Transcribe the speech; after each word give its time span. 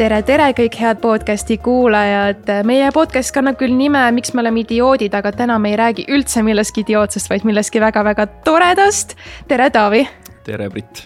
tere, 0.00 0.22
tere 0.24 0.46
kõik 0.56 0.76
head 0.80 1.00
podcast'i 1.02 1.58
kuulajad. 1.60 2.48
meie 2.64 2.88
podcast 2.94 3.34
kannab 3.36 3.58
küll 3.60 3.74
nime 3.76 4.00
Miks 4.16 4.32
me 4.32 4.40
oleme 4.40 4.62
idioodid, 4.62 5.12
aga 5.16 5.32
täna 5.36 5.58
me 5.60 5.74
ei 5.74 5.76
räägi 5.76 6.06
üldse 6.08 6.40
millestki 6.46 6.86
idiootsest, 6.86 7.28
vaid 7.28 7.44
millestki 7.44 7.82
väga-väga 7.84 8.26
toredast. 8.46 9.12
tere, 9.48 9.68
Taavi. 9.70 10.06
tere, 10.46 10.70
Brit. 10.72 11.04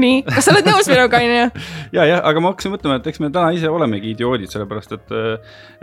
nii, 0.00 0.22
kas 0.30 0.48
sa 0.48 0.54
oled 0.54 0.68
nõus 0.68 0.88
minuga, 0.88 1.20
onju? 1.20 1.64
ja, 1.98 2.08
jah, 2.08 2.24
aga 2.24 2.40
ma 2.40 2.54
hakkasin 2.54 2.72
mõtlema, 2.72 2.96
et 3.02 3.12
eks 3.12 3.20
me 3.20 3.32
täna 3.34 3.52
ise 3.52 3.68
olemegi 3.68 4.14
idioodid, 4.16 4.48
sellepärast 4.52 4.96
et, 4.96 5.16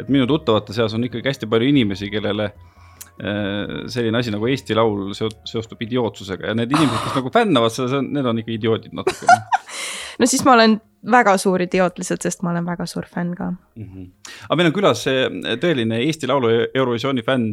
et 0.01 0.09
minu 0.09 0.25
tuttavate 0.29 0.73
seas 0.73 0.97
on 0.97 1.05
ikkagi 1.05 1.29
hästi 1.29 1.49
palju 1.53 1.69
inimesi, 1.69 2.09
kellele 2.13 2.49
äh, 2.49 3.77
selline 3.93 4.23
asi 4.23 4.33
nagu 4.33 4.49
Eesti 4.49 4.73
Laul 4.79 5.13
seostub 5.13 5.85
idiootsusega 5.85 6.49
ja 6.49 6.57
need 6.57 6.73
inimesed, 6.73 7.11
kes 7.11 7.21
nagu 7.21 7.33
fännavad 7.37 7.77
seda, 7.77 8.01
need 8.01 8.25
on 8.25 8.41
ikka 8.41 8.57
idioodid 8.57 8.97
natukene 8.97 9.37
no 10.19 10.29
siis 10.29 10.45
ma 10.45 10.57
olen 10.57 10.79
väga 11.11 11.35
suur 11.37 11.61
idioot 11.63 11.97
lihtsalt, 11.99 12.23
sest 12.23 12.43
ma 12.45 12.53
olen 12.53 12.65
väga 12.65 12.85
suur 12.87 13.05
fänn 13.11 13.33
ka 13.35 13.49
mm. 13.51 13.83
-hmm. 13.83 14.05
aga 14.47 14.55
meil 14.55 14.69
on 14.69 14.75
külas 14.75 15.03
tõeline 15.61 15.99
Eesti 16.05 16.27
Laulu 16.27 16.51
Eurovisiooni 16.73 17.23
fänn 17.27 17.49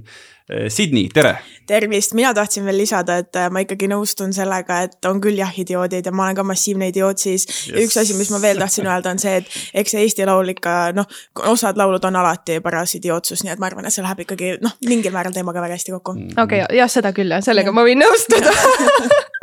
eh, 0.48 0.68
Sydney, 0.70 1.08
tere. 1.14 1.36
tervist, 1.66 2.14
mina 2.14 2.34
tahtsin 2.34 2.64
veel 2.64 2.78
lisada, 2.78 3.16
et 3.18 3.36
eh, 3.36 3.48
ma 3.50 3.64
ikkagi 3.64 3.88
nõustun 3.90 4.32
sellega, 4.32 4.82
et 4.86 5.10
on 5.10 5.20
küll 5.20 5.38
jah, 5.38 5.50
idioodid 5.58 6.06
ja 6.06 6.12
ma 6.12 6.28
olen 6.28 6.36
ka 6.36 6.44
massiivne 6.46 6.88
idioot 6.92 7.18
siis 7.18 7.46
yes.. 7.48 7.84
üks 7.84 7.98
asi, 8.04 8.14
mis 8.14 8.30
ma 8.30 8.42
veel 8.42 8.58
tahtsin 8.58 8.86
öelda, 8.86 9.10
on 9.10 9.18
see, 9.18 9.36
et 9.42 9.46
eks 9.74 9.96
see 9.96 10.04
Eesti 10.06 10.26
Laul 10.26 10.54
ikka 10.54 10.92
noh, 10.94 11.10
osad 11.50 11.76
laulud 11.76 12.04
on 12.04 12.22
alati 12.22 12.60
paras 12.60 12.94
idiootsus, 12.94 13.42
nii 13.44 13.56
et 13.56 13.58
ma 13.58 13.66
arvan, 13.66 13.86
et 13.86 13.94
see 13.94 14.06
läheb 14.06 14.26
ikkagi 14.26 14.56
noh, 14.62 14.78
mingil 14.86 15.12
määral 15.12 15.34
teemaga 15.34 15.66
väga 15.66 15.80
hästi 15.80 15.98
kokku. 15.98 16.16
okei 16.36 16.62
okay,, 16.62 16.78
jah, 16.78 16.90
seda 16.90 17.12
küll 17.12 17.34
jah, 17.34 17.42
sellega 17.42 17.74
ja. 17.74 17.78
ma 17.80 17.86
võin 17.86 17.98
nõustuda 18.04 18.54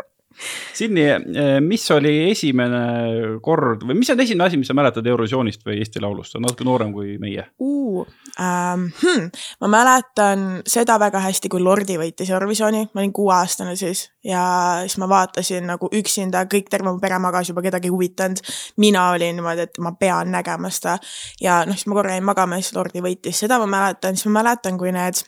Sidni, 0.78 1.06
eh, 1.10 1.58
mis 1.64 1.86
oli 1.92 2.14
esimene 2.32 3.40
kord 3.42 3.86
või 3.88 3.98
mis 4.02 4.12
on 4.14 4.20
esimene 4.22 4.48
asi, 4.48 4.60
mis 4.62 4.70
sa 4.70 4.76
mäletad 4.78 5.08
Eurovisioonist 5.08 5.66
või 5.66 5.80
Eesti 5.82 6.02
Laulust, 6.04 6.32
sa 6.32 6.38
oled 6.38 6.50
natuke 6.50 6.68
noorem 6.68 6.94
kui 6.94 7.18
meie 7.22 7.50
uh,? 7.60 8.06
Um, 8.38 8.84
hmm. 9.02 9.30
ma 9.64 9.68
mäletan 9.72 10.42
seda 10.70 11.00
väga 11.02 11.24
hästi, 11.24 11.50
kui 11.50 11.64
Lordi 11.64 11.96
võitis 11.98 12.30
Eurovisiooni, 12.30 12.84
ma 12.94 13.02
olin 13.02 13.14
kuueaastane 13.16 13.74
siis 13.80 14.04
ja 14.28 14.44
siis 14.84 15.00
ma 15.02 15.08
vaatasin 15.10 15.66
nagu 15.66 15.90
üksinda, 15.90 16.44
kõik 16.52 16.70
terve 16.70 16.92
mu 16.92 17.02
pere 17.02 17.18
magas 17.24 17.50
juba, 17.50 17.64
kedagi 17.66 17.90
ei 17.90 17.96
huvitanud. 17.96 18.44
mina 18.78 19.10
olin 19.16 19.40
niimoodi, 19.40 19.66
et 19.66 19.82
ma 19.82 19.96
pean 19.98 20.30
nägema 20.32 20.70
seda 20.70 21.00
ja 21.42 21.64
noh, 21.66 21.74
siis 21.74 21.90
ma 21.90 21.98
korra 21.98 22.14
jäin 22.14 22.28
magama 22.28 22.60
ja 22.60 22.68
siis 22.68 22.78
Lordi 22.78 23.02
võitis, 23.02 23.42
seda 23.42 23.58
ma 23.64 23.66
mäletan, 23.66 24.20
siis 24.20 24.30
ma 24.30 24.44
mäletan, 24.44 24.78
kui 24.78 24.94
need 24.94 25.24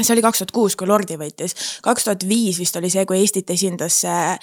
see 0.00 0.14
oli 0.14 0.22
kaks 0.24 0.40
tuhat 0.40 0.52
kuus, 0.56 0.76
kui 0.78 0.88
Lordi 0.88 1.18
võitis. 1.20 1.54
kaks 1.84 2.06
tuhat 2.06 2.24
viis 2.28 2.58
vist 2.58 2.76
oli 2.80 2.90
see, 2.92 3.04
kui 3.08 3.20
Eestit 3.20 3.50
esindas 3.52 4.00
see 4.04 4.36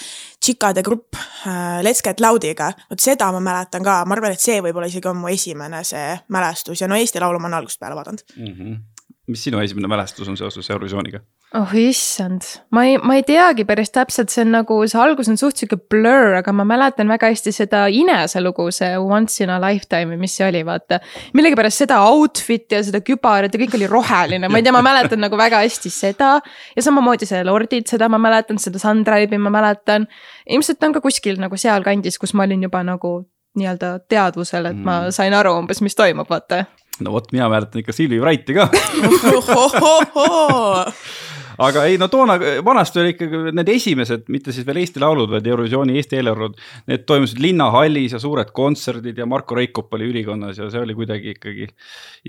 Chicade 0.45 0.83
grupp 0.85 1.17
äh, 1.17 1.81
Let's 1.85 2.03
Get 2.05 2.21
Loudiga. 2.21 2.71
vot 2.89 3.01
seda 3.01 3.31
ma 3.33 3.41
mäletan 3.43 3.83
ka, 3.85 4.03
ma 4.05 4.17
arvan, 4.17 4.37
et 4.37 4.43
see 4.43 4.59
võib-olla 4.61 4.89
isegi 4.91 5.09
on 5.09 5.17
mu 5.17 5.31
esimene 5.33 5.81
see 5.87 6.13
mälestus 6.29 6.81
ja 6.83 6.87
no 6.87 6.99
Eesti 6.99 7.21
Laulu 7.23 7.41
ma 7.41 7.49
olen 7.49 7.61
algusest 7.61 7.81
peale 7.81 7.97
vaadanud 7.97 8.23
mm. 8.35 8.53
-hmm. 8.53 8.79
mis 9.27 9.43
sinu 9.43 9.59
esimene 9.59 9.87
mälestus 9.87 10.27
on 10.27 10.37
seoses 10.37 10.69
Eurovisiooniga? 10.69 11.19
Oh 11.57 11.71
issand, 11.73 12.45
ma 12.69 12.83
ei, 12.85 12.97
ma 13.01 13.15
ei 13.17 13.23
teagi 13.25 13.63
päris 13.65 13.89
täpselt, 13.93 14.29
see 14.29 14.43
on 14.43 14.51
nagu, 14.53 14.75
see 14.89 14.99
algus 15.01 15.31
on 15.31 15.37
suht 15.39 15.57
sihuke 15.57 15.79
blur, 15.89 16.35
aga 16.37 16.53
ma 16.53 16.65
mäletan 16.67 17.09
väga 17.09 17.31
hästi 17.31 17.53
seda 17.55 17.87
Inese 17.89 18.41
lugu, 18.43 18.67
see 18.75 18.91
Once 19.01 19.41
in 19.41 19.49
a 19.49 19.57
lifetime 19.63 20.13
või 20.13 20.27
mis 20.27 20.35
see 20.37 20.45
oli, 20.45 20.61
vaata. 20.67 20.99
millegipärast 21.33 21.81
seda 21.81 22.03
outfit'i 22.05 22.77
ja 22.77 22.83
seda 22.85 23.01
kübarat 23.05 23.55
ja 23.55 23.61
kõik 23.63 23.73
oli 23.79 23.89
roheline, 23.89 24.45
ma 24.45 24.61
ei 24.61 24.67
tea, 24.67 24.75
ma 24.75 24.83
mäletan 24.85 25.23
nagu 25.25 25.39
väga 25.39 25.63
hästi 25.65 25.89
seda. 25.93 26.35
ja 26.75 26.85
samamoodi 26.85 27.25
see 27.29 27.41
Lordid, 27.47 27.89
seda 27.89 28.11
ma 28.13 28.21
mäletan, 28.21 28.61
seda 28.61 28.81
Suntribe'i 28.81 29.41
ma 29.41 29.53
mäletan. 29.53 30.05
ilmselt 30.45 30.85
on 30.85 30.93
ka 30.93 31.01
kuskil 31.01 31.41
nagu 31.41 31.57
sealkandis, 31.57 32.21
kus 32.21 32.37
ma 32.37 32.45
olin 32.45 32.69
juba 32.69 32.83
nagu 32.85 33.23
nii-öelda 33.57 34.05
teadvusel, 34.05 34.69
et 34.69 34.77
mm. 34.77 34.85
ma 34.85 35.09
sain 35.15 35.33
aru 35.33 35.55
umbes, 35.57 35.81
mis 35.81 35.97
toimub, 35.97 36.29
vaata 36.29 36.67
no 37.01 37.15
vot, 37.15 37.31
mina 37.33 37.49
mäletan 37.49 37.81
ikka 37.81 37.95
Silvi 37.95 38.21
Wrighti 38.21 38.53
ka 38.53 38.69
aga 41.59 41.83
ei 41.89 41.97
no 41.99 42.07
toona, 42.11 42.37
vanasti 42.65 43.01
oli 43.01 43.13
ikkagi 43.15 43.53
need 43.55 43.71
esimesed, 43.73 44.25
mitte 44.33 44.53
siis 44.55 44.67
veel 44.67 44.81
Eesti 44.83 45.01
Laulud, 45.03 45.31
vaid 45.33 45.47
Eurovisiooni 45.47 45.97
Eesti 45.99 46.19
eelarvud. 46.19 46.57
Need 46.89 47.05
toimusid 47.09 47.41
linnahallis 47.43 48.15
ja 48.15 48.21
suured 48.21 48.53
kontserdid 48.55 49.19
ja 49.19 49.27
Marko 49.29 49.57
Reikop 49.59 49.93
oli 49.97 50.09
ülikonnas 50.13 50.61
ja 50.61 50.69
see 50.71 50.81
oli 50.83 50.95
kuidagi 50.97 51.35
ikkagi 51.35 51.67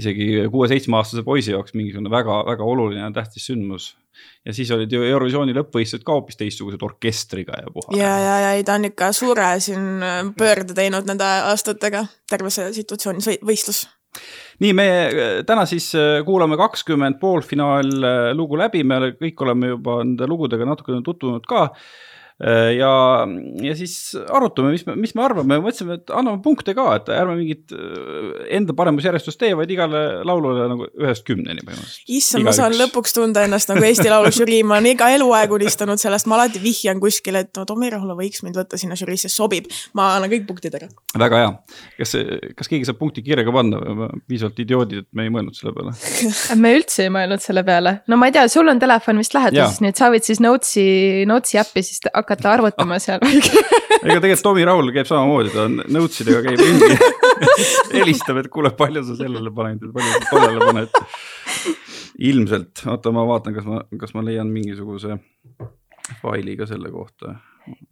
isegi 0.00 0.30
kuue-seitsmeaastase 0.50 1.24
poisi 1.26 1.54
jaoks 1.54 1.76
mingisugune 1.78 2.12
väga-väga 2.12 2.66
oluline 2.74 3.04
ja 3.04 3.10
tähtis 3.14 3.48
sündmus 3.50 3.92
ja 4.44 4.54
siis 4.54 4.70
olid 4.74 4.92
ju 4.92 5.04
Eurovisiooni 5.06 5.54
lõppvõistlused 5.56 6.04
ka 6.04 6.16
hoopis 6.16 6.38
teistsugused 6.41 6.82
orkestriga 6.84 7.60
ja 7.62 7.72
puha. 7.72 7.94
ja, 7.97 8.10
ja, 8.18 8.34
ja 8.47 8.50
ei, 8.58 8.66
ta 8.66 8.76
on 8.76 8.88
ikka 8.91 9.12
suure 9.16 9.52
siin 9.62 10.02
pöörde 10.36 10.76
teinud 10.76 11.08
nende 11.08 11.28
aastatega, 11.52 12.04
terve 12.30 12.52
see 12.54 12.68
situatsiooni 12.80 13.38
võistlus 13.47 13.86
nii, 14.60 14.75
me 14.76 14.87
äh, 15.09 15.32
täna 15.48 15.65
siis 15.69 15.91
äh, 15.98 16.21
kuulame 16.26 16.59
kakskümmend 16.60 17.21
poolfinaallugu 17.21 18.59
äh, 18.59 18.62
läbi, 18.65 18.84
me 18.84 19.00
kõik 19.16 19.44
oleme 19.47 19.75
juba 19.75 20.00
nende 20.04 20.28
lugudega 20.31 20.69
natukene 20.69 21.04
tutvunud 21.06 21.47
ka 21.48 21.71
ja, 22.41 22.93
ja 23.61 23.75
siis 23.77 24.15
arutame, 24.33 24.73
mis 24.73 24.87
me, 24.87 24.95
mis 24.97 25.12
me 25.17 25.25
arvame, 25.27 25.59
mõtlesime, 25.61 25.99
et 26.01 26.12
anname 26.17 26.41
punkte 26.45 26.73
ka, 26.77 26.87
et 26.97 27.11
ärme 27.12 27.37
mingit 27.37 27.75
äh, 27.77 28.31
enda 28.56 28.73
paremusjärjestust 28.77 29.41
tee, 29.43 29.53
vaid 29.59 29.71
igale 29.75 30.01
laulule 30.27 30.65
nagu 30.71 30.89
ühest 30.89 31.27
kümneni 31.28 31.61
põhimõtteliselt. 31.67 32.06
issand, 32.17 32.47
ma 32.47 32.55
saan 32.56 32.77
lõpuks 32.78 33.12
tunda 33.17 33.45
ennast 33.45 33.69
nagu 33.69 33.84
Eesti 33.84 34.09
Laulu 34.09 34.33
žürii, 34.33 34.62
ma 34.65 34.78
olen 34.78 34.95
iga 34.95 35.11
eluaeg 35.12 35.53
unistanud 35.59 36.01
sellest, 36.01 36.31
ma 36.33 36.39
alati 36.39 36.62
vihjan 36.62 37.03
kuskile, 37.03 37.45
et 37.45 37.61
no 37.61 37.67
Tomi 37.69 37.93
Rahula 37.93 38.17
võiks 38.19 38.41
mind 38.47 38.57
võtta 38.57 38.81
sinna 38.81 38.97
žüriisse, 38.99 39.28
sobib. 39.33 39.69
ma 39.93 40.15
annan 40.17 40.33
kõik 40.33 40.49
punktid 40.49 40.81
ära. 40.81 40.89
väga 41.21 41.43
hea. 41.43 41.53
kas, 42.01 42.17
kas 42.57 42.72
keegi 42.72 42.89
saab 42.89 43.01
punkti 43.03 43.25
kirjaga 43.27 43.53
panna 43.53 43.83
või 43.84 44.11
piisavalt 44.33 44.65
idioodid, 44.65 45.05
et 45.05 45.11
me 45.12 45.28
ei 45.28 45.34
mõelnud 45.34 45.61
selle 45.61 45.77
peale 45.77 45.93
me 46.65 46.72
üldse 46.78 47.05
ei 47.05 47.12
mõelnud 47.12 47.45
selle 47.45 47.67
peale. 47.69 47.99
no 48.09 48.17
ma 48.17 48.33
ei 48.33 48.37
tea, 48.39 48.49
sul 48.49 48.72
on 48.72 48.81
telefon 48.81 49.21
vist 49.21 49.37
läheduses, 49.37 49.84
nii 49.84 49.93
et 49.93 50.01
sa 50.01 50.09
võid 50.12 50.25
siis 50.25 50.41
Notes'i, 50.41 50.89
Notes'i 51.28 51.61
äppi 51.61 51.84
siis 51.84 52.01
hakata 52.09 52.29
hakata 52.30 52.52
arvutama 52.54 52.98
seal 53.02 53.20
ega 53.20 54.20
tegelikult 54.22 54.44
Tomi 54.46 54.64
Rahul 54.64 54.92
käib 54.94 55.08
samamoodi, 55.08 55.50
ta 55.54 55.66
notes 55.68 56.22
idega 56.22 56.42
käib 56.46 56.62
ringi. 56.62 56.96
Helistab, 57.96 58.38
et 58.41 58.48
kuule, 58.52 58.70
palju 58.76 59.02
sa 59.08 59.16
sellele 59.18 59.52
paned, 59.54 59.84
palju 59.92 60.14
sa 60.14 60.30
tollele 60.30 60.70
paned. 60.70 60.98
ilmselt, 62.30 62.84
oota, 62.92 63.12
ma 63.16 63.26
vaatan, 63.28 63.56
kas 63.56 63.68
ma, 63.68 63.82
kas 64.00 64.14
ma 64.16 64.24
leian 64.24 64.50
mingisuguse 64.52 65.18
faili 66.20 66.56
ka 66.58 66.66
selle 66.68 66.91
kohta 66.92 67.38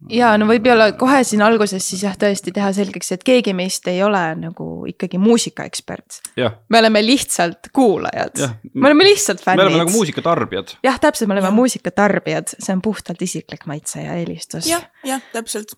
ja 0.09 0.31
no 0.39 0.47
võib-olla 0.49 0.91
kohe 0.99 1.21
siin 1.27 1.41
alguses 1.45 1.85
siis 1.91 2.03
jah, 2.05 2.15
tõesti 2.19 2.53
teha 2.55 2.69
selgeks, 2.75 3.11
et 3.15 3.25
keegi 3.25 3.53
meist 3.57 3.87
ei 3.91 4.01
ole 4.03 4.21
nagu 4.39 4.67
ikkagi 4.89 5.19
muusikaekspert. 5.21 6.21
me 6.37 6.81
oleme 6.81 7.01
lihtsalt 7.05 7.71
kuulajad, 7.75 8.41
me 8.73 8.89
oleme 8.89 9.09
lihtsalt 9.09 9.43
fännid. 9.43 9.63
me 9.63 9.67
oleme 9.67 9.83
nagu 9.83 9.95
muusikatarbijad. 9.95 10.75
jah, 10.85 10.99
täpselt, 10.99 11.29
me 11.29 11.37
oleme 11.37 11.51
muusikatarbijad, 11.55 12.55
see 12.57 12.75
on 12.75 12.83
puhtalt 12.85 13.21
isiklik 13.21 13.65
maitse 13.69 14.03
ja 14.05 14.17
eelistus 14.19 14.67
ja,. 14.69 14.79
jah, 14.79 15.15
jah, 15.15 15.25
täpselt. 15.33 15.75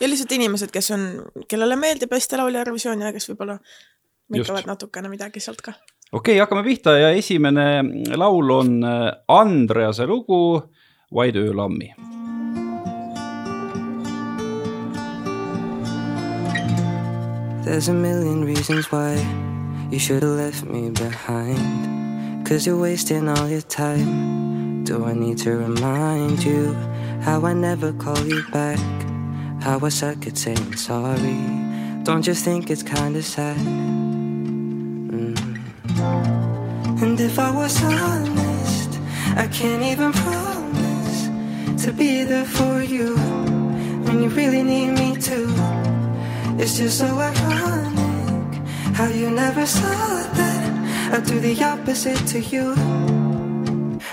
ja 0.00 0.10
lihtsalt 0.10 0.32
inimesed, 0.38 0.72
kes 0.74 0.92
on, 0.96 1.08
kellele 1.48 1.76
meeldib 1.80 2.12
Eesti 2.12 2.40
Laulja 2.40 2.64
Eurovisioon 2.64 3.04
ja 3.06 3.12
kes 3.14 3.28
võib-olla 3.32 3.58
mõtlevad 4.32 4.70
natukene 4.70 5.12
midagi 5.12 5.42
sealt 5.44 5.60
ka. 5.64 5.76
okei 6.12 6.34
okay,, 6.36 6.40
hakkame 6.40 6.64
pihta 6.68 6.96
ja 6.98 7.12
esimene 7.16 8.16
laul 8.16 8.56
on 8.60 8.80
Andrease 9.28 10.08
lugu 10.08 10.42
Vaid 11.12 11.36
öölammi 11.36 11.90
There's 17.64 17.86
a 17.86 17.94
million 17.94 18.44
reasons 18.44 18.90
why 18.90 19.14
you 19.88 20.00
should 20.00 20.24
have 20.24 20.32
left 20.32 20.64
me 20.64 20.90
behind. 20.90 22.44
Cause 22.44 22.66
you're 22.66 22.76
wasting 22.76 23.28
all 23.28 23.48
your 23.48 23.60
time. 23.60 24.82
Do 24.82 25.04
I 25.04 25.12
need 25.12 25.38
to 25.38 25.52
remind 25.52 26.42
you 26.42 26.74
how 27.20 27.46
I 27.46 27.52
never 27.54 27.92
call 27.92 28.18
you 28.26 28.42
back? 28.50 28.80
How 29.62 29.78
I 29.80 29.90
suck 29.90 30.26
at 30.26 30.36
saying 30.36 30.74
sorry. 30.74 31.38
Don't 32.02 32.26
you 32.26 32.34
think 32.34 32.68
it's 32.68 32.82
kinda 32.82 33.22
sad? 33.22 33.56
Mm. 35.14 35.38
And 37.00 37.20
if 37.20 37.38
I 37.38 37.50
was 37.54 37.80
honest, 37.84 38.98
I 39.36 39.46
can't 39.46 39.84
even 39.84 40.12
promise 40.12 41.84
to 41.84 41.92
be 41.92 42.24
there 42.24 42.44
for 42.44 42.82
you 42.82 43.14
when 44.04 44.20
you 44.20 44.30
really 44.30 44.64
need 44.64 44.98
me 44.98 45.16
to. 45.28 45.91
It's 46.62 46.78
just 46.78 46.98
so 46.98 47.06
ironic 47.18 48.54
how 48.94 49.08
you 49.08 49.32
never 49.32 49.66
saw 49.66 50.22
that 50.38 51.12
I 51.12 51.18
do 51.18 51.40
the 51.40 51.60
opposite 51.60 52.24
to 52.28 52.38
you. 52.38 52.76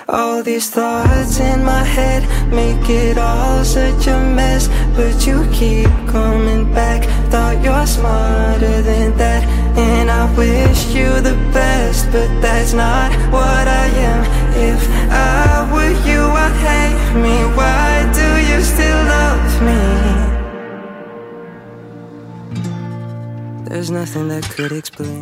All 0.09 0.41
these 0.41 0.67
thoughts 0.67 1.39
in 1.39 1.63
my 1.63 1.83
head 1.83 2.23
make 2.51 2.89
it 2.89 3.19
all 3.19 3.63
such 3.63 4.07
a 4.07 4.17
mess, 4.33 4.67
but 4.95 5.27
you 5.27 5.47
keep 5.53 5.91
coming 6.07 6.73
back. 6.73 7.03
Thought 7.29 7.63
you're 7.63 7.85
smarter 7.85 8.81
than 8.81 9.15
that, 9.17 9.43
and 9.77 10.09
I 10.09 10.25
wish 10.35 10.87
you 10.87 11.21
the 11.21 11.37
best, 11.53 12.11
but 12.11 12.29
that's 12.41 12.73
not 12.73 13.11
what 13.31 13.65
I 13.67 13.85
am. 14.09 14.21
If 14.57 14.81
I 15.11 15.69
were 15.71 15.95
you, 16.09 16.21
I'd 16.45 16.55
hate 16.65 17.21
me. 17.21 17.35
Why 17.55 18.09
do 18.11 18.27
you 18.49 18.59
still 18.63 19.01
love 19.05 19.61
me? 19.61 20.18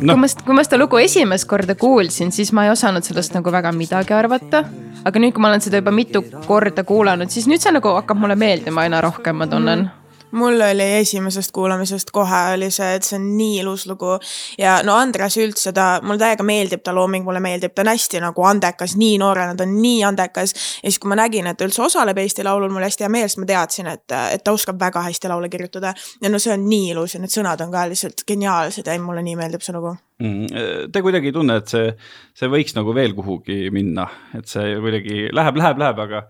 No. 0.00 0.14
kui 0.14 0.22
ma, 0.22 0.28
kui 0.46 0.56
ma 0.56 0.64
seda 0.64 0.80
lugu 0.80 1.00
esimest 1.02 1.48
korda 1.50 1.76
kuulsin, 1.78 2.32
siis 2.32 2.52
ma 2.56 2.64
ei 2.66 2.72
osanud 2.72 3.04
sellest 3.06 3.36
nagu 3.36 3.52
väga 3.52 3.72
midagi 3.76 4.16
arvata. 4.16 4.64
aga 5.04 5.20
nüüd, 5.22 5.34
kui 5.36 5.44
ma 5.44 5.52
olen 5.52 5.64
seda 5.64 5.82
juba 5.82 5.94
mitu 5.94 6.24
korda 6.46 6.84
kuulanud, 6.88 7.30
siis 7.32 7.48
nüüd 7.50 7.62
see 7.62 7.74
nagu 7.74 7.94
hakkab 8.00 8.18
mulle 8.20 8.38
meeldima 8.40 8.86
aina 8.86 9.02
rohkem, 9.04 9.36
ma 9.36 9.46
tunnen 9.50 9.84
mm.. 9.84 9.97
Mul 10.30 10.60
oli 10.60 10.86
esimesest 10.98 11.52
kuulamisest 11.52 12.10
kohe 12.12 12.40
oli 12.54 12.70
see, 12.70 12.94
et 12.98 13.06
see 13.06 13.16
on 13.18 13.26
nii 13.36 13.60
ilus 13.62 13.86
lugu 13.88 14.16
ja 14.58 14.78
no 14.86 14.96
Andres 14.98 15.38
üldse 15.40 15.72
ta, 15.76 15.86
mulle 16.02 16.20
täiega 16.20 16.44
meeldib 16.46 16.82
ta 16.84 16.94
looming, 16.94 17.24
mulle 17.26 17.40
meeldib, 17.44 17.74
ta 17.74 17.84
on 17.84 17.92
hästi 17.92 18.22
nagu 18.24 18.44
andekas, 18.48 18.96
nii 19.00 19.18
noorena, 19.22 19.56
ta 19.56 19.64
on 19.66 19.76
nii 19.80 20.02
andekas. 20.08 20.54
ja 20.82 20.90
siis, 20.90 20.98
kui 20.98 21.12
ma 21.12 21.18
nägin, 21.18 21.48
et 21.48 21.58
ta 21.58 21.68
üldse 21.68 21.82
osaleb 21.84 22.18
Eesti 22.22 22.44
Laulul, 22.46 22.72
mul 22.74 22.86
hästi 22.86 23.06
hea 23.06 23.12
meel, 23.12 23.28
sest 23.28 23.42
ma 23.42 23.48
teadsin, 23.52 23.88
et, 23.94 24.04
et 24.34 24.44
ta 24.44 24.52
oskab 24.52 24.80
väga 24.80 25.02
hästi 25.08 25.32
laule 25.32 25.48
kirjutada. 25.52 25.94
ja 26.22 26.32
no 26.32 26.42
see 26.42 26.52
on 26.54 26.68
nii 26.68 26.92
ilus 26.92 27.16
ja 27.16 27.22
need 27.22 27.34
sõnad 27.34 27.64
on 27.64 27.72
ka 27.72 27.86
lihtsalt 27.88 28.26
geniaalsed 28.28 28.86
ja 28.86 28.98
mulle 29.02 29.24
nii 29.24 29.38
meeldib 29.38 29.64
see 29.64 29.76
lugu. 29.76 29.96
Mm, 30.22 30.90
Te 30.92 31.02
kuidagi 31.02 31.30
ei 31.30 31.34
tunne, 31.34 31.60
et 31.60 31.70
see, 31.70 31.90
see 32.34 32.50
võiks 32.50 32.74
nagu 32.74 32.94
veel 32.94 33.14
kuhugi 33.14 33.68
minna, 33.74 34.08
et 34.34 34.48
see 34.50 34.76
kuidagi 34.82 35.28
läheb, 35.32 35.60
läheb, 35.60 35.84
läheb, 35.84 36.06
aga 36.08 36.24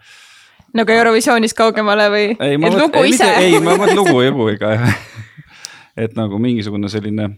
nagu 0.74 0.92
Eurovisioonis 0.92 1.54
kaugemale 1.54 2.08
või? 2.12 2.24
ei, 2.40 2.56
ma 2.60 2.68
mõtlen, 2.68 3.96
lugu, 3.96 4.22
lugu 4.22 4.48
ikka 4.54 4.72
jah. 4.74 4.96
et 5.96 6.16
nagu 6.18 6.38
mingisugune 6.38 6.88
selline 6.92 7.30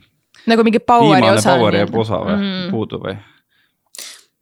nagu 0.47 0.65
mingi 0.67 0.81
power'i 0.81 1.21
viimane 1.21 1.39
osa. 1.39 1.57
power 1.57 1.77
jääb 1.77 1.95
osa 1.95 2.23
või 2.25 2.39
Mm. 2.41 2.71
puudu 2.71 3.01
või? 3.03 3.15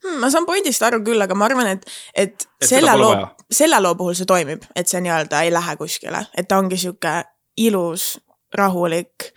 hmm,. 0.05 0.21
ma 0.21 0.31
saan 0.31 0.47
pointist 0.47 0.83
aru 0.83 1.03
küll, 1.05 1.21
aga 1.23 1.35
ma 1.35 1.49
arvan, 1.51 1.67
et, 1.77 1.85
et 2.15 2.47
Et 2.63 2.69
selle 2.69 2.95
loo 2.97 3.15
selle 3.51 3.81
loo 3.81 3.95
puhul 3.97 4.15
see 4.15 4.29
toimib, 4.29 4.65
et 4.77 4.89
see 4.89 5.01
nii-öelda 5.01 5.43
ei 5.45 5.53
lähe 5.53 5.77
kuskile, 5.81 6.27
et 6.37 6.49
ta 6.49 6.59
ongi 6.59 6.77
sihuke 6.77 7.23
ilus, 7.57 8.19
rahulik. 8.55 9.33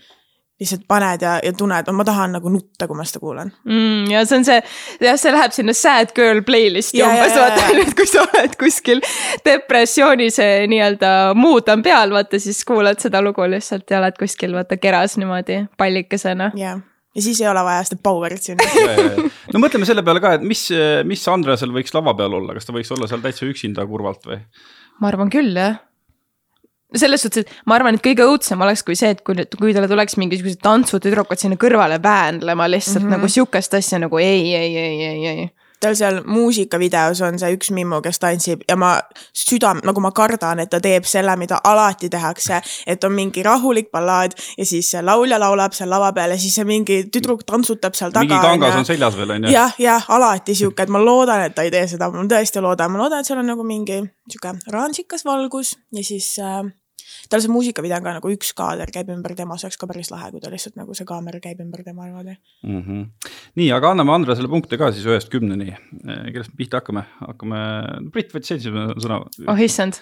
Lihtsalt 0.62 0.84
paned 0.90 1.24
ja, 1.26 1.38
ja 1.44 1.54
tunned, 1.58 1.90
ma 1.96 2.06
tahan 2.06 2.36
nagu 2.38 2.52
nutta, 2.54 2.88
kui 2.90 2.98
ma 2.98 3.06
seda 3.08 3.22
kuulan. 3.24 3.52
mm,. 3.66 4.12
ja 4.14 4.22
see 4.30 4.42
on 4.42 4.46
see, 4.48 4.60
jah, 5.02 5.18
see 5.20 5.34
läheb 5.34 5.56
sinna 5.56 5.76
sad 5.78 6.14
girl 6.18 6.44
playlist'i 6.46 7.02
umbes, 7.06 7.34
vaata 7.38 7.72
nüüd, 7.78 7.96
kui 7.98 8.10
sa 8.10 8.26
oled 8.28 8.56
kuskil 8.62 9.02
depressiooni 9.46 10.30
see 10.34 10.68
nii-öelda 10.72 11.12
mood 11.38 11.72
on 11.74 11.84
peal, 11.86 12.14
vaata 12.14 12.40
siis 12.42 12.62
kuulad 12.68 13.02
seda 13.02 13.24
lugu 13.26 13.48
lihtsalt 13.50 13.90
ja 13.90 14.00
oled 14.04 14.18
kuskil 14.20 14.56
vaata 14.58 14.78
keras 14.82 15.18
niimoodi 15.22 15.64
pallikesena. 15.82 16.52
jah, 16.60 16.82
ja 17.16 17.22
siis 17.26 17.42
ei 17.42 17.50
ole 17.50 17.64
vaja 17.66 17.84
seda 17.88 18.02
power'it 18.04 18.52
sinna. 18.52 18.68
no 19.54 19.64
mõtleme 19.64 19.88
selle 19.90 20.06
peale 20.06 20.24
ka, 20.24 20.36
et 20.38 20.46
mis, 20.46 20.68
mis 21.08 21.26
Andresel 21.32 21.74
võiks 21.76 21.96
lava 21.98 22.14
peal 22.18 22.38
olla, 22.38 22.56
kas 22.58 22.70
ta 22.70 22.76
võiks 22.76 22.92
olla 22.96 23.10
seal 23.10 23.24
täitsa 23.26 23.50
üksinda 23.50 23.88
kurvalt 23.90 24.30
või? 24.30 24.44
ma 25.02 25.10
arvan 25.10 25.34
küll, 25.34 25.56
jah. 25.58 25.82
Selles 27.00 27.24
suhtes, 27.24 27.46
et 27.46 27.70
ma 27.70 27.78
arvan, 27.78 27.96
et 27.96 28.04
kõige 28.04 28.26
õudsem 28.28 28.62
oleks, 28.62 28.84
kui 28.88 28.98
see, 29.00 29.14
et 29.16 29.24
kui, 29.26 29.38
kui 29.56 29.76
talle 29.76 29.88
tuleks 29.92 30.18
mingisugused 30.20 30.60
tantsutüdrukud 30.64 31.40
sinna 31.40 31.60
kõrvale 31.60 32.02
väänlema 32.04 32.68
lihtsalt 32.68 33.04
mm. 33.04 33.08
-hmm. 33.08 33.18
nagu 33.18 33.32
sihukest 33.32 33.74
asja 33.80 34.00
nagu 34.00 34.20
ei, 34.20 34.56
ei, 34.56 34.78
ei, 34.78 35.04
ei, 35.06 35.28
ei. 35.28 35.50
tal 35.82 35.96
seal 35.96 36.20
muusikavideos 36.28 37.22
on 37.26 37.40
see 37.40 37.56
üks 37.56 37.72
mimmu, 37.74 38.02
kes 38.06 38.20
tantsib 38.20 38.60
ja 38.70 38.76
ma 38.76 38.92
südam, 39.34 39.80
nagu 39.88 40.02
ma 40.04 40.12
kardan, 40.12 40.60
et 40.60 40.70
ta 40.70 40.80
teeb 40.80 41.08
selle, 41.10 41.36
mida 41.38 41.58
alati 41.64 42.10
tehakse, 42.10 42.60
et 42.86 43.04
on 43.04 43.16
mingi 43.16 43.44
rahulik 43.44 43.90
ballaad 43.92 44.36
ja 44.58 44.66
siis 44.66 44.92
see 44.92 45.02
laulja 45.02 45.40
laulab 45.40 45.74
seal 45.74 45.90
lava 45.90 46.12
peal 46.14 46.36
ja 46.36 46.38
siis 46.38 46.56
see 46.56 46.66
mingi 46.66 47.00
tüdruk 47.08 47.48
tantsutab 47.48 47.96
seal 47.96 48.12
taga. 48.12 48.28
mingi 48.28 48.42
kangas 48.42 48.76
on 48.76 48.86
seljas 48.86 49.18
veel 49.18 49.32
on 49.32 49.48
ju? 49.48 49.56
jah, 49.56 49.74
jah, 49.80 50.06
alati 50.10 50.56
sihuke, 50.56 50.84
et 50.84 50.90
ma 50.90 51.00
loodan, 51.00 51.48
et 51.48 51.56
ta 51.56 51.64
ei 51.64 51.72
tee 51.72 51.88
seda, 51.88 52.12
ma 52.12 52.28
tõesti 52.28 52.62
loodan, 52.62 52.92
ma 52.92 53.02
loodan, 53.06 53.20
et 53.24 53.26
seal 53.26 53.40
on 53.40 53.50
nagu 53.56 53.64
mingi 53.64 54.04
sihuke 54.30 54.54
oranžikas 54.68 55.26
valgus 55.26 55.78
ja 55.96 56.04
siis 56.04 56.36
äh, 56.40 56.62
tal 57.32 57.44
see 57.44 57.52
muusikavideo 57.54 57.98
on 58.00 58.08
ka 58.08 58.16
nagu 58.18 58.32
üks 58.34 58.54
kaader 58.58 58.92
käib 58.94 59.12
ümber 59.14 59.36
tema, 59.38 59.58
see 59.60 59.70
oleks 59.70 59.80
ka 59.82 59.90
päris 59.90 60.12
lahe, 60.14 60.32
kui 60.34 60.44
ta 60.44 60.52
lihtsalt 60.54 60.78
nagu 60.80 60.96
see 60.98 61.08
kaamera 61.10 61.40
käib 61.44 61.62
ümber 61.64 61.86
tema 61.88 62.08
niimoodi. 62.08 62.36
mm. 62.64 62.82
-hmm. 62.82 63.32
nii, 63.62 63.70
aga 63.78 63.94
anname 63.96 64.16
Andresele 64.16 64.52
punkte 64.52 64.78
ka 64.82 64.92
siis 64.92 65.08
ühest 65.08 65.32
kümneni. 65.32 65.76
kellest 66.34 66.52
me 66.52 66.58
pihta 66.58 66.82
hakkame, 66.82 67.06
hakkame, 67.28 67.64
Brit 68.12 68.36
võttis 68.36 68.58
esimese 68.58 69.00
sõna. 69.06 69.24
oh 69.48 69.64
issand, 69.68 70.02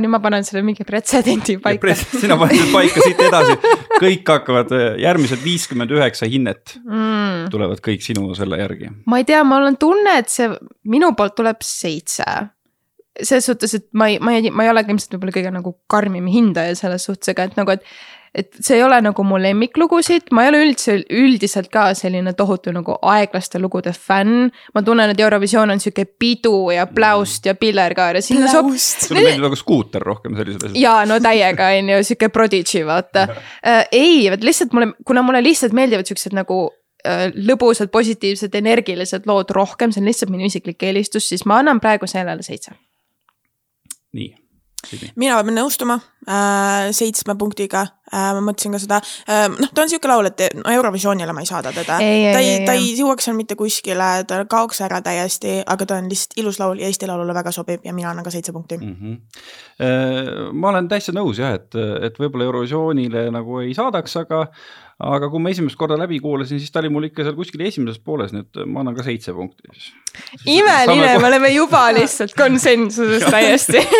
nüüd 0.00 0.12
ma 0.12 0.20
panen 0.20 0.44
selle 0.44 0.62
mingi 0.62 0.84
pretsedendi 0.84 1.58
paika. 1.62 1.94
sina 1.94 2.36
paned 2.40 2.72
paika 2.72 3.04
siit 3.04 3.20
edasi, 3.26 3.56
kõik 4.00 4.28
hakkavad, 4.28 4.74
järgmised 5.00 5.42
viiskümmend 5.44 5.90
üheksa 5.96 6.28
hinnet 6.30 6.78
Mm. 6.84 7.48
tulevad 7.50 7.80
kõik 7.84 8.04
sinu 8.04 8.34
selle 8.34 8.58
järgi. 8.60 8.90
ma 9.06 9.20
ei 9.20 9.24
tea, 9.28 9.42
mul 9.44 9.70
on 9.70 9.76
tunne, 9.80 10.18
et 10.18 10.28
see 10.32 10.48
minu 10.84 11.12
poolt 11.16 11.36
tuleb 11.38 11.62
seitse. 11.64 12.24
Selles 13.22 13.50
suhtes, 13.50 13.74
et 13.78 13.88
ma 13.92 14.08
ei, 14.10 14.18
ma 14.22 14.36
ei, 14.36 14.50
ma 14.54 14.66
ei 14.66 14.72
ole 14.72 14.84
ka 14.84 14.92
ilmselt 14.94 15.16
võib-olla 15.16 15.36
kõige 15.36 15.52
nagu 15.54 15.74
karmim 15.90 16.26
hindaja 16.30 16.78
selles 16.78 17.06
suhtes, 17.08 17.32
aga 17.34 17.48
et 17.48 17.60
nagu, 17.60 17.76
et 17.78 17.86
et 18.34 18.50
see 18.62 18.76
ei 18.78 18.82
ole 18.86 19.00
nagu 19.02 19.24
mu 19.26 19.38
lemmiklugusid, 19.42 20.28
ma 20.36 20.44
ei 20.44 20.52
ole 20.52 20.60
üldse 20.68 20.94
üldiselt 21.18 21.66
ka 21.72 21.88
selline 21.98 22.32
tohutu 22.38 22.70
nagu 22.74 22.94
aeglaste 23.10 23.58
lugude 23.58 23.92
fänn. 23.96 24.50
ma 24.74 24.82
tunnen, 24.86 25.10
et 25.10 25.20
Eurovisioon 25.20 25.74
on 25.74 25.82
sihuke 25.82 26.04
pidu 26.06 26.70
ja 26.70 26.86
pläust 26.86 27.46
ja 27.46 27.56
pillerkaar 27.58 28.20
ja 28.20 28.22
sinna 28.22 28.50
sobib. 28.52 28.78
sulle 28.78 29.24
meeldib 29.24 29.48
nagu 29.48 29.58
skuuter 29.58 30.06
rohkem 30.06 30.36
sellised 30.38 30.68
asjad. 30.68 30.78
ja 30.78 31.00
no 31.10 31.18
täiega 31.22 31.72
on 31.78 31.90
ju 31.96 32.04
sihuke 32.06 32.28
prodigy 32.30 32.84
vaata 32.86 33.26
äh,. 33.26 33.88
ei, 33.90 34.30
vot 34.30 34.46
lihtsalt 34.46 34.76
mulle, 34.78 34.92
kuna 35.06 35.26
mulle 35.26 35.42
lihtsalt 35.42 35.74
meeldivad 35.74 36.06
siuksed 36.06 36.36
nagu 36.36 36.60
äh, 37.02 37.26
lõbusad, 37.34 37.90
positiivsed, 37.90 38.54
energilised 38.54 39.26
lood 39.26 39.50
rohkem, 39.50 39.90
see 39.90 40.04
on 40.04 40.12
lihtsalt 40.12 40.30
minu 40.30 40.46
isiklik 40.46 40.86
eelistus, 40.86 41.26
siis 41.32 41.42
ma 41.50 41.58
annan 41.64 41.82
praegu 41.82 42.06
sellele 42.10 42.46
seitse. 42.46 42.78
nii, 44.16 44.30
mina 45.20 45.38
pean 45.44 45.56
nõustuma 45.58 45.96
äh, 46.24 46.88
seitsme 46.96 47.34
punktiga 47.38 47.82
äh,, 48.08 48.30
ma 48.34 48.40
mõtlesin 48.44 48.74
ka 48.74 48.80
seda 48.82 48.98
äh,, 49.28 49.46
noh, 49.52 49.70
ta 49.74 49.84
on 49.84 49.92
siuke 49.92 50.08
laul, 50.08 50.30
et 50.30 50.56
no 50.56 50.72
Eurovisioonile 50.72 51.34
ma 51.36 51.44
ei 51.44 51.50
saada 51.50 51.72
teda. 51.76 51.98
Ta 52.00 52.40
ei 52.40 52.64
ta 52.66 52.74
ei. 52.74 52.90
jõuaks 52.98 53.28
seal 53.28 53.36
mitte 53.38 53.58
kuskile, 53.60 54.10
ta 54.28 54.40
kaoks 54.50 54.80
ära 54.86 55.02
täiesti, 55.04 55.58
aga 55.66 55.86
ta 55.86 56.00
on 56.00 56.10
lihtsalt 56.10 56.38
ilus 56.40 56.60
laul 56.62 56.80
ja 56.80 56.88
Eesti 56.88 57.08
Laulule 57.10 57.36
väga 57.36 57.52
sobib 57.54 57.84
ja 57.86 57.94
mina 57.96 58.10
annan 58.12 58.26
ka 58.26 58.32
seitse 58.34 58.54
punkti 58.56 58.80
mm. 58.80 58.96
-hmm. 59.00 60.52
ma 60.52 60.72
olen 60.72 60.88
täitsa 60.88 61.14
nõus 61.16 61.42
jah, 61.42 61.58
et, 61.60 61.76
et 62.08 62.20
võib-olla 62.20 62.48
Eurovisioonile 62.48 63.28
nagu 63.34 63.60
ei 63.60 63.74
saadaks, 63.76 64.16
aga 64.24 64.46
aga 65.00 65.30
kui 65.32 65.42
ma 65.42 65.52
esimest 65.54 65.78
korda 65.80 65.96
läbi 66.00 66.20
kuulasin, 66.22 66.60
siis 66.60 66.72
ta 66.72 66.82
oli 66.82 66.92
mul 66.92 67.08
ikka 67.08 67.24
seal 67.26 67.36
kuskil 67.38 67.64
esimeses 67.66 68.02
pooles, 68.04 68.34
nii 68.34 68.44
et 68.46 68.62
ma 68.68 68.84
annan 68.84 68.96
ka 68.98 69.06
seitse 69.06 69.34
punkti 69.36 69.70
siis. 69.72 69.90
imeline, 70.44 71.16
me 71.22 71.30
oleme 71.30 71.52
juba 71.54 71.86
lihtsalt 71.96 72.36
konsensuses 72.38 73.24
täiesti. 73.30 73.84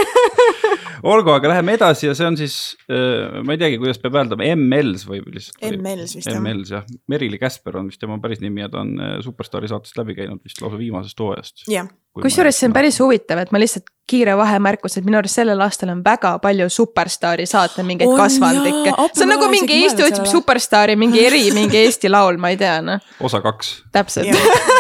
olgu, 1.03 1.33
aga 1.33 1.55
läheme 1.55 1.75
edasi 1.79 2.09
ja 2.09 2.15
see 2.17 2.27
on 2.29 2.37
siis, 2.39 2.57
ma 2.89 3.55
ei 3.55 3.61
teagi, 3.61 3.79
kuidas 3.81 4.01
peab 4.03 4.19
hääldama, 4.21 4.47
ML-s 4.57 5.07
või 5.09 5.23
lihtsalt. 5.25 5.63
ML-s 5.71 6.17
vist, 6.19 6.29
jah. 6.29 6.41
ML-s 6.43 6.75
jah, 6.75 6.87
Merili 7.11 7.41
Käsper 7.41 7.81
on 7.81 7.89
vist 7.91 8.03
tema 8.03 8.19
päris 8.23 8.43
nimi 8.45 8.65
ja 8.65 8.71
ta 8.73 8.83
on 8.85 8.95
äh, 9.01 9.17
Superstaari 9.25 9.71
saatest 9.71 9.97
läbi 10.01 10.17
käinud 10.19 10.43
vist 10.45 10.61
lausa 10.63 10.81
viimasest 10.81 11.25
hooajast. 11.25 11.65
jah, 11.73 11.89
kusjuures 12.19 12.59
see 12.59 12.69
on 12.69 12.75
päris 12.75 12.99
huvitav, 13.01 13.39
et 13.43 13.53
ma 13.55 13.61
lihtsalt 13.63 13.87
kiire 14.11 14.35
vahemärkus, 14.39 14.97
et 14.99 15.07
minu 15.07 15.21
arust 15.21 15.39
sellel 15.39 15.61
aastal 15.63 15.93
on 15.93 16.01
väga 16.05 16.33
palju 16.43 16.67
Superstaari 16.73 17.47
saate 17.47 17.85
mingeid 17.87 18.11
kasvandikke 18.19 18.95
see 19.15 19.27
on 19.27 19.33
nagu 19.35 19.51
mingi 19.53 19.79
Eesti 19.85 20.07
otsib. 20.09 20.27
Superstaari, 20.31 20.97
mingi 20.99 21.23
eri, 21.27 21.45
mingi 21.55 21.79
Eesti 21.85 22.11
laul, 22.11 22.41
ma 22.43 22.51
ei 22.51 22.59
tea 22.61 22.81
noh, 22.85 23.07
osa 23.23 23.43
kaks, 23.45 23.73
täpselt, 23.95 24.35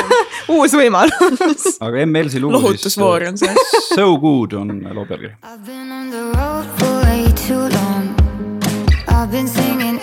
uus 0.56 0.74
võimalus. 0.74 1.70
aga 1.86 2.04
ML-si 2.06 2.42
lugu 2.42 2.58
lohutusvoor 2.58 3.28
on 3.30 3.38
see. 3.40 3.54
So 3.94 4.16
good 4.18 4.58
on 4.58 4.80
loo 4.90 5.06
pealkiri. 5.06 5.36
I've 5.42 5.64
been 5.66 5.92
on 5.94 6.10
the 6.10 6.26
road 6.34 6.66
for 6.78 6.94
way 7.06 7.26
too 7.46 7.68
long. 7.78 8.10
I've 9.06 9.30
been 9.30 9.48
singing 9.48 10.00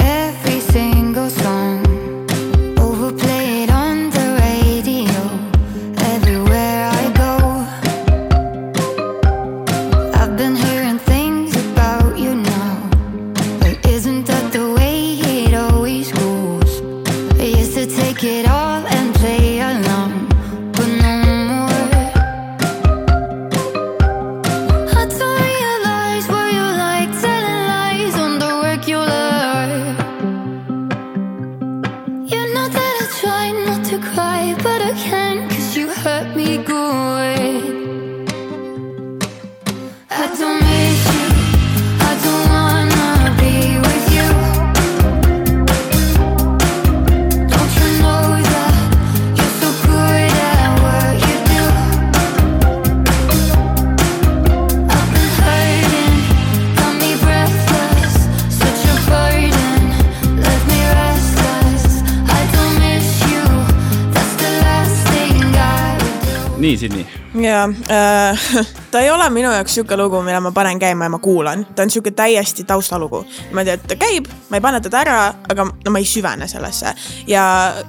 Sydney, 67.37 67.49
ja 67.49 67.69
äh, 68.31 68.65
ta 68.91 68.99
ei 68.99 69.09
ole 69.11 69.29
minu 69.29 69.51
jaoks 69.51 69.75
sihuke 69.75 69.97
lugu, 69.97 70.21
mille 70.21 70.39
ma 70.39 70.51
panen 70.51 70.79
käima 70.79 71.05
ja 71.05 71.09
ma 71.09 71.19
kuulan, 71.19 71.65
ta 71.75 71.83
on 71.83 71.89
sihuke 71.89 72.11
täiesti 72.11 72.63
taustalugu. 72.63 73.25
niimoodi, 73.47 73.69
et 73.69 73.87
ta 73.87 73.95
käib, 73.95 74.27
ma 74.49 74.57
ei 74.57 74.61
pane 74.61 74.81
teda 74.81 75.01
ära, 75.01 75.17
aga 75.49 75.65
no 75.65 75.91
ma 75.91 76.01
ei 76.01 76.05
süvene 76.05 76.47
sellesse 76.47 76.93
ja 77.27 77.43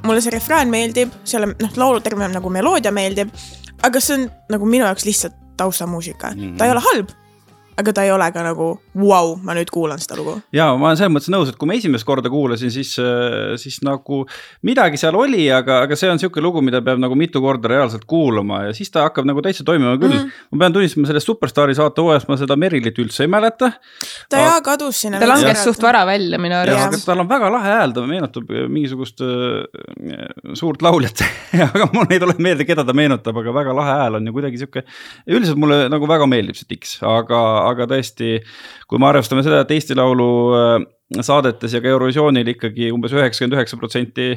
mulle 0.05 0.21
see 0.21 0.35
refrään 0.35 0.69
meeldib, 0.69 1.12
selle 1.25 1.55
noh, 1.55 1.76
laulu 1.76 2.00
terve 2.00 2.28
nagu 2.28 2.50
meloodia 2.50 2.93
meeldib. 2.93 3.33
aga 3.83 4.00
see 4.00 4.19
on 4.19 4.31
nagu 4.50 4.67
minu 4.67 4.85
jaoks 4.85 5.05
lihtsalt 5.05 5.35
taustamuusika 5.57 6.31
mm, 6.31 6.40
-hmm. 6.40 6.57
ta 6.59 6.64
ei 6.64 6.71
ole 6.71 6.83
halb, 6.93 7.09
aga 7.79 7.95
ta 7.95 8.05
ei 8.07 8.13
ole 8.15 8.27
ka 8.35 8.43
nagu 8.43 8.69
vau 8.99 9.07
wow,, 9.07 9.35
ma 9.43 9.55
nüüd 9.57 9.71
kuulan 9.73 10.01
seda 10.03 10.19
lugu. 10.19 10.39
ja 10.55 10.71
ma 10.77 10.91
olen 10.91 10.99
selles 11.01 11.15
mõttes 11.15 11.33
nõus, 11.33 11.53
et 11.53 11.59
kui 11.61 11.71
ma 11.71 11.77
esimest 11.79 12.07
korda 12.09 12.31
kuulasin, 12.33 12.73
siis, 12.75 12.95
siis 13.63 13.79
nagu 13.87 14.25
midagi 14.67 14.99
seal 15.01 15.17
oli, 15.19 15.47
aga, 15.55 15.83
aga 15.87 15.99
see 15.99 16.11
on 16.11 16.21
sihuke 16.21 16.43
lugu, 16.45 16.63
mida 16.65 16.81
peab 16.85 17.01
nagu 17.03 17.17
mitu 17.19 17.43
korda 17.45 17.71
reaalselt 17.71 18.07
kuulama 18.09 18.65
ja 18.69 18.75
siis 18.77 18.91
ta 18.95 19.07
hakkab 19.07 19.29
nagu 19.29 19.43
täitsa 19.45 19.67
toimima 19.67 19.97
küll 20.01 20.15
mm. 20.15 20.25
-hmm. 20.25 20.49
ma 20.53 20.65
pean 20.65 20.77
tunnistama, 20.77 21.11
sellest 21.11 21.31
Superstaari 21.31 21.77
saate 21.79 22.03
hooajast 22.03 22.29
ma 22.29 22.39
seda 22.41 22.57
Merilit 22.57 22.99
üldse 22.99 23.27
ei 23.27 23.31
mäleta. 23.31 23.71
ta 24.29 24.37
Aga- 24.37 24.47
jaa 24.47 24.61
kadus 24.73 25.01
sinna. 25.05 25.21
ta 25.21 25.29
langes 25.29 25.65
suht 25.65 25.83
vara 25.83 26.05
välja 26.07 26.39
minu 26.39 26.55
ja 26.55 26.63
arust. 26.63 26.87
aga 26.87 27.03
tal 27.07 27.25
on 27.25 27.29
väga 27.29 27.53
lahe 27.53 27.75
hääl, 27.77 27.95
ta 27.95 28.07
meenutab 28.07 28.51
mingisugust 28.69 29.23
äh, 29.23 30.55
suurt 30.55 30.83
lauljat, 30.83 31.23
aga 31.75 31.89
mul 31.93 32.11
ei 32.11 32.21
tule 32.21 32.35
meelde, 32.39 32.67
keda 32.69 32.85
ta 32.85 32.97
meenutab, 32.97 33.37
aga 33.43 33.55
väga 33.55 33.77
lahe 33.77 33.97
hääl 34.03 34.19
on 34.21 34.27
ja 34.27 34.33
kuidagi 34.33 34.59
sihuke. 34.59 34.85
üldiselt 35.29 35.61
mulle 35.61 35.89
nagu 35.93 36.09
väga 36.09 36.27
meeldib 36.31 36.59
see 36.59 36.69
Dix, 36.69 36.99
aga, 37.07 37.41
aga 37.71 37.89
tõesti, 37.91 38.39
kui 38.89 39.01
me 39.01 39.09
arvestame 39.11 39.45
seda, 39.47 39.63
et 39.65 39.75
Eesti 39.77 39.97
Laulu 39.99 40.33
äh, 40.57 40.75
saadetes 41.25 41.77
ja 41.77 41.83
ka 41.85 41.93
Eurovisioonil 41.93 42.55
ikkagi 42.55 42.91
umbes 42.95 43.15
üheksakümmend 43.17 43.59
üheksa 43.59 43.79
protsenti 43.81 44.33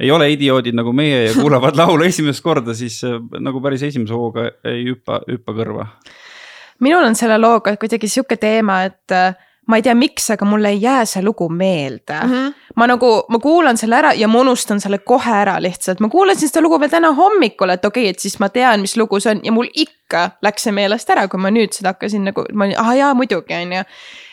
ei 0.00 0.10
ole 0.10 0.28
idioodid 0.34 0.74
nagu 0.74 0.92
meie 0.96 1.24
ja 1.28 1.32
kuulavad 1.36 1.78
laulu 1.80 2.06
esimest 2.06 2.42
korda, 2.44 2.74
siis 2.76 3.00
äh, 3.06 3.18
nagu 3.40 3.62
päris 3.64 3.86
esimese 3.86 4.14
hooga 4.16 4.50
ei 4.66 4.86
hüppa, 4.90 5.22
hüppa 5.30 5.56
kõrva. 5.56 5.88
minul 6.84 7.06
on 7.06 7.18
selle 7.18 7.38
looga 7.38 7.76
kuidagi 7.80 8.10
sihuke 8.10 8.38
teema, 8.40 8.82
et 8.88 9.14
äh, 9.14 9.34
ma 9.66 9.78
ei 9.78 9.82
tea, 9.82 9.94
miks, 9.96 10.26
aga 10.34 10.46
mulle 10.48 10.74
ei 10.74 10.82
jää 10.82 11.04
see 11.08 11.22
lugu 11.24 11.48
meelde 11.48 12.16
mm. 12.22 12.32
-hmm. 12.32 12.52
ma 12.76 12.86
nagu, 12.86 13.10
ma 13.28 13.38
kuulan 13.38 13.76
selle 13.80 13.96
ära 13.96 14.12
ja 14.12 14.28
ma 14.28 14.40
unustan 14.40 14.80
selle 14.80 14.98
kohe 14.98 15.32
ära 15.40 15.56
lihtsalt, 15.62 16.00
ma 16.00 16.08
kuulasin 16.08 16.48
seda 16.48 16.62
lugu 16.62 16.80
veel 16.80 16.90
täna 16.90 17.12
hommikul, 17.12 17.70
et 17.70 17.84
okei 17.84 18.04
okay,, 18.04 18.10
et 18.10 18.18
siis 18.18 18.38
ma 18.40 18.48
tean, 18.48 18.80
mis 18.80 18.96
lugu 18.96 19.20
see 19.20 19.34
on 19.34 19.40
ja 19.44 19.52
mul 19.52 19.68
ikka 19.74 20.30
läks 20.42 20.68
see 20.68 20.72
meelest 20.72 21.10
ära, 21.10 21.28
kui 21.28 21.40
ma 21.40 21.50
nüüd 21.50 21.72
seda 21.72 21.94
hakkasin 21.94 22.24
nagu, 22.30 22.46
ma 22.52 22.68
olin, 22.68 22.78
ah 22.78 22.92
jaa, 22.96 23.14
muidugi 23.14 23.54
on 23.54 23.72
ju. 23.72 23.84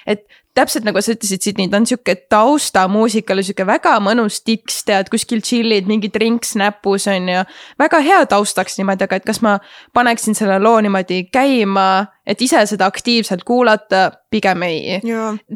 et 0.05 0.25
täpselt 0.57 0.85
nagu 0.87 0.99
sa 1.01 1.13
ütlesid, 1.15 1.43
Sydney, 1.43 1.69
ta 1.71 1.79
on 1.79 1.85
sihuke 1.87 2.15
taustamuusikale 2.31 3.43
sihuke 3.45 3.65
väga 3.67 3.93
mõnus 4.03 4.41
tiks, 4.43 4.81
tead 4.87 5.09
kuskil 5.11 5.43
chill'id, 5.45 5.87
mingi 5.89 6.11
drinks 6.11 6.55
näpus 6.59 7.07
on 7.11 7.29
ju. 7.31 7.43
väga 7.79 8.01
hea 8.03 8.19
taustaks 8.31 8.75
niimoodi, 8.79 9.07
aga 9.07 9.19
et 9.19 9.27
kas 9.27 9.41
ma 9.45 9.57
paneksin 9.95 10.35
selle 10.37 10.59
loo 10.59 10.79
niimoodi 10.83 11.23
käima, 11.31 11.87
et 12.27 12.41
ise 12.43 12.65
seda 12.69 12.89
aktiivselt 12.91 13.45
kuulata, 13.47 14.09
pigem 14.31 14.67
ei. 14.67 14.99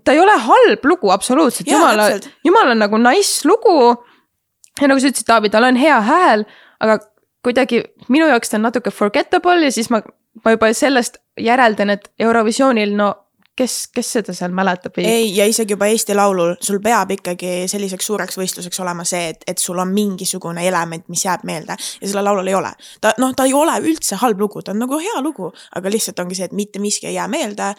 ta 0.03 0.15
ei 0.15 0.23
ole 0.23 0.37
halb 0.47 0.87
lugu 0.87 1.11
absoluutselt, 1.11 1.67
jumala 1.67 2.09
jumala 2.45 2.77
nagu 2.77 3.01
nice 3.01 3.47
lugu. 3.47 3.95
ja 4.81 4.87
nagu 4.87 4.99
sa 4.99 5.11
ütlesid, 5.11 5.27
Taavi, 5.27 5.51
tal 5.51 5.67
on 5.67 5.75
hea 5.79 5.99
hääl, 6.01 6.47
aga 6.79 6.99
kuidagi 7.43 7.83
minu 8.07 8.27
jaoks 8.31 8.49
ta 8.49 8.57
on 8.57 8.65
natuke 8.69 8.91
forgettable 8.91 9.67
ja 9.67 9.71
siis 9.71 9.91
ma, 9.93 10.01
ma 10.43 10.55
juba 10.55 10.71
sellest 10.73 11.19
järeldan, 11.39 11.91
et 11.93 12.09
Eurovisioonil 12.19 12.95
no 12.95 13.11
kes, 13.57 13.75
kes 13.95 14.11
seda 14.17 14.33
seal 14.35 14.53
mäletab 14.55 14.97
ei, 15.01 15.29
ja 15.35 15.45
isegi 15.47 15.75
juba 15.75 15.87
Eesti 15.91 16.15
Laulul, 16.15 16.55
sul 16.61 16.81
peab 16.83 17.11
ikkagi 17.15 17.65
selliseks 17.71 18.09
suureks 18.09 18.39
võistluseks 18.39 18.81
olema 18.83 19.05
see, 19.07 19.29
et, 19.33 19.45
et 19.47 19.61
sul 19.61 19.79
on 19.81 19.93
mingisugune 19.95 20.65
element, 20.67 21.07
mis 21.11 21.25
jääb 21.25 21.45
meelde 21.47 21.77
ja 21.77 22.07
sellel 22.07 22.27
laulul 22.29 22.51
ei 22.51 22.57
ole. 22.57 22.73
ta 23.01 23.13
noh, 23.21 23.33
ta 23.35 23.47
ei 23.47 23.55
ole 23.55 23.77
üldse 23.83 24.19
halb 24.21 24.41
lugu, 24.41 24.61
ta 24.61 24.75
on 24.75 24.83
nagu 24.83 24.99
hea 24.99 25.21
lugu, 25.23 25.51
aga 25.75 25.93
lihtsalt 25.93 26.19
ongi 26.23 26.39
see, 26.39 26.49
et 26.51 26.57
mitte 26.57 26.83
miski 26.83 27.09
ei 27.11 27.17
jää 27.19 27.27
meelde. 27.31 27.73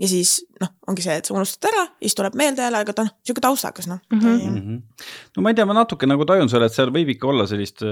Ja 0.00 0.08
siis 0.10 0.38
noh, 0.58 0.72
ongi 0.90 1.04
see, 1.04 1.14
et 1.20 1.28
sa 1.28 1.34
unustad 1.36 1.68
ära, 1.70 1.84
siis 2.02 2.16
tuleb 2.18 2.34
meelde 2.38 2.64
jälle, 2.64 2.80
aga 2.82 2.94
ta 2.96 3.04
on 3.04 3.10
sihuke 3.22 3.42
taustakas 3.44 3.86
noh 3.90 4.00
mm. 4.10 4.24
Mhm. 4.24 4.56
-hmm. 4.56 5.10
no 5.36 5.44
ma 5.44 5.52
ei 5.52 5.58
tea, 5.58 5.66
ma 5.70 5.76
natuke 5.76 6.08
nagu 6.10 6.26
tajun 6.26 6.50
selle, 6.50 6.66
et 6.66 6.74
seal 6.74 6.90
võib 6.94 7.12
ikka 7.14 7.30
olla 7.30 7.46
sellist, 7.46 7.84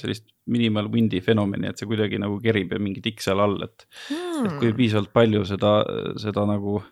sellist 0.00 0.26
minimal 0.52 0.90
wind'i 0.92 1.22
fenomeni, 1.24 1.70
et 1.70 1.80
see 1.80 1.88
kuidagi 1.88 2.20
nagu 2.20 2.36
kerib 2.44 2.76
ja 2.76 2.82
mingi 2.82 3.00
tikk 3.04 3.24
seal 3.24 3.40
all, 3.40 3.56
et 3.64 3.86
mm.. 4.10 4.44
et 4.46 4.58
kui 4.60 4.74
piisavalt 4.76 5.12
palju 5.16 5.44
seda, 5.48 5.78
seda 6.20 6.44
nagu, 6.48 6.82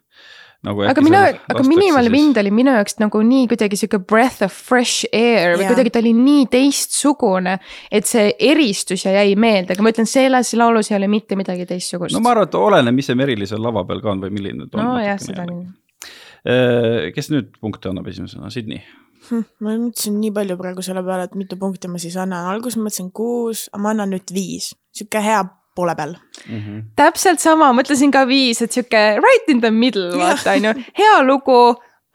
nagu. 0.64 0.85
aga 0.88 1.04
minu, 1.04 1.21
aga 1.52 1.64
Minimal 1.68 2.09
Wind 2.12 2.40
oli 2.40 2.52
minu 2.54 2.75
jaoks 2.75 2.99
nagu 3.02 3.21
nii 3.26 3.47
kuidagi 3.50 3.78
sihuke 3.78 4.00
breath 4.00 4.44
of 4.47 4.54
fresh 4.54 5.09
air 5.12 5.59
või 5.59 5.66
Jaa. 5.66 5.73
kuidagi 5.73 5.92
ta 5.94 6.02
oli 6.02 6.14
nii 6.16 6.49
teistsugune, 6.52 7.56
et 7.92 8.09
see 8.09 8.33
eristus 8.50 9.06
ja 9.06 9.14
jäi 9.18 9.37
meelde, 9.40 9.76
aga 9.76 9.87
ma 9.87 9.94
ütlen, 9.94 10.09
selles 10.11 10.54
laulus 10.59 10.90
ei 10.92 10.99
ole 10.99 11.09
mitte 11.12 11.38
midagi 11.38 11.68
teistsugust. 11.71 12.16
no 12.16 12.23
ma 12.25 12.35
arvan, 12.35 12.50
et 12.50 12.59
oleneb, 12.59 12.97
mis 12.97 13.11
see 13.11 13.18
Merili 13.18 13.49
seal 13.50 13.64
lava 13.64 13.85
peal 13.88 14.02
ka 14.04 14.12
on 14.14 14.25
või 14.25 14.35
milline 14.35 14.68
ta 14.68 14.80
on. 14.80 14.92
nojah, 14.94 15.18
seda 15.23 15.49
küll. 15.49 17.11
kes 17.16 17.33
nüüd 17.33 17.56
punkte 17.61 17.92
annab 17.92 18.09
esimesena, 18.12 18.52
Sydney? 18.52 18.85
ma 19.33 19.73
mõtlesin 19.73 20.18
nii 20.21 20.33
palju 20.37 20.56
praegu 20.61 20.85
selle 20.85 21.04
peale, 21.04 21.28
et 21.28 21.37
mitu 21.38 21.56
punkti 21.61 21.88
ma 21.88 22.00
siis 22.02 22.16
annan, 22.21 22.49
alguses 22.52 22.76
ma 22.80 22.88
mõtlesin 22.88 23.12
kuus, 23.16 23.68
aga 23.73 23.85
ma 23.85 23.94
annan 23.94 24.12
nüüd 24.12 24.33
viis, 24.35 24.73
sihuke 24.94 25.23
hea 25.25 25.44
poole 25.75 25.95
peal. 25.99 26.16
täpselt 26.97 27.43
sama, 27.43 27.73
mõtlesin 27.76 28.12
ka 28.14 28.25
viis, 28.31 28.62
et 28.62 28.73
sihuke 28.73 29.04
right 29.21 29.52
in 29.52 29.62
the 29.64 29.73
middle, 29.75 30.12
vaata 30.21 30.57
on 30.59 30.71
ju, 30.71 30.75
hea 31.00 31.16
lugu, 31.26 31.61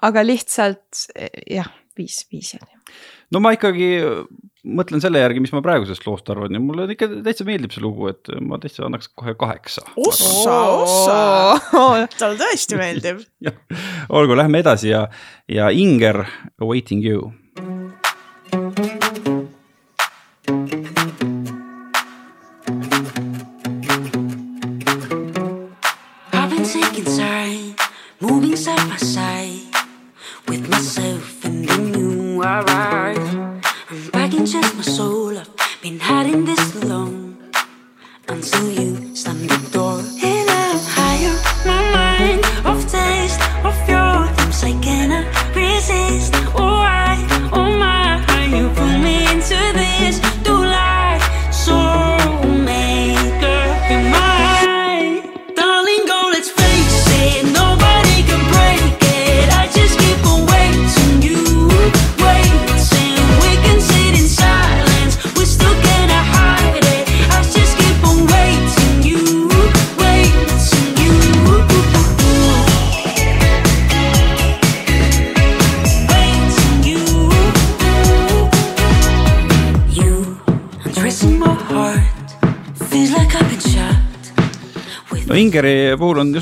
aga 0.04 0.26
lihtsalt 0.26 1.08
jah, 1.50 1.70
viis, 1.98 2.24
viis 2.32 2.54
jäi. 2.56 2.68
no 3.34 3.44
ma 3.44 3.54
ikkagi 3.58 3.92
mõtlen 4.68 5.02
selle 5.04 5.22
järgi, 5.22 5.42
mis 5.44 5.54
ma 5.56 5.62
praegusest 5.64 6.06
loost 6.08 6.30
arvan 6.32 6.56
ja 6.56 6.62
mulle 6.62 6.88
ikka 6.94 7.08
täitsa 7.24 7.46
meeldib 7.48 7.74
see 7.74 7.84
lugu, 7.84 8.10
et 8.12 8.32
ma 8.44 8.60
täitsa 8.62 8.86
annaks 8.88 9.12
kohe 9.18 9.36
kaheksa. 9.40 9.86
ossa, 9.98 10.56
ossa, 10.84 11.20
talle 12.20 12.40
tõesti 12.40 12.80
meeldib. 12.80 13.24
olgu, 14.20 14.38
lähme 14.40 14.64
edasi 14.64 14.92
ja, 14.92 15.06
ja 15.52 15.70
Inger, 15.72 16.26
Waiting 16.62 17.06
you. 17.06 17.32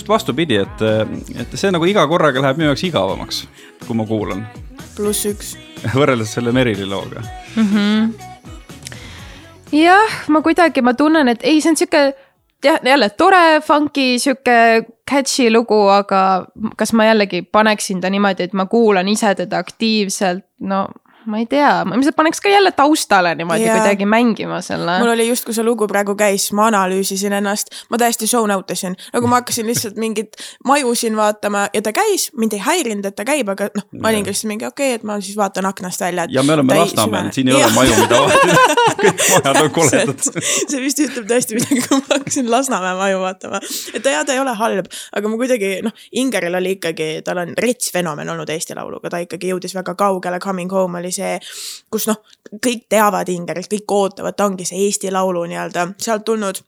Just 0.08 0.14
vastupidi, 0.14 0.56
et, 0.56 0.82
et 1.42 1.56
see 1.60 1.72
nagu 1.72 1.86
iga 1.86 2.06
korraga 2.08 2.42
läheb 2.42 2.58
minu 2.58 2.72
jaoks 2.72 2.84
igavamaks, 2.88 3.42
kui 3.86 3.96
ma 3.98 4.06
kuulan, 4.08 4.46
pluss 4.96 5.26
üks. 5.28 5.56
võrreldes 5.98 6.32
selle 6.34 6.54
Merili 6.56 6.88
looga. 6.88 7.24
jah, 9.72 10.22
ma 10.30 10.42
kuidagi, 10.42 10.82
ma 10.82 10.94
tunnen, 10.94 11.28
et 11.28 11.44
ei, 11.44 11.60
see 11.62 11.74
on 11.74 11.80
sihuke 11.80 12.04
jah, 12.64 12.80
jälle 12.84 13.10
tore, 13.10 13.60
funky, 13.66 14.18
sihuke 14.20 14.86
catchy 15.10 15.52
lugu, 15.52 15.88
aga 15.92 16.48
kas 16.78 16.94
ma 16.94 17.10
jällegi 17.10 17.44
paneksin 17.44 18.02
ta 18.02 18.10
niimoodi, 18.10 18.48
et 18.48 18.56
ma 18.56 18.66
kuulan 18.66 19.08
ise 19.12 19.36
teda 19.36 19.60
aktiivselt, 19.60 20.46
no 20.60 20.88
ma 21.28 21.42
ei 21.42 21.46
tea, 21.50 21.84
ma 21.86 21.96
ilmselt 21.98 22.16
paneks 22.16 22.40
ka 22.42 22.50
jälle 22.50 22.72
taustale 22.72 23.34
niimoodi 23.36 23.66
Jaa. 23.66 23.78
kuidagi 23.78 24.06
mängima 24.08 24.62
selle. 24.62 25.00
Mul 25.00 25.12
oli 25.12 25.28
just, 25.28 25.46
kui 25.46 25.56
see 25.56 25.66
lugu 25.66 25.88
praegu 25.88 26.16
käis, 26.16 26.48
ma 26.56 26.70
analüüsisin 26.72 27.36
ennast, 27.36 27.74
ma 27.92 28.00
täiesti 28.00 28.30
show 28.30 28.48
note 28.48 28.78
isin, 28.78 28.96
nagu 29.14 29.28
ma 29.28 29.42
hakkasin 29.42 29.68
lihtsalt 29.68 30.00
mingit 30.00 30.40
maju 30.68 30.94
siin 30.96 31.18
vaatama 31.20 31.66
ja 31.74 31.82
ta 31.84 31.92
käis, 31.96 32.30
mind 32.38 32.56
ei 32.56 32.64
häirinud, 32.64 33.10
et 33.10 33.18
ta 33.18 33.26
käib, 33.28 33.52
aga 33.52 33.68
noh, 33.76 33.88
ma 34.00 34.12
olingi 34.14 34.32
lihtsalt 34.32 34.52
mingi 34.54 34.68
okei 34.70 34.94
okay,, 34.94 35.02
et 35.02 35.08
ma 35.08 35.20
siis 35.20 35.36
vaatan 35.40 35.68
aknast 35.68 36.02
välja. 36.06 36.28
ja 36.32 36.44
me 36.44 36.56
oleme 36.56 36.80
Lasnamäel, 36.80 37.32
siin 37.36 37.52
ei 37.52 37.58
ole 37.60 37.72
maju, 37.76 38.00
mida 38.00 38.22
vaadata, 38.24 38.96
kõik 39.02 39.26
majad 39.28 39.62
on 39.64 39.72
koledad. 39.76 40.26
see 40.72 40.82
vist 40.86 41.04
ütleb 41.04 41.28
tõesti 41.34 41.60
midagi, 41.60 41.84
kui 41.90 42.00
ma 42.00 42.14
hakkasin 42.14 42.52
Lasnamäe 42.52 42.96
maju 43.02 43.22
vaatama. 43.26 43.62
et 43.94 44.04
ta 44.04 44.16
ja 44.16 44.24
ta 44.24 44.38
ei 44.38 44.44
ole 44.44 44.56
halb, 44.64 44.88
aga 45.12 45.34
ma 45.34 45.42
kuidagi 45.44 45.74
noh, 45.84 46.08
Ingeril 46.24 46.56
oli 46.62 46.78
ikkagi, 46.78 47.12
tal 47.28 47.44
on 47.44 47.54
rets 47.60 47.92
fenomen 47.92 48.32
olnud 48.32 48.50
Eesti 48.56 48.80
Lauluga, 48.80 49.12
ta 49.12 49.20
ikkagi 49.24 49.52
jõudis 49.52 49.76
väga 49.76 49.98
kaugele, 50.00 50.40
Coming 50.40 50.72
Home 50.72 51.04
oli 51.04 51.12
see, 51.18 51.36
kus 51.94 52.08
noh, 52.10 52.22
kõik 52.64 52.88
teavad 52.90 53.30
Ingerit, 53.34 53.70
kõik 53.72 53.98
ootavad, 54.00 54.38
ta 54.38 54.48
ongi 54.50 54.68
see 54.70 54.86
Eesti 54.88 55.12
Laulu 55.14 55.46
nii-öelda 55.50 55.92
sealt 56.02 56.26
tulnud 56.28 56.64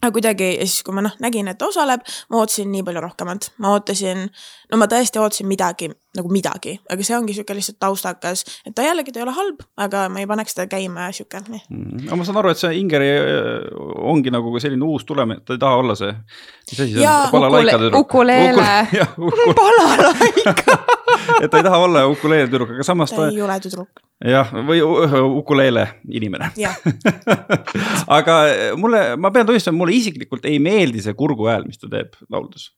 aga 0.00 0.12
kuidagi 0.16 0.46
ja 0.54 0.64
siis, 0.64 0.80
kui 0.84 0.94
ma 0.96 1.02
noh, 1.04 1.12
nägin, 1.20 1.48
et 1.50 1.58
ta 1.60 1.68
osaleb, 1.68 2.04
ma 2.32 2.40
ootasin 2.40 2.70
nii 2.72 2.84
palju 2.86 3.02
rohkemat, 3.04 3.50
ma 3.60 3.74
ootasin, 3.74 4.22
no 4.72 4.78
ma 4.80 4.88
tõesti 4.88 5.20
ootasin 5.20 5.48
midagi 5.48 5.90
nagu 6.16 6.30
midagi, 6.32 6.72
aga 6.90 7.04
see 7.06 7.14
ongi 7.14 7.36
sihuke 7.36 7.54
lihtsalt 7.54 7.78
taustakas, 7.82 8.42
et 8.66 8.74
ta 8.74 8.82
jällegi, 8.86 9.12
ta 9.12 9.20
ei 9.20 9.26
ole 9.26 9.34
halb, 9.36 9.60
aga 9.78 10.06
ma 10.10 10.22
ei 10.22 10.28
paneks 10.30 10.56
teda 10.56 10.70
käima 10.72 11.10
ja 11.10 11.16
sihuke 11.18 11.42
noh. 11.44 11.66
aga 12.06 12.18
ma 12.18 12.26
saan 12.26 12.40
aru, 12.40 12.54
et 12.54 12.62
see 12.62 12.72
Ingeri 12.80 13.10
äh, 13.12 13.68
ongi 14.10 14.32
nagu 14.32 14.54
ka 14.54 14.64
selline 14.64 14.88
uus 14.88 15.04
tulem, 15.08 15.36
et 15.36 15.44
ta 15.44 15.54
ei 15.54 15.62
taha 15.62 15.82
olla 15.84 15.98
see, 16.00 16.14
mis 16.70 16.80
asi 16.80 16.96
see 16.96 17.04
on, 17.04 17.34
balalaika 17.36 17.76
tüdruk. 17.84 18.06
ukuleele. 18.06 18.70
jah, 19.02 19.12
ukule- 19.20 19.54
balalaika. 19.60 20.80
et 21.44 21.50
ta 21.52 21.60
ei 21.60 21.66
taha 21.66 21.80
olla 21.86 22.04
ukuleele 22.10 22.48
tüdruk, 22.50 22.72
aga 22.76 22.86
samas 22.86 23.12
ta 23.12 23.22
ta 23.24 23.28
ei 23.32 23.42
ole 23.44 23.56
tüdruk, 23.64 24.02
jah, 24.32 24.50
või 24.68 24.80
ukuleele 24.84 25.86
inimene. 26.08 26.50
jah. 26.60 26.76
aga 28.18 28.36
mulle, 28.80 29.02
ma 29.20 29.32
pean 29.34 29.48
tunnistama, 29.48 29.80
mulle 29.82 29.96
isiklikult 29.98 30.46
ei 30.50 30.58
meeldi 30.62 31.02
see 31.04 31.14
kurguhääl, 31.18 31.66
mis 31.68 31.80
ta 31.80 31.90
teeb 31.92 32.16
lauldes. 32.32 32.70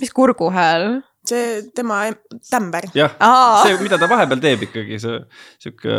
mis 0.00 0.12
kurguhääl? 0.16 1.00
see 1.26 1.62
tema 1.74 2.04
em- 2.06 2.38
tämber. 2.50 2.84
jah, 2.94 3.16
see, 3.64 3.74
mida 3.82 3.98
ta 3.98 4.06
vahepeal 4.10 4.38
teeb 4.44 4.68
ikkagi 4.68 5.00
see 5.02 5.16
sihuke. 5.58 5.96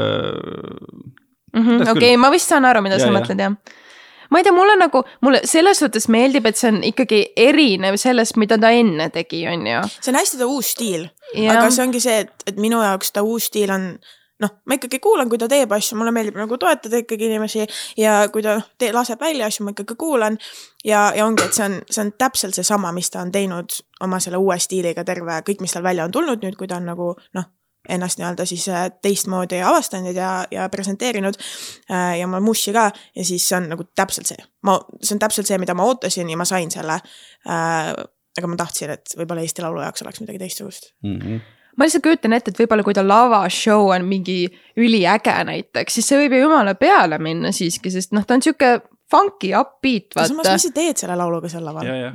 Kuidas 1.57 1.89
okei, 1.91 2.13
küll? 2.13 2.21
ma 2.21 2.29
vist 2.31 2.47
saan 2.51 2.67
aru, 2.69 2.83
mida 2.85 2.95
Ja, 2.99 3.05
sa 3.07 3.11
ja. 3.11 3.15
mõtled, 3.17 3.41
jah 3.43 3.83
ma 4.31 4.41
ei 4.41 4.47
tea, 4.47 4.55
mulle 4.55 4.77
nagu, 4.79 5.03
mulle 5.25 5.41
selles 5.47 5.81
suhtes 5.83 6.07
meeldib, 6.13 6.45
et 6.49 6.59
see 6.59 6.71
on 6.73 6.83
ikkagi 6.85 7.23
erinev 7.47 7.97
sellest, 8.01 8.37
mida 8.41 8.59
ta 8.61 8.71
enne 8.75 9.09
tegi, 9.13 9.45
on 9.51 9.65
ju. 9.67 9.81
see 9.99 10.13
on 10.13 10.21
hästi 10.21 10.41
ta 10.41 10.51
uus 10.51 10.75
stiil, 10.75 11.09
aga 11.47 11.67
see 11.71 11.87
ongi 11.87 12.03
see, 12.03 12.21
et, 12.25 12.47
et 12.49 12.61
minu 12.61 12.81
jaoks 12.83 13.13
ta 13.15 13.25
uus 13.25 13.51
stiil 13.51 13.73
on 13.73 13.91
noh, 14.43 14.53
ma 14.65 14.77
ikkagi 14.77 14.99
kuulan, 15.01 15.29
kui 15.29 15.39
ta 15.41 15.49
teeb 15.49 15.71
asju, 15.73 15.97
mulle 15.97 16.13
meeldib 16.13 16.37
nagu 16.37 16.57
toetada 16.61 17.01
ikkagi 17.01 17.29
inimesi 17.29 17.65
ja 17.97 18.19
kui 18.33 18.43
ta 18.45 18.57
noh, 18.59 18.67
laseb 18.93 19.21
välja 19.21 19.49
asju, 19.49 19.65
ma 19.65 19.73
ikkagi 19.73 19.97
kuulan. 19.97 20.37
ja, 20.85 21.11
ja 21.15 21.25
ongi, 21.25 21.47
et 21.47 21.57
see 21.57 21.65
on, 21.65 21.79
see 21.89 22.03
on 22.05 22.13
täpselt 22.19 22.57
seesama, 22.57 22.93
mis 22.95 23.09
ta 23.13 23.23
on 23.25 23.31
teinud 23.33 23.79
oma 24.05 24.19
selle 24.23 24.39
uue 24.41 24.59
stiiliga 24.61 25.03
terve 25.07 25.41
kõik, 25.47 25.61
mis 25.65 25.73
tal 25.73 25.85
välja 25.85 26.05
on 26.05 26.13
tulnud 26.13 26.43
nüüd, 26.45 26.57
kui 26.59 26.69
ta 26.69 26.77
on 26.77 26.85
nagu 26.91 27.13
noh, 27.37 27.49
ennast 27.89 28.19
nii-öelda 28.19 28.45
siis 28.49 28.67
äh, 28.71 28.87
teistmoodi 29.01 29.61
avastanud 29.63 30.15
ja, 30.15 30.31
ja 30.51 30.67
presenteerinud 30.73 31.39
äh, 31.91 32.19
ja 32.19 32.27
oma 32.27 32.41
mussi 32.43 32.73
ka 32.75 32.89
ja 32.91 33.25
siis 33.25 33.47
see 33.47 33.57
on 33.59 33.71
nagu 33.73 33.87
täpselt 33.95 34.29
see, 34.29 34.43
ma, 34.67 34.77
see 35.01 35.15
on 35.15 35.23
täpselt 35.23 35.49
see, 35.49 35.59
mida 35.61 35.75
ma 35.77 35.87
ootasin 35.87 36.29
ja 36.29 36.39
ma 36.39 36.47
sain 36.47 36.71
selle 36.73 36.99
äh, 36.99 37.93
aga 38.37 38.49
ma 38.49 38.57
tahtsin, 38.59 38.93
et 38.93 39.15
võib-olla 39.17 39.43
Eesti 39.45 39.63
Laulu 39.65 39.83
jaoks 39.83 40.03
oleks 40.05 40.23
midagi 40.23 40.41
teistsugust. 40.41 40.91
Mhm. 41.05 41.39
ma 41.77 41.85
lihtsalt 41.85 42.05
kujutan 42.05 42.33
ette, 42.33 42.49
et 42.49 42.57
võib-olla 42.57 42.83
kui 42.85 42.95
ta 42.97 43.03
lavashow 43.05 43.91
on 43.93 44.05
mingi 44.09 44.47
üliäge 44.81 45.35
näiteks, 45.45 45.99
siis 45.99 46.07
see 46.09 46.17
võib 46.23 46.33
ju 46.33 46.47
jumala 46.47 46.73
peale 46.79 47.19
minna 47.21 47.51
siiski, 47.53 47.91
sest 47.93 48.15
noh, 48.17 48.25
ta 48.25 48.33
on 48.37 48.41
sihuke 48.45 48.71
funky 49.11 49.53
upbeat, 49.55 50.09
aga 50.15 50.25
samas, 50.25 50.41
vaata 50.41 50.55
mis. 50.57 50.65
sa 50.65 50.73
teed 50.73 51.03
selle 51.03 51.17
lauluga 51.19 51.51
seal 51.51 51.63
laval 51.67 51.85
ja, 51.85 51.99
ja, 52.07 52.09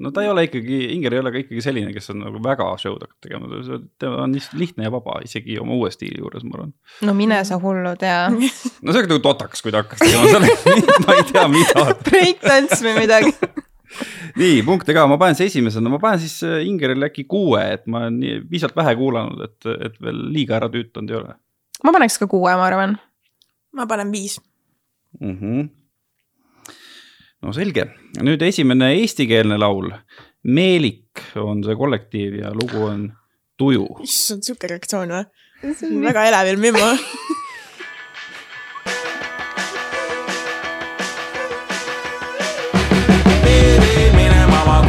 no 0.00 0.12
ta 0.14 0.22
ei 0.24 0.30
ole 0.32 0.46
ikkagi, 0.48 0.78
Inger 0.94 1.16
ei 1.16 1.22
ole 1.22 1.32
ka 1.34 1.42
ikkagi 1.42 1.64
selline, 1.64 1.92
kes 1.92 2.12
on 2.14 2.22
nagu 2.24 2.40
väga 2.44 2.68
show'd 2.80 3.02
hakkab 3.04 3.26
tegema, 3.26 3.50
ta 4.00 4.12
on 4.24 4.36
lihtsalt 4.36 4.60
lihtne 4.60 4.88
ja 4.88 4.92
vaba, 4.94 5.18
isegi 5.26 5.58
oma 5.60 5.76
uue 5.76 5.90
stiili 5.92 6.22
juures, 6.22 6.46
ma 6.48 6.58
arvan. 6.58 6.72
no 7.08 7.16
mine 7.18 7.42
sa 7.48 7.58
hullu 7.62 7.92
tea. 8.00 8.22
no 8.32 8.46
see 8.48 9.02
oleks 9.02 9.10
nagu 9.10 9.20
totakas, 9.24 9.64
kui 9.64 9.74
ta 9.74 9.84
hakkas 9.84 10.00
tegema 10.04 10.32
selle, 10.32 10.80
ma 11.06 11.18
ei 11.18 11.28
tea, 11.28 11.44
mida. 11.52 11.86
Breakdance 12.08 12.80
või 12.86 12.96
midagi. 13.02 13.36
nii, 14.40 14.64
punkte 14.64 14.96
ka, 14.96 15.04
ma 15.10 15.20
panen 15.20 15.36
see 15.36 15.50
esimesena, 15.52 15.92
ma 15.92 16.00
panen 16.02 16.24
siis 16.24 16.40
äh, 16.48 16.62
Ingerile 16.64 17.10
äkki 17.12 17.28
kuue, 17.28 17.60
et 17.76 17.84
ma 17.90 18.06
olen 18.06 18.20
nii 18.22 18.42
piisavalt 18.48 18.80
vähe 18.80 18.96
kuulanud, 18.96 19.48
et, 19.48 19.72
et 19.90 19.98
veel 20.00 20.28
liiga 20.32 20.56
ära 20.60 20.72
tüütanud 20.72 21.12
ei 21.12 21.20
ole 21.20 21.40
ma 21.82 21.94
paneks 21.94 22.18
ka 22.22 22.28
kuue, 22.30 22.50
ma 22.56 22.66
arvan. 22.66 22.96
ma 23.74 23.86
panen 23.86 24.12
viis. 24.12 24.40
mm. 25.20 25.36
-hmm. 25.38 25.68
No 27.42 27.52
selge, 27.56 27.88
nüüd 28.22 28.42
esimene 28.46 28.92
eestikeelne 29.00 29.58
laul. 29.60 29.90
Meelik 30.42 31.22
on 31.38 31.62
see 31.66 31.76
kollektiiv 31.78 32.40
ja 32.42 32.50
lugu 32.54 32.86
on 32.88 33.10
Tuju. 33.58 33.86
issand, 34.02 34.42
sihuke 34.46 34.70
reaktsioon 34.70 35.12
või? 35.14 35.24
väga 36.02 36.26
elevil 36.30 36.58
ma 36.74 36.90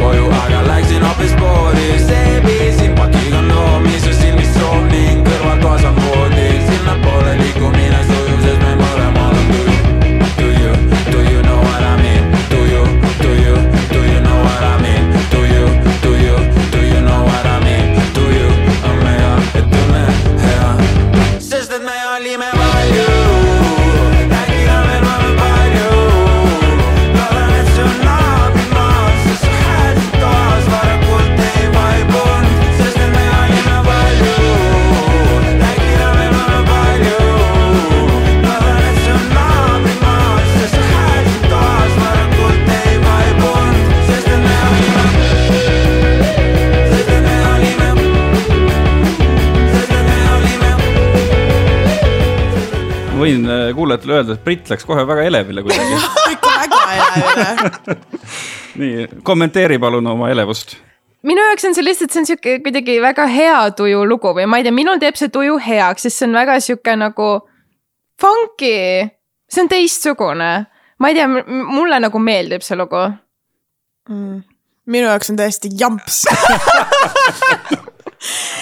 koju, 0.00 0.26
aga 0.42 0.60
läksin 0.68 1.02
hoopis 1.02 1.34
poodi. 1.38 1.98
seebisin 2.06 2.94
pakiga 2.98 3.42
noomi, 3.42 4.00
su 4.00 4.12
silmis 4.12 4.50
soov 4.58 4.82
ning 4.90 5.22
kõrvaltoas 5.28 5.84
on 5.88 5.96
voodi. 6.02 6.48
sinnapoole 6.66 7.36
liikumine 7.38 7.73
võin 53.44 53.68
äh, 53.68 53.74
kuulajatele 53.74 54.18
öelda, 54.18 54.34
et 54.34 54.44
Brit 54.44 54.70
läks 54.70 54.86
kohe 54.88 55.04
väga 55.06 55.22
elevile 55.28 55.62
kuidagi. 55.64 55.94
ikka 56.34 56.52
väga 56.62 56.80
elevil. 56.96 58.02
nii, 58.80 59.06
kommenteeri 59.22 59.78
palun 59.78 60.06
oma 60.06 60.30
elevust. 60.32 60.76
minu 61.22 61.40
jaoks 61.48 61.64
on 61.68 61.74
see 61.76 61.84
lihtsalt, 61.84 62.12
see 62.12 62.22
on 62.22 62.28
sihuke 62.28 62.58
kuidagi 62.64 63.00
väga 63.02 63.26
hea 63.30 63.70
tuju 63.76 64.04
lugu 64.08 64.34
või 64.36 64.46
ma 64.46 64.60
ei 64.60 64.66
tea, 64.66 64.74
minul 64.74 65.00
teeb 65.02 65.16
see 65.16 65.32
tuju 65.32 65.58
heaks, 65.66 66.06
sest 66.06 66.20
see 66.20 66.28
on 66.28 66.38
väga 66.38 66.58
sihuke 66.60 66.96
nagu 67.00 67.28
funky. 68.20 69.10
see 69.48 69.64
on 69.64 69.72
teistsugune, 69.72 70.52
ma 70.98 71.10
ei 71.10 71.18
tea, 71.18 71.28
mulle 71.28 72.00
nagu 72.00 72.18
meeldib 72.18 72.64
see 72.66 72.78
lugu. 72.78 73.06
minu 74.86 75.08
jaoks 75.08 75.32
on 75.32 75.40
täiesti 75.40 75.72
jamps. 75.80 76.24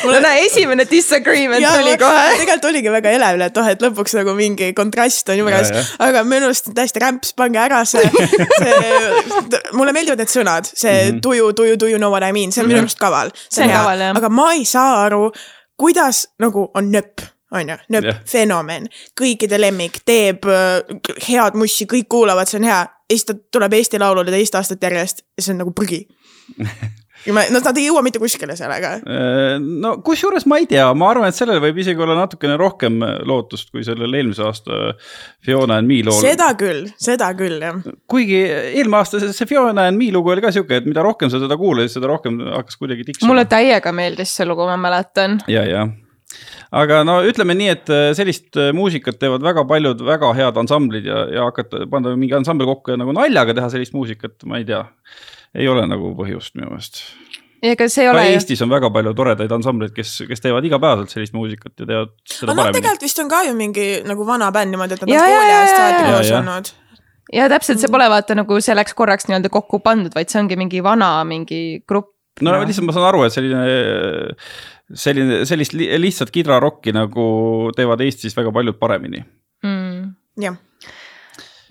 no 0.05 0.21
näe, 0.23 0.45
esimene 0.47 0.87
disagreement 0.91 1.65
tuli 1.65 1.97
kohe. 2.01 2.23
tegelikult 2.41 2.69
oligi 2.71 2.93
väga 2.95 3.15
elevil, 3.19 3.47
et 3.47 3.61
oh, 3.61 3.71
et 3.75 3.85
lõpuks 3.85 4.17
nagu 4.19 4.35
mingi 4.39 4.73
kontrast 4.77 5.33
on 5.33 5.43
juures 5.43 5.73
Ja, 5.73 5.79
ja., 5.79 5.85
aga 6.09 6.25
minu 6.27 6.49
arust 6.49 6.73
täiesti 6.75 7.03
rämps, 7.03 7.35
pange 7.39 7.61
ära 7.63 7.83
see, 7.89 8.03
see, 8.59 9.03
mulle 9.79 9.95
meeldivad 9.95 10.23
need 10.23 10.33
sõnad, 10.33 10.69
see 10.69 10.93
mm 10.93 11.11
-hmm. 11.11 11.21
tuju, 11.25 11.53
tuju, 11.59 11.77
tuju, 11.85 12.01
know 12.01 12.11
what 12.13 12.27
I 12.27 12.33
mean, 12.35 12.53
see 12.53 12.65
on 12.65 12.71
minu 12.71 12.83
arust 12.83 12.99
kaval. 12.99 13.31
See 13.49 13.65
on 13.65 13.71
kaval, 13.73 14.07
jah. 14.09 14.17
aga 14.17 14.33
ma 14.33 14.53
ei 14.57 14.65
saa 14.69 15.05
aru, 15.05 15.29
kuidas 15.79 16.27
nagu 16.43 16.71
on 16.75 16.91
nööp 16.95 17.29
on 17.53 17.69
ju, 17.69 17.77
nööp 17.93 18.09
yeah. 18.09 18.21
fenomen, 18.29 18.89
kõikide 19.21 19.61
lemmik, 19.61 20.01
teeb 20.09 20.47
äh, 20.49 20.81
head 21.29 21.59
mussi, 21.59 21.87
kõik 21.91 22.09
kuulavad, 22.09 22.49
see 22.49 22.59
on 22.63 22.69
hea. 22.69 22.81
ja 22.89 23.17
siis 23.17 23.29
ta 23.29 23.37
tuleb 23.53 23.73
Eesti 23.77 24.01
Laulule 24.01 24.33
teist 24.33 24.55
aastat 24.55 24.83
järjest 24.83 25.25
ja 25.37 25.45
see 25.45 25.53
on 25.53 25.63
nagu 25.65 25.75
prügi. 25.77 26.07
ja 27.27 27.35
ma, 27.37 27.45
no 27.53 27.61
nad 27.63 27.79
ei 27.81 27.87
jõua 27.89 28.03
mitte 28.05 28.21
kuskile 28.23 28.57
sellega. 28.59 28.95
Äh, 29.03 29.57
no 29.63 29.95
kusjuures 30.07 30.47
ma 30.51 30.59
ei 30.63 30.69
tea, 30.71 30.87
ma 30.99 31.11
arvan, 31.13 31.31
et 31.33 31.39
sellel 31.39 31.61
võib 31.63 31.81
isegi 31.83 32.03
olla 32.03 32.17
natukene 32.19 32.57
rohkem 32.61 33.01
lootust 33.29 33.73
kui 33.75 33.85
sellel 33.87 34.13
eelmise 34.19 34.45
aasta 34.47 34.93
Fiona 35.45 35.81
and 35.81 35.91
Me 35.91 36.03
lool. 36.07 36.21
seda 36.23 36.53
küll, 36.59 36.87
seda 37.01 37.33
küll 37.39 37.59
jah. 37.63 37.81
kuigi 38.11 38.43
eelmine 38.45 39.01
aasta 39.03 39.21
see- 39.23 39.33
see 39.37 39.49
Fiona 39.51 39.89
and 39.91 39.99
Me 40.01 40.11
lugu 40.15 40.33
oli 40.35 40.45
ka 40.45 40.53
sihuke, 40.55 40.83
et 40.83 40.87
mida 40.89 41.03
rohkem 41.05 41.31
sa 41.33 41.41
teda 41.43 41.59
kuulasid, 41.61 41.97
seda 41.99 42.11
rohkem 42.11 42.39
hakkas 42.53 42.79
kuidagi 42.81 43.05
tiksuma. 43.11 43.33
mulle 43.33 43.45
täiega 43.51 43.93
meeldis 43.95 44.35
see 44.37 44.47
lugu, 44.49 44.67
ma 44.69 44.77
mäletan. 44.81 45.41
ja, 45.51 45.65
ja 45.69 45.89
aga 46.73 47.03
no 47.05 47.19
ütleme 47.29 47.55
nii, 47.59 47.69
et 47.75 47.91
äh, 47.93 48.07
sellist 48.17 48.57
äh, 48.61 48.71
muusikat 48.77 49.19
teevad 49.21 49.45
väga 49.45 49.65
paljud 49.69 50.01
väga 50.07 50.33
head 50.39 50.57
ansamblid 50.63 51.07
ja, 51.09 51.27
ja 51.33 51.47
hakata, 51.51 51.85
panna 51.93 52.15
mingi 52.17 52.37
ansambel 52.39 52.71
kokku 52.71 52.95
ja 52.95 53.01
nagu 53.01 53.15
naljaga 53.17 53.57
teha 53.59 53.69
sellist 53.75 53.95
muusikat, 53.97 54.39
ma 54.49 54.61
ei 54.63 54.69
tea. 54.69 54.83
Ei 55.55 55.69
ole 55.69 55.87
nagu 55.91 56.15
põhjust 56.19 56.55
minu 56.59 56.71
meelest. 56.73 57.03
ega 57.63 57.87
see 57.89 58.05
ei 58.05 58.11
ka 58.11 58.15
ole 58.17 58.23
ju 58.29 58.37
Eestis 58.39 58.63
on 58.65 58.71
väga 58.73 58.91
palju 58.95 59.13
toredaid 59.19 59.53
ansambleid, 59.55 59.93
kes, 59.97 60.15
kes 60.29 60.41
teevad 60.45 60.65
igapäevaselt 60.67 61.13
sellist 61.15 61.35
muusikat 61.37 61.73
ja 61.79 61.87
teevad 61.87 62.15
seda 62.27 62.53
noh, 62.55 62.63
paremini. 62.65 62.81
tegelikult 62.81 63.03
vist 63.09 63.21
on 63.23 63.29
ka 63.33 63.43
ju 63.49 63.53
mingi 63.59 63.89
nagu 64.09 64.27
vana 64.27 64.51
bänd 64.55 64.73
niimoodi, 64.75 64.97
et 64.99 65.05
nad 65.05 65.13
Ja, 65.13 65.21
on 65.23 65.31
ja, 65.31 65.37
kooli 65.37 65.53
ja, 65.53 65.59
ajast 65.61 65.77
ja, 65.77 65.85
alati 65.85 66.03
ja. 66.03 66.17
koos 66.17 66.27
Ja, 66.27 66.33
ja. 66.33 66.41
olnud. 66.41 66.73
ja 67.39 67.49
täpselt, 67.53 67.81
see 67.85 67.93
pole 67.93 68.09
vaata 68.13 68.35
nagu 68.39 68.59
selleks 68.61 68.95
korraks 68.99 69.29
nii-öelda 69.29 69.53
kokku 69.53 69.79
pandud, 69.85 70.15
vaid 70.17 70.29
see 70.33 70.41
ongi 70.43 70.57
mingi 70.59 70.83
vana 70.85 71.13
mingi 71.29 71.61
grupp. 71.89 72.11
no 72.43 72.57
lihtsalt 72.65 72.89
ma 72.89 72.97
saan 72.97 73.07
aru, 73.13 73.23
et 73.29 73.33
selline, 73.37 73.63
selline, 75.05 75.43
sellist 75.49 75.73
li- 75.77 75.91
lihtsat 76.01 76.31
kidrarokki 76.35 76.93
nagu 76.97 77.25
teevad 77.77 78.01
Eestis 78.05 78.35
väga 78.37 78.53
paljud 78.53 78.79
paremini. 78.81 79.23
mm.. 79.63 80.13
jah, 80.43 80.57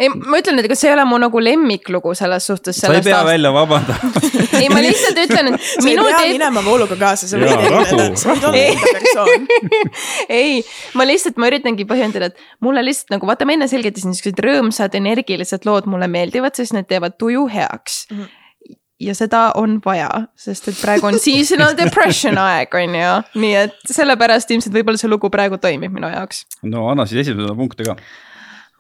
ei, 0.02 0.10
ma 0.10 0.40
ütlen, 0.42 0.60
et 0.60 0.68
ega 0.68 0.76
see 0.78 0.90
ei 0.90 0.96
ole 0.96 1.06
mu 1.10 1.20
nagu 1.22 1.42
lemmiklugu 1.44 2.14
selles 2.18 2.48
suhtes. 2.50 2.80
sa 2.82 2.90
ei 2.94 3.04
pea 3.06 3.22
välja 3.28 3.52
vabandama. 3.54 4.12
ei, 4.58 4.68
ma 4.74 4.82
lihtsalt 4.84 5.22
ütlen, 5.26 5.54
et 5.54 5.62
sa 5.68 5.78
ei 5.84 5.88
minu 5.92 6.06
pea 6.08 6.18
teeb, 6.24 6.34
minema 6.40 6.66
vooluga 6.66 6.98
kaasa, 7.00 7.30
sa 7.30 7.40
võid 7.42 7.54
rahu, 7.54 7.70
erineda, 7.86 8.10
sa 8.20 8.34
võid 8.34 8.50
olla 8.50 8.66
rahu. 8.66 8.74
enda 8.74 8.94
persoon. 8.98 9.48
ei, 10.42 10.60
ma 10.98 11.08
lihtsalt, 11.08 11.40
ma 11.42 11.52
üritangi 11.52 11.88
põhjendada, 11.90 12.32
et 12.32 12.66
mulle 12.66 12.84
lihtsalt 12.88 13.16
nagu 13.18 13.30
vaata, 13.30 13.48
ma 13.48 13.58
enne 13.58 13.70
selgitasin, 13.72 14.14
niisugused 14.14 14.44
rõõmsad, 14.46 14.98
energilised 14.98 15.70
lood 15.70 15.90
mulle 15.92 16.10
meeldivad, 16.12 16.58
sest 16.58 16.76
need 16.78 16.90
teevad 16.90 17.20
tuju 17.22 17.48
heaks 17.52 18.06
mm. 18.10 18.22
-hmm 18.22 18.38
ja 19.02 19.16
seda 19.18 19.40
on 19.58 19.80
vaja, 19.86 20.10
sest 20.38 20.68
et 20.70 20.78
praegu 20.78 21.08
on 21.10 21.18
seasonal 21.22 21.74
depression 21.78 22.38
aeg, 22.38 22.76
on 22.78 22.98
ju, 22.98 23.14
nii 23.42 23.56
et 23.64 23.80
sellepärast 23.90 24.52
ilmselt 24.54 24.76
võib-olla 24.76 25.02
see 25.02 25.10
lugu 25.10 25.32
praegu 25.34 25.58
toimib 25.62 25.94
minu 25.96 26.12
jaoks 26.12 26.46
no 26.62 26.86
anna 26.92 27.08
siis 27.10 27.26
esimesena 27.26 27.56
punkte 27.58 27.88
ka. 27.88 27.98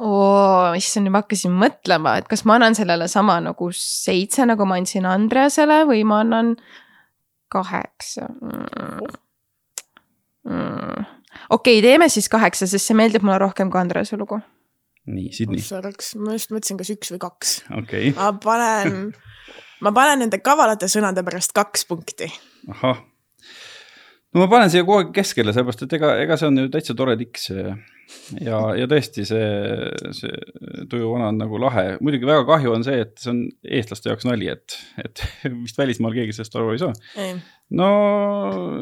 oo, 0.01 0.73
issand, 0.77 1.05
nüüd 1.05 1.13
ma 1.15 1.21
hakkasin 1.23 1.53
mõtlema, 1.55 2.15
et 2.21 2.29
kas 2.31 2.43
ma 2.49 2.57
annan 2.57 2.75
sellele 2.77 3.07
sama 3.11 3.37
nagu 3.43 3.69
seitse, 3.75 4.45
nagu 4.49 4.65
ma 4.69 4.79
andsin 4.81 5.05
Andreasele 5.09 5.83
või 5.89 6.03
ma 6.07 6.21
annan 6.25 6.55
kaheksa 7.51 8.29
mm.. 8.31 9.11
Mm. 10.49 11.03
okei 11.53 11.77
okay,, 11.77 11.83
teeme 11.85 12.09
siis 12.09 12.29
kaheksa, 12.31 12.69
sest 12.69 12.89
see 12.89 12.97
meeldib 12.97 13.25
mulle 13.27 13.37
rohkem 13.43 13.69
kui 13.73 13.81
Andrease 13.81 14.17
lugu. 14.17 14.39
nii, 15.11 15.29
Sydney, 15.35 15.61
see 15.61 15.77
oleks, 15.77 16.15
ma 16.17 16.37
just 16.37 16.53
mõtlesin, 16.53 16.79
kas 16.81 16.93
üks 16.95 17.13
või 17.13 17.21
kaks. 17.27 17.53
okei 17.69 18.09
okay., 18.09 18.17
ma 18.17 18.31
panen, 18.41 19.11
ma 19.85 19.93
panen 19.95 20.25
nende 20.25 20.41
kavalate 20.41 20.89
sõnade 20.91 21.25
pärast 21.27 21.53
kaks 21.57 21.85
punkti. 21.89 22.31
ahah. 22.73 23.05
no 24.33 24.45
ma 24.45 24.49
panen 24.49 24.73
siia 24.73 24.87
kogu 24.87 25.03
aeg 25.03 25.15
keskele, 25.21 25.53
sellepärast 25.53 25.85
et 25.85 25.97
ega, 25.99 26.15
ega 26.25 26.39
see 26.39 26.49
on 26.49 26.63
ju 26.63 26.73
täitsa 26.73 26.97
tore 26.97 27.19
tiks 27.21 27.51
ja, 28.39 28.59
ja 28.77 28.87
tõesti 28.89 29.25
see, 29.27 29.47
see 30.15 30.85
tujuvana 30.91 31.29
on 31.31 31.39
nagu 31.41 31.61
lahe, 31.61 31.95
muidugi 32.03 32.27
väga 32.27 32.45
kahju 32.49 32.75
on 32.75 32.85
see, 32.87 32.99
et 33.05 33.15
see 33.21 33.31
on 33.33 33.41
eestlaste 33.79 34.11
jaoks 34.11 34.27
nali, 34.27 34.49
et, 34.51 34.77
et 35.01 35.23
vist 35.63 35.79
välismaal 35.79 36.15
keegi 36.17 36.37
sellest 36.37 36.59
aru 36.59 36.75
ei 36.75 36.83
saa. 36.83 36.93
no 37.81 37.89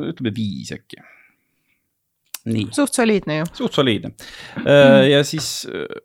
ütleme 0.09 0.33
viis 0.35 0.73
äkki. 0.75 1.01
nii, 2.49 2.69
suht 2.75 2.97
soliidne 2.97 3.41
ju. 3.41 3.49
suht 3.63 3.79
soliidne. 3.79 4.13
ja 5.09 5.23
siis 5.27 5.51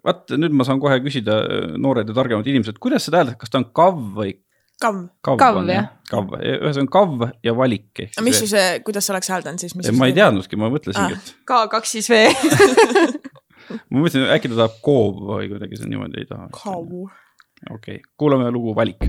vaat 0.05 0.35
nüüd 0.39 0.57
ma 0.57 0.67
saan 0.69 0.83
kohe 0.83 1.01
küsida, 1.05 1.41
noored 1.81 2.11
ja 2.11 2.17
targemad 2.17 2.49
inimesed, 2.51 2.81
kuidas 2.83 3.09
seda 3.09 3.23
hääldada, 3.23 3.41
kas 3.41 3.53
ta 3.53 3.63
on 3.63 3.71
kav 3.77 4.01
või 4.19 4.39
kav. 4.81 5.01
kav, 5.25 5.61
jah. 5.71 5.91
kav, 6.11 6.35
ühesõnaga 6.41 6.93
kav 6.93 7.27
ja 7.47 7.55
valik. 7.57 8.05
aga 8.07 8.25
mis 8.27 8.41
su 8.43 8.49
see, 8.51 8.81
kuidas 8.87 9.07
sa 9.07 9.15
oleks 9.15 9.31
hääldanud 9.33 9.63
siis? 9.63 9.77
ma 9.99 10.11
ei 10.11 10.17
teadnudki, 10.17 10.59
ma 10.61 10.71
mõtlesingi, 10.73 11.19
et 11.19 11.35
K 11.49 11.61
kaks 11.75 11.97
siis 11.99 12.11
V. 12.11 12.25
ma 13.91 14.03
mõtlesin, 14.03 14.27
äkki 14.35 14.53
ta 14.53 14.65
tahab 14.65 14.81
koov 14.85 15.23
või 15.35 15.53
kuidagi 15.53 15.81
see 15.81 15.93
niimoodi 15.93 16.25
ei 16.25 16.31
taha. 16.31 16.51
kav. 16.55 16.83
okei 16.85 18.01
okay., 18.01 18.03
kuulame 18.21 18.51
lugu 18.55 18.77
Valik. 18.77 19.09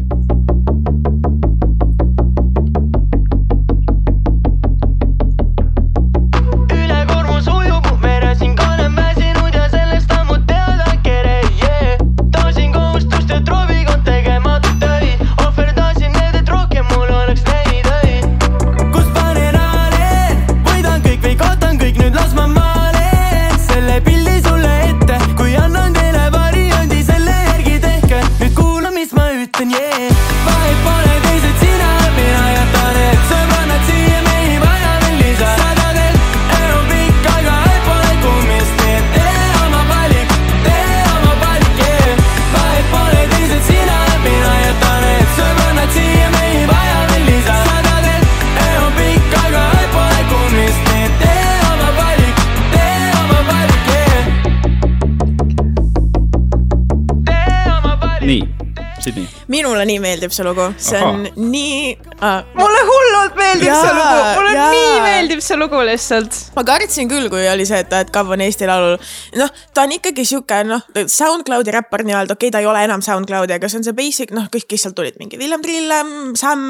Minule 59.52 59.86
nii 59.86 60.00
meeldib 60.02 60.34
see 60.34 60.46
lugu, 60.46 60.66
see 60.82 60.98
on 60.98 61.26
Ahah. 61.28 61.36
nii 61.38 61.82
äh,. 62.18 62.46
mulle 62.58 62.82
hullult 62.90 63.36
meeldib 63.38 63.70
Jaa, 63.70 63.82
see 63.84 63.94
lugu, 63.94 64.24
mulle 64.40 64.54
jaa. 64.56 64.70
nii 64.74 65.02
meeldib 65.04 65.44
see 65.46 65.58
lugu 65.60 65.82
lihtsalt. 65.86 66.40
ma 66.56 66.64
kartsin 66.66 67.10
küll, 67.12 67.30
kui 67.30 67.46
oli 67.52 67.68
see, 67.70 67.82
et, 67.86 67.94
et 67.94 68.10
Kav 68.16 68.32
on 68.34 68.42
Eesti 68.42 68.70
Laulul. 68.70 68.98
noh, 69.38 69.54
ta 69.74 69.86
on 69.86 69.94
ikkagi 69.98 70.26
sihuke 70.26 70.62
noh, 70.66 70.82
SoundCloudi 70.96 71.76
räppar 71.76 72.06
nii-öelda, 72.08 72.38
okei 72.38 72.50
okay,, 72.50 72.56
ta 72.56 72.64
ei 72.64 72.70
ole 72.70 72.82
enam 72.88 73.04
SoundCloudi, 73.06 73.58
aga 73.60 73.70
see 73.70 73.82
on 73.82 73.88
see 73.88 73.98
basic, 73.98 74.34
noh, 74.36 74.48
kõik, 74.54 74.66
kes 74.72 74.88
seal 74.88 74.96
tulid, 74.98 75.20
mingi 75.22 75.40
Villem 75.42 75.62
Trillem, 75.66 76.10
Sam, 76.40 76.66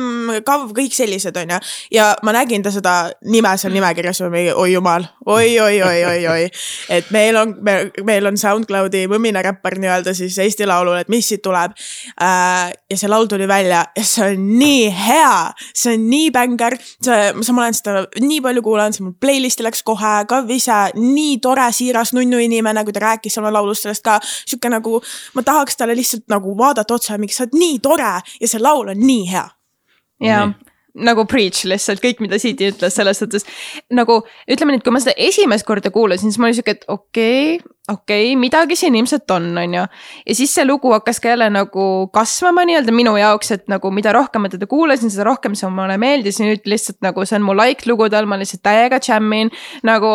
Kav, 0.47 0.67
kõik 0.75 0.95
sellised 0.95 1.39
onju. 1.39 1.61
ja 1.95 2.11
ma 2.27 2.35
nägin 2.35 2.65
ta 2.65 2.73
seda 2.75 2.95
nime 3.23 3.55
seal 3.61 3.75
nimekirjas 3.75 4.19
ja 4.25 4.31
mingi 4.33 4.51
oi 4.51 4.73
jumal, 4.73 5.07
oi, 5.25 5.55
oi, 5.63 5.79
oi, 5.85 6.03
oi, 6.11 6.27
oi. 6.33 6.51
et 6.99 7.11
meil 7.15 7.39
on, 7.39 7.55
meil 8.03 8.27
on 8.27 8.39
SoundCloudi 8.39 9.05
mõmine 9.11 9.43
räppar 9.45 9.79
nii-öelda 9.79 10.15
siis 10.17 10.37
Eesti 10.43 10.67
Laulul, 10.67 10.99
et 10.99 11.13
mis 11.13 11.31
siit 11.31 11.45
tuleb 11.45 11.71
äh,. 12.19 12.64
Ja 12.89 12.97
see 12.97 13.09
laul 13.09 13.27
tuli 13.29 13.47
välja 13.47 13.83
ja 13.95 14.03
see 14.05 14.25
on 14.33 14.43
nii 14.59 14.89
hea, 14.95 15.31
see 15.75 15.95
on 15.95 16.05
nii 16.09 16.29
bängar, 16.35 16.75
see, 17.03 17.17
ma 17.35 17.63
olen 17.63 17.77
seda 17.77 18.05
nii 18.21 18.41
palju 18.45 18.63
kuulanud, 18.65 18.97
see 18.97 19.05
mul 19.05 19.15
playlist'i 19.21 19.65
läks 19.65 19.83
kohe, 19.87 20.13
Kav 20.29 20.49
ise 20.53 20.77
nii 20.97 21.39
tore, 21.43 21.67
siiras 21.75 22.13
nunnu 22.15 22.39
inimene, 22.41 22.85
kui 22.85 22.95
ta 22.95 23.03
rääkis 23.03 23.37
oma 23.41 23.51
laulust 23.53 23.85
sellest 23.85 24.05
ka. 24.05 24.19
sihuke 24.45 24.71
nagu, 24.71 25.01
ma 25.35 25.43
tahaks 25.45 25.77
talle 25.79 25.97
lihtsalt 25.97 26.25
nagu 26.31 26.55
vaadata 26.57 26.97
otsa, 26.97 27.19
miks 27.21 27.39
sa 27.39 27.45
oled 27.45 27.59
nii 27.59 27.81
tore 27.83 28.13
ja 28.41 28.47
see 28.47 28.61
laul 28.61 28.93
on 28.93 29.01
nii 29.01 29.27
hea. 29.31 29.45
ja 30.23 30.45
Nii. 30.47 30.73
nagu 31.09 31.25
preach 31.29 31.65
lihtsalt 31.67 32.03
kõik, 32.03 32.23
mida 32.23 32.39
Siiti 32.39 32.69
ütles 32.71 32.95
selles 32.95 33.19
suhtes 33.19 33.47
nagu 33.91 34.21
ütleme 34.47 34.73
nii, 34.73 34.81
et 34.81 34.87
kui 34.87 34.95
ma 34.95 35.03
seda 35.03 35.15
esimest 35.17 35.67
korda 35.67 35.91
kuulasin, 35.91 36.31
siis 36.31 36.39
ma 36.39 36.49
olin 36.49 36.59
siuke, 36.59 36.77
et 36.77 36.85
okei 36.87 37.57
okay,, 37.57 37.74
okei 37.91 38.31
okay,, 38.33 38.39
midagi 38.39 38.75
siin 38.79 38.95
ilmselt 38.97 39.31
on, 39.31 39.51
on 39.57 39.73
ju. 39.73 39.83
ja 40.25 40.35
siis 40.35 40.53
see 40.57 40.65
lugu 40.65 40.89
hakkas 40.93 41.19
ka 41.21 41.29
jälle 41.29 41.49
nagu 41.53 41.85
kasvama 42.13 42.63
nii-öelda 42.65 42.93
minu 42.95 43.13
jaoks, 43.17 43.51
et 43.53 43.67
nagu 43.69 43.91
mida 43.93 44.13
rohkem 44.15 44.41
ma 44.45 44.49
teda 44.49 44.65
kuulasin, 44.69 45.11
seda 45.13 45.27
rohkem 45.27 45.53
see 45.57 45.69
mulle 45.69 45.97
meeldis 46.01 46.39
nüüd 46.41 46.65
lihtsalt 46.69 46.97
nagu 47.05 47.25
see 47.25 47.37
on 47.37 47.45
mu 47.45 47.53
like 47.57 47.85
lugude 47.89 48.17
all, 48.17 48.29
ma 48.29 48.39
lihtsalt 48.41 48.63
täiega 48.65 48.99
jammin. 49.07 49.51
nagu 49.85 50.09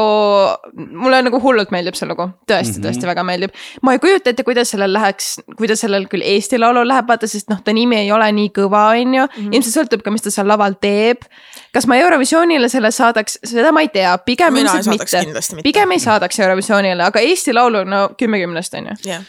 mulle 0.75 1.23
nagu 1.27 1.41
hullult 1.43 1.71
meeldib 1.71 1.99
see 1.99 2.11
lugu, 2.11 2.27
tõesti 2.51 2.75
mm, 2.75 2.81
-hmm. 2.81 2.89
tõesti 2.89 3.11
väga 3.13 3.27
meeldib. 3.31 3.55
ma 3.83 3.95
ei 3.95 4.03
kujuta 4.03 4.35
ette, 4.35 4.45
kuidas 4.45 4.75
sellel 4.75 4.93
läheks, 4.93 5.33
kuidas 5.57 5.87
sellel 5.87 6.09
küll 6.11 6.27
Eesti 6.27 6.59
Laulul 6.59 6.89
läheb, 6.89 7.07
vaata, 7.09 7.31
sest 7.31 7.51
noh, 7.51 7.63
ta 7.63 7.73
nimi 7.73 8.01
ei 8.03 8.13
ole 8.13 8.33
nii 8.33 8.51
kõva, 8.57 8.89
on 8.99 9.15
ju. 9.15 9.27
ilmselt 9.51 9.77
sõltub 9.77 10.03
ka, 10.03 10.11
mis 10.11 10.27
ta 10.27 10.35
seal 10.35 10.51
laval 10.51 10.75
teeb. 10.81 11.23
Kas 11.75 11.87
ma 11.91 11.99
Eurovisioonile 12.01 12.71
selle 12.73 12.93
saadaks, 12.95 13.39
seda 13.47 13.73
ma 13.75 13.85
ei 13.85 13.91
tea, 13.93 14.15
pigem 14.27 14.55
Mina 14.57 14.77
ilmselt 14.79 15.05
mitte, 15.05 15.25
mitte. 15.57 15.67
pigem 15.67 15.97
ei 15.97 16.03
saadaks 16.03 16.41
Eurovisioonile, 16.43 17.05
aga 17.07 17.23
Eesti 17.25 17.55
Laulu 17.57 17.85
no 17.89 18.07
kümme 18.19 18.43
kümnest 18.43 18.75
on 18.79 18.91
ju. 18.91 18.97
jah, 19.11 19.27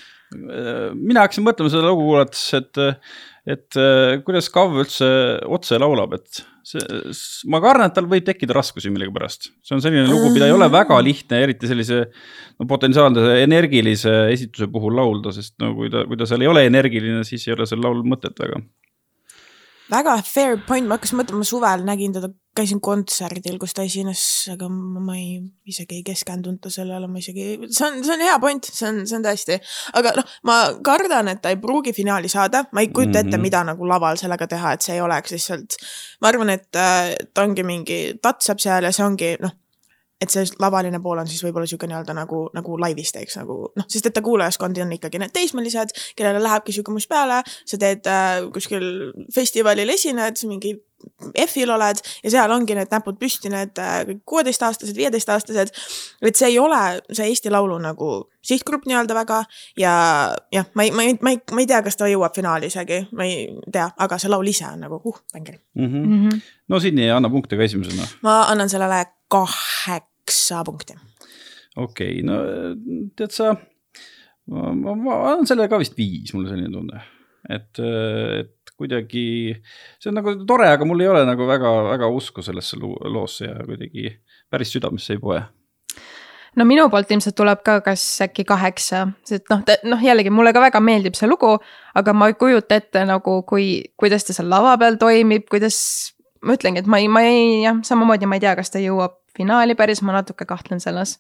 mina 0.96 1.26
hakkasin 1.26 1.46
mõtlema 1.46 1.72
seda 1.72 1.90
lugu 1.90 2.08
kuulates, 2.08 2.44
et, 2.58 2.80
et 3.50 3.80
äh, 3.80 4.16
kuidas 4.26 4.48
Kav 4.54 4.78
üldse 4.80 5.10
otse 5.52 5.80
laulab, 5.82 6.16
et 6.20 6.44
see, 6.68 6.84
ma 7.52 7.60
kardan, 7.64 7.90
et 7.90 7.98
tal 7.98 8.08
võib 8.10 8.26
tekkida 8.28 8.56
raskusi 8.56 8.92
millegipärast. 8.94 9.52
see 9.66 9.76
on 9.76 9.84
selline 9.84 10.08
lugu, 10.10 10.32
mida 10.36 10.48
ei 10.48 10.56
ole 10.56 10.70
väga 10.72 11.00
lihtne, 11.04 11.42
eriti 11.48 11.70
sellise 11.70 12.04
no, 12.06 12.68
potentsiaalse 12.70 13.42
energilise 13.44 14.14
esituse 14.34 14.70
puhul 14.72 14.96
laulda, 15.02 15.34
sest 15.36 15.58
no 15.64 15.74
kui 15.78 15.92
ta, 15.92 16.06
kui 16.08 16.20
ta 16.20 16.30
seal 16.30 16.46
ei 16.46 16.52
ole 16.52 16.66
energiline, 16.70 17.26
siis 17.28 17.48
ei 17.50 17.58
ole 17.58 17.68
sel 17.70 17.84
laulul 17.84 18.08
mõtet 18.08 18.40
väga. 18.42 18.62
Väga 19.92 20.14
fair 20.24 20.56
point, 20.68 20.88
ma 20.88 20.96
hakkasin 20.98 21.20
mõtlema, 21.20 21.42
ma 21.44 21.48
suvel 21.48 21.84
nägin 21.88 22.14
teda, 22.16 22.30
käisin 22.56 22.80
kontserdil, 22.84 23.56
kus 23.60 23.74
ta 23.76 23.84
esines, 23.88 24.22
aga 24.52 24.68
ma 24.72 25.16
ei, 25.16 25.38
isegi 25.72 26.00
ei 26.00 26.04
keskendunud 26.08 26.60
ta 26.64 26.72
sellele, 26.74 27.08
ma 27.12 27.20
isegi, 27.22 27.46
see 27.72 27.86
on, 27.88 28.02
see 28.04 28.16
on 28.16 28.24
hea 28.26 28.38
point, 28.44 28.68
see 28.68 28.88
on, 28.90 29.02
see 29.08 29.18
on 29.20 29.24
tõesti. 29.28 29.58
aga 30.00 30.14
noh, 30.20 30.34
ma 30.48 30.58
kardan, 30.84 31.32
et 31.32 31.42
ta 31.44 31.52
ei 31.54 31.60
pruugi 31.64 31.94
finaali 31.96 32.32
saada, 32.32 32.66
ma 32.72 32.84
ei 32.84 32.92
kujuta 32.92 33.20
ette, 33.24 33.38
Mhm. 33.38 33.42
mida 33.42 33.64
nagu 33.68 33.88
laval 33.88 34.20
sellega 34.20 34.48
teha, 34.48 34.74
et 34.74 34.82
see 34.82 34.96
ei 34.96 35.02
oleks 35.02 35.32
lihtsalt. 35.32 35.78
ma 36.22 36.28
arvan, 36.30 36.50
et 36.50 36.76
äh, 36.76 37.16
ta 37.34 37.44
ongi 37.44 37.64
mingi, 37.64 38.02
tatsab 38.22 38.60
seal 38.60 38.84
ja 38.84 38.92
see 38.92 39.06
ongi 39.06 39.36
noh, 39.42 39.52
et 40.22 40.30
see 40.30 40.46
lavaline 40.62 41.00
pool 41.02 41.22
on 41.22 41.30
siis 41.30 41.42
võib-olla 41.46 41.70
sihuke 41.70 41.90
nii-öelda 41.90 42.16
nagu, 42.18 42.44
nagu 42.54 42.78
laivis 42.82 43.14
teeks 43.16 43.40
nagu 43.42 43.58
noh, 43.78 43.88
sest 43.90 44.10
et 44.10 44.16
ta 44.16 44.24
kuulajaskondi 44.26 44.84
on 44.84 44.94
ikkagi 44.98 45.22
need 45.22 45.34
teismelised, 45.36 45.96
kellele 46.18 46.44
lähebki 46.44 46.76
sihuke 46.76 46.94
must 46.94 47.10
peale, 47.12 47.42
sa 47.66 47.82
teed 47.82 48.08
äh, 48.10 48.40
kuskil 48.54 48.88
festivalil 49.34 49.90
esined, 49.98 50.42
mingi 50.50 50.78
F-il 51.48 51.70
oled 51.74 51.98
ja 52.22 52.30
seal 52.30 52.52
ongi 52.54 52.76
need 52.78 52.92
näpud 52.94 53.18
püsti, 53.22 53.50
need 53.50 53.80
äh, 53.82 54.02
kõik 54.06 54.20
kuueteistaastased, 54.30 54.94
viieteistaastased. 54.98 55.72
et 56.22 56.38
see 56.38 56.52
ei 56.52 56.60
ole 56.62 56.82
see 57.10 57.26
Eesti 57.32 57.50
Laulu 57.50 57.80
nagu 57.82 58.12
sihtgrupp 58.46 58.86
nii-öelda 58.90 59.18
väga 59.18 59.40
ja 59.80 59.94
jah, 60.54 60.70
ma 60.78 60.86
ei, 60.86 60.94
ma 60.94 61.08
ei, 61.08 61.18
ma 61.22 61.34
ei, 61.34 61.42
ma 61.52 61.64
ei 61.64 61.70
tea, 61.70 61.82
kas 61.86 61.98
ta 61.98 62.10
jõuab 62.12 62.36
finaali 62.38 62.70
isegi, 62.70 63.02
ma 63.18 63.26
ei 63.26 63.48
tea, 63.72 63.88
aga 63.98 64.22
see 64.22 64.30
laul 64.30 64.54
ise 64.54 64.68
on 64.70 64.86
nagu 64.86 65.02
uh, 65.02 65.24
bänger. 65.34 65.58
mm. 65.74 65.86
-hmm. 65.88 66.06
mm. 66.06 66.30
-hmm. 66.30 66.40
no 66.68 66.80
Sydney 66.80 67.10
anna 67.12 67.30
punkte 67.30 67.58
ka 67.58 67.64
esimesena. 67.64 68.08
ma 68.22 68.42
annan 68.44 68.70
sellele 68.70 69.06
kaheksa 69.28 70.11
punkti. 70.68 70.98
okei 71.76 72.22
okay,, 72.22 72.26
no 72.28 72.40
tead 73.18 73.36
sa, 73.36 73.54
ma, 74.48 74.96
annan 75.34 75.48
sellele 75.50 75.70
ka 75.72 75.82
vist 75.82 75.98
viis, 76.00 76.34
mul 76.34 76.46
on 76.46 76.52
selline 76.54 76.74
tunne, 76.74 77.04
et, 77.50 77.82
et 77.82 78.76
kuidagi 78.82 79.26
see 80.02 80.10
on 80.12 80.18
nagu 80.20 80.36
tore, 80.50 80.70
aga 80.74 80.88
mul 80.88 81.04
ei 81.04 81.10
ole 81.12 81.24
nagu 81.28 81.48
väga-väga 81.50 82.10
usku 82.12 82.44
sellesse 82.46 82.80
loosse 82.82 83.48
ja 83.50 83.66
kuidagi 83.68 84.10
päris 84.52 84.74
südamesse 84.74 85.16
ei 85.16 85.22
poe. 85.22 85.42
no 86.58 86.68
minu 86.68 86.88
poolt 86.92 87.12
ilmselt 87.14 87.38
tuleb 87.38 87.62
ka 87.68 87.80
kas 87.86 88.04
äkki 88.26 88.46
kaheksa, 88.48 89.06
sest 89.28 89.52
noh, 89.54 89.64
noh 89.88 90.04
jällegi 90.04 90.34
mulle 90.34 90.54
ka 90.56 90.64
väga 90.64 90.82
meeldib 90.84 91.18
see 91.18 91.30
lugu, 91.30 91.54
aga 91.96 92.16
ma 92.18 92.32
ei 92.32 92.38
kujuta 92.40 92.82
ette 92.82 93.06
nagu, 93.08 93.42
kui, 93.48 93.70
kuidas 94.00 94.28
ta 94.28 94.36
seal 94.36 94.50
lava 94.52 94.76
peal 94.82 95.00
toimib, 95.02 95.48
kuidas. 95.52 95.78
ma 96.42 96.56
ütlengi, 96.58 96.82
et 96.82 96.88
ma 96.90 96.98
ei, 96.98 97.08
ma 97.08 97.22
ei 97.22 97.42
jah, 97.62 97.84
samamoodi 97.86 98.26
ma 98.26 98.40
ei 98.40 98.42
tea, 98.42 98.56
kas 98.58 98.74
ta 98.74 98.80
jõuab 98.82 99.21
finaali 99.42 99.76
päris, 99.78 100.02
ma 100.06 100.16
natuke 100.20 100.46
kahtlen 100.50 100.82
selles. 100.84 101.18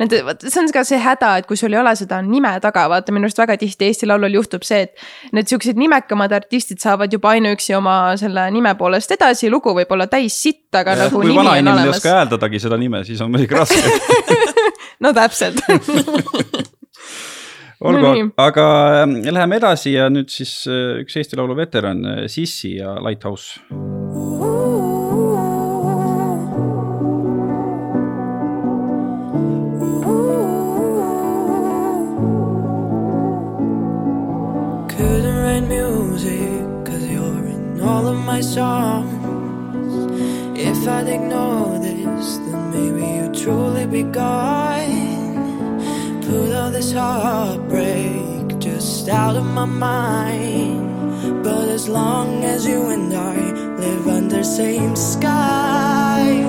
Nende, 0.00 0.20
vot 0.26 0.42
see 0.44 0.60
on 0.60 0.70
ka 0.74 0.84
see 0.86 0.98
häda, 1.00 1.34
et 1.40 1.48
kui 1.48 1.58
sul 1.58 1.74
ei 1.74 1.80
ole 1.80 1.94
seda 1.98 2.20
nime 2.26 2.52
taga, 2.64 2.86
vaata 2.90 3.14
minu 3.14 3.28
arust 3.28 3.40
väga 3.40 3.56
tihti 3.60 3.88
Eesti 3.88 4.08
Laulul 4.10 4.36
juhtub 4.38 4.66
see, 4.66 4.84
et 4.88 5.32
need 5.36 5.50
siuksed 5.50 5.78
nimekamad 5.80 6.34
artistid 6.34 6.82
saavad 6.82 7.12
juba 7.14 7.34
ainuüksi 7.34 7.76
oma 7.78 7.96
selle 8.20 8.48
nime 8.54 8.74
poolest 8.78 9.14
edasi, 9.16 9.50
lugu 9.52 9.74
võib 9.76 9.90
olla 9.96 10.08
täis 10.10 10.36
sitt, 10.46 10.68
aga 10.74 10.96
nagu 11.04 11.20
kui 11.20 11.30
nimi 11.30 11.38
on 11.38 11.44
vanainimene 11.44 11.74
ei 11.74 11.88
olemas 11.88 12.02
oska. 12.02 12.16
hääldadagi 12.20 12.62
seda 12.66 12.80
nime, 12.80 13.04
siis 13.06 13.22
on 13.24 13.32
muidugi 13.34 13.54
raske. 13.58 13.82
no 15.04 15.14
täpselt 15.16 15.62
olgu 17.84 18.00
No 18.00 18.12
aga 18.40 18.66
ähm, 19.02 19.18
läheme 19.28 19.58
edasi 19.60 19.96
ja 19.96 20.08
nüüd 20.12 20.30
siis 20.32 20.62
äh, 20.70 21.02
üks 21.04 21.18
Eesti 21.20 21.36
Laulu 21.36 21.56
veteran, 21.58 22.00
Sissi 22.32 22.76
ja 22.78 22.96
Lighthouse. 23.02 23.60
My 38.44 38.50
songs. 38.50 39.94
If 40.58 40.88
I'd 40.88 41.08
ignore 41.08 41.78
this, 41.78 42.38
then 42.38 42.70
maybe 42.72 43.06
you'd 43.16 43.34
truly 43.34 43.86
be 43.86 44.02
gone. 44.02 45.32
Put 46.22 46.52
all 46.52 46.70
this 46.70 46.92
heartbreak 46.92 48.58
just 48.58 49.08
out 49.08 49.36
of 49.36 49.44
my 49.44 49.64
mind. 49.64 51.42
But 51.42 51.68
as 51.68 51.88
long 51.88 52.44
as 52.44 52.66
you 52.66 52.90
and 52.90 53.12
I 53.12 53.36
live 53.82 54.06
under 54.08 54.38
the 54.38 54.44
same 54.44 54.96
skies, 54.96 56.44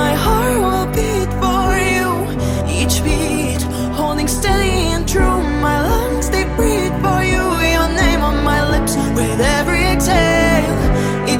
my 0.00 0.12
heart 0.24 0.56
will 0.66 0.88
beat 0.98 1.30
for 1.42 1.68
you. 1.94 2.08
Each 2.78 2.96
beat 3.04 3.62
holding 3.98 4.28
steady 4.28 4.76
and 4.94 5.06
true. 5.08 5.42
My 5.66 5.78
lungs 5.88 6.30
they 6.30 6.44
breathe 6.56 6.96
for 7.04 7.20
you. 7.32 7.44
Your 7.76 7.88
name 8.02 8.22
on 8.22 8.42
my 8.44 8.60
lips 8.70 8.96
with 9.16 9.40
every. 9.40 9.79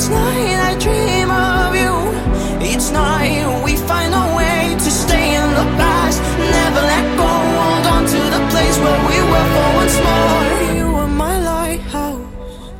Each 0.00 0.08
night 0.08 0.58
I 0.70 0.78
dream 0.78 1.30
of 1.30 1.76
you. 1.76 1.94
Each 2.64 2.90
night 2.90 3.44
we 3.62 3.76
find 3.76 4.14
a 4.14 4.34
way 4.34 4.74
to 4.74 4.90
stay 4.90 5.34
in 5.36 5.48
the 5.60 5.66
past. 5.76 6.22
Never 6.38 6.80
let 6.92 7.06
go. 7.18 7.28
Hold 7.60 7.86
on 7.94 8.02
to 8.06 8.20
the 8.36 8.42
place 8.48 8.78
where 8.78 9.00
we 9.10 9.18
were 9.30 9.48
once 9.80 9.96
more. 10.08 10.44
You 10.78 10.86
were 10.96 11.06
my 11.06 11.36
lighthouse, 11.38 12.72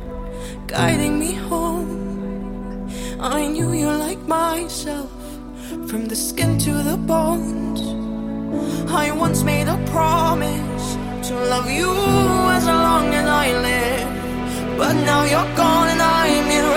guiding 0.65 1.19
me 1.19 1.33
home. 1.33 2.89
I 3.19 3.45
knew 3.45 3.71
you 3.71 3.91
like 4.05 4.21
myself, 4.21 5.11
from 5.87 6.07
the 6.07 6.15
skin 6.15 6.57
to 6.65 6.73
the 6.73 6.97
bones. 6.97 7.81
I 8.91 9.11
once 9.11 9.43
made 9.43 9.67
a 9.67 9.77
promise 9.91 10.97
to 11.27 11.35
love 11.53 11.69
you 11.69 11.91
as 12.57 12.65
long 12.65 13.13
as 13.13 13.27
I 13.27 13.47
live. 13.69 14.09
But 14.75 14.93
now 14.93 15.23
you're 15.23 15.55
gone 15.55 15.89
and 15.89 16.01
I'm 16.01 16.49
alone, 16.49 16.70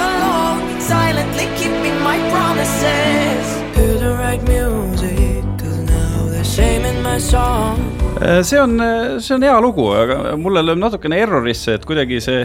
silently 0.84 1.46
keeping 1.56 1.96
my 2.04 2.18
promises. 2.30 3.44
Couldn't 3.74 4.18
write 4.18 4.42
music, 4.44 5.44
cause 5.58 5.80
now 5.88 6.28
there's 6.30 6.54
shame 6.54 6.84
in 6.84 7.02
my 7.02 7.18
song. 7.18 7.80
Äh, 8.20 8.42
see 8.44 8.58
on, 8.58 8.78
see 9.20 9.34
on 9.34 9.42
hea 9.42 9.60
lugu, 9.60 9.88
aga 9.96 10.36
mulle 10.36 10.62
lööb 10.62 10.78
natukene 10.82 11.18
errorisse, 11.24 11.78
et 11.78 11.86
kuidagi 11.88 12.20
see, 12.22 12.44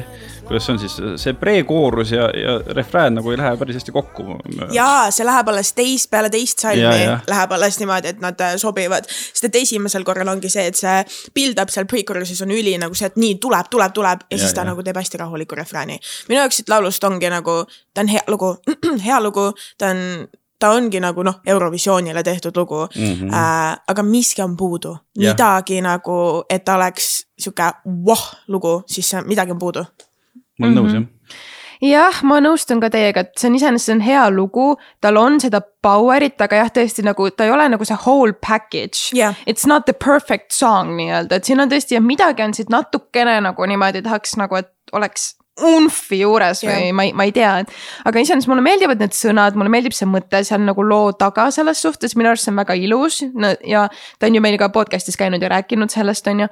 kuidas 0.50 0.66
see 0.66 0.74
on 0.74 0.82
siis, 0.82 0.98
see 1.22 1.36
pre-koorus 1.38 2.14
ja, 2.16 2.30
ja 2.34 2.58
refrään 2.76 3.20
nagu 3.20 3.32
ei 3.32 3.38
lähe 3.38 3.58
päris 3.58 3.80
hästi 3.80 3.94
kokku. 3.96 4.26
jaa, 4.74 5.12
see 5.14 5.28
läheb 5.28 5.54
alles 5.54 5.74
teist 5.78 6.10
peale 6.12 6.30
teist 6.34 6.66
salmi 6.66 7.06
läheb 7.30 7.56
alles 7.58 7.80
niimoodi, 7.80 8.16
et 8.16 8.24
nad 8.24 8.42
äh, 8.42 8.56
sobivad, 8.58 9.08
sest 9.10 9.50
et 9.50 9.62
esimesel 9.62 10.04
korral 10.08 10.34
ongi 10.34 10.50
see, 10.50 10.66
et 10.72 10.80
see 10.80 10.98
build-up 11.36 11.72
seal 11.74 11.88
pre-choruses 11.90 12.42
on 12.46 12.54
üli 12.56 12.76
nagu 12.82 12.98
see, 12.98 13.12
et 13.12 13.20
nii 13.22 13.38
tuleb, 13.42 13.70
tuleb, 13.70 13.94
tuleb 13.96 14.26
ja, 14.26 14.40
Ja, 14.40 14.46
siis 14.46 14.54
ta 14.54 14.62
ja. 14.62 14.72
nagu 14.72 14.84
teeb 14.84 14.96
hästi 14.96 15.18
rahuliku 15.18 15.56
refrääni. 15.56 16.00
minu 16.30 16.40
jaoks 16.40 16.56
siit 16.62 16.70
laulust 16.70 17.04
ongi 17.04 17.30
nagu, 17.30 17.64
ta 17.94 18.02
on 18.02 18.08
hea 18.08 18.24
lugu, 18.28 18.56
hea 19.08 19.22
lugu, 19.22 19.52
ta 19.78 19.94
on 19.94 20.28
ta 20.60 20.70
ongi 20.76 21.00
nagu 21.00 21.24
noh, 21.24 21.40
Eurovisioonile 21.48 22.24
tehtud 22.24 22.58
lugu 22.58 22.88
mm. 22.96 23.14
-hmm. 23.14 23.34
äh, 23.34 23.78
aga 23.88 24.04
miski 24.04 24.42
on 24.42 24.58
puudu, 24.58 24.98
Jah. 25.16 25.34
midagi 25.34 25.82
nagu, 25.82 26.44
et 26.50 26.64
ta 26.66 26.76
oleks 26.76 27.26
sihuke 27.40 27.72
voh 28.06 28.36
lugu, 28.48 28.84
siis 28.88 29.12
midagi 29.26 29.52
on 29.52 29.60
puudu. 29.60 29.86
Ma 30.60 30.68
olen 30.68 30.78
nõus 30.78 30.98
jah. 30.98 31.08
jah, 31.90 32.22
ma 32.28 32.40
nõustun 32.44 32.82
ka 32.84 32.92
teiega, 32.94 33.24
et 33.24 33.40
see 33.40 33.50
on 33.50 33.58
iseenesest 33.60 33.92
see 33.92 33.98
on 33.98 34.06
hea 34.06 34.26
lugu, 34.36 34.68
tal 35.04 35.20
on 35.22 35.40
seda 35.42 35.62
power'it, 35.84 36.40
aga 36.44 36.64
jah, 36.64 36.72
tõesti 36.76 37.06
nagu 37.08 37.30
ta 37.32 37.48
ei 37.48 37.56
ole 37.56 37.70
nagu 37.72 37.88
see 37.88 38.00
whole 38.06 38.36
package 38.36 39.16
Jah. 39.16 39.38
It's 39.48 39.68
not 39.70 39.88
the 39.88 39.96
perfect 39.96 40.52
song 40.56 40.96
nii-öelda, 41.00 41.40
et 41.40 41.50
siin 41.50 41.64
on 41.64 41.72
tõesti 41.72 41.98
jah, 41.98 42.06
midagi 42.06 42.46
on 42.46 42.56
siit 42.58 42.72
natukene 42.74 43.40
nagu 43.48 43.70
niimoodi 43.72 44.04
tahaks 44.06 44.36
nagu, 44.42 44.60
et 44.60 44.74
oleks 44.96 45.34
unfi 45.66 46.22
juures 46.22 46.64
või 46.64 46.76
Jah. 46.88 46.94
ma 46.96 47.06
ei, 47.08 47.14
ma 47.16 47.26
ei 47.28 47.34
tea, 47.36 47.52
et. 47.64 47.74
aga 48.08 48.22
iseenesest 48.24 48.50
mulle 48.52 48.64
meeldivad 48.66 49.02
need 49.02 49.16
sõnad, 49.16 49.58
mulle 49.60 49.72
meeldib 49.74 49.96
see 49.96 50.08
mõte 50.10 50.42
seal 50.48 50.64
nagu 50.66 50.84
loo 50.86 51.12
taga 51.20 51.50
selles 51.56 51.82
suhtes, 51.84 52.16
minu 52.20 52.32
arust 52.32 52.48
see 52.48 52.54
on 52.54 52.62
väga 52.62 52.78
ilus 52.80 53.22
no, 53.34 53.52
ja 53.68 53.88
ta 54.20 54.30
on 54.30 54.38
ju 54.38 54.44
meil 54.44 54.60
ka 54.62 54.72
podcast'is 54.74 55.20
käinud 55.20 55.44
ja 55.44 55.52
rääkinud 55.52 55.92
sellest, 55.94 56.28
on 56.32 56.46
ju 56.46 56.50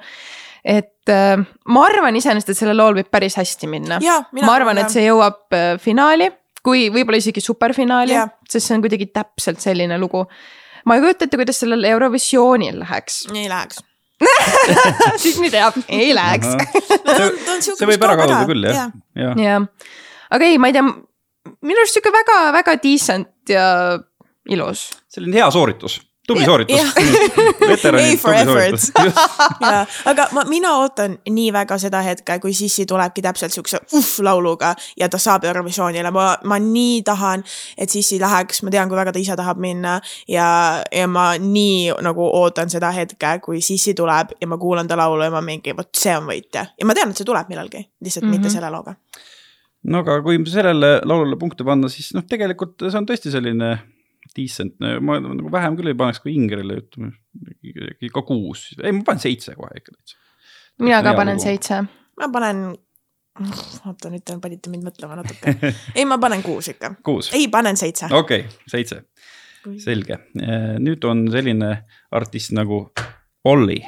et 0.64 1.12
äh, 1.12 1.36
ma 1.68 1.86
arvan 1.86 2.16
iseenesest, 2.18 2.52
et 2.52 2.60
sellel 2.60 2.78
lool 2.78 2.98
võib 2.98 3.10
päris 3.12 3.38
hästi 3.38 3.70
minna 3.70 4.00
ma 4.00 4.54
arvan, 4.54 4.80
et 4.82 4.92
see 4.92 5.06
jõuab 5.06 5.56
äh, 5.56 5.74
finaali, 5.82 6.30
kui 6.64 6.88
võib-olla 6.92 7.20
isegi 7.20 7.42
superfinaali 7.44 8.16
sest 8.48 8.66
see 8.66 8.78
on 8.78 8.84
kuidagi 8.84 9.10
täpselt 9.14 9.62
selline 9.62 9.98
lugu. 10.00 10.24
ma 10.86 10.96
ei 10.96 11.04
kujuta 11.04 11.28
ette, 11.28 11.38
kuidas 11.40 11.60
sellel 11.62 11.84
Eurovisioonil 11.84 12.80
läheks, 12.82 13.26
ei 13.34 13.48
läheks. 13.50 13.82
siis 15.22 15.38
nii 15.38 15.50
teab, 15.54 15.76
ei 15.94 16.10
läheks. 16.16 16.56
see 17.62 17.86
võib 17.86 18.02
ära 18.02 18.16
kaduda 18.18 18.42
küll 18.48 18.66
jah, 18.66 18.90
jah. 19.14 19.38
jah, 19.38 19.68
aga 20.34 20.48
ei, 20.48 20.58
ma 20.58 20.70
ei 20.70 20.76
tea, 20.76 20.84
minu 21.62 21.82
arust 21.84 21.98
sihuke 21.98 22.12
väga-väga 22.14 22.74
decent 22.82 23.54
ja 23.54 23.68
ilus. 24.48 24.88
selline 25.12 25.38
hea 25.42 25.50
sooritus, 25.54 26.00
tubli 26.28 26.44
sooritus. 26.44 26.80
For 28.22 28.34
tubli 28.34 28.44
sooritus. 28.44 28.92
aga 30.10 30.26
ma, 30.36 30.44
mina 30.48 30.74
ootan 30.82 31.16
nii 31.30 31.48
väga 31.56 31.78
seda 31.80 32.02
hetke, 32.04 32.38
kui 32.42 32.52
Sissi 32.56 32.86
tulebki 32.88 33.24
täpselt 33.24 33.54
siukse 33.54 33.80
uff 33.96 34.18
lauluga 34.24 34.74
ja 35.00 35.08
ta 35.08 35.20
saab 35.22 35.46
Eurovisioonile, 35.48 36.12
ma, 36.14 36.28
ma 36.44 36.60
nii 36.62 37.00
tahan, 37.08 37.44
et 37.78 37.90
Sissi 37.90 38.20
läheks, 38.20 38.62
ma 38.62 38.74
tean, 38.74 38.90
kui 38.90 38.98
väga 39.00 39.14
ta 39.16 39.22
ise 39.22 39.36
tahab 39.38 39.62
minna. 39.62 39.98
Ja, 40.28 40.48
ja 40.92 41.08
ma 41.10 41.30
nii 41.40 41.96
nagu 42.04 42.28
ootan 42.42 42.70
seda 42.72 42.92
hetke, 42.94 43.38
kui 43.44 43.62
Sissi 43.64 43.96
tuleb 43.98 44.36
ja 44.40 44.50
ma 44.50 44.60
kuulan 44.60 44.88
ta 44.88 44.98
laulu 45.00 45.24
ja 45.24 45.32
ma 45.34 45.42
mingi, 45.44 45.76
vot 45.76 45.90
see 45.96 46.16
on 46.16 46.28
võitja. 46.28 46.68
Ja 46.78 46.88
ma 46.88 46.96
tean, 46.98 47.12
et 47.14 47.20
see 47.20 47.28
tuleb 47.28 47.48
millalgi, 47.48 47.86
lihtsalt 48.04 48.26
mm 48.26 48.32
-hmm. 48.32 48.48
mitte 48.48 48.52
selle 48.52 48.70
looga. 48.70 48.94
no 49.88 49.98
aga 49.98 50.22
kui 50.22 50.38
sellele 50.46 51.00
laulule 51.04 51.36
punkte 51.36 51.64
panna, 51.64 51.88
siis 51.88 52.12
noh, 52.14 52.24
tegelikult 52.28 52.90
see 52.90 52.98
on 52.98 53.06
tõesti 53.06 53.30
selline 53.32 53.78
decent, 54.36 54.76
ma 54.80 55.18
nagu 55.22 55.52
vähem 55.52 55.78
küll 55.78 55.92
ei 55.92 55.98
paneks 55.98 56.20
kui 56.24 56.34
Ingrile, 56.36 56.80
ütleme 56.82 57.12
ikka 58.08 58.24
kuus, 58.26 58.68
ei 58.82 58.92
ma 58.96 59.04
panen 59.06 59.24
seitse 59.24 59.54
kohe 59.58 59.80
ikka 59.80 59.94
täitsa. 59.94 60.18
mina 60.84 61.00
ka 61.06 61.14
panen. 61.18 61.40
seitse. 61.42 61.82
ma 62.20 62.30
panen, 62.34 62.64
oota 63.86 64.12
nüüd 64.12 64.24
te 64.26 64.38
panite 64.42 64.72
mind 64.72 64.88
mõtlema 64.90 65.20
natuke. 65.20 65.56
ei, 65.98 66.06
ma 66.08 66.20
panen 66.22 66.44
kuus 66.46 66.70
ikka. 66.74 66.94
kuus, 67.06 67.32
ei, 67.36 67.48
panen 67.52 67.80
seitse. 67.80 68.10
okei 68.12 68.44
okay,, 68.46 68.70
seitse, 68.70 69.02
selge. 69.84 70.20
nüüd 70.82 71.04
on 71.08 71.26
selline 71.32 71.74
artist 72.10 72.54
nagu 72.56 72.86
Olli 73.48 73.78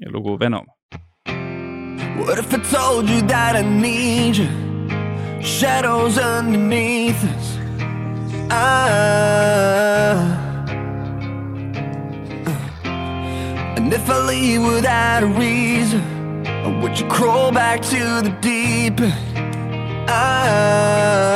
ja 0.00 0.10
lugu 0.12 0.38
Venom. 0.40 0.66
What 2.16 2.38
if 2.38 2.52
I 2.52 2.58
told 2.58 3.08
you 3.08 3.20
that 3.28 3.56
I 3.56 3.62
need 3.62 4.36
you? 4.36 4.48
Shadows 5.40 6.18
underneath 6.18 7.22
us. 7.24 7.55
Ah. 8.50 10.16
And 13.76 13.92
if 13.92 14.08
I 14.08 14.18
leave 14.26 14.62
without 14.62 15.22
a 15.22 15.26
reason, 15.26 16.02
would 16.80 16.98
you 16.98 17.06
crawl 17.08 17.52
back 17.52 17.82
to 17.82 18.22
the 18.22 18.30
deep? 18.40 19.00
Ah. 20.08 21.26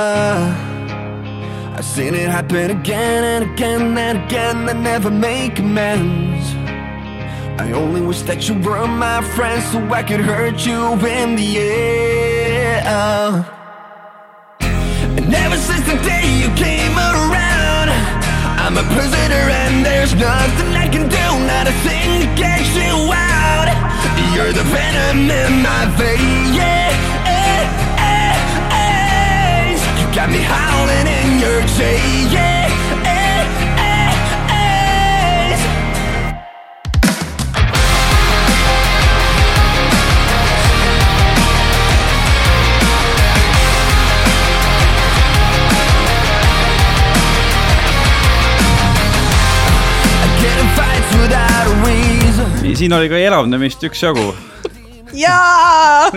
I've 1.77 1.85
seen 1.85 2.15
it 2.15 2.29
happen 2.29 2.71
again 2.71 3.25
and 3.25 3.53
again 3.53 3.97
and 3.97 4.19
again. 4.25 4.67
They 4.67 4.75
never 4.75 5.11
make 5.11 5.59
amends. 5.59 6.55
I 7.61 7.73
only 7.73 8.01
wish 8.01 8.23
that 8.23 8.49
you 8.49 8.55
were 8.55 8.87
my 8.87 9.23
friend 9.35 9.63
so 9.63 9.79
I 9.93 10.03
could 10.03 10.21
hurt 10.21 10.65
you 10.67 10.93
in 11.07 11.37
the 11.37 11.59
end. 11.59 13.47
And 15.19 15.35
ever 15.35 15.57
since 15.57 15.70
the 15.91 16.03
day 16.05 16.27
you 16.39 16.49
came 16.55 16.95
around, 16.95 17.91
I'm 18.63 18.77
a 18.79 18.87
prisoner 18.95 19.45
and 19.63 19.85
there's 19.85 20.15
nothing 20.15 20.71
I 20.77 20.87
can 20.87 21.09
do, 21.09 21.27
not 21.51 21.67
a 21.67 21.75
thing 21.83 22.21
to 22.23 22.29
get 22.39 22.63
you 22.79 22.95
out. 23.13 23.67
You're 24.35 24.53
the 24.53 24.63
venom 24.71 25.29
in 25.29 25.63
my 25.63 25.87
veins. 25.99 26.57
Eh, 26.57 26.91
eh, 27.27 27.65
eh. 28.71 30.01
You 30.01 30.07
got 30.15 30.31
me 30.31 30.39
howling 30.39 31.09
in 31.19 31.41
your 31.41 31.61
chains. 31.77 32.50
nii, 52.63 52.77
siin 52.77 52.93
oli 52.93 53.09
ka 53.11 53.19
elavnemist 53.19 53.83
üksjagu. 53.89 54.27
jaa. 55.13 56.11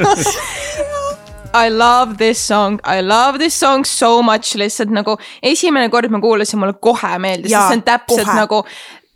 I 1.54 1.70
love 1.70 2.18
this 2.18 2.40
song, 2.48 2.80
I 2.84 3.02
love 3.02 3.38
this 3.38 3.54
song 3.60 3.86
so 3.86 4.24
much, 4.26 4.56
lihtsalt 4.58 4.90
nagu 4.90 5.18
esimene 5.44 5.90
kord 5.94 6.10
ma 6.10 6.20
kuulasin, 6.22 6.60
mulle 6.60 6.74
kohe 6.82 7.14
meeldis, 7.22 7.54
see 7.54 7.78
on 7.78 7.84
täpselt 7.86 8.26
kohe. 8.26 8.38
nagu, 8.40 8.64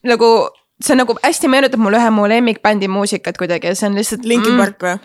nagu 0.05 0.29
see 0.77 0.93
on 0.93 1.01
nagu 1.01 1.15
hästi 1.23 1.49
meenutab 1.49 1.81
mulle 1.81 1.97
ühe 1.97 2.11
mu 2.13 2.27
lemmikbändi 2.29 2.89
muusikat 2.93 3.39
kuidagi 3.41 3.71
ja 3.71 3.75
see 3.79 3.89
on 3.89 3.97
lihtsalt. 3.97 4.27
Linkin 4.29 4.59
Park 4.61 4.85
või? 4.85 4.99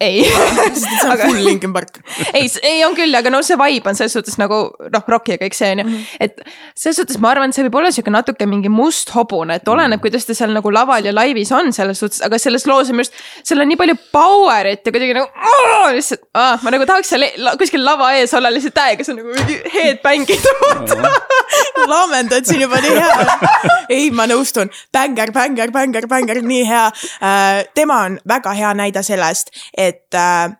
Ei. 0.00 0.24
See 0.74 1.10
on 1.10 1.18
full 1.18 1.44
Linkin 1.44 1.72
Park. 1.72 1.98
ei, 2.34 2.48
ei 2.62 2.84
on 2.84 2.96
küll, 2.96 3.14
aga 3.14 3.30
no 3.30 3.40
see 3.46 3.56
vibe 3.58 3.90
on 3.90 3.98
selles 3.98 4.14
suhtes 4.16 4.36
nagu 4.40 4.58
noh, 4.92 5.04
rock 5.10 5.30
ja 5.30 5.38
kõik 5.40 5.54
see 5.56 5.70
on 5.74 5.82
ju, 5.84 6.00
et 6.24 6.40
selles 6.74 6.98
suhtes 6.98 7.20
ma 7.22 7.30
arvan, 7.30 7.52
et 7.52 7.56
see 7.56 7.66
võib 7.68 7.78
olla 7.78 7.92
sihuke 7.94 8.12
natuke 8.12 8.48
mingi 8.50 8.72
must 8.72 9.12
hobune, 9.14 9.58
et 9.60 9.70
oleneb, 9.70 10.02
kuidas 10.02 10.26
ta 10.26 10.36
seal 10.36 10.54
nagu 10.56 10.72
laval 10.74 11.06
ja 11.06 11.14
laivis 11.14 11.52
on 11.54 11.70
selles 11.76 12.02
suhtes, 12.02 12.22
aga 12.26 12.40
selles 12.42 12.66
loos 12.70 12.90
on 12.90 12.98
minu 12.98 13.06
arust, 13.06 13.22
seal 13.46 13.62
on 13.62 13.70
nii 13.70 13.80
palju 13.80 13.96
power'it 14.14 14.82
ja 14.82 14.94
kuidagi 14.94 15.16
nagu 15.16 15.30
oh, 15.30 15.86
lihtsalt 15.94 16.26
ah,, 16.34 16.58
ma 16.64 16.74
nagu 16.74 16.88
tahaks 16.90 17.14
seal 17.14 17.28
la, 17.44 17.54
kuskil 17.60 17.84
lava 17.86 18.10
ees 18.18 18.34
olla 18.34 18.52
lihtsalt 18.54 18.76
täiega, 18.76 19.06
on 19.14 19.20
nagu 19.20 19.38
mingi 19.38 19.60
headbang'id 19.76 20.50
laamendad 21.92 22.46
siin 22.48 22.64
juba 22.64 22.80
nii 22.82 22.98
hea. 22.98 23.38
ei, 23.92 24.10
ma 24.14 24.26
nõustun, 24.30 24.70
bänger, 24.94 25.32
bänger, 25.34 25.72
bänger, 25.74 26.08
bänger, 26.10 26.40
nii 26.42 26.64
hea. 26.68 26.84
tema 27.76 28.00
on 28.08 28.18
väga 28.28 28.54
hea 28.56 28.72
näide 28.76 29.02
sellest, 29.06 29.52
et 29.86 30.14
äh, 30.14 30.50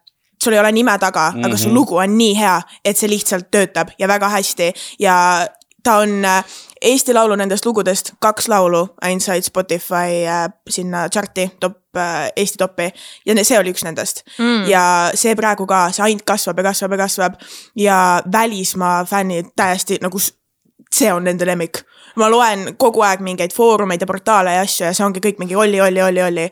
sul 0.42 0.52
ei 0.52 0.60
ole 0.60 0.72
nime 0.72 0.98
taga 0.98 1.30
mm, 1.30 1.40
-hmm. 1.40 1.46
aga 1.46 1.56
su 1.56 1.74
lugu 1.74 1.96
on 1.96 2.18
nii 2.18 2.38
hea, 2.38 2.62
et 2.84 2.96
see 2.96 3.10
lihtsalt 3.10 3.50
töötab 3.50 3.88
ja 3.98 4.08
väga 4.08 4.28
hästi 4.28 4.72
ja 4.98 5.46
ta 5.84 5.96
on 5.96 6.24
äh, 6.24 6.44
Eesti 6.82 7.14
Laulu 7.14 7.37
nendest 7.37 7.66
lugudest 7.66 8.12
kaks 8.20 8.48
laulu 8.48 8.88
ainult 9.02 9.22
said 9.22 9.42
Spotify 9.42 10.24
äh, 10.28 10.48
sinna 10.70 11.08
chart'i 11.08 11.50
top 11.60 11.96
äh,, 11.96 12.32
Eesti 12.37 12.58
topi 12.58 12.90
ja 13.26 13.34
ne- 13.34 13.44
see 13.44 13.58
oli 13.58 13.72
üks 13.72 13.84
nendest 13.84 14.22
mm.. 14.38 14.64
ja 14.68 15.10
see 15.14 15.34
praegu 15.37 15.66
ka, 15.66 15.90
see 15.92 16.04
ainult 16.04 16.24
kasvab 16.26 16.58
ja 16.58 16.64
kasvab 16.64 16.92
ja 16.92 16.98
kasvab 16.98 17.34
ja 17.76 17.98
välismaa 18.32 19.04
fännid 19.04 19.52
täiesti 19.56 19.98
nagu 20.02 20.18
see 20.94 21.12
on 21.12 21.26
nende 21.26 21.46
lemmik. 21.46 21.82
ma 22.14 22.28
loen 22.30 22.76
kogu 22.78 23.02
aeg 23.02 23.24
mingeid 23.26 23.50
foorumeid 23.50 24.02
ja 24.04 24.06
portaale 24.06 24.52
ja 24.54 24.62
asju 24.62 24.84
ja 24.87 24.92
see 24.94 25.02
ongi 25.02 25.18
kõik 25.22 25.40
mingi 25.42 25.56
Olli, 25.58 25.80
Olli, 25.82 26.02
Olli, 26.02 26.22
Olli. 26.22 26.46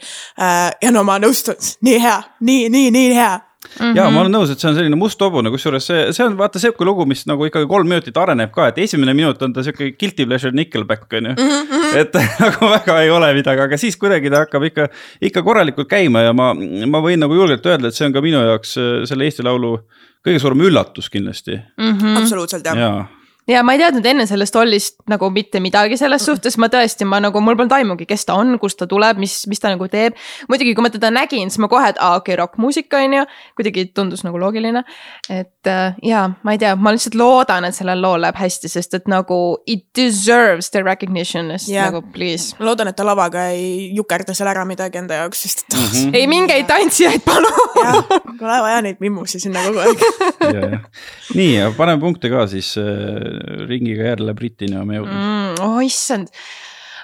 ja 0.82 0.90
no 0.90 1.04
ma 1.06 1.20
nõustun, 1.22 1.58
nii 1.86 2.00
hea, 2.02 2.18
nii, 2.40 2.68
nii, 2.72 2.90
nii 2.90 3.12
hea. 3.14 3.36
mm 3.36 3.84
-hmm. 3.84 3.94
ja 3.96 4.08
ma 4.10 4.24
olen 4.24 4.34
nõus, 4.34 4.50
et 4.50 4.58
see 4.58 4.70
on 4.70 4.74
selline 4.74 4.98
must 4.98 5.22
hobune, 5.22 5.52
kusjuures 5.54 5.86
see, 5.86 6.00
see 6.16 6.26
on 6.26 6.34
vaata 6.38 6.58
sihuke 6.58 6.84
lugu, 6.84 7.06
mis 7.06 7.22
nagu 7.30 7.46
ikkagi 7.46 7.70
kolm 7.70 7.88
minutit 7.88 8.16
areneb 8.16 8.50
ka, 8.50 8.66
et 8.72 8.82
esimene 8.82 9.14
minut 9.14 9.42
on 9.42 9.52
ta 9.52 9.62
sihuke 9.62 9.92
guilty 9.92 10.26
pleasure 10.26 10.52
nickelback 10.56 11.12
on 11.12 11.30
ju 11.30 11.32
mm. 11.38 11.62
-hmm. 11.70 11.96
et 11.96 12.14
nagu 12.44 12.70
väga 12.74 13.00
ei 13.00 13.10
ole 13.10 13.32
midagi, 13.34 13.60
aga 13.60 13.76
siis 13.76 13.96
kuidagi 13.96 14.30
ta 14.30 14.42
hakkab 14.42 14.62
ikka, 14.62 14.88
ikka 15.20 15.42
korralikult 15.42 15.88
käima 15.88 16.26
ja 16.26 16.32
ma, 16.32 16.54
ma 16.86 16.98
võin 16.98 17.22
nagu 17.22 17.34
julgelt 17.34 17.66
öelda, 17.66 17.88
et 17.88 17.94
see 17.94 18.06
on 18.06 18.12
ka 18.12 18.20
minu 18.20 18.42
jaoks 18.42 18.78
äh, 18.78 18.92
selle 19.04 19.24
Eesti 19.24 19.42
Laulu 19.42 19.78
kõige 20.26 20.38
suurem 20.38 20.60
üllatus 20.60 21.10
kindlasti 21.10 21.60
Mm. 21.78 22.16
absoluutselt 22.16 22.64
jah. 22.64 22.78
ja 22.78 23.21
ja 23.48 23.62
ma 23.66 23.72
ei 23.74 23.78
teadnud 23.82 24.06
enne 24.06 24.26
sellest 24.26 24.56
Ollist 24.56 24.96
nagu 25.10 25.30
mitte 25.30 25.60
midagi 25.60 25.96
selles 25.98 26.24
suhtes, 26.26 26.56
ma 26.62 26.68
tõesti, 26.72 27.04
ma 27.08 27.18
nagu 27.20 27.40
mul 27.42 27.56
polnud 27.58 27.72
aimugi, 27.74 28.06
kes 28.06 28.24
ta 28.28 28.34
on, 28.38 28.58
kust 28.62 28.78
ta 28.78 28.86
tuleb, 28.86 29.18
mis, 29.18 29.42
mis 29.50 29.60
ta 29.60 29.72
nagu 29.72 29.88
teeb. 29.90 30.14
muidugi, 30.48 30.74
kui 30.74 30.82
ma 30.82 30.90
teda 30.90 31.10
nägin, 31.10 31.50
siis 31.50 31.58
ma 31.62 31.68
kohe, 31.68 31.88
et 31.92 31.98
aa 32.00 32.16
okei 32.20 32.34
okay,, 32.34 32.40
rokkmuusika 32.42 33.02
on 33.04 33.16
ju, 33.18 33.24
kuidagi 33.58 33.86
tundus 33.94 34.22
nagu 34.24 34.38
loogiline. 34.38 34.84
et 35.30 35.66
äh, 35.66 35.94
ja 36.02 36.30
ma 36.42 36.52
ei 36.52 36.58
tea, 36.58 36.74
ma 36.76 36.92
lihtsalt 36.94 37.14
loodan, 37.18 37.64
et 37.64 37.74
sellel 37.74 38.00
lool 38.02 38.20
läheb 38.22 38.36
hästi, 38.36 38.68
sest 38.68 38.94
et 38.94 39.08
nagu 39.10 39.40
it 39.66 39.84
deserves 39.98 40.70
the 40.70 40.82
recognition, 40.82 41.50
Jah. 41.50 41.68
yeah. 41.68 41.90
nagu 41.90 42.02
please. 42.12 42.54
ma 42.58 42.66
loodan, 42.70 42.88
et 42.88 42.96
ta 42.96 43.04
lavaga 43.06 43.48
ei 43.52 43.90
jukerda 43.96 44.34
seal 44.34 44.48
ära 44.52 44.64
midagi 44.68 44.98
enda 45.02 45.22
jaoks, 45.22 45.42
sest 45.46 45.66
mm 45.72 45.82
Mhm. 45.82 46.08
-hmm. 46.08 46.14
ei 46.16 46.26
mingeid 46.26 46.66
tantsijaid, 46.66 47.20
palun. 47.24 47.52
jah, 47.84 48.04
pole 48.38 48.58
vaja 48.62 48.82
neid 48.82 48.96
mimmusi 49.00 49.40
sinna 49.40 49.60
kogu 49.66 49.78
aeg. 49.78 49.98
nii, 51.38 51.54
ja 51.56 51.70
paneme 51.76 52.00
punkte 52.00 52.30
ka 52.30 52.46
siis 52.46 52.74
äh, 52.78 52.84
ringiga 53.68 54.12
jälle 54.12 54.34
Britini 54.38 54.76
oleme 54.76 55.00
jõudnud 55.00 55.18
mm.. 55.18 55.64
oh 55.64 55.80
issand 55.84 56.30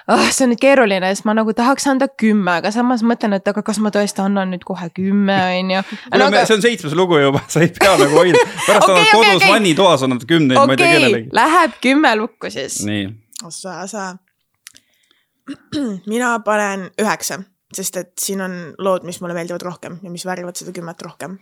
oh,, 0.09 0.29
see 0.33 0.45
on 0.45 0.53
nüüd 0.53 0.61
keeruline, 0.61 1.11
sest 1.13 1.25
ma 1.27 1.35
nagu 1.37 1.53
tahaks 1.55 1.85
anda 1.91 2.07
kümme, 2.21 2.55
aga 2.59 2.71
samas 2.73 3.03
mõtlen, 3.05 3.35
et 3.37 3.51
aga 3.51 3.63
kas 3.65 3.79
ma 3.83 3.91
tõesti 3.93 4.23
annan 4.23 4.51
nüüd 4.53 4.63
kohe 4.67 4.89
kümme, 4.95 5.37
on 5.59 5.73
ju. 5.75 5.83
Aga... 6.15 6.45
see 6.49 6.57
on 6.57 6.65
seitsmes 6.65 6.95
lugu 6.97 7.19
juba, 7.21 7.43
sa 7.51 7.63
ei 7.65 7.71
pea 7.75 7.93
nagu 7.99 8.17
hoidma, 8.17 8.41
pärast 8.65 8.87
okay, 8.87 8.95
annad 8.95 9.05
okei, 9.05 9.13
kodus 9.13 9.43
okei. 9.43 9.51
vannitoas 9.53 10.07
annad 10.07 10.25
kümneid 10.29 10.57
okay., 10.57 10.71
ma 10.71 10.75
ei 10.75 10.81
tea 10.81 10.89
okei 10.89 11.03
kellelegi, 11.03 11.29
läheb 11.41 11.77
kümme 11.85 12.15
lukku 12.19 12.51
siis. 12.53 12.81
nii, 12.89 13.05
ossa, 13.45 13.77
ossa. 13.85 14.09
mina 16.13 16.33
panen 16.45 16.89
üheksa, 17.01 17.41
sest 17.75 18.01
et 18.01 18.13
siin 18.21 18.41
on 18.45 18.59
lood, 18.81 19.05
mis 19.07 19.21
mulle 19.21 19.37
meeldivad 19.37 19.65
rohkem 19.65 20.01
ja 20.03 20.13
mis 20.13 20.25
väärivad 20.25 20.57
seda 20.57 20.73
kümmet 20.75 21.05
rohkem. 21.05 21.37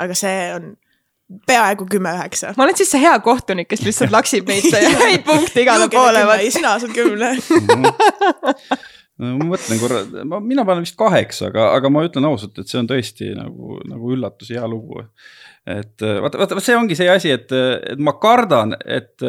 aga 0.00 0.16
see 0.16 0.50
on 0.56 0.74
peaaegu 1.46 1.86
kümme 1.90 2.12
üheksa. 2.14 2.52
ma 2.56 2.66
olen 2.66 2.76
siis 2.78 2.90
see 2.94 3.02
hea 3.02 3.14
kohtunik, 3.24 3.68
kes 3.70 3.82
lihtsalt 3.86 4.14
laksib 4.14 4.48
neid 4.50 4.68
häid 5.02 5.24
punkte 5.26 5.64
igale 5.64 5.88
poole. 5.92 6.22
sina 6.54 6.76
saad 6.82 6.94
kümne. 6.94 7.32
no 9.18 9.32
ma 9.40 9.50
mõtlen 9.50 9.80
korra, 9.82 10.04
ma, 10.28 10.40
mina 10.44 10.66
panen 10.68 10.86
vist 10.86 10.98
kaheksa, 11.00 11.50
aga, 11.50 11.70
aga 11.78 11.90
ma 11.92 12.04
ütlen 12.06 12.28
ausalt, 12.28 12.58
et 12.60 12.70
see 12.70 12.80
on 12.82 12.90
tõesti 12.90 13.32
nagu, 13.36 13.80
nagu 13.88 14.14
üllatus, 14.14 14.52
hea 14.54 14.66
lugu. 14.70 15.02
et 15.66 16.06
äh, 16.06 16.18
vaata, 16.22 16.42
vaata, 16.44 16.62
see 16.62 16.78
ongi 16.78 16.98
see 16.98 17.10
asi, 17.10 17.34
et, 17.34 17.52
et 17.52 18.02
ma 18.02 18.16
kardan, 18.22 18.76
et 18.84 19.26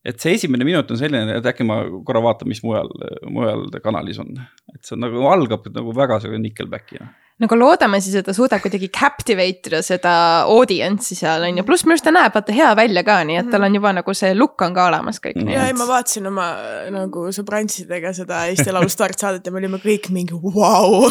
et 0.00 0.22
see 0.22 0.32
esimene 0.38 0.64
minut 0.64 0.88
on 0.92 0.96
selline, 0.96 1.34
et 1.36 1.46
äkki 1.50 1.66
ma 1.66 1.82
korra 2.06 2.22
vaatan, 2.24 2.48
mis 2.48 2.62
mujal, 2.64 2.88
mujal 3.28 3.66
kanalis 3.84 4.20
on. 4.22 4.32
et 4.72 4.80
see 4.84 4.96
on 4.96 5.04
nagu 5.04 5.26
algab 5.28 5.66
nagu 5.74 5.96
väga 5.96 6.22
sihuke 6.22 6.40
nickelback'ina. 6.46 7.10
Nagu 7.40 7.56
loodame 7.56 8.00
siis, 8.02 8.18
et 8.20 8.26
ta 8.26 8.34
suudab 8.36 8.60
kuidagi 8.62 8.90
captivate 8.92 9.70
ida 9.70 9.80
seda 9.84 10.12
audience'i 10.50 11.16
seal 11.18 11.46
on 11.48 11.60
ju, 11.60 11.64
pluss 11.66 11.86
minu 11.86 11.96
arust 11.96 12.06
ta 12.06 12.12
näeb 12.14 12.36
vaata 12.36 12.56
hea 12.56 12.70
välja 12.78 13.04
ka, 13.06 13.20
nii 13.28 13.40
et 13.40 13.50
tal 13.52 13.66
on 13.66 13.78
juba 13.78 13.94
nagu 13.96 14.14
see 14.16 14.32
look 14.36 14.64
on 14.66 14.76
ka 14.76 14.88
olemas 14.90 15.22
kõik. 15.24 15.40
ja 15.48 15.66
ei, 15.70 15.76
ma 15.76 15.88
vaatasin 15.88 16.30
oma 16.30 16.50
nagu 16.92 17.26
sõbrantsidega 17.34 18.12
seda 18.16 18.44
Eesti 18.50 18.74
Laulu 18.74 18.92
startsaadet 18.92 19.46
ja 19.46 19.54
me 19.54 19.62
olime 19.62 19.80
kõik 19.82 20.10
mingi 20.14 20.36
vau, 20.36 21.10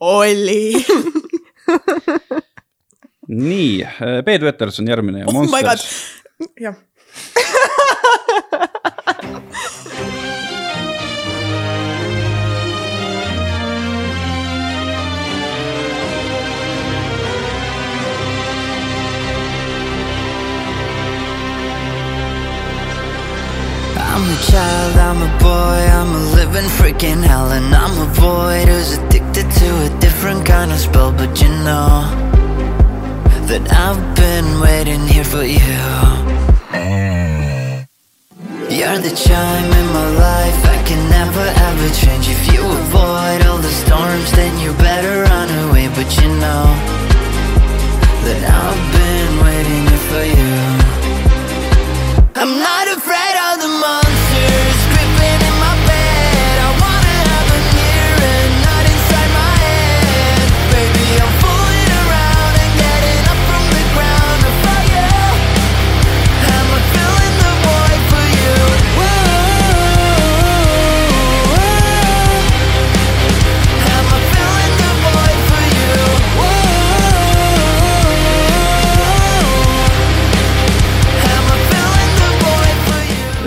Olli. 0.00 0.84
nii, 3.46 3.70
Peet 4.26 4.46
Veters 4.46 4.82
on 4.82 4.94
järgmine 4.94 5.24
ja 5.24 5.32
oh 5.32 5.42
my 5.42 5.62
god 5.66 5.76
Monsters., 5.76 6.54
jah. 6.62 6.76
I'm 24.16 24.30
a 24.30 24.42
child, 24.50 24.96
I'm 24.96 25.20
a 25.28 25.32
boy, 25.40 25.78
I'm 25.98 26.10
a 26.14 26.22
living 26.36 26.70
freaking 26.78 27.22
hell 27.22 27.50
And 27.52 27.68
I'm 27.74 27.94
a 28.00 28.08
void 28.14 28.66
who's 28.66 28.96
addicted 28.96 29.44
to 29.60 29.68
a 29.84 30.00
different 30.00 30.46
kind 30.46 30.72
of 30.72 30.78
spell 30.78 31.12
But 31.12 31.38
you 31.42 31.50
know 31.50 32.00
that 33.50 33.64
I've 33.70 34.02
been 34.16 34.48
waiting 34.58 35.06
here 35.06 35.22
for 35.22 35.44
you. 35.44 35.82
You're 38.72 39.00
the 39.04 39.14
chime 39.14 39.70
in 39.80 39.86
my 39.98 40.08
life, 40.28 40.60
I 40.64 40.78
can 40.88 41.02
never 41.10 41.46
ever 41.68 41.88
change. 42.00 42.24
If 42.30 42.42
you 42.54 42.62
avoid 42.64 43.40
all 43.46 43.58
the 43.58 43.74
storms, 43.84 44.32
then 44.32 44.58
you 44.58 44.72
better 44.80 45.14
run 45.28 45.48
away 45.68 45.88
But 45.88 46.08
you 46.16 46.28
know 46.40 46.64
that 48.24 48.40
I've 48.64 48.84
been 48.98 49.32
waiting 49.44 49.82
here 49.90 50.04
for 50.08 50.24
you. 50.36 50.86
I'm 52.40 52.58
not 52.58 52.88
afraid 52.96 53.35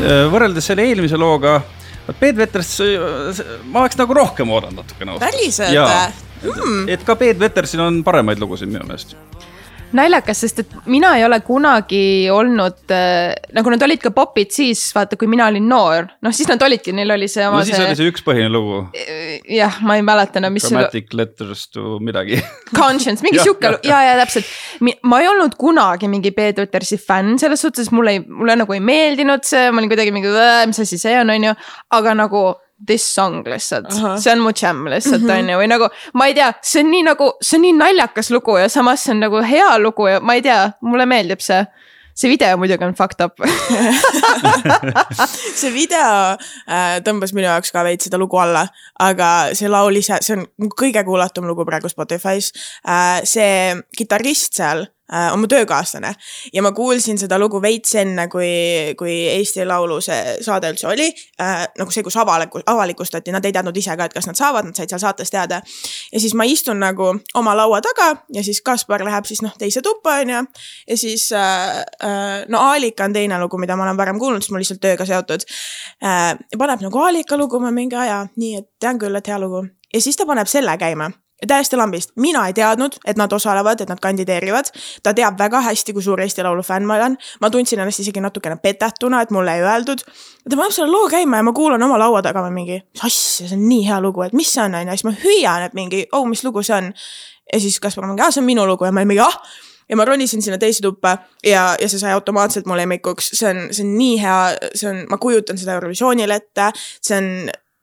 võrreldes 0.10 0.72
selle 0.72 0.88
eelmise 0.90 1.20
looga, 1.20 1.60
Peet 2.20 2.38
Veters, 2.40 2.72
ma 3.70 3.84
oleks 3.84 4.00
nagu 4.00 4.16
rohkem 4.18 4.50
oodanud 4.50 4.82
natukene. 4.82 5.20
Päriselt? 5.22 6.26
Mm. 6.40 6.86
et 6.88 7.04
ka 7.04 7.18
Peet 7.20 7.40
Vetersil 7.40 7.82
on 7.84 8.00
paremaid 8.04 8.40
lugusid 8.42 8.72
minu 8.72 8.88
meelest. 8.88 9.18
naljakas, 9.96 10.44
sest 10.44 10.62
et 10.64 10.74
mina 10.90 11.14
ei 11.18 11.24
ole 11.26 11.40
kunagi 11.46 12.30
olnud 12.34 12.94
äh,, 12.94 13.34
nagu 13.56 13.74
nad 13.74 13.84
olid 13.86 14.02
ka 14.04 14.12
popid 14.16 14.54
siis, 14.54 14.84
vaata, 14.96 15.18
kui 15.20 15.30
mina 15.32 15.48
olin 15.50 15.66
noor, 15.70 16.10
noh 16.26 16.36
siis 16.36 16.50
nad 16.52 16.62
olidki, 16.66 16.94
neil 16.96 17.16
oli 17.16 17.30
see 17.32 17.46
no 17.46 17.56
oma 17.56 17.64
siis 17.68 17.80
oli 17.82 17.98
see 17.98 18.12
üks 18.12 18.26
põhine 18.26 18.50
lugu, 18.54 18.84
jah, 19.50 19.80
ma 19.86 19.98
ei 20.00 20.06
mäleta 20.06 20.42
enam, 20.42 20.56
mis 20.56 20.68
see 20.68 20.76
Grammatic 20.76 21.14
letters 21.18 21.66
to 21.74 21.98
midagi. 22.04 22.40
Conscience, 22.80 23.26
mingi 23.26 23.42
sihuke, 23.42 23.76
ja, 23.88 24.02
ja 24.12 24.16
täpselt. 24.22 24.50
ma 24.84 25.22
ei 25.24 25.30
olnud 25.32 25.58
kunagi 25.60 26.12
mingi 26.12 26.34
Peet 26.36 26.62
Vetersi 26.62 27.00
fänn, 27.02 27.40
selles 27.42 27.62
suhtes 27.66 27.92
mulle 27.96 28.18
ei, 28.18 28.24
mulle 28.26 28.60
nagu 28.62 28.78
ei 28.78 28.84
meeldinud 28.84 29.46
see, 29.48 29.70
ma 29.74 29.82
olin 29.82 29.92
kuidagi 29.92 30.16
mingi, 30.16 30.34
mis 30.70 30.86
asi 30.86 31.02
see 31.02 31.18
on, 31.20 31.34
on 31.34 31.50
ju, 31.50 31.60
aga 31.98 32.18
nagu 32.18 32.50
this 32.88 33.04
song 33.16 33.44
lihtsalt, 33.44 33.92
see 34.24 34.32
on 34.32 34.40
mu 34.44 34.52
jam 34.56 34.86
lihtsalt 34.88 35.22
Mhm. 35.22 35.30
on 35.40 35.50
ju, 35.50 35.58
või 35.60 35.68
nagu 35.68 35.90
ma 36.14 36.26
ei 36.30 36.34
tea, 36.34 36.54
see 36.62 36.80
on 36.84 36.92
nii 36.92 37.04
nagu, 37.10 37.32
see 37.42 37.58
on 37.58 37.62
nii 37.68 37.74
naljakas 37.78 38.30
lugu 38.32 38.58
ja 38.58 38.70
samas 38.70 39.04
see 39.04 39.12
on 39.12 39.20
nagu 39.26 39.42
hea 39.44 39.78
lugu 39.80 40.08
ja 40.08 40.20
ma 40.20 40.34
ei 40.34 40.42
tea, 40.42 40.72
mulle 40.82 41.06
meeldib 41.06 41.40
see. 41.42 41.66
see 42.20 42.28
video 42.28 42.58
muidugi 42.60 42.84
on 42.84 42.94
fucked 42.94 43.22
up. 43.24 43.38
see 45.56 45.72
video 45.72 46.36
äh, 46.68 47.00
tõmbas 47.06 47.32
minu 47.36 47.48
jaoks 47.48 47.72
ka 47.72 47.84
veits 47.88 48.10
seda 48.10 48.20
lugu 48.20 48.40
alla, 48.42 48.66
aga 49.00 49.30
see 49.58 49.70
laul 49.72 49.96
ise, 50.00 50.20
see 50.26 50.36
on 50.38 50.46
kõige 50.80 51.04
kuulatum 51.08 51.48
lugu 51.50 51.66
praegu 51.68 51.92
Spotify's 51.92 52.52
äh,. 52.86 53.22
see 53.24 53.76
kitarrist 53.98 54.58
seal 54.60 54.88
äh, 55.14 55.34
on 55.34 55.40
mu 55.40 55.48
töökaaslane 55.48 56.14
ja 56.54 56.62
ma 56.62 56.72
kuulsin 56.72 57.18
seda 57.18 57.40
lugu 57.40 57.62
veits 57.62 57.96
enne, 57.96 58.28
kui, 58.28 58.50
kui 58.98 59.16
Eesti 59.30 59.66
Laulu 59.66 60.00
see 60.02 60.38
saade 60.46 60.72
üldse 60.74 60.88
oli 60.88 61.08
äh,. 61.42 61.68
nagu 61.78 61.92
see, 61.92 62.04
kus 62.04 62.18
avaliku, 62.18 62.62
avalikustati, 62.66 63.32
nad 63.32 63.46
ei 63.46 63.54
teadnud 63.56 63.78
ise 63.78 63.96
ka, 63.98 64.10
et 64.10 64.16
kas 64.16 64.28
nad 64.30 64.40
saavad, 64.40 64.70
nad 64.70 64.78
said 64.78 64.92
seal 64.92 65.02
saates 65.02 65.32
teada. 65.32 65.62
ja 66.14 66.20
siis 66.20 66.34
ma 66.34 66.48
istun 66.48 66.80
nagu 66.80 67.12
oma 67.34 67.56
laua 67.58 67.82
taga 67.86 68.10
ja 68.34 68.44
siis 68.44 68.62
Kaspar 68.66 69.04
läheb 69.06 69.26
siis 69.30 69.42
noh, 69.46 69.56
teise 69.60 69.82
tuppa 69.86 70.20
onju. 70.24 70.44
ja 70.88 70.98
siis 70.98 71.32
äh, 71.32 71.80
äh, 72.04 72.46
no 72.48 72.62
Aalika 72.72 73.06
on 73.06 73.14
teine 73.14 73.40
lugu, 73.40 73.58
mida 73.58 73.78
ma 73.78 73.88
olen 73.88 73.98
varem 73.98 74.20
kuulnud, 74.20 74.44
sest 74.44 74.54
mul 74.54 74.64
lihtsalt 74.64 74.84
tööga 74.84 75.08
seotud 75.10 75.48
äh,. 76.04 76.36
paneb 76.58 76.86
nagu 76.86 77.06
Aalika 77.06 77.38
lugu, 77.38 77.60
ma 77.60 77.72
mingi 77.72 77.96
aja, 77.96 78.26
nii 78.36 78.60
et 78.62 78.70
tean 78.80 79.00
küll, 79.00 79.16
et 79.16 79.28
hea 79.28 79.40
lugu. 79.40 79.66
ja 79.94 80.02
siis 80.02 80.18
ta 80.18 80.28
paneb 80.30 80.48
selle 80.48 80.78
käima 80.78 81.12
täiesti 81.48 81.78
lambist, 81.78 82.12
mina 82.16 82.48
ei 82.48 82.54
teadnud, 82.54 82.98
et 83.08 83.18
nad 83.18 83.32
osalevad, 83.32 83.82
et 83.82 83.90
nad 83.90 84.00
kandideerivad. 84.02 84.72
ta 85.04 85.14
teab 85.14 85.38
väga 85.40 85.62
hästi, 85.62 85.94
kui 85.94 86.04
suur 86.04 86.22
Eesti 86.22 86.44
Laulu 86.44 86.64
fänn 86.64 86.86
ma 86.86 86.96
olen. 86.96 87.18
ma 87.42 87.50
tundsin 87.50 87.80
ennast 87.80 88.00
isegi 88.00 88.22
natukene 88.22 88.58
petetuna, 88.58 89.22
et 89.22 89.32
mulle 89.32 89.56
ei 89.56 89.62
öeldud. 89.62 90.04
ta 90.50 90.56
paneb 90.56 90.76
selle 90.76 90.92
loo 90.92 91.08
käima 91.10 91.38
ja 91.38 91.44
ma 91.44 91.54
kuulan 91.54 91.84
oma 91.84 92.00
laua 92.00 92.22
taga, 92.22 92.50
mingi, 92.50 92.82
mis 92.94 93.04
asja, 93.04 93.48
see 93.48 93.56
on 93.56 93.68
nii 93.70 93.88
hea 93.88 94.02
lugu, 94.02 94.22
et 94.28 94.34
mis 94.34 94.54
see 94.54 94.64
on, 94.64 94.76
onju, 94.76 94.98
siis 94.98 95.08
ma 95.08 95.16
hüüan, 95.24 95.66
et 95.66 95.74
mingi, 95.74 96.06
oh, 96.12 96.28
mis 96.28 96.44
lugu 96.44 96.64
see 96.64 96.76
on. 96.76 96.94
ja 97.54 97.60
siis 97.60 97.80
Kaspar 97.80 98.08
mingi, 98.08 98.24
aa, 98.24 98.32
see 98.32 98.44
on 98.44 98.50
minu 98.50 98.68
lugu 98.68 98.86
ja 98.86 98.92
ma 98.92 99.04
olin 99.04 99.14
mingi, 99.14 99.26
ah 99.26 99.40
ja 99.90 99.96
ma 99.98 100.06
ronisin 100.06 100.42
sinna 100.42 100.58
teise 100.58 100.84
tuppa 100.86 101.18
ja, 101.44 101.76
ja 101.80 101.90
see 101.90 102.00
sai 102.00 102.14
automaatselt 102.14 102.68
mu 102.70 102.78
lemmikuks, 102.78 103.32
see 103.40 103.50
on, 103.50 103.64
see 103.74 103.86
on 103.86 103.96
nii 103.98 104.20
hea, 104.22 104.38
see 104.76 104.90
on, 104.92 105.02
ma 105.10 105.18
kujutan 105.18 105.58
seda 105.58 105.80
Eurovisioonil 105.80 106.36
ette, 106.36 106.70
see 107.02 107.18
on 107.18 107.32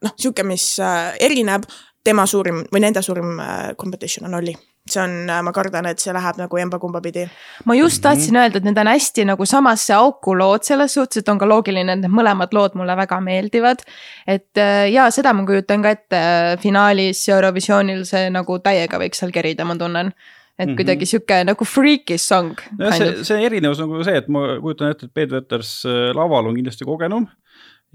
noh, 0.05 0.13
sihuke, 0.15 0.45
mis 0.47 0.65
äh, 0.83 1.15
erineb, 1.25 1.65
tema 2.07 2.23
suurim 2.29 2.63
või 2.73 2.81
nende 2.85 3.03
suurim 3.05 3.37
äh, 3.43 3.75
competition 3.79 4.27
on 4.29 4.39
Olli. 4.39 4.55
see 4.87 5.01
on, 5.03 5.27
ma 5.43 5.51
kardan, 5.51 5.83
et 5.89 5.99
see 5.99 6.13
läheb 6.15 6.37
nagu 6.39 6.59
emba-kumba 6.61 7.01
pidi. 7.03 7.25
ma 7.67 7.75
just 7.75 7.99
tahtsin 8.05 8.37
öelda, 8.39 8.61
et 8.61 8.67
need 8.69 8.77
on 8.79 8.87
hästi 8.87 9.25
nagu 9.27 9.45
samasse 9.45 9.91
auku 9.97 10.31
lood 10.39 10.63
selles 10.63 10.95
suhtes, 10.95 11.19
et 11.19 11.29
on 11.33 11.41
ka 11.41 11.49
loogiline, 11.49 11.91
et 11.91 11.99
need 12.05 12.13
mõlemad 12.13 12.55
lood 12.55 12.77
mulle 12.79 12.95
väga 12.95 13.19
meeldivad. 13.25 13.83
et 14.27 14.61
äh, 14.63 14.85
ja 14.93 15.09
seda 15.11 15.33
ma 15.35 15.43
kujutan 15.49 15.83
ka 15.83 15.91
ette 15.97 16.21
äh, 16.23 16.55
finaalis 16.63 17.25
Eurovisioonil 17.29 18.05
see 18.07 18.29
nagu 18.31 18.59
täiega 18.63 18.99
võiks 19.01 19.19
seal 19.19 19.35
kerida, 19.35 19.65
ma 19.67 19.75
tunnen. 19.75 20.13
et 20.57 20.69
Mhm. 20.69 20.77
kuidagi 20.79 21.05
sihuke 21.05 21.43
nagu 21.45 21.65
freaky 21.65 22.17
song. 22.17 22.55
see, 22.97 23.23
see 23.27 23.43
erinevus 23.45 23.79
on 23.83 23.91
nagu 23.91 24.03
see, 24.07 24.15
et 24.23 24.29
ma 24.31 24.45
kujutan 24.63 24.89
ette, 24.95 25.05
et 25.05 25.13
Peet 25.13 25.29
Veters 25.35 25.83
äh, 25.85 26.15
laval 26.15 26.47
on 26.47 26.55
kindlasti 26.55 26.87
kogenum 26.87 27.27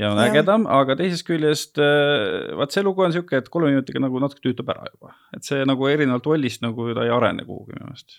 ja 0.01 0.11
on 0.13 0.21
Jah. 0.21 0.31
ägedam, 0.31 0.67
aga 0.71 0.97
teisest 0.99 1.27
küljest 1.29 1.81
äh, 1.83 2.53
vaat 2.59 2.75
see 2.75 2.85
lugu 2.85 3.05
on 3.05 3.15
sihuke, 3.15 3.43
et 3.43 3.51
kolme 3.53 3.73
minutiga 3.73 4.03
nagu 4.03 4.21
natuke 4.23 4.45
tüütab 4.47 4.73
ära 4.73 4.89
juba, 4.89 5.17
et 5.37 5.45
see 5.47 5.65
nagu 5.69 5.89
erinevalt 5.91 6.29
Ollist 6.33 6.65
nagu 6.65 6.93
ta 6.97 7.07
ei 7.07 7.13
arene 7.13 7.45
kuhugi 7.49 7.77
minu 7.77 7.91
meelest. 7.91 8.19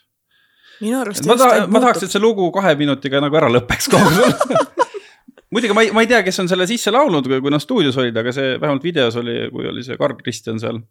minu 0.83 1.01
arust. 1.01 1.25
ma 1.29 1.37
tahan, 1.39 1.67
ma 1.73 1.83
tahaks, 1.83 2.05
et 2.05 2.13
see 2.13 2.23
lugu 2.23 2.51
kahe 2.55 2.75
minutiga 2.79 3.23
nagu 3.23 3.41
ära 3.41 3.51
lõpeks 3.53 3.89
kogu 3.93 4.29
muidugi 5.53 5.77
ma 5.77 5.85
ei, 5.85 5.93
ma 5.95 6.03
ei 6.03 6.09
tea, 6.09 6.21
kes 6.25 6.43
on 6.43 6.49
selle 6.51 6.67
sisse 6.69 6.93
laulnud, 6.93 7.29
kui 7.29 7.53
nad 7.53 7.63
stuudios 7.63 7.97
olid, 8.01 8.17
aga 8.17 8.33
see 8.35 8.55
vähemalt 8.57 8.85
videos 8.85 9.17
oli, 9.21 9.37
kui 9.53 9.67
oli 9.69 9.85
see 9.85 9.97
Karl 9.99 10.17
Kristjan 10.19 10.61
seal, 10.61 10.81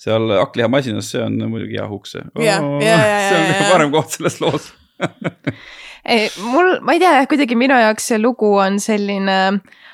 seal 0.00 0.34
hakklihamaasinas, 0.40 1.12
see 1.14 1.22
on 1.22 1.38
muidugi 1.46 1.78
hea 1.78 1.86
hukk 1.90 2.10
see. 2.10 2.24
Jah, 2.42 2.64
ja, 2.82 2.96
ja, 2.98 3.20
see 3.28 3.38
on 3.38 3.44
ja, 3.44 3.52
kõige 3.52 3.66
ja. 3.66 3.70
parem 3.70 3.94
koht 3.94 4.16
selles 4.16 4.40
loos. 4.42 4.72
mul, 6.42 6.78
ma 6.82 6.96
ei 6.96 7.02
tea 7.02 7.26
kuidagi 7.30 7.56
minu 7.58 7.76
jaoks 7.78 8.08
see 8.10 8.18
lugu 8.20 8.50
on 8.58 8.78
selline, 8.82 9.36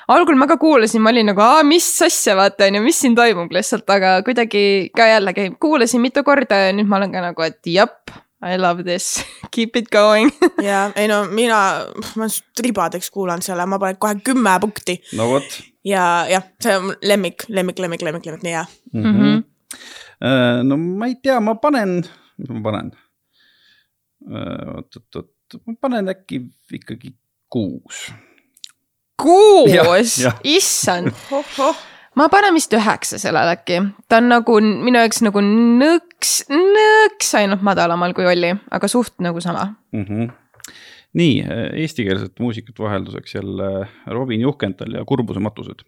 algul 0.09 0.39
ma 0.39 0.47
ka 0.49 0.57
kuulasin, 0.61 1.03
ma 1.05 1.13
olin 1.13 1.29
nagu, 1.31 1.43
aa, 1.43 1.61
mis 1.67 1.87
asja, 2.05 2.35
vaata 2.39 2.69
on 2.69 2.79
ju, 2.79 2.85
mis 2.85 3.01
siin 3.03 3.17
toimub 3.17 3.53
lihtsalt, 3.53 3.85
aga 3.93 4.19
kuidagi 4.25 4.63
ka 4.95 5.09
jällegi 5.11 5.51
kuulasin 5.61 6.01
mitu 6.01 6.25
korda 6.25 6.65
ja 6.65 6.73
nüüd 6.75 6.89
ma 6.89 6.97
olen 6.99 7.13
ka 7.13 7.23
nagu, 7.29 7.45
et 7.45 7.61
jep, 7.69 8.13
I 8.39 8.55
love 8.55 8.85
this, 8.87 9.19
keep 9.53 9.75
it 9.75 9.89
going. 9.91 10.31
ja 10.63 10.87
ei 10.95 11.09
no 11.11 11.25
mina, 11.29 11.59
ma 12.17 12.29
tribadeks 12.57 13.11
kuulanud 13.13 13.45
selle, 13.45 13.67
ma 13.69 13.81
panen 13.81 13.99
kohe 14.01 14.17
kümme 14.23 14.55
punkti 14.63 14.97
no 15.19 15.27
vot 15.33 15.59
ja 15.85 16.03
jah, 16.29 16.45
see 16.63 16.77
on 16.77 16.93
lemmik, 17.03 17.45
lemmik, 17.49 17.79
lemmik, 17.79 18.05
lemmik, 18.07 18.25
lemmik, 18.25 18.45
nii 18.47 18.55
hea. 18.55 18.65
mm. 18.93 19.19
-hmm. 19.19 20.63
no 20.63 20.77
ma 20.77 21.11
ei 21.11 21.19
tea, 21.23 21.39
ma 21.39 21.55
panen, 21.55 21.99
mis 22.37 22.49
ma 22.49 22.63
panen? 22.63 22.95
oot, 24.29 24.95
oot, 24.95 25.15
oot, 25.15 25.29
ma 25.65 25.75
panen 25.81 26.11
äkki 26.11 26.41
ikkagi 26.73 27.13
kuus. 27.51 28.09
Kuus 29.19 30.19
issand, 30.47 31.11
ma 32.15 32.27
panen 32.31 32.55
vist 32.55 32.73
üheksa 32.75 33.19
sellele 33.19 33.57
äkki, 33.57 33.81
ta 34.07 34.21
on 34.21 34.29
nagu 34.31 34.59
minu 34.61 35.01
jaoks 35.01 35.23
nagu 35.25 35.43
nõks, 35.43 36.35
nõks 36.51 37.33
ainult 37.39 37.65
madalamal 37.65 38.15
kui 38.17 38.29
oli, 38.29 38.53
aga 38.71 38.91
suht 38.91 39.17
nagu 39.23 39.41
sama. 39.43 39.73
mm. 39.91 40.05
-hmm. 40.05 40.31
nii, 41.13 41.43
eestikeelset 41.83 42.39
muusikat 42.39 42.79
vahelduseks 42.79 43.35
jälle 43.35 43.87
Robin 44.07 44.41
Juhkental 44.41 44.93
ja 44.93 45.05
Kurbuse 45.05 45.39
matused. 45.39 45.83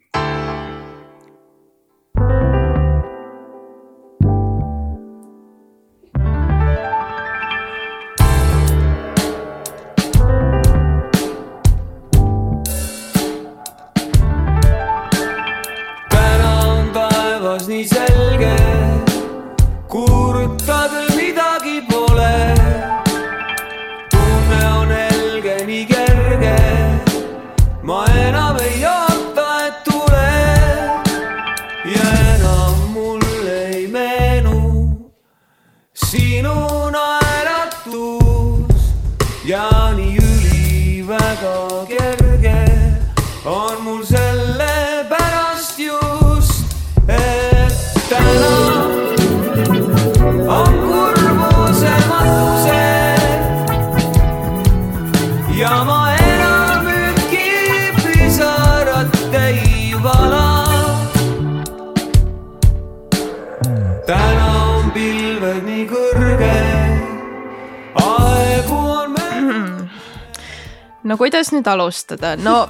No 71.12 71.18
kuidas 71.20 71.52
nüüd 71.52 71.68
alustada, 71.68 72.34
no 72.40 72.64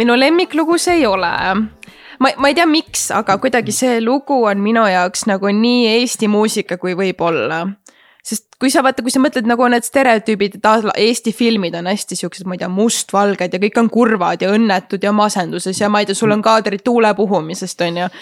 minu 0.00 0.16
lemmiklugu 0.18 0.78
see 0.82 1.00
ei 1.00 1.06
ole. 1.06 1.30
ma, 2.18 2.30
ma 2.40 2.50
ei 2.50 2.56
tea, 2.58 2.66
miks, 2.66 3.10
aga 3.14 3.38
kuidagi 3.42 3.74
see 3.74 4.00
lugu 4.02 4.42
on 4.50 4.62
minu 4.64 4.86
jaoks 4.90 5.26
nagu 5.30 5.52
nii 5.52 5.86
Eesti 6.00 6.30
muusika, 6.32 6.80
kui 6.82 6.96
võib 6.98 7.22
olla. 7.22 7.62
sest 8.26 8.48
kui 8.58 8.72
sa 8.74 8.82
vaata, 8.82 9.04
kui 9.06 9.14
sa 9.14 9.22
mõtled 9.22 9.46
nagu 9.46 9.68
need 9.70 9.86
stereotüübid, 9.86 10.58
et 10.58 10.90
Eesti 10.98 11.32
filmid 11.36 11.76
on 11.78 11.86
hästi 11.86 12.18
siuksed, 12.18 12.48
ma 12.50 12.56
ei 12.56 12.64
tea, 12.64 12.72
mustvalged 12.72 13.54
ja 13.54 13.62
kõik 13.62 13.78
on 13.78 13.90
kurvad 13.92 14.42
ja 14.42 14.50
õnnetud 14.50 15.06
ja 15.06 15.14
masenduses 15.14 15.78
ja 15.80 15.90
ma 15.92 16.02
ei 16.02 16.10
tea, 16.10 16.18
sul 16.18 16.34
on 16.34 16.42
kaadrid 16.42 16.82
tuule 16.82 17.14
puhumisest, 17.14 17.86
on 17.86 18.02
ju. 18.02 18.12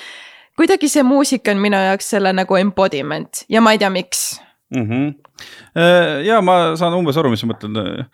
kuidagi 0.61 0.93
see 0.93 1.03
muusika 1.03 1.57
on 1.57 1.65
minu 1.65 1.81
jaoks 1.89 2.12
selle 2.17 2.37
nagu 2.37 2.61
embodiment 2.61 3.47
ja 3.49 3.65
ma 3.65 3.73
ei 3.73 3.81
tea, 3.81 3.91
miks 3.91 4.35
mm. 4.75 4.89
-hmm. 4.91 6.27
ja 6.27 6.41
ma 6.43 6.77
saan 6.77 6.95
umbes 6.95 7.17
aru, 7.17 7.33
mis 7.33 7.41
sa 7.41 7.49
mõtled. 7.49 8.05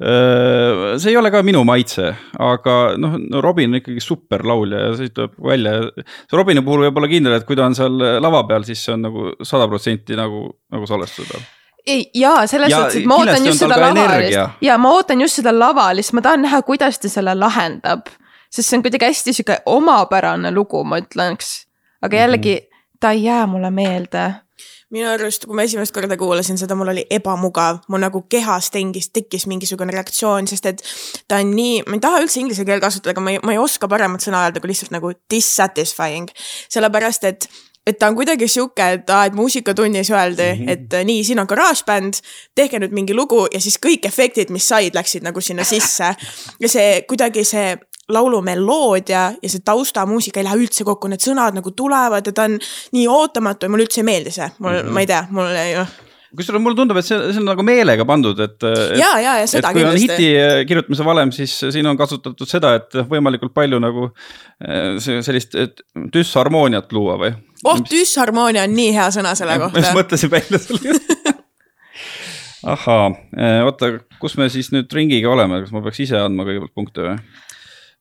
See 0.00 1.10
ei 1.12 1.16
ole 1.20 1.28
ka 1.32 1.42
minu 1.44 1.60
maitse, 1.68 2.06
aga 2.40 2.76
noh 2.96 3.18
no,, 3.20 3.40
Robin 3.44 3.74
on 3.74 3.80
ikkagi 3.82 4.00
super 4.00 4.46
laulja 4.48 4.86
ja 4.86 4.92
see 4.96 5.10
tuleb 5.12 5.34
välja. 5.44 5.74
see 5.92 6.38
Robini 6.38 6.62
puhul 6.64 6.86
võib 6.86 7.00
olla 7.00 7.10
kindel, 7.10 7.36
et 7.36 7.44
kui 7.48 7.58
ta 7.58 7.66
on 7.68 7.76
seal 7.76 8.00
lava 8.24 8.40
peal, 8.48 8.64
siis 8.64 8.80
see 8.86 8.94
on 8.96 9.04
nagu 9.04 9.26
sada 9.44 9.68
protsenti 9.68 10.16
nagu, 10.16 10.46
nagu 10.72 10.88
salvestada. 10.88 11.42
ei, 11.84 12.06
jaa, 12.16 12.46
selles 12.48 12.72
Ja 12.72 12.80
suhtes, 12.80 13.02
et 13.02 13.10
ma 13.12 13.20
ootan 13.20 13.50
just 13.50 13.60
seda 13.60 13.76
ka 13.76 13.90
lava 13.90 14.06
energia. 14.06 14.30
lihtsalt 14.30 14.64
ja 14.70 14.78
ma 14.80 14.94
ootan 14.96 15.26
just 15.26 15.42
seda 15.42 15.52
lava 15.52 15.90
lihtsalt, 15.92 16.16
ma 16.16 16.26
tahan 16.30 16.44
näha, 16.48 16.62
kuidas 16.64 17.00
ta 17.02 17.12
selle 17.12 17.36
lahendab. 17.36 18.08
sest 18.48 18.70
see 18.70 18.80
on 18.80 18.86
kuidagi 18.88 19.10
hästi 19.10 19.36
sihuke 19.36 19.60
omapärane 19.66 20.54
lugu, 20.56 20.80
ma 20.84 21.02
ütleks. 21.04 21.66
aga 22.00 22.24
jällegi, 22.24 22.56
ta 23.00 23.12
ei 23.12 23.26
jää 23.28 23.44
mulle 23.46 23.70
meelde. 23.70 24.30
Minu 24.90 25.06
arust, 25.10 25.46
kui 25.46 25.56
ma 25.56 25.64
esimest 25.66 25.94
korda 25.94 26.16
kuulasin 26.18 26.58
seda, 26.58 26.74
mul 26.78 26.90
oli 26.92 27.04
ebamugav, 27.14 27.82
mul 27.88 28.02
nagu 28.02 28.24
kehas 28.32 28.70
tengis, 28.74 29.10
tekkis 29.14 29.46
mingisugune 29.50 29.94
reaktsioon, 29.94 30.50
sest 30.50 30.66
et 30.66 30.84
ta 31.30 31.38
on 31.38 31.54
nii, 31.54 31.80
ma 31.86 31.98
ei 31.98 32.04
taha 32.04 32.22
üldse 32.24 32.42
inglise 32.42 32.66
keelt 32.66 32.82
kasutada, 32.82 33.14
aga 33.14 33.24
ma 33.24 33.34
ei, 33.36 33.42
ma 33.46 33.54
ei 33.54 33.62
oska 33.62 33.88
paremat 33.90 34.26
sõna 34.26 34.44
öelda 34.46 34.62
kui 34.62 34.72
lihtsalt 34.72 34.94
nagu 34.94 35.14
dissatisfying. 35.30 36.32
sellepärast, 36.68 37.24
et 37.24 37.50
et 37.86 37.98
ta 37.98 38.10
on 38.10 38.14
kuidagi 38.14 38.48
sihuke, 38.48 38.86
et 38.96 39.10
aa, 39.10 39.24
et 39.30 39.34
muusikatunnis 39.34 40.10
öeldi 40.10 40.42
mm, 40.52 40.66
-hmm. 40.66 40.70
et 40.70 41.06
nii, 41.06 41.24
siin 41.24 41.40
on 41.40 41.46
garaažbänd, 41.48 42.20
tehke 42.54 42.78
nüüd 42.78 42.92
mingi 42.92 43.14
lugu 43.14 43.46
ja 43.52 43.60
siis 43.60 43.78
kõik 43.86 44.06
efektid, 44.06 44.50
mis 44.50 44.68
said, 44.68 44.94
läksid 44.94 45.24
nagu 45.24 45.40
sinna 45.40 45.64
sisse. 45.64 46.14
ja 46.60 46.68
see 46.68 47.02
kuidagi 47.08 47.44
see 47.44 47.78
laulu 48.12 48.42
meloodia 48.44 49.24
ja 49.42 49.50
see 49.50 49.64
taustamuusika 49.64 50.40
ei 50.40 50.46
lähe 50.48 50.60
üldse 50.64 50.86
kokku, 50.86 51.10
need 51.10 51.24
sõnad 51.24 51.56
nagu 51.56 51.72
tulevad 51.76 52.26
ja 52.26 52.34
ta 52.36 52.46
on 52.48 52.60
nii 52.96 53.08
ootamatu 53.10 53.66
ja 53.66 53.72
mulle 53.72 53.86
üldse 53.88 54.02
ei 54.02 54.08
meeldi 54.10 54.34
see, 54.34 54.48
mul 54.58 54.72
mm, 54.72 54.86
-hmm. 54.86 54.94
ma 54.94 55.04
ei 55.04 55.10
tea, 55.10 55.24
mul 55.30 55.58
ei 55.62 55.74
noh. 55.78 55.96
kusjuures 56.36 56.62
mulle 56.62 56.78
tundub, 56.78 57.00
et 57.00 57.06
see, 57.06 57.18
see 57.32 57.42
on 57.42 57.48
nagu 57.50 57.64
meelega 57.66 58.06
pandud, 58.06 58.40
et. 58.46 58.68
ja, 58.98 59.10
ja, 59.18 59.36
ja 59.42 59.46
seda 59.50 59.70
et 59.70 59.78
kui 59.78 59.84
on 59.84 59.94
kindlasti. 59.94 60.12
hiti 60.12 60.30
äh, 60.38 60.62
kirjutamise 60.68 61.06
valem, 61.06 61.34
siis 61.34 61.56
siin 61.60 61.90
on 61.90 61.98
kasutatud 61.98 62.50
seda, 62.50 62.74
et 62.80 63.00
võimalikult 63.10 63.54
palju 63.56 63.82
nagu 63.82 64.10
äh, 64.10 64.96
sellist 65.02 65.58
düsharmooniat 66.14 66.92
luua 66.96 67.18
või? 67.24 67.34
oh, 67.64 67.82
düsharmoonia 67.90 68.66
on 68.68 68.76
nii 68.78 68.94
hea 68.96 69.10
sõna 69.14 69.34
selle 69.38 69.58
ma 69.58 69.70
just 69.70 69.80
kohta. 69.80 69.98
mõtlesin 70.02 70.34
välja 70.38 70.62
selle. 70.66 71.38
ahaa, 72.62 73.10
oota, 73.64 73.94
kus 74.20 74.36
me 74.38 74.48
siis 74.52 74.70
nüüd 74.74 74.90
ringiga 74.92 75.30
oleme, 75.32 75.62
kas 75.64 75.72
ma 75.74 75.82
peaks 75.84 76.02
ise 76.04 76.18
andma 76.20 76.44
kõigepealt 76.48 76.76
punkte 76.76 77.06
või? 77.06 77.16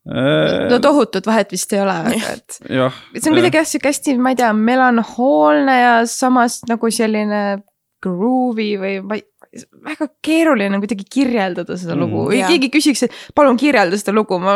No 0.07 0.79
tohutut 0.83 1.25
vahet 1.27 1.51
vist 1.51 1.73
ei 1.75 1.81
ole, 1.83 1.95
aga 2.05 2.35
et 2.35 2.59
see 2.59 3.31
on 3.31 3.35
kuidagi 3.35 3.59
jah, 3.59 3.67
sihuke 3.67 3.91
hästi, 3.91 4.15
ma 4.21 4.33
ei 4.33 4.39
tea, 4.39 4.53
melanhoolne 4.55 5.75
ja 5.79 5.95
samas 6.09 6.61
nagu 6.69 6.91
selline 6.93 7.41
groovy 8.03 8.71
või 8.79 8.93
ma 9.03 9.17
ei, 9.19 9.25
väga 9.83 10.07
keeruline 10.23 10.77
on 10.77 10.83
kuidagi 10.83 11.05
kirjeldada 11.09 11.77
seda 11.79 11.95
Mm, 11.95 12.03
lugu 12.03 12.25
või 12.29 12.41
keegi 12.45 12.69
küsiks, 12.73 13.03
et 13.07 13.15
palun 13.35 13.57
kirjelda 13.59 13.97
seda 13.97 14.13
lugu, 14.13 14.37
ma, 14.41 14.55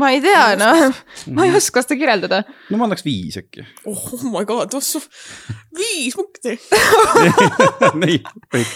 ma 0.00 0.10
ei 0.14 0.22
tea, 0.24 0.44
noh, 0.58 0.96
ma 1.36 1.46
ei 1.46 1.54
oska 1.58 1.84
seda 1.84 1.98
kirjeldada. 2.00 2.42
no 2.70 2.80
ma 2.80 2.88
annaks 2.88 3.04
viis 3.06 3.36
äkki. 3.40 3.66
oh 3.86 4.24
my 4.32 4.46
god, 4.48 4.72
viis 5.76 6.16
punkti. 6.16 6.56
nii, 8.02 8.18
kõik. 8.56 8.74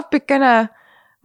appikene, 0.00 0.54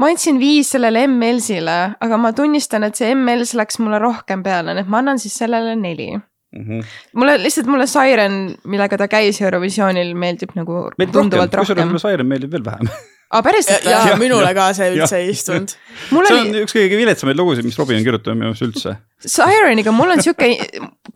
ma 0.03 0.11
andsin 0.11 0.39
viis 0.41 0.73
sellele 0.73 1.05
M-Elsile, 1.07 1.79
aga 2.03 2.19
ma 2.19 2.33
tunnistan, 2.35 2.83
et 2.87 2.99
see 2.99 3.13
M-Els 3.15 3.55
läks 3.55 3.79
mulle 3.79 4.01
rohkem 4.03 4.43
peale, 4.43 4.75
nii 4.75 4.83
et 4.83 4.91
ma 4.91 4.99
annan 4.99 5.21
siis 5.21 5.37
sellele 5.39 5.77
neli. 5.79 6.11
Mhm. 6.53 6.83
mulle 7.17 7.39
lihtsalt, 7.41 7.65
mulle 7.65 7.87
Siren, 7.89 8.33
millega 8.69 8.97
ta 9.01 9.07
käis 9.09 9.39
Eurovisioonil, 9.41 10.11
meeldib 10.13 10.51
nagu 10.53 10.83
meeldib 10.99 11.15
tunduvalt 11.15 11.55
rohkem, 11.57 11.79
rohkem 11.79 11.89
mulle. 11.89 12.01
Siren 12.03 12.29
meeldib 12.29 12.51
veel 12.53 12.65
vähem. 12.67 12.91
aa, 13.33 13.41
päriselt 13.41 13.87
ja 13.89 14.03
või? 14.11 14.19
minule 14.27 14.51
ka 14.53 14.67
see 14.77 14.91
üldse 14.93 15.17
ei 15.17 15.31
istunud. 15.31 15.73
mul 16.13 16.29
see 16.29 16.37
on 16.37 16.51
oli, 16.51 16.61
üks 16.67 16.77
kõige 16.77 16.99
viletsamaid 16.99 17.41
lugusid, 17.41 17.65
mis 17.65 17.79
Robin 17.81 17.97
on 17.97 18.05
kirjutanud 18.05 18.41
minu 18.43 18.51
arust 18.51 18.67
üldse. 18.67 18.93
Sireniga 19.25 19.95
mul 19.97 20.13
on 20.13 20.21
sihuke, 20.21 20.51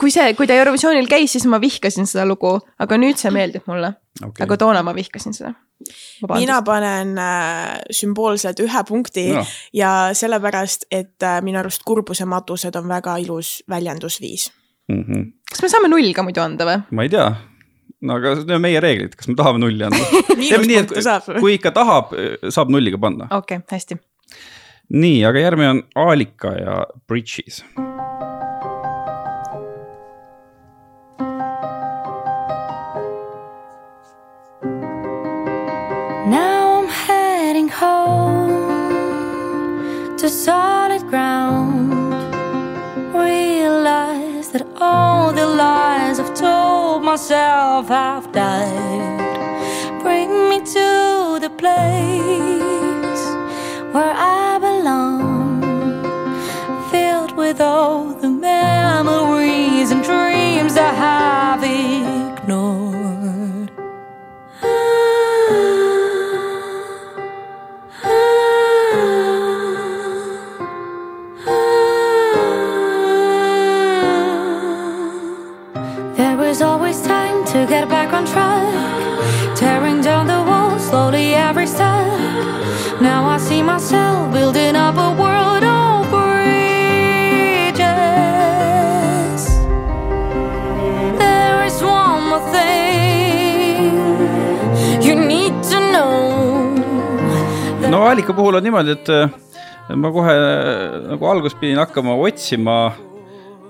kui 0.01 0.15
see, 0.15 0.33
kui 0.39 0.49
ta 0.49 0.57
Eurovisioonil 0.57 1.11
käis, 1.11 1.37
siis 1.37 1.45
ma 1.45 1.61
vihkasin 1.61 2.09
seda 2.09 2.25
lugu, 2.25 2.55
aga 2.81 2.97
nüüd 2.97 3.21
see 3.21 3.29
meeldib 3.35 3.69
mulle 3.69 3.93
okay. 4.23 4.47
aga 4.47 4.57
toona 4.65 4.81
ma 4.81 4.97
vihkasin 4.97 5.37
seda. 5.37 5.53
Mina 6.33 6.61
panen 6.65 7.17
äh, 7.21 7.81
sümboolselt 7.93 8.59
ühe 8.63 8.83
punkti 8.87 9.27
No. 9.33 9.43
ja 9.73 9.91
sellepärast, 10.17 10.87
et 10.91 11.23
äh, 11.23 11.39
minu 11.45 11.59
arust 11.61 11.83
kurbuse 11.85 12.25
matused 12.25 12.75
on 12.79 12.87
väga 12.89 13.17
ilus 13.21 13.63
väljendusviis. 13.69 14.51
mm. 14.89 15.03
-hmm. 15.03 15.31
kas 15.51 15.61
me 15.61 15.69
saame 15.69 15.91
null 15.93 16.13
ka 16.13 16.23
muidu 16.23 16.41
anda 16.41 16.65
või? 16.65 16.81
ma 16.91 17.03
ei 17.03 17.09
tea, 17.13 17.27
no 18.01 18.17
aga 18.17 18.35
need 18.35 18.55
on 18.57 18.61
meie 18.61 18.79
reeglid, 18.79 19.15
kas 19.15 19.27
me 19.27 19.35
tahame 19.35 19.61
nulli 19.63 19.83
anda? 19.83 20.03
teeme 20.49 20.65
nii, 20.65 20.81
et 20.85 20.95
saab. 21.03 21.29
kui 21.43 21.57
ikka 21.59 21.71
tahab, 21.71 22.15
saab 22.49 22.73
nulliga 22.73 22.97
panna. 22.97 23.29
okei 23.31 23.61
okay,, 23.61 23.77
hästi. 23.77 23.99
nii, 24.89 25.25
aga 25.25 25.45
järgmine 25.45 25.69
on 25.75 25.83
Aalika 26.07 26.55
ja 26.57 26.81
Bridges. 27.07 27.63
To 40.17 40.29
solid 40.29 41.03
ground. 41.07 41.93
Realize 43.13 44.49
that 44.49 44.65
all 44.81 45.31
the 45.31 45.45
lies 45.45 46.19
I've 46.19 46.33
told 46.33 47.03
myself 47.03 47.87
have 47.87 48.31
died. 48.31 50.01
Bring 50.01 50.49
me 50.49 50.59
to 50.59 51.39
the 51.39 51.51
place 51.63 53.23
where 53.93 54.15
I 54.15 54.57
belong, 54.59 55.61
filled 56.91 57.33
with 57.37 57.61
all 57.61 58.13
the 58.23 58.29
memories 58.29 59.91
and 59.91 60.03
dreams 60.03 60.75
I 60.77 60.93
have 60.93 61.46
no 98.07 98.11
Aalika 98.13 98.33
puhul 98.33 98.55
on 98.55 98.63
niimoodi, 98.63 98.93
et 98.95 99.09
äh, 99.11 99.27
ma 99.99 100.11
kohe 100.15 100.31
äh, 100.31 100.93
nagu 101.11 101.27
alguses 101.27 101.57
pidin 101.59 101.81
hakkama 101.81 102.13
otsima 102.15 102.77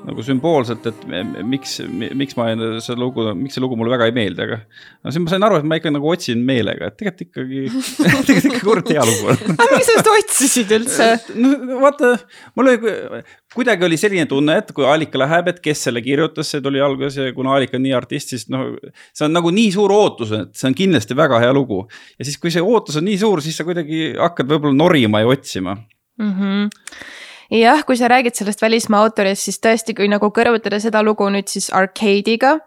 nagu 0.05 0.23
sümboolselt, 0.23 0.85
et 0.89 1.05
m- 1.09 1.47
miks, 1.49 1.77
miks 1.89 2.37
ma 2.37 2.49
seda 2.83 2.97
lugu, 2.99 3.25
miks 3.37 3.57
see 3.57 3.63
lugu 3.63 3.77
mulle 3.79 3.91
väga 3.93 4.07
ei 4.09 4.13
meeldi, 4.15 4.43
aga 4.45 4.59
no 4.61 5.11
siis 5.11 5.23
ma 5.23 5.31
sain 5.33 5.45
aru, 5.47 5.59
et 5.59 5.67
ma 5.67 5.79
ikka 5.79 5.91
nagu 5.93 6.11
otsin 6.11 6.43
meelega, 6.47 6.91
et 6.91 6.97
tegelikult 6.99 7.25
ikkagi 7.25 7.63
tegelikult 8.27 8.47
ikka 8.51 8.61
kurat 8.61 8.91
hea 8.93 9.07
lugu 9.07 9.31
on. 9.33 9.41
aga 9.55 9.67
miks 9.73 9.89
sa 9.89 9.97
seda 9.99 10.13
otsisid 10.21 10.73
üldse? 10.77 11.09
no 11.41 11.81
vaata, 11.81 12.13
mul 12.59 12.71
oli, 12.73 12.93
kuidagi 13.57 13.87
oli 13.89 13.99
selline 13.99 14.27
tunne, 14.29 14.59
et 14.61 14.71
kui 14.75 14.87
Alika 14.87 15.21
läheb, 15.23 15.51
et 15.53 15.61
kes 15.63 15.87
selle 15.89 16.03
kirjutas, 16.05 16.53
see 16.53 16.63
tuli 16.63 16.83
alguses 16.83 17.19
ja 17.19 17.35
kuna 17.35 17.57
Alika 17.57 17.79
on 17.79 17.85
nii 17.87 17.95
artist, 17.97 18.33
siis 18.35 18.47
noh, 18.53 18.69
see 19.11 19.27
on 19.27 19.35
nagu 19.35 19.51
nii 19.53 19.73
suur 19.75 19.93
ootus, 19.95 20.33
et 20.37 20.55
see 20.57 20.69
on 20.71 20.77
kindlasti 20.77 21.17
väga 21.17 21.41
hea 21.43 21.51
lugu. 21.55 21.83
ja 22.19 22.27
siis, 22.27 22.39
kui 22.41 22.53
see 22.53 22.63
ootus 22.63 23.01
on 23.01 23.07
nii 23.09 23.19
suur, 23.25 23.43
siis 23.43 23.59
sa 23.59 23.67
kuidagi 23.67 24.13
hakkad 24.17 24.49
võib-olla 24.53 24.77
norima 24.85 25.23
ja 25.25 25.31
otsima. 25.35 25.77
mm. 26.21 26.33
-hmm. 26.33 27.15
jah, 27.51 27.83
kui 27.85 27.97
sa 27.97 28.09
räägid 28.11 28.35
sellest 28.35 28.61
välismaa 28.61 29.03
autorist, 29.05 29.47
siis 29.47 29.59
tõesti, 29.63 29.95
kui 29.95 30.09
nagu 30.11 30.31
kõrvutada 30.33 30.79
seda 30.83 31.03
lugu 31.05 31.29
nüüd 31.31 31.47
siis 31.51 31.69
Arcade'iga, 31.73 32.57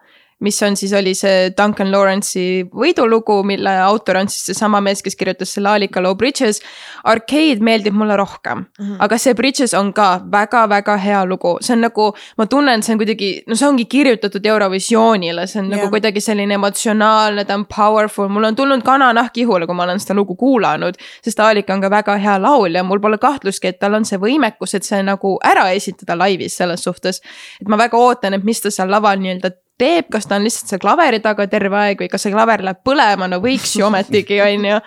mis 0.41 0.61
on 0.65 0.75
siis, 0.75 0.93
oli 0.97 1.13
see 1.17 1.51
Duncan 1.57 1.91
Lawrence'i 1.93 2.65
võidulugu, 2.73 3.41
mille 3.47 3.73
autor 3.85 4.21
on 4.21 4.29
siis 4.31 4.51
seesama 4.51 4.81
mees, 4.81 5.03
kes 5.05 5.15
kirjutas 5.15 5.53
selle 5.55 5.69
Alika 5.69 6.01
loo 6.01 6.15
Bridges. 6.17 6.61
Arcade 7.03 7.61
meeldib 7.63 7.95
mulle 7.97 8.15
rohkem 8.17 8.57
mm. 8.57 8.85
-hmm. 8.85 8.97
aga 8.99 9.17
see 9.17 9.33
Bridges 9.37 9.73
on 9.77 9.93
ka 9.93 10.21
väga-väga 10.31 10.97
hea 10.97 11.23
lugu, 11.25 11.57
see 11.61 11.73
on 11.73 11.81
nagu, 11.87 12.11
ma 12.37 12.45
tunnen, 12.45 12.83
see 12.83 12.93
on 12.93 12.99
kuidagi, 13.01 13.31
no 13.47 13.55
see 13.55 13.67
ongi 13.67 13.85
kirjutatud 13.85 14.45
Eurovisioonile, 14.45 15.47
see 15.47 15.59
on 15.59 15.69
yeah. 15.69 15.77
Nagu 15.77 15.89
kuidagi 15.89 16.21
selline 16.21 16.53
emotsionaalne, 16.53 17.45
ta 17.45 17.53
on 17.53 17.65
powerful, 17.65 18.27
mul 18.27 18.43
on 18.43 18.55
tulnud 18.55 18.83
kananahk 18.83 19.37
ihule, 19.37 19.65
kui 19.65 19.75
ma 19.75 19.83
olen 19.83 19.99
seda 19.99 20.13
lugu 20.17 20.35
kuulanud. 20.35 20.97
sest 21.23 21.39
Alika 21.39 21.73
on 21.73 21.81
ka 21.81 21.89
väga 21.89 22.17
hea 22.17 22.37
laulja, 22.41 22.83
mul 22.83 22.99
pole 22.99 23.17
kahtlustki, 23.17 23.67
et 23.67 23.79
tal 23.79 23.93
on 23.93 24.05
see 24.05 24.17
võimekus, 24.17 24.75
et 24.75 24.83
see 24.83 25.03
nagu 25.03 25.37
ära 25.43 25.69
esitada 25.71 26.17
laivis 26.17 26.57
selles 26.57 26.83
suhtes. 26.83 27.21
et 27.61 27.67
ma 27.67 27.77
väga 27.77 27.97
ootan, 27.97 28.33
et 28.33 28.43
mis 28.43 28.61
ta 28.61 28.71
seal 28.71 28.89
laval 28.91 29.19
nii-öelda 29.19 29.51
teeb, 29.79 30.09
kas 30.13 30.27
ta 30.29 30.35
on 30.37 30.43
lihtsalt 30.45 30.69
seal 30.69 30.81
klaveri 30.83 31.19
taga 31.23 31.47
terve 31.49 31.77
aeg 31.77 32.01
või 32.03 32.09
kas 32.11 32.21
see 32.25 32.31
klaver 32.33 32.61
läheb 32.65 32.81
põlema, 32.85 33.27
no 33.31 33.39
võiks 33.43 33.73
ju 33.79 33.85
ometigi, 33.87 34.37
on 34.41 34.65
ju. 34.65 34.79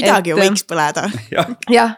midagi 0.00 0.30
ju 0.32 0.36
Et- 0.38 0.44
võiks 0.44 0.64
põleda. 0.66 1.08
jah, 1.70 1.96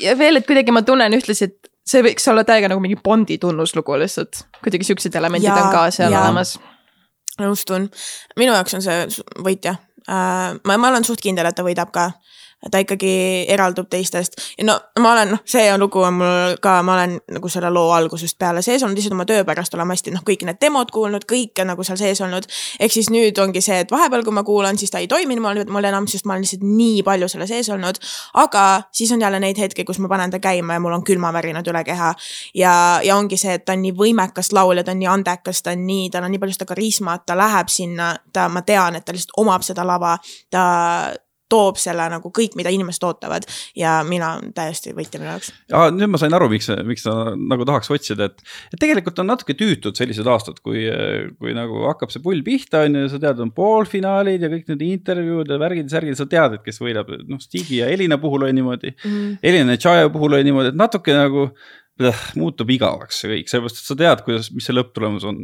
ja 0.00 0.16
veel, 0.18 0.36
et 0.38 0.46
kuidagi 0.46 0.72
ma 0.74 0.82
tunnen 0.86 1.12
ühtlasi, 1.18 1.50
et 1.50 1.70
see 1.88 2.02
võiks 2.06 2.28
olla 2.30 2.44
täiega 2.46 2.68
nagu 2.70 2.80
mingi 2.80 2.96
Bondi 3.02 3.38
tunnuslugu 3.42 3.96
lihtsalt. 3.98 4.44
kuidagi 4.62 4.84
siuksed 4.86 5.14
elemendid 5.18 5.50
Jaa, 5.50 5.64
on 5.66 5.72
ka 5.74 5.90
seal 5.90 6.12
jaa. 6.12 6.22
olemas. 6.28 6.58
nõustun, 7.40 7.88
minu 8.38 8.52
jaoks 8.52 8.74
on 8.78 8.82
see 8.84 9.06
võitja. 9.42 9.76
ma, 10.08 10.76
ma 10.78 10.88
olen 10.92 11.04
suht 11.04 11.20
kindel, 11.20 11.46
et 11.46 11.54
ta 11.58 11.62
võidab 11.66 11.90
ka. 11.94 12.10
Ta 12.70 12.78
ikkagi 12.82 13.12
eraldub 13.50 13.88
teistest 13.90 14.38
ja 14.58 14.64
no 14.64 14.76
ma 15.02 15.12
olen, 15.12 15.32
noh, 15.34 15.42
see 15.48 15.64
on 15.72 15.80
lugu 15.82 16.02
on 16.06 16.14
mul 16.14 16.56
ka, 16.62 16.76
ma 16.86 16.94
olen 16.94 17.16
nagu 17.34 17.50
selle 17.50 17.70
loo 17.74 17.90
algusest 17.96 18.38
peale 18.38 18.62
sees 18.62 18.82
olnud, 18.82 18.96
lihtsalt 18.98 19.16
oma 19.16 19.26
töö 19.26 19.44
pärast 19.44 19.74
olen 19.74 19.88
ma 19.88 19.96
hästi 19.96 20.14
noh, 20.14 20.22
kõiki 20.26 20.46
need 20.46 20.60
demod 20.62 20.92
kuulnud, 20.94 21.26
kõike 21.28 21.66
nagu 21.66 21.82
seal 21.86 21.98
sees 21.98 22.20
olnud. 22.22 22.46
ehk 22.80 22.94
siis 22.94 23.10
nüüd 23.10 23.38
ongi 23.42 23.62
see, 23.64 23.80
et 23.82 23.90
vahepeal, 23.90 24.22
kui 24.24 24.34
ma 24.36 24.44
kuulan, 24.46 24.78
siis 24.78 24.94
ta 24.94 25.02
ei 25.02 25.08
toiminud 25.10 25.42
mul, 25.42 25.62
mul 25.74 25.90
enam, 25.90 26.06
sest 26.10 26.28
ma 26.28 26.36
olen 26.36 26.46
lihtsalt 26.46 26.62
nii 26.66 27.02
palju 27.06 27.28
selle 27.34 27.48
sees 27.50 27.70
olnud. 27.74 27.98
aga 28.44 28.66
siis 28.92 29.12
on 29.12 29.20
jälle 29.20 29.40
neid 29.42 29.58
hetki, 29.58 29.84
kus 29.84 29.98
ma 29.98 30.10
panen 30.12 30.30
ta 30.30 30.38
käima 30.38 30.78
ja 30.78 30.84
mul 30.84 30.94
on 30.94 31.04
külmavärinad 31.04 31.66
üle 31.68 31.84
keha. 31.84 32.14
ja, 32.54 32.74
ja 33.02 33.16
ongi 33.16 33.36
see, 33.36 33.58
et 33.58 33.64
ta 33.64 33.74
on 33.74 33.82
nii 33.82 33.96
võimekas 33.98 34.52
laulja, 34.52 34.84
ta 34.84 34.94
on 34.94 35.02
nii 35.02 35.10
andekas, 35.10 35.62
ta 35.62 35.74
on 35.74 35.86
nii, 35.86 36.10
tal 36.10 36.28
on 36.28 36.34
nii 36.34 36.42
palju 36.42 36.58
seda 36.58 36.70
karismat, 36.70 37.26
ta 37.26 37.36
läheb 37.38 37.72
sinna, 37.72 38.14
ta, 38.32 38.48
ma 38.48 38.62
tean, 38.62 38.96
et 38.96 39.04
ta 39.04 39.16
lihtsalt 39.16 39.36
omab 39.42 39.66
seda 39.66 39.86
lava, 39.86 40.16
ta 40.50 40.62
toob 41.52 41.80
selle 41.80 42.06
nagu 42.12 42.32
kõik, 42.34 42.56
mida 42.58 42.72
inimesed 42.72 43.04
ootavad 43.06 43.46
ja 43.78 43.98
mina 44.08 44.34
täiesti 44.56 44.94
võitja 44.96 45.20
minu 45.20 45.30
jaoks. 45.32 45.52
ja 45.72 45.84
nüüd 45.94 46.12
ma 46.14 46.20
sain 46.20 46.36
aru, 46.36 46.48
miks, 46.52 46.70
miks 46.88 47.04
sa 47.06 47.16
nagu 47.36 47.66
tahaks 47.68 47.92
otsida, 47.92 48.30
et, 48.30 48.40
et 48.72 48.80
tegelikult 48.80 49.20
on 49.22 49.30
natuke 49.32 49.56
tüütud 49.58 49.98
sellised 49.98 50.28
aastad, 50.28 50.62
kui, 50.64 50.86
kui 51.38 51.56
nagu 51.56 51.84
hakkab 51.90 52.14
see 52.14 52.24
pull 52.24 52.44
pihta, 52.46 52.86
on 52.88 53.02
ju, 53.02 53.12
sa 53.12 53.20
tead, 53.22 53.42
on 53.44 53.52
poolfinaalid 53.56 54.42
ja 54.42 54.50
kõik 54.52 54.72
need 54.72 54.86
intervjuud 54.88 55.52
ja 55.52 55.60
värgid 55.62 55.88
ja 55.88 55.98
särgid, 55.98 56.18
sa 56.18 56.28
tead, 56.30 56.58
et 56.58 56.66
kes 56.66 56.80
võidab, 56.82 57.12
noh, 57.28 57.42
Stigi 57.42 57.82
ja 57.82 57.90
Elina 57.92 58.18
puhul 58.22 58.46
oli 58.46 58.56
niimoodi 58.56 58.94
mm.. 58.94 59.38
Elina 59.42 59.76
ja 59.76 59.82
Tšaja 59.82 60.10
puhul 60.14 60.38
oli 60.38 60.46
niimoodi, 60.48 60.72
et 60.72 60.78
natuke 60.78 61.14
nagu 61.16 61.48
äh, 61.48 61.70
muutub 62.38 62.70
igavaks 62.72 63.22
see 63.22 63.30
kõik, 63.36 63.50
sellepärast 63.50 63.80
et 63.80 63.90
sa 63.90 63.98
tead, 63.98 64.24
kuidas, 64.26 64.50
mis 64.54 64.66
see 64.68 64.76
lõpptulemus 64.76 65.26
on. 65.28 65.42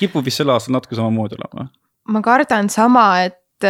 kipub 0.00 0.26
vist 0.26 0.42
sel 0.42 0.52
aastal 0.54 0.76
natuke 0.76 0.98
samamoodi 0.98 1.38
olema. 1.38 1.68
ma 2.12 2.22
kardan 2.24 2.70
sama, 2.72 3.06
et, 3.26 3.68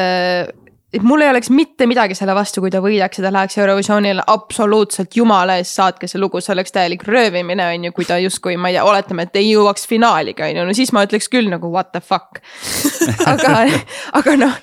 et 0.97 1.05
mul 1.07 1.25
ei 1.25 1.31
oleks 1.31 1.51
mitte 1.53 1.87
midagi 1.89 2.17
selle 2.19 2.35
vastu, 2.37 2.63
kui 2.65 2.73
ta 2.73 2.81
võidaks 2.85 3.21
ja 3.21 3.27
ta 3.27 3.33
läheks 3.35 3.59
Eurovisioonile 3.61 4.25
absoluutselt 4.33 5.17
jumala 5.17 5.59
eest, 5.61 5.77
saatke 5.77 6.09
see 6.11 6.21
lugu, 6.23 6.41
see 6.41 6.55
oleks 6.57 6.75
täielik 6.75 7.07
röövimine, 7.09 7.69
on 7.75 7.89
ju, 7.89 7.95
kui 7.97 8.09
ta 8.09 8.19
justkui, 8.23 8.57
ma 8.57 8.73
ei 8.73 8.79
tea, 8.79 8.85
oletame, 8.89 9.29
et 9.29 9.41
ei 9.41 9.51
jõuaks 9.53 9.87
finaaligi, 9.91 10.45
on 10.49 10.61
ju, 10.63 10.67
no 10.69 10.77
siis 10.77 10.93
ma 10.97 11.05
ütleks 11.07 11.31
küll 11.33 11.53
nagu 11.53 11.71
what 11.73 11.93
the 11.93 12.03
fuck. 12.03 12.43
aga, 13.33 13.57
aga 14.17 14.37
noh 14.41 14.61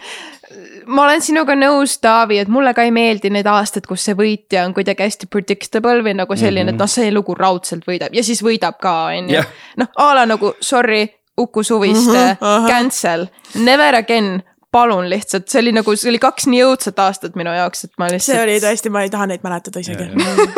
ma 0.88 1.06
olen 1.06 1.22
sinuga 1.24 1.56
nõus, 1.58 1.96
Taavi, 2.04 2.38
et 2.44 2.52
mulle 2.52 2.74
ka 2.76 2.86
ei 2.86 2.92
meeldi 2.94 3.32
need 3.34 3.48
aastad, 3.50 3.88
kus 3.90 4.04
see 4.08 4.16
võitja 4.18 4.66
on 4.68 4.74
kuidagi 4.76 5.06
hästi 5.06 5.30
predictable 5.32 6.04
või 6.06 6.16
nagu 6.18 6.36
selline 6.38 6.66
mm, 6.66 6.76
-hmm. 6.76 6.76
et 6.76 6.84
noh, 6.84 6.92
see 6.92 7.12
lugu 7.14 7.36
raudselt 7.40 7.88
võidab 7.88 8.16
ja 8.16 8.24
siis 8.24 8.44
võidab 8.44 8.80
ka, 8.82 8.96
on 9.14 9.30
ju 9.32 9.44
noh, 9.82 9.92
a 9.96 10.14
la 10.20 10.26
nagu 10.30 10.54
sorry, 10.62 11.08
Uku 11.38 11.64
Suviste 11.64 12.12
mm, 12.14 12.38
Mhm, 12.38 12.46
ahah. 12.46 12.68
cancel, 12.70 13.28
never 13.56 13.96
again, 13.96 14.44
palun 14.74 15.10
lihtsalt, 15.10 15.48
see 15.52 15.62
oli 15.62 15.76
nagu, 15.76 15.96
see 16.00 16.10
oli 16.12 16.20
kaks 16.22 16.50
nii 16.50 16.64
õudset 16.66 17.00
aastat 17.04 17.38
minu 17.40 17.54
jaoks, 17.54 17.86
et 17.88 17.94
ma 18.02 18.10
lihtsalt. 18.10 18.34
see 18.34 18.44
oli 18.44 18.58
tõesti, 18.64 18.92
ma 18.94 19.06
ei 19.06 19.14
taha 19.14 19.30
neid 19.30 19.46
mäletada 19.46 19.84
isegi 19.84 20.10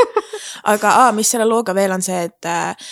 aga 0.74 0.96
aa, 1.04 1.12
mis 1.16 1.30
selle 1.32 1.48
looga 1.50 1.76
veel 1.76 1.94
on 1.96 2.04
see, 2.06 2.24
et 2.30 2.50
äh, 2.50 2.90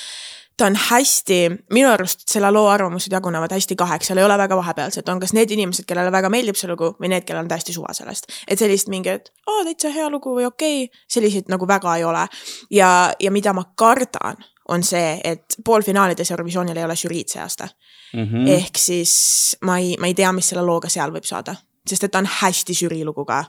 ta 0.58 0.68
on 0.70 0.78
hästi, 0.90 1.40
minu 1.74 1.90
arust 1.90 2.28
selle 2.30 2.52
loo 2.54 2.68
arvamused 2.70 3.14
jagunevad 3.14 3.56
hästi 3.56 3.78
kaheks, 3.80 4.10
seal 4.10 4.22
ei 4.22 4.28
ole 4.28 4.38
väga 4.38 4.58
vahepealset, 4.60 5.10
on 5.10 5.22
kas 5.24 5.34
need 5.34 5.52
inimesed, 5.56 5.88
kellele 5.90 6.12
väga 6.14 6.30
meeldib 6.34 6.60
see 6.60 6.70
lugu 6.70 6.94
või 7.00 7.14
need, 7.14 7.26
kellel 7.28 7.46
on 7.46 7.52
täiesti 7.52 7.76
suva 7.76 7.96
sellest. 7.98 8.30
et 8.48 8.60
sellist 8.60 8.92
mingi, 8.94 9.16
et 9.18 9.32
aa, 9.48 9.64
täitsa 9.70 9.94
hea 9.96 10.10
lugu 10.14 10.36
või 10.38 10.48
okei 10.50 10.86
okay., 10.86 11.06
selliseid 11.10 11.52
nagu 11.54 11.68
väga 11.68 11.98
ei 11.98 12.08
ole. 12.08 12.28
ja, 12.72 12.90
ja 13.20 13.32
mida 13.32 13.54
ma 13.54 13.66
kardan, 13.76 14.44
on 14.70 14.84
see, 14.84 15.18
et 15.24 15.58
poolfinaalides 15.66 16.32
Eurovisioonil 16.32 16.78
ei 16.78 16.86
ole 16.86 16.96
žüriid 16.96 17.34
see 17.34 17.42
aasta 17.44 17.68
Mm 18.14 18.20
mm.. 18.22 18.48
ehk 18.48 18.78
siis 18.78 19.14
ma 19.62 19.78
ei, 19.78 19.96
ma 20.00 20.08
ei 20.08 20.14
tea, 20.14 20.32
mis 20.32 20.50
selle 20.50 20.62
looga 20.66 20.90
seal 20.90 21.12
võib 21.12 21.26
saada, 21.26 21.56
sest 21.90 22.04
et 22.04 22.12
ta 22.12 22.22
on 22.22 22.30
hästi 22.30 22.74
žürii 22.74 23.06
lugu 23.06 23.26
ka, 23.26 23.44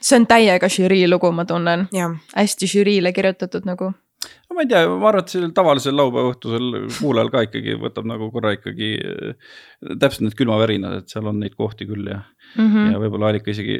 see 0.00 0.18
on 0.20 0.26
täiega 0.26 0.68
žürii 0.68 1.08
lugu, 1.08 1.32
ma 1.32 1.44
tunnen, 1.44 1.88
hästi 2.36 2.66
žüriile 2.66 3.12
kirjutatud 3.12 3.64
nagu. 3.64 3.92
No 4.20 4.56
ma 4.56 4.64
ei 4.64 4.70
tea, 4.70 4.84
ma 4.90 5.08
arvan, 5.10 5.24
et 5.24 5.32
sellel 5.32 5.52
tavalisel 5.56 5.96
laupäeva 5.96 6.34
õhtusel 6.34 6.68
kuulajal 6.98 7.32
ka 7.32 7.44
ikkagi 7.46 7.76
võtab 7.80 8.08
nagu 8.10 8.30
korra 8.34 8.52
ikkagi 8.56 8.92
äh, 9.00 9.52
täpselt 9.80 10.26
need 10.26 10.36
külmavärinad, 10.38 11.00
et 11.00 11.12
seal 11.12 11.28
on 11.30 11.40
neid 11.40 11.56
kohti 11.58 11.88
küll 11.88 12.10
ja 12.10 12.20
mm. 12.56 12.66
-hmm. 12.66 12.92
ja 12.92 13.00
võib-olla 13.00 13.30
Alika 13.30 13.50
isegi 13.50 13.78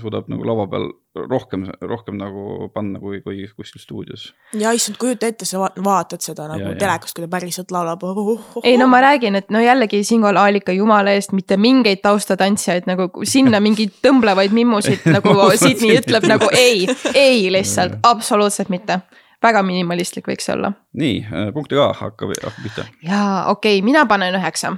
suudab 0.00 0.28
nagu 0.28 0.44
lava 0.46 0.66
peal 0.68 0.90
rohkem, 1.28 1.64
rohkem 1.80 2.18
nagu 2.18 2.68
panna 2.74 3.00
kui, 3.00 3.20
kui 3.22 3.46
kuskil 3.56 3.80
stuudios. 3.80 4.34
ja 4.54 4.72
issand, 4.72 4.98
kujuta 5.00 5.26
ette, 5.26 5.44
sa 5.44 5.58
va- 5.58 5.72
vaatad 5.84 6.20
seda 6.20 6.48
nagu 6.48 6.68
Ja, 6.68 6.74
telekast, 6.74 7.14
kui 7.16 7.24
ta 7.24 7.28
päriselt 7.28 7.70
laulab 7.70 8.02
oh,. 8.02 8.18
Oh, 8.18 8.40
oh, 8.56 8.62
ei 8.64 8.76
no 8.78 8.86
ma 8.86 9.00
räägin, 9.00 9.34
et 9.34 9.50
no 9.50 9.60
jällegi 9.60 10.02
siinkohal 10.04 10.36
Aalika 10.36 10.72
jumala 10.72 11.10
eest 11.16 11.32
mitte 11.32 11.56
mingeid 11.56 12.02
taustatantsijaid 12.02 12.88
nagu 12.90 13.08
sinna 13.24 13.60
mingeid 13.60 13.96
tõmblevaid 14.04 14.52
mimmusid 14.52 15.06
nagu 15.06 15.34
mõtlesin, 15.38 15.96
ütleb 15.98 16.26
nagu 16.28 16.50
ei, 16.52 16.86
ei 17.14 17.52
lihtsalt 17.52 17.98
absoluutselt 18.02 18.68
mitte. 18.68 19.00
Väga 19.42 19.62
minimalistlik 19.66 20.28
võiks 20.28 20.48
olla. 20.52 20.72
nii, 20.98 21.22
punkt 21.54 21.72
ka 21.74 21.92
hakkab, 22.00 22.34
hakkab 22.42 22.64
pihta. 22.64 22.86
jaa, 23.02 23.48
okei 23.52 23.78
okay,, 23.78 23.84
mina 23.86 24.04
panen 24.10 24.34
üheksa. 24.38 24.74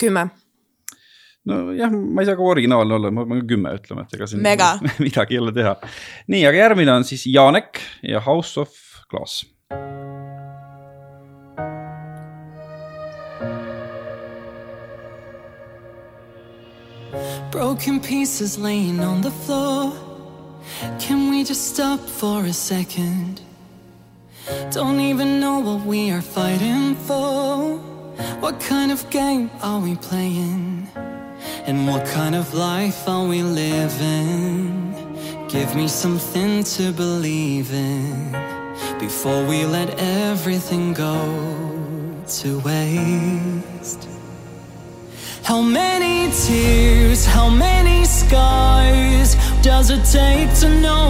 kümme, 0.00 0.28
nojah, 1.48 1.92
ma 1.92 2.22
ei 2.24 2.28
saa 2.28 2.38
ka 2.38 2.50
originaalne 2.54 2.98
olla, 2.98 3.14
ma 3.14 3.26
pean 3.28 3.42
ka 3.42 3.52
kümme 3.54 3.76
ütlema, 3.78 4.04
et 4.04 4.18
ega 4.18 4.28
siin 4.30 4.44
Mega. 4.44 4.74
midagi 5.06 5.38
ei 5.38 5.44
ole 5.44 5.54
teha. 5.56 5.76
nii, 6.32 6.44
aga 6.50 6.64
järgmine 6.66 6.98
on 6.98 7.08
siis 7.08 7.26
Janek 7.30 7.82
ja 8.02 8.22
House 8.26 8.60
of 8.60 8.76
Glass. 9.10 9.44
Broken 17.50 17.98
pieces 17.98 18.56
laying 18.58 19.00
on 19.00 19.20
the 19.22 19.30
floor. 19.30 20.09
Can 20.98 21.28
we 21.30 21.44
just 21.44 21.74
stop 21.74 22.00
for 22.00 22.44
a 22.46 22.52
second? 22.52 23.42
Don't 24.70 24.98
even 25.00 25.38
know 25.38 25.58
what 25.60 25.84
we 25.84 26.10
are 26.10 26.22
fighting 26.22 26.94
for. 26.94 27.76
What 28.40 28.58
kind 28.60 28.90
of 28.90 29.08
game 29.10 29.50
are 29.62 29.78
we 29.78 29.96
playing? 29.96 30.88
And 31.66 31.86
what 31.86 32.06
kind 32.06 32.34
of 32.34 32.54
life 32.54 33.06
are 33.06 33.26
we 33.26 33.42
living? 33.42 34.94
Give 35.48 35.74
me 35.76 35.86
something 35.86 36.64
to 36.64 36.92
believe 36.92 37.72
in 37.72 38.32
before 38.98 39.44
we 39.44 39.66
let 39.66 39.98
everything 39.98 40.94
go 40.94 41.14
to 42.26 42.58
waste. 42.60 44.08
How 45.42 45.60
many 45.60 46.32
tears, 46.32 47.26
how 47.26 47.50
many 47.50 47.99
does 49.90 50.14
it 50.14 50.18
take 50.18 50.54
to 50.60 50.68
know 50.80 51.09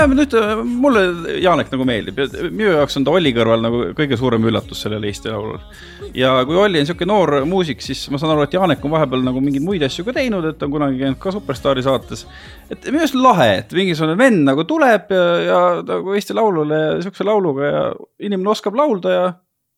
vähemalt 0.00 0.20
nüüd 0.20 0.34
äh, 0.38 0.60
mulle 0.64 1.02
Janek 1.42 1.70
nagu 1.72 1.84
meeldib 1.88 2.18
ja 2.20 2.26
minu 2.48 2.70
jaoks 2.72 2.96
on 2.98 3.04
ta 3.06 3.12
Olli 3.14 3.32
kõrval 3.36 3.62
nagu 3.64 3.80
kõige 3.96 4.16
suurem 4.18 4.44
üllatus 4.48 4.82
sellel 4.84 5.04
Eesti 5.08 5.32
Laulul. 5.32 5.58
ja 6.16 6.32
kui 6.48 6.56
Olli 6.56 6.80
on 6.80 6.88
sihuke 6.88 7.08
noor 7.08 7.44
muusik, 7.48 7.82
siis 7.84 8.02
ma 8.12 8.20
saan 8.20 8.32
aru, 8.34 8.46
et 8.46 8.56
Janek 8.56 8.84
on 8.84 8.94
vahepeal 8.94 9.24
nagu 9.26 9.42
mingeid 9.44 9.64
muid 9.66 9.84
asju 9.86 10.06
ka 10.06 10.14
teinud, 10.16 10.46
et 10.48 10.62
on 10.64 10.72
kunagi 10.72 11.00
käinud 11.02 11.20
ka 11.20 11.34
Superstaari 11.34 11.84
saates. 11.84 12.26
et 12.70 12.88
minu 12.88 13.04
arust 13.04 13.18
lahe, 13.18 13.50
et 13.62 13.74
mingisugune 13.76 14.16
vend 14.18 14.44
nagu 14.48 14.64
tuleb 14.68 15.12
ja, 15.16 15.26
ja 15.46 15.60
nagu 15.86 16.16
Eesti 16.16 16.36
Laulule 16.38 16.80
ja 16.80 16.94
sihukese 17.02 17.28
lauluga 17.28 17.66
ja 17.66 17.84
inimene 18.20 18.54
oskab 18.54 18.78
laulda 18.78 19.16
ja 19.16 19.26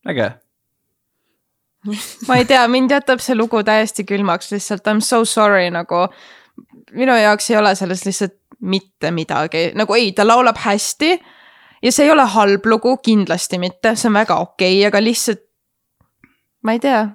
äge. 0.08 0.30
ma 2.28 2.38
ei 2.38 2.46
tea, 2.46 2.62
mind 2.68 2.94
jätab 2.94 3.22
see 3.24 3.34
lugu 3.38 3.64
täiesti 3.66 4.06
külmaks 4.06 4.52
lihtsalt, 4.54 4.86
I 4.86 4.94
m 4.94 5.00
so 5.00 5.24
sorry 5.24 5.70
nagu. 5.70 6.06
minu 6.92 7.16
jaoks 7.16 7.50
ei 7.50 7.56
ole 7.58 7.74
selles 7.74 8.06
lihtsalt 8.06 8.41
mitte 8.62 9.10
midagi, 9.10 9.70
nagu 9.78 9.94
ei, 9.98 10.12
ta 10.16 10.26
laulab 10.26 10.58
hästi. 10.62 11.12
ja 11.82 11.92
see 11.92 12.06
ei 12.06 12.12
ole 12.14 12.26
halb 12.34 12.66
lugu, 12.66 12.96
kindlasti 13.02 13.58
mitte, 13.58 13.96
see 13.96 14.08
on 14.10 14.20
väga 14.20 14.38
okei 14.38 14.78
okay,, 14.78 14.88
aga 14.88 15.02
lihtsalt. 15.02 15.42
ma 16.62 16.76
ei 16.76 16.82
tea, 16.82 17.06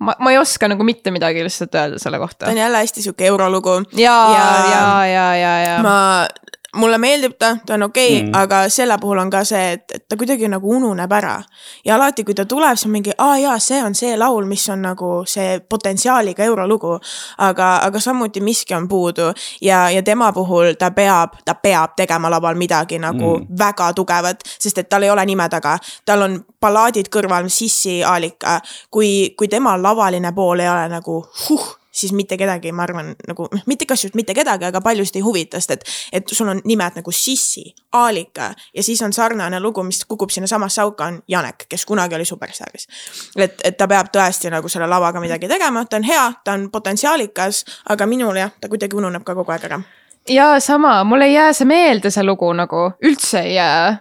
ma, 0.00 0.14
ma 0.18 0.32
ei 0.32 0.38
oska 0.38 0.68
nagu 0.68 0.84
mitte 0.84 1.12
midagi 1.14 1.44
lihtsalt 1.44 1.74
öelda 1.74 2.00
selle 2.00 2.18
kohta. 2.18 2.46
ta 2.46 2.52
on 2.52 2.62
jälle 2.62 2.78
hästi 2.84 3.02
sihuke 3.02 3.26
eurolugu. 3.26 3.82
ja, 3.96 4.16
ja, 4.36 4.48
ja, 4.70 5.06
ja, 5.06 5.28
ja, 5.36 5.54
ja. 5.60 5.82
ma, 5.82 6.26
mulle 6.74 6.98
meeldib 6.98 7.36
ta, 7.38 7.56
ta 7.66 7.74
on 7.74 7.82
okei 7.82 8.16
okay, 8.16 8.24
Mm. 8.24 8.34
aga 8.34 8.68
selle 8.68 8.98
puhul 9.00 9.18
on 9.18 9.30
ka 9.30 9.44
see, 9.44 9.72
et, 9.72 9.84
et 9.94 10.04
ta 10.08 10.16
kuidagi 10.16 10.48
nagu 10.48 10.70
ununeb 10.76 11.12
ära. 11.12 11.42
ja 11.84 11.94
alati, 11.94 12.24
kui 12.24 12.34
ta 12.34 12.44
tuleb, 12.44 12.76
siis 12.76 12.86
on 12.86 12.92
mingi, 12.92 13.12
aa 13.18 13.38
jaa, 13.38 13.58
see 13.58 13.82
on 13.84 13.94
see 13.94 14.16
laul, 14.16 14.44
mis 14.44 14.68
on 14.68 14.82
nagu 14.82 15.10
see 15.26 15.60
potentsiaaliga 15.60 16.44
eurolugu. 16.44 16.98
aga, 17.38 17.76
aga 17.82 18.00
samuti 18.00 18.40
miski 18.40 18.74
on 18.74 18.88
puudu 18.88 19.32
ja, 19.60 19.90
ja 19.90 20.02
tema 20.02 20.32
puhul 20.32 20.74
ta 20.78 20.90
peab, 20.90 21.36
ta 21.44 21.54
peab 21.54 21.96
tegema 21.96 22.30
laval 22.30 22.54
midagi 22.54 22.98
nagu 22.98 23.38
mm. 23.38 23.46
väga 23.58 23.92
tugevat, 23.92 24.42
sest 24.58 24.78
et 24.78 24.88
tal 24.88 25.02
ei 25.02 25.10
ole 25.10 25.26
nime 25.26 25.48
taga. 25.48 25.78
tal 26.04 26.22
on 26.22 26.44
ballaadid 26.60 27.08
kõrval, 27.08 27.48
Sissi 27.48 28.02
Aalika. 28.04 28.60
kui, 28.90 29.34
kui 29.38 29.48
tema 29.48 29.76
lavaline 29.82 30.32
pool 30.32 30.60
ei 30.60 30.68
ole 30.68 30.88
nagu 30.88 31.24
huh, 31.48 31.83
siis 31.94 32.12
mitte 32.12 32.36
kedagi, 32.36 32.72
ma 32.72 32.82
arvan, 32.82 33.12
nagu 33.28 33.46
noh, 33.52 33.62
mitte 33.70 33.86
kasvõi 33.86 34.18
mitte 34.18 34.34
kedagi, 34.34 34.66
aga 34.68 34.80
paljusid 34.82 35.18
ei 35.20 35.24
huvita, 35.24 35.60
sest 35.62 35.74
et, 35.76 35.84
et 36.20 36.34
sul 36.34 36.50
on 36.50 36.60
nimed 36.66 36.98
nagu 36.98 37.12
Sissi, 37.14 37.64
Aalika 37.94 38.50
ja 38.74 38.82
siis 38.82 39.02
on 39.06 39.12
sarnane 39.14 39.60
lugu, 39.62 39.82
mis 39.86 40.02
kukub 40.08 40.32
sinna 40.34 40.50
samasse 40.50 40.82
auka, 40.82 41.06
on 41.12 41.20
Janek, 41.28 41.66
kes 41.68 41.86
kunagi 41.86 42.18
oli 42.18 42.26
superstaaris. 42.26 42.88
et, 43.36 43.60
et 43.64 43.76
ta 43.78 43.88
peab 43.88 44.10
tõesti 44.14 44.50
nagu 44.50 44.68
selle 44.68 44.88
lavaga 44.90 45.22
midagi 45.22 45.48
tegema, 45.50 45.84
ta 45.84 46.00
on 46.00 46.08
hea, 46.08 46.24
ta 46.44 46.56
on 46.58 46.70
potentsiaalikas, 46.72 47.64
aga 47.94 48.06
minul 48.10 48.36
jah, 48.42 48.50
ta 48.60 48.68
kuidagi 48.72 48.98
ununeb 48.98 49.24
ka 49.24 49.36
kogu 49.38 49.54
aeg 49.54 49.68
ära. 49.70 49.82
ja 50.28 50.54
sama, 50.60 50.96
mul 51.04 51.22
ei 51.28 51.34
jää 51.34 51.52
see 51.52 51.68
meelde, 51.68 52.10
see 52.10 52.26
lugu 52.26 52.50
nagu 52.52 52.90
üldse 53.04 53.44
ei 53.44 53.54
jää. 53.54 54.00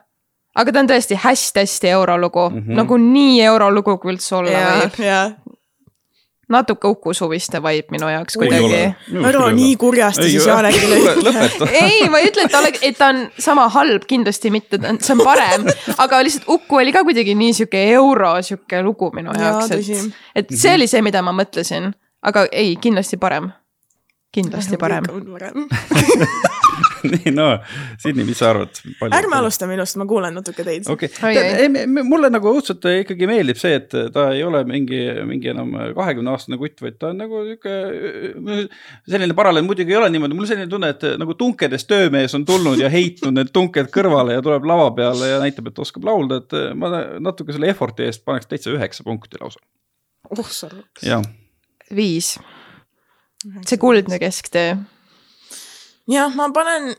aga 0.56 0.74
ta 0.74 0.82
on 0.82 0.90
tõesti 0.90 1.20
hästi-hästi 1.22 1.94
eurolugu 1.94 2.50
mm. 2.50 2.60
-hmm. 2.60 2.76
nagu 2.82 2.98
nii 2.98 3.42
eurolugu 3.42 3.98
kui 3.98 4.14
üldse 4.18 4.36
olla 4.36 4.52
ja 4.52 4.76
võib,. 4.82 5.40
Natuke 6.50 6.88
Uku 6.88 7.14
Suviste 7.14 7.62
vibe 7.64 7.96
minu 7.96 8.10
jaoks 8.12 8.38
kuidagi. 8.38 8.82
ära 9.30 9.48
nii 9.56 9.76
kurjasti 9.80 10.28
siis 10.30 10.48
Janekile 10.48 11.00
ütle. 11.00 11.70
ei, 11.72 12.04
ma 12.12 12.20
ei 12.20 12.30
ütle, 12.32 12.48
et 12.48 12.52
ta 12.52 12.60
oleks, 12.60 12.84
et 12.84 12.98
ta 13.00 13.12
on 13.14 13.24
sama 13.40 13.70
halb, 13.74 14.06
kindlasti 14.10 14.52
mitte, 14.54 14.80
see 15.00 15.16
on 15.16 15.24
parem, 15.24 15.68
aga 15.98 16.22
lihtsalt 16.26 16.50
Uku 16.52 16.82
oli 16.82 16.94
ka 16.96 17.06
kuidagi 17.08 17.36
nii 17.40 17.58
sihuke 17.60 17.84
euro 17.96 18.36
sihuke 18.44 18.84
lugu 18.84 19.12
minu 19.16 19.36
jaoks, 19.40 19.72
et, 19.78 20.16
et 20.44 20.56
see 20.56 20.76
oli 20.76 20.90
see, 20.92 21.04
mida 21.06 21.24
ma 21.26 21.36
mõtlesin, 21.36 21.92
aga 22.24 22.48
ei, 22.52 22.76
kindlasti 22.82 23.20
parem. 23.22 23.52
kindlasti 24.34 24.78
parem. 24.82 25.08
nii, 27.14 27.34
no 27.36 27.48
Sydney, 28.02 28.26
mis 28.28 28.40
sa 28.42 28.52
arvad? 28.52 28.80
ärme 29.10 29.38
alusta 29.38 29.68
minust, 29.70 29.98
ma 30.00 30.08
kuulan 30.10 30.36
natuke 30.38 30.66
teid 30.66 30.88
okei 30.92 31.10
okay., 31.12 31.86
mulle 32.08 32.30
nagu 32.34 32.52
õudselt 32.54 32.86
ikkagi 32.90 33.30
meeldib 33.30 33.60
see, 33.60 33.76
et 33.82 33.94
ta 34.16 34.30
ei 34.36 34.44
ole 34.46 34.64
mingi, 34.70 35.02
mingi 35.28 35.52
enam 35.54 35.76
kahekümne 35.98 36.34
aastane 36.34 36.60
kutt, 36.62 36.80
vaid 36.84 36.98
ta 37.02 37.12
on 37.12 37.22
nagu 37.24 37.44
sihuke. 37.48 37.76
selline 39.10 39.38
paralleel 39.38 39.68
muidugi 39.68 39.96
ei 39.96 40.00
ole 40.00 40.10
niimoodi, 40.14 40.38
mul 40.38 40.50
selline 40.50 40.72
tunne, 40.72 40.94
et 40.96 41.06
nagu 41.22 41.38
tunkedes 41.40 41.88
töömees 41.90 42.36
on 42.38 42.48
tulnud 42.48 42.82
ja 42.82 42.92
heitnud 42.94 43.36
need 43.36 43.54
tunked 43.56 43.92
kõrvale 43.94 44.38
ja 44.38 44.46
tuleb 44.46 44.68
lava 44.70 44.90
peale 44.98 45.34
ja 45.36 45.44
näitab, 45.44 45.70
et 45.72 45.84
oskab 45.84 46.08
laulda, 46.10 46.42
et 46.44 46.58
ma 46.80 46.92
natuke 47.24 47.56
selle 47.56 47.72
effort'i 47.74 48.08
eest 48.08 48.26
paneks 48.28 48.50
täitsa 48.50 48.74
üheksa 48.74 49.06
punkti 49.06 49.42
lausa. 49.42 49.62
oh 50.32 50.50
sa 50.50 50.70
viis. 51.96 52.38
see 53.68 53.78
kuldne 53.78 54.20
kesktee. 54.22 54.76
jah, 56.08 56.32
ma 56.36 56.50
panen 56.52 56.94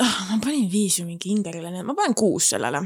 ah,, 0.00 0.16
ma 0.30 0.38
panin 0.42 0.68
viis 0.70 0.98
ju 0.98 1.06
mingi 1.06 1.32
Ingerile, 1.34 1.70
nii 1.70 1.82
et 1.82 1.86
ma 1.86 1.94
panen 1.98 2.16
kuus 2.18 2.50
sellele. 2.54 2.82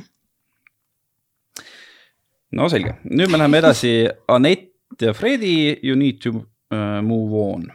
no 2.55 2.69
selge, 2.71 2.99
nüüd 3.11 3.33
me 3.33 3.39
läheme 3.41 3.59
edasi, 3.59 3.95
Anett 4.31 4.71
ja 5.03 5.15
Fredi, 5.15 5.79
you 5.83 5.97
need 5.97 6.21
to 6.23 6.45
uh, 6.71 7.03
move 7.03 7.35
on. 7.35 7.67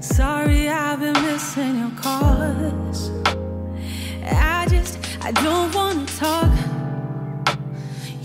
Sorry, 0.00 0.68
I've 0.68 0.98
been 0.98 1.12
missing 1.22 1.78
your 1.78 1.92
calls. 2.00 3.10
I 4.24 4.66
just, 4.68 4.98
I 5.20 5.30
don't 5.32 5.74
wanna 5.74 6.06
talk. 6.06 6.79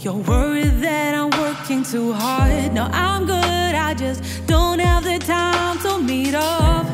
You're 0.05 0.13
worried 0.13 0.81
that 0.81 1.15
I'm 1.15 1.31
working 1.31 1.83
too 1.83 2.13
hard. 2.13 2.71
No, 2.71 2.87
I'm 2.91 3.25
good. 3.25 3.33
I 3.33 3.95
just 3.95 4.45
don't 4.45 4.77
have 4.77 5.03
the 5.03 5.17
time 5.17 5.79
to 5.79 5.97
meet 5.97 6.35
up. 6.35 6.85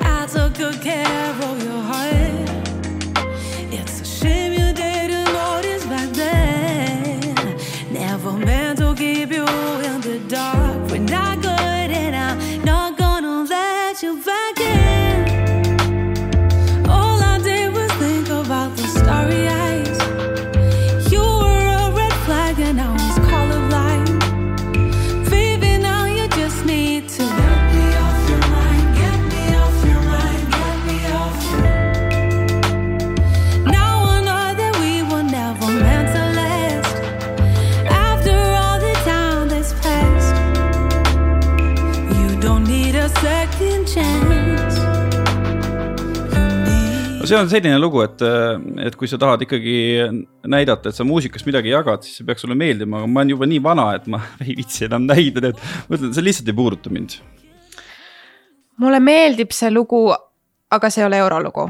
I 0.00 0.26
took 0.32 0.54
good 0.54 0.80
care 0.80 1.34
of 1.42 1.62
your 1.62 1.82
heart. 1.82 2.15
See 47.28 47.38
on 47.38 47.48
selline 47.50 47.78
lugu, 47.80 48.02
et, 48.04 48.22
et 48.86 48.96
kui 48.98 49.08
sa 49.10 49.18
tahad 49.20 49.42
ikkagi 49.46 49.76
näidata, 50.50 50.90
et 50.90 50.98
sa 50.98 51.06
muusikast 51.06 51.48
midagi 51.48 51.72
jagad, 51.72 52.04
siis 52.06 52.20
see 52.20 52.28
peaks 52.28 52.44
sulle 52.44 52.56
meeldima, 52.58 53.02
aga 53.02 53.10
ma 53.10 53.22
olen 53.22 53.34
juba 53.34 53.48
nii 53.50 53.62
vana, 53.64 53.88
et 53.98 54.06
ma 54.12 54.20
ei 54.44 54.56
viitsi 54.58 54.86
enam 54.88 55.08
näida, 55.08 55.42
nii 55.44 55.54
et 55.54 55.64
ma 55.88 55.98
ütlen, 55.98 56.14
see 56.16 56.26
lihtsalt 56.26 56.52
ei 56.52 56.58
puuduta 56.60 56.92
mind. 56.92 57.18
mulle 58.82 59.00
meeldib 59.00 59.54
see 59.56 59.72
lugu, 59.72 60.06
aga 60.70 60.92
see 60.92 61.04
ei 61.04 61.08
ole 61.08 61.20
eurolugu. 61.24 61.66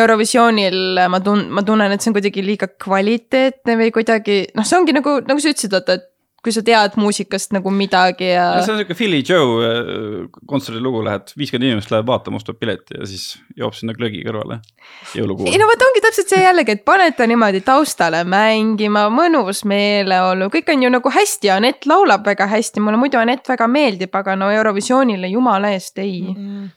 Eurovisioonil 0.00 1.00
ma 1.10 1.18
tun-, 1.24 1.48
ma 1.50 1.64
tunnen, 1.66 1.90
et 1.90 2.02
see 2.02 2.12
on 2.12 2.14
kuidagi 2.14 2.44
liiga 2.46 2.68
kvaliteetne 2.70 3.74
või 3.80 3.90
kuidagi 3.94 4.44
noh, 4.54 4.66
see 4.66 4.78
ongi 4.78 4.94
nagu, 4.94 5.16
nagu 5.26 5.42
sa 5.42 5.50
ütlesid, 5.50 5.74
vaata, 5.74 5.98
et 5.98 6.09
kui 6.40 6.54
sa 6.56 6.62
tead 6.64 6.96
muusikast 6.96 7.52
nagu 7.52 7.70
midagi 7.74 8.30
ja 8.30 8.44
see 8.64 8.72
on 8.72 8.80
siuke 8.80 8.96
Philly 8.96 9.20
Joe 9.20 9.66
äh, 9.66 10.38
kontserdi 10.48 10.80
lugu, 10.80 11.02
lähed, 11.04 11.34
viiskümmend 11.36 11.68
inimest 11.68 11.92
läheb 11.92 12.08
vaatama, 12.08 12.40
ostab 12.40 12.56
pileti 12.60 12.96
ja 12.96 13.08
siis 13.08 13.34
joob 13.58 13.76
sinna 13.76 13.92
glögi 13.96 14.22
kõrvale. 14.24 14.60
jõulukuul 15.16 15.50
ei. 15.50 15.60
no 15.60 15.68
vot 15.68 15.84
ongi 15.84 16.02
täpselt 16.04 16.32
see 16.32 16.40
jällegi, 16.40 16.78
et 16.78 16.84
paned 16.88 17.16
ta 17.18 17.26
niimoodi 17.28 17.60
taustale 17.66 18.22
mängima, 18.24 19.04
mõnus 19.12 19.62
meeleolu, 19.68 20.48
kõik 20.54 20.72
on 20.72 20.86
ju 20.86 20.92
nagu 20.96 21.12
hästi, 21.12 21.52
Anett 21.52 21.84
laulab 21.90 22.24
väga 22.24 22.48
hästi, 22.48 22.80
mulle 22.80 23.00
muidu 23.00 23.20
Anett 23.20 23.48
väga 23.48 23.68
meeldib, 23.68 24.14
aga 24.16 24.38
no 24.40 24.48
Eurovisioonile 24.54 25.28
jumala 25.28 25.74
eest 25.76 26.00
ei, 26.00 26.22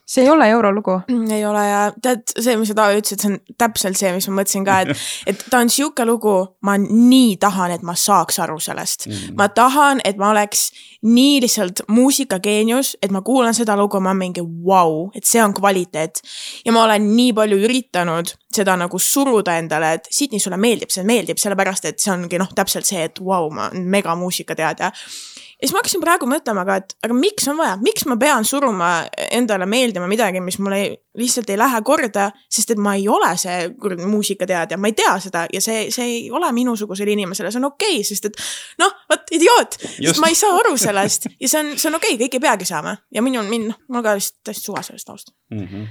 see 0.04 0.26
ei 0.26 0.30
ole 0.30 0.50
eurolugu. 0.52 1.00
ei 1.08 1.44
ole 1.48 1.64
ja 1.70 1.80
tead, 2.02 2.26
see, 2.36 2.58
mis 2.60 2.68
sa 2.68 2.78
Taavi 2.82 3.00
ütlesid, 3.00 3.24
see 3.24 3.32
on 3.32 3.40
täpselt 3.64 3.96
see, 3.96 4.12
mis 4.12 4.28
ma 4.28 4.42
mõtlesin 4.42 4.68
ka, 4.68 4.80
et, 4.84 5.08
et 5.32 5.48
ta 5.48 5.64
on 5.64 5.72
sihuke 5.72 6.04
lugu, 6.04 6.36
ma 6.68 6.76
nii 6.76 7.38
tahan, 7.40 7.78
et 7.78 7.86
ma 7.86 7.96
saaks 7.96 8.42
aru 8.44 8.60
sellest 8.60 9.08
mm.. 9.08 9.34
ma 9.38 9.48
tahan, 9.54 10.00
et 10.04 10.18
ma 10.20 10.30
oleks 10.30 10.68
nii 11.04 11.40
lihtsalt 11.44 11.84
muusikageenius, 11.88 12.94
et 13.02 13.12
ma 13.12 13.22
kuulan 13.22 13.54
seda 13.54 13.76
lugu, 13.76 14.00
ma 14.00 14.14
mingi 14.14 14.42
vau 14.42 14.64
wow,, 14.64 15.10
et 15.14 15.24
see 15.28 15.42
on 15.42 15.54
kvaliteet. 15.54 16.22
ja 16.64 16.72
ma 16.72 16.84
olen 16.84 17.10
nii 17.16 17.32
palju 17.36 17.58
üritanud 17.66 18.34
seda 18.54 18.76
nagu 18.78 18.98
suruda 18.98 19.58
endale, 19.58 19.92
et 19.98 20.08
Sydney, 20.10 20.40
sulle 20.40 20.56
meeldib, 20.56 20.90
see 20.90 21.04
meeldib, 21.04 21.38
sellepärast 21.42 21.84
et 21.90 22.00
see 22.00 22.12
ongi 22.12 22.38
noh, 22.38 22.50
täpselt 22.54 22.86
see, 22.88 23.04
et 23.04 23.20
vau 23.20 23.48
wow,, 23.48 23.52
ma 23.54 23.68
olen 23.70 23.88
megamuusikateadja. 23.96 24.92
Ja 25.54 25.66
siis 25.66 25.74
ma 25.74 25.80
hakkasin 25.80 26.02
praegu 26.02 26.26
mõtlema 26.28 26.64
ka, 26.66 26.76
et 26.82 26.94
aga 27.06 27.16
miks 27.16 27.46
on 27.50 27.58
vaja, 27.60 27.76
miks 27.82 28.06
ma 28.10 28.16
pean 28.20 28.46
suruma 28.48 28.90
endale 29.30 29.66
meeldima 29.70 30.08
midagi, 30.10 30.42
mis 30.44 30.58
mulle 30.62 30.80
ei, 30.82 30.90
lihtsalt 31.18 31.50
ei 31.52 31.58
lähe 31.60 31.80
korda, 31.86 32.28
sest 32.50 32.74
et 32.74 32.82
ma 32.82 32.96
ei 32.98 33.06
ole 33.10 33.30
see 33.40 33.70
kuradi 33.80 34.08
muusikateadja, 34.10 34.78
ma 34.80 34.90
ei 34.90 34.96
tea 34.98 35.14
seda 35.22 35.46
ja 35.52 35.62
see, 35.64 35.86
see 35.94 36.10
ei 36.10 36.20
ole 36.34 36.50
minusugusele 36.56 37.14
inimesele, 37.14 37.52
see 37.54 37.62
on 37.62 37.70
okei 37.70 37.98
okay,, 38.00 38.08
sest 38.10 38.30
et 38.30 38.44
noh, 38.82 38.92
vot 39.10 39.34
idioot, 39.38 39.78
sest 39.94 40.22
ma 40.22 40.32
ei 40.32 40.38
saa 40.38 40.58
aru 40.58 40.76
sellest 40.80 41.30
ja 41.32 41.50
see 41.50 41.62
on, 41.62 41.74
see 41.78 41.90
on 41.92 42.00
okei 42.00 42.16
okay,, 42.16 42.24
kõik 42.26 42.38
ei 42.38 42.46
peagi 42.48 42.68
saama 42.68 42.96
ja 43.14 43.24
minul, 43.24 43.48
mind, 43.50 43.74
mul 43.88 44.04
ka 44.04 44.16
lihtsalt 44.18 44.40
täiesti 44.50 44.70
suva 44.70 44.82
sellest 44.86 45.10
taust. 45.10 45.34
mm. 45.54 45.66
-hmm. 45.66 45.90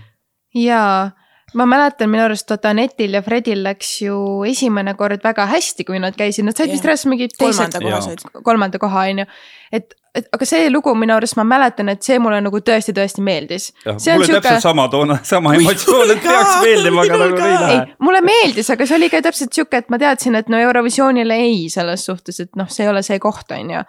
jaa, 0.66 1.12
ma 1.54 1.66
mäletan 1.70 2.10
minu 2.12 2.24
arust 2.26 2.50
vaata 2.50 2.72
Anetil 2.74 3.18
ja 3.18 3.22
Fredil 3.22 3.64
läks 3.64 3.90
ju 4.02 4.16
esimene 4.50 4.94
kord 5.00 5.24
väga 5.24 5.46
hästi, 5.52 5.86
kui 5.88 6.00
nad 6.02 6.16
käisid, 6.18 6.46
nad 6.48 6.58
said 6.58 6.72
vist 6.72 6.84
Jah. 6.84 6.92
reaalselt 6.92 7.12
mingi 7.12 7.28
teised 7.34 7.42
kolmanda 7.42 7.82
koha 7.84 7.92
Jaa. 7.92 8.02
said. 8.08 8.42
kolmanda 8.44 8.82
koha 8.82 9.04
on 9.12 9.22
ju. 9.24 9.26
et, 9.72 9.96
et 10.16 10.28
aga 10.38 10.48
see 10.50 10.72
lugu 10.74 10.96
minu 10.98 11.16
arust 11.16 11.38
ma 11.40 11.46
mäletan, 11.48 11.92
et 11.94 12.02
see 12.06 12.18
mulle 12.24 12.42
nagu 12.46 12.62
tõesti-tõesti 12.70 13.26
meeldis. 13.26 13.70
mulle 13.86 13.96
on 13.96 14.26
siuke... 14.26 14.42
täpselt 14.42 14.66
sama 14.66 14.88
toona, 14.94 15.20
sama 15.24 15.56
emotsioon, 15.60 16.16
et 16.16 16.24
peaks 16.28 16.58
meeldima, 16.66 17.06
aga 17.06 17.22
nagu 17.26 17.46
ei 17.46 17.62
lähe 17.62 17.80
mulle 18.10 18.26
meeldis, 18.26 18.74
aga 18.74 18.90
see 18.90 19.00
oli 19.00 19.12
ka 19.14 19.24
täpselt 19.30 19.54
sihuke, 19.54 19.84
et 19.84 19.94
ma 19.94 20.02
teadsin, 20.02 20.40
et 20.40 20.52
no 20.54 20.62
Eurovisioonile 20.62 21.40
ei 21.48 21.64
selles 21.74 22.06
suhtes, 22.10 22.42
et 22.44 22.54
noh, 22.60 22.70
see 22.70 22.88
ei 22.88 22.94
ole 22.94 23.06
see 23.06 23.22
koht, 23.24 23.52
on 23.54 23.74
ju. 23.78 23.88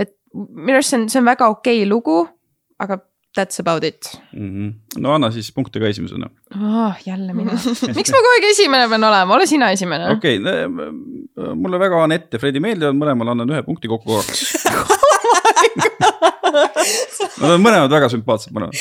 et 0.00 0.16
minu 0.34 0.80
arust 0.80 0.94
see 0.94 1.02
on, 1.02 1.08
see 1.12 1.20
on 1.20 1.32
väga 1.32 1.52
okei 1.52 1.84
lugu, 1.88 2.22
aga 2.80 3.02
that's 3.36 3.60
about 3.60 3.84
it 3.84 4.20
mm. 4.32 4.50
-hmm. 4.50 5.00
no 5.00 5.14
anna 5.14 5.30
siis 5.30 5.52
punkte 5.52 5.80
ka 5.80 5.86
esimesena. 5.86 6.30
oh,. 6.54 6.94
jälle 7.06 7.32
mina, 7.32 7.52
miks 7.96 8.10
ma 8.10 8.18
kogu 8.18 8.32
aeg 8.34 8.44
esimene 8.50 8.88
pean 8.88 9.04
olema, 9.04 9.34
ole 9.34 9.46
sina 9.46 9.70
esimene. 9.70 10.10
okei 10.12 10.38
okay,, 10.38 10.68
mulle 11.54 11.78
väga 11.78 12.04
Anett 12.04 12.32
ja 12.32 12.38
Fredi 12.38 12.60
meeldivad, 12.60 12.96
mõlemale 12.96 13.30
annan 13.34 13.50
ühe 13.50 13.62
punkti 13.62 13.88
kokku. 13.88 14.12
Nad 17.42 17.50
on 17.50 17.62
mõlemad 17.64 17.90
väga 17.90 18.08
sümpaatsed, 18.12 18.52
mõlemad. 18.52 18.76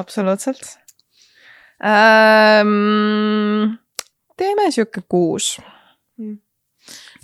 absoluutselt 0.00 0.64
ähm,. 1.84 3.76
teeme 4.36 4.70
sihuke 4.70 5.02
kuus. 5.08 5.60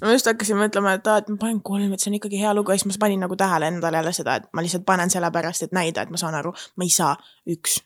Ma 0.01 0.15
just 0.15 0.29
hakkasin 0.31 0.59
mõtlema, 0.61 0.95
et 0.97 1.11
aa, 1.11 1.21
et 1.21 1.29
ma 1.33 1.37
panen 1.41 1.61
kolm, 1.65 1.93
et 1.93 2.01
see 2.01 2.11
on 2.13 2.19
ikkagi 2.21 2.41
hea 2.41 2.55
lugu 2.57 2.73
ja 2.73 2.81
siis 2.81 2.89
ma 2.93 3.05
panin 3.07 3.21
nagu 3.27 3.37
tähele 3.37 3.69
endale 3.73 4.01
jälle 4.01 4.15
seda, 4.17 4.39
et 4.41 4.49
ma 4.53 4.65
lihtsalt 4.65 4.87
panen 4.89 5.13
sellepärast, 5.13 5.69
et 5.69 5.77
näida, 5.77 6.07
et 6.07 6.11
ma 6.13 6.21
saan 6.21 6.39
aru, 6.39 6.55
ma 6.77 6.89
ei 6.89 6.95
saa, 6.95 7.15
üks. 7.51 7.81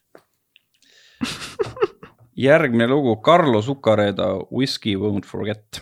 järgmine 2.36 2.86
lugu, 2.86 3.16
Carlo 3.16 3.62
Zuccareda 3.62 4.26
Whiskey 4.52 4.96
won't 4.96 5.24
forget. 5.26 5.80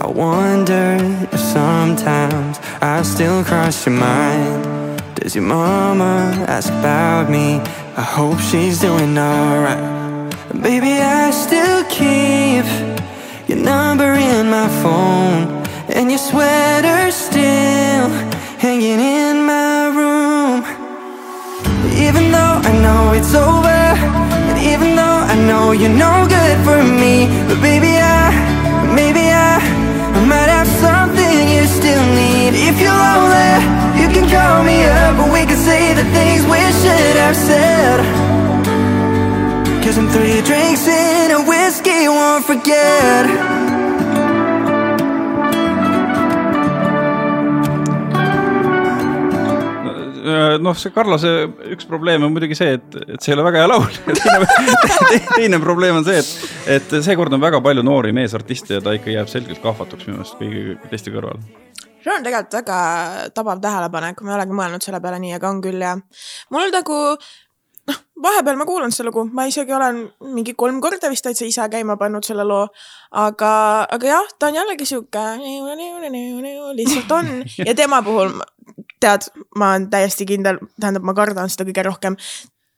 I 0.00 0.06
wonder 0.06 0.96
if 1.32 1.40
sometimes 1.40 2.60
I 2.80 3.02
still 3.02 3.42
cross 3.44 3.86
your 3.86 3.96
mind. 3.96 4.73
Does 5.24 5.34
your 5.34 5.44
mama 5.44 6.44
ask 6.48 6.68
about 6.68 7.30
me? 7.30 7.58
I 7.96 8.02
hope 8.02 8.38
she's 8.40 8.78
doing 8.78 9.16
alright. 9.16 9.80
Baby, 10.52 11.00
I 11.00 11.30
still 11.30 11.82
keep 11.84 12.66
your 13.48 13.56
number 13.56 14.12
in 14.12 14.50
my 14.50 14.68
phone, 14.82 15.64
and 15.88 16.10
your 16.10 16.18
sweater 16.18 17.10
still 17.10 18.10
hanging 18.60 19.00
in 19.00 19.46
my 19.46 19.88
room. 19.96 20.60
Even 21.96 22.30
though 22.30 22.60
I 22.68 22.72
know 22.84 23.14
it's 23.16 23.34
over, 23.34 23.80
and 24.48 24.58
even 24.58 24.94
though 24.94 25.20
I 25.32 25.36
know 25.48 25.72
you're 25.72 25.88
no 25.88 26.28
good 26.28 26.56
for 26.66 26.84
me, 26.84 27.28
but 27.48 27.62
baby, 27.62 27.96
I, 27.96 28.28
maybe 28.94 29.32
I, 29.32 29.56
I 30.16 30.20
might 30.26 30.50
have 30.52 30.68
something 30.68 31.48
you 31.48 31.64
still 31.64 32.04
need. 32.12 32.52
If 32.68 32.78
you're 32.78 32.92
lonely, 32.92 33.83
call 34.34 34.64
me 34.64 34.78
up, 34.84 35.14
and 35.22 35.30
we 35.32 35.42
can 35.50 35.60
say 35.68 35.94
the 35.94 36.06
things 36.16 36.42
we 36.54 36.62
should 36.82 37.16
have 37.24 37.36
said. 37.36 37.98
Cause 39.82 39.96
I'm 39.98 40.08
three 40.16 40.40
drinks 40.42 40.86
in 40.88 41.30
a 41.38 41.40
whiskey, 41.50 42.08
won't 42.08 42.44
forget. 42.44 43.24
noh, 50.64 50.74
see 50.78 50.92
Carlose 50.94 51.30
üks 51.74 51.86
probleem 51.88 52.24
on 52.24 52.32
muidugi 52.32 52.56
see, 52.58 52.76
et, 52.78 52.96
et 53.04 53.20
see 53.22 53.32
ei 53.32 53.36
ole 53.36 53.44
väga 53.48 53.62
hea 53.62 53.70
laul. 53.70 53.98
teine, 55.10 55.20
teine 55.34 55.60
probleem 55.62 56.00
on 56.00 56.06
see, 56.06 56.22
et, 56.22 56.78
et 56.78 56.96
seekord 57.06 57.34
on 57.34 57.42
väga 57.42 57.60
palju 57.64 57.84
noori 57.86 58.14
meesartiste 58.16 58.78
ja 58.78 58.84
ta 58.84 58.96
ikka 58.96 59.12
jääb 59.14 59.30
selgelt 59.30 59.62
kahvatuks 59.64 60.08
minu 60.08 60.20
meelest 60.20 60.40
kõigi 60.40 60.78
teiste 60.90 61.14
kõrval. 61.14 61.42
See 62.04 62.12
on 62.12 62.26
tegelikult 62.26 62.58
väga 62.60 62.76
tabav 63.34 63.62
tähelepanek, 63.64 64.20
ma 64.22 64.34
ei 64.34 64.38
olegi 64.40 64.58
mõelnud 64.60 64.84
selle 64.84 65.00
peale 65.00 65.22
nii, 65.22 65.34
aga 65.38 65.50
on 65.50 65.62
küll 65.64 65.80
ja 65.82 65.94
mul 66.52 66.72
nagu 66.74 66.98
noh, 67.88 67.98
vahepeal 68.26 68.58
ma 68.60 68.66
kuulan 68.68 68.92
seda 68.94 69.08
lugu, 69.08 69.24
ma 69.32 69.46
isegi 69.48 69.74
olen 69.76 70.00
mingi 70.34 70.54
kolm 70.58 70.80
korda 70.84 71.10
vist 71.12 71.26
täitsa 71.26 71.48
ise 71.48 71.66
käima 71.72 71.96
pannud 72.00 72.26
selle 72.26 72.46
loo, 72.48 72.66
aga, 73.24 73.52
aga 73.96 74.10
jah, 74.10 74.32
ta 74.38 74.50
on 74.50 74.58
jällegi 74.60 74.88
sihuke 74.88 75.24
lihtsalt 76.80 77.14
on. 77.18 77.30
Ja 77.64 77.74
tema 77.76 78.02
puhul 78.06 78.36
tead, 79.04 79.28
ma 79.58 79.74
olen 79.74 79.88
täiesti 79.92 80.26
kindel, 80.28 80.60
tähendab, 80.80 81.04
ma 81.04 81.16
kardan 81.16 81.52
seda 81.52 81.66
kõige 81.68 81.84
rohkem 81.88 82.18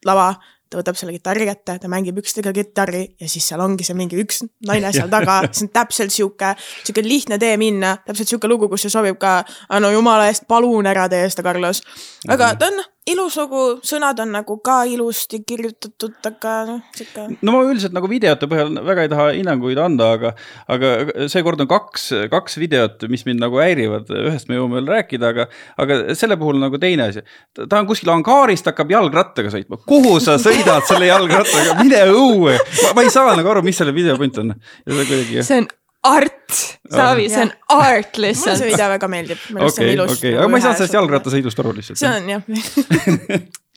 lava, 0.05 0.33
ta 0.69 0.81
võtab 0.81 0.99
selle 0.99 1.15
kitarri 1.15 1.47
kätte, 1.49 1.77
ta 1.81 1.91
mängib 1.91 2.19
üksteisega 2.21 2.53
kitarri 2.55 3.03
ja 3.19 3.29
siis 3.31 3.47
seal 3.49 3.63
ongi 3.63 3.85
see 3.87 3.97
mingi 3.97 4.19
üks 4.23 4.43
naine 4.67 4.91
seal 4.95 5.11
taga, 5.11 5.39
see 5.55 5.67
on 5.67 5.73
täpselt 5.75 6.13
sihuke, 6.13 6.53
sihuke 6.83 7.05
lihtne 7.05 7.39
tee 7.41 7.55
minna, 7.61 7.97
täpselt 8.07 8.33
sihuke 8.33 8.51
lugu, 8.51 8.69
kus 8.71 8.87
see 8.87 8.93
sobib 8.93 9.19
ka, 9.21 9.39
no 9.81 9.91
jumala 9.93 10.29
eest, 10.31 10.47
palun 10.49 10.89
ära 10.89 11.07
tee 11.11 11.25
seda, 11.31 11.45
Carlos. 11.47 11.83
aga 12.27 12.53
ta 12.59 12.71
on 12.71 12.83
ilus 13.11 13.37
lugu, 13.39 13.61
sõnad 13.87 14.19
on 14.23 14.33
nagu 14.35 14.57
ka 14.63 14.81
ilusti 14.89 15.39
kirjutatud, 15.47 16.17
aga 16.27 16.55
noh, 16.67 16.81
sihuke. 16.95 17.27
no 17.45 17.55
ma 17.55 17.61
üldiselt 17.67 17.95
nagu 17.95 18.09
videote 18.11 18.49
põhjal 18.51 18.73
väga 18.87 19.05
ei 19.05 19.11
taha 19.13 19.27
hinnanguid 19.37 19.79
anda, 19.81 20.09
aga, 20.17 20.33
aga 20.73 20.91
seekord 21.31 21.63
on 21.63 21.69
kaks, 21.71 22.09
kaks 22.33 22.59
videot, 22.59 23.07
mis 23.11 23.23
mind 23.27 23.43
nagu 23.43 23.61
häirivad, 23.61 24.11
ühest 24.27 24.51
me 24.51 24.59
jõuame 24.59 24.79
veel 24.79 24.91
rääkida, 24.97 25.31
aga, 25.33 25.47
aga 25.83 25.99
selle 26.19 26.39
puhul 26.39 26.59
nagu 26.61 26.81
teine 26.81 27.09
asi. 27.11 27.23
ta 27.57 27.79
on 27.79 27.89
kuskil 27.89 28.11
angaarist, 28.13 28.67
hakkab 28.67 28.91
jalgrattaga 28.97 29.53
sõitma, 29.53 29.79
kuhu 29.87 30.17
sa 30.23 30.37
sõidad 30.41 30.85
selle 30.89 31.09
jalgrattaga, 31.09 31.79
mine 31.81 32.03
õue. 32.11 32.59
ma 32.95 33.07
ei 33.07 33.13
saa 33.13 33.35
nagu 33.37 33.55
aru, 33.55 33.65
mis 33.65 33.79
selle 33.79 33.95
video 33.95 34.17
point 34.19 34.43
on. 34.43 34.55
see 34.87 35.61
on 35.61 35.67
art, 36.03 36.57
Taavi, 36.91 37.29
see 37.29 37.41
on 37.47 37.53
art 37.73 38.17
mulle 38.21 38.37
see 38.37 38.53
lihtsalt. 38.53 38.71
video 38.71 38.89
väga 38.93 39.07
meeldib. 39.11 39.45
okei, 39.55 39.95
okei, 39.99 40.35
aga 40.37 40.47
ma 40.47 40.59
ei 40.59 40.65
saanud 40.67 40.81
sellest. 40.81 40.97
jalgrattasõidust 40.99 41.63
aru 41.63 41.73
lihtsalt. 41.79 42.01
see 42.01 42.11
on 42.11 42.29
jah, 42.35 42.43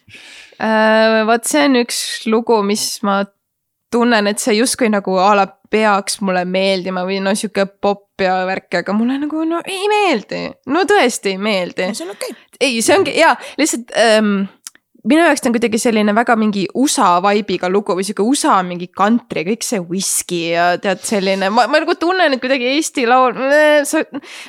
Äh, 0.60 1.22
vot 1.24 1.46
see 1.48 1.62
on 1.64 1.78
üks 1.80 2.00
lugu, 2.28 2.58
mis 2.66 2.98
ma 3.06 3.22
tunnen, 3.90 4.28
et 4.28 4.42
see 4.42 4.58
justkui 4.58 4.90
nagu 4.92 5.14
a 5.16 5.30
la 5.38 5.46
peaks 5.70 6.18
mulle 6.26 6.42
meeldima 6.44 7.06
või 7.06 7.20
no 7.24 7.32
sihuke 7.38 7.64
popp 7.80 8.20
ja 8.20 8.42
värk, 8.46 8.82
aga 8.82 8.94
mulle 8.94 9.16
nagu 9.22 9.44
no 9.48 9.62
ei 9.64 9.88
meeldi, 9.90 10.42
no 10.74 10.84
tõesti 10.88 11.32
ei 11.34 11.40
meeldi. 11.40 11.88
see 11.96 12.04
on 12.04 12.12
okei. 12.12 12.34
ei, 12.60 12.80
see 12.84 12.98
ongi 12.98 13.14
jaa, 13.16 13.32
lihtsalt 13.58 13.94
ähm, 13.96 14.34
minu 15.08 15.22
jaoks 15.24 15.40
ta 15.40 15.48
on 15.48 15.54
kuidagi 15.54 15.78
selline 15.80 16.12
väga 16.16 16.34
mingi 16.36 16.66
USA 16.76 17.08
vibe'iga 17.24 17.70
lugu 17.72 17.94
või 17.96 18.04
sihuke 18.04 18.24
USA 18.26 18.58
mingi 18.66 18.90
country, 18.92 19.44
kõik 19.48 19.64
see 19.64 19.80
whisky 19.80 20.40
ja 20.52 20.66
tead 20.82 21.00
selline, 21.06 21.48
ma, 21.54 21.64
ma 21.72 21.80
nagu 21.80 21.94
tunnen, 22.00 22.36
et 22.36 22.42
kuidagi 22.42 22.68
Eesti 22.74 23.06
laul, 23.08 23.36
sa, 23.88 24.02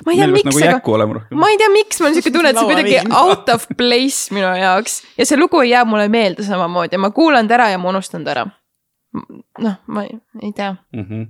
ma 0.05 0.13
ei 0.13 0.19
tea, 0.19 0.29
miks, 0.33 0.49
nagu 0.59 0.97
aga 0.97 1.21
ma 1.39 1.51
ei 1.51 1.59
tea, 1.61 1.69
miks 1.73 2.01
mul 2.01 2.11
on 2.11 2.17
siuke 2.17 2.33
tunne, 2.35 2.51
et 2.51 2.59
see 2.59 2.65
on 2.65 2.71
kuidagi 2.73 2.97
out 3.21 3.51
of 3.53 3.67
place 3.79 4.33
minu 4.35 4.49
jaoks 4.59 5.01
ja 5.19 5.27
see 5.29 5.39
lugu 5.39 5.61
ei 5.63 5.71
jää 5.71 5.85
mulle 5.87 6.09
meelde 6.11 6.43
samamoodi 6.47 6.99
ja 6.99 7.03
ma 7.03 7.13
kuulan 7.15 7.47
ta 7.47 7.55
ära 7.59 7.69
ja 7.71 7.79
ma 7.79 7.93
unustan 7.93 8.27
ta 8.27 8.35
ära. 8.35 8.47
noh, 9.59 9.79
ma 9.87 10.03
ei, 10.07 10.17
ei 10.41 10.51
tea. 10.55 10.75
Mm 10.95 11.05
-hmm. 11.05 11.29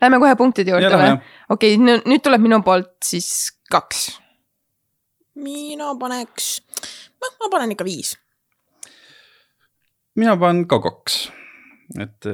Lähme 0.00 0.18
kohe 0.20 0.36
punktide 0.36 0.72
juurde 0.72 0.96
või 0.96 1.12
okei 1.52 1.76
okay,, 1.76 2.00
nüüd 2.08 2.24
tuleb 2.24 2.40
minu 2.40 2.62
poolt 2.64 2.96
siis 3.04 3.52
kaks. 3.70 4.18
mina 5.36 5.92
paneks, 6.00 6.62
noh, 7.20 7.36
ma 7.40 7.52
panen 7.52 7.76
ikka 7.76 7.84
viis. 7.84 8.16
Mina 10.18 10.36
panen 10.40 10.66
ka 10.70 10.80
kaks. 10.82 11.20
et, 11.98 12.26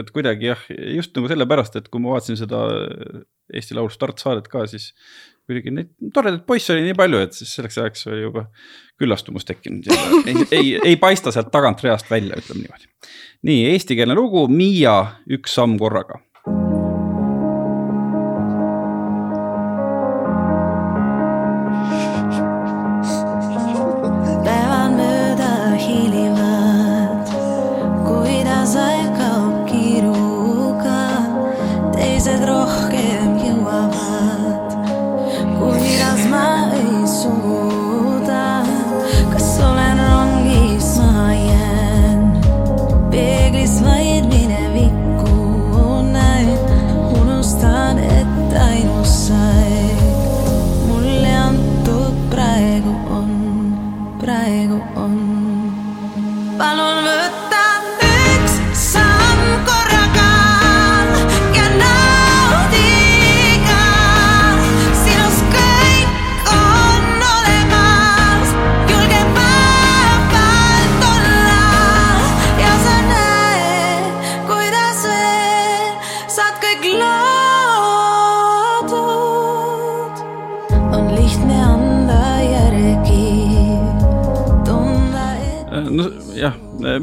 et 0.00 0.10
kuidagi 0.14 0.48
jah, 0.48 0.66
just 0.96 1.14
nagu 1.16 1.28
sellepärast, 1.28 1.76
et 1.76 1.88
kui 1.92 2.00
ma 2.00 2.14
vaatasin 2.16 2.40
seda 2.40 2.64
Eesti 3.52 3.76
Laul 3.76 3.90
startsaadet 3.92 4.48
ka, 4.48 4.64
siis 4.70 4.92
kuidagi 5.44 5.72
neid 5.74 5.90
toredaid 6.14 6.44
poisse 6.48 6.72
oli 6.72 6.86
nii 6.86 6.96
palju, 6.96 7.20
et 7.26 7.36
siis 7.36 7.50
selleks 7.58 7.76
ajaks 7.82 8.06
oli 8.08 8.22
juba 8.24 8.46
küllastumus 9.00 9.44
tekkinud 9.48 9.90
ja 9.90 9.98
ei, 10.24 10.46
ei, 10.48 10.70
ei 10.92 10.96
paista 11.00 11.32
sealt 11.34 11.50
tagant 11.52 11.84
reast 11.84 12.08
välja, 12.10 12.38
ütleme 12.40 12.64
niimoodi. 12.64 12.88
nii, 13.44 13.66
eestikeelne 13.74 14.16
lugu 14.16 14.46
Miia 14.48 14.96
Üks 15.36 15.58
samm 15.58 15.76
korraga. 15.80 16.22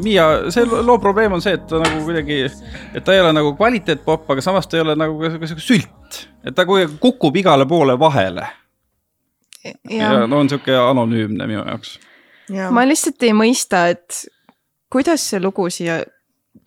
Miia, 0.00 0.26
see 0.54 0.64
loo 0.64 0.98
probleem 1.02 1.36
on 1.36 1.42
see, 1.44 1.56
et 1.58 1.66
ta 1.68 1.80
nagu 1.82 2.00
kuidagi, 2.06 2.40
et 2.94 3.04
ta 3.04 3.14
ei 3.14 3.20
ole 3.24 3.34
nagu 3.36 3.54
kvaliteetpopp, 3.58 4.30
aga 4.34 4.44
samas 4.44 4.68
ta 4.70 4.78
ei 4.78 4.86
ole 4.86 4.96
nagu 4.98 5.18
ka 5.20 5.32
sihuke 5.36 5.62
sült. 5.62 6.24
et 6.44 6.54
ta 6.54 6.66
kuidagi 6.68 6.98
kukub 7.00 7.36
igale 7.36 7.66
poole 7.68 7.98
vahele 7.98 8.48
ja 9.64 9.72
ja 9.98 10.26
no 10.26 10.40
on 10.42 10.50
sihuke 10.50 10.74
anonüümne 10.76 11.46
minu 11.46 11.62
jaoks. 11.66 11.98
ma 12.70 12.84
lihtsalt 12.88 13.22
ei 13.22 13.34
mõista, 13.36 13.86
et 13.92 14.24
kuidas 14.92 15.30
see 15.30 15.40
lugu 15.40 15.68
siia 15.70 16.02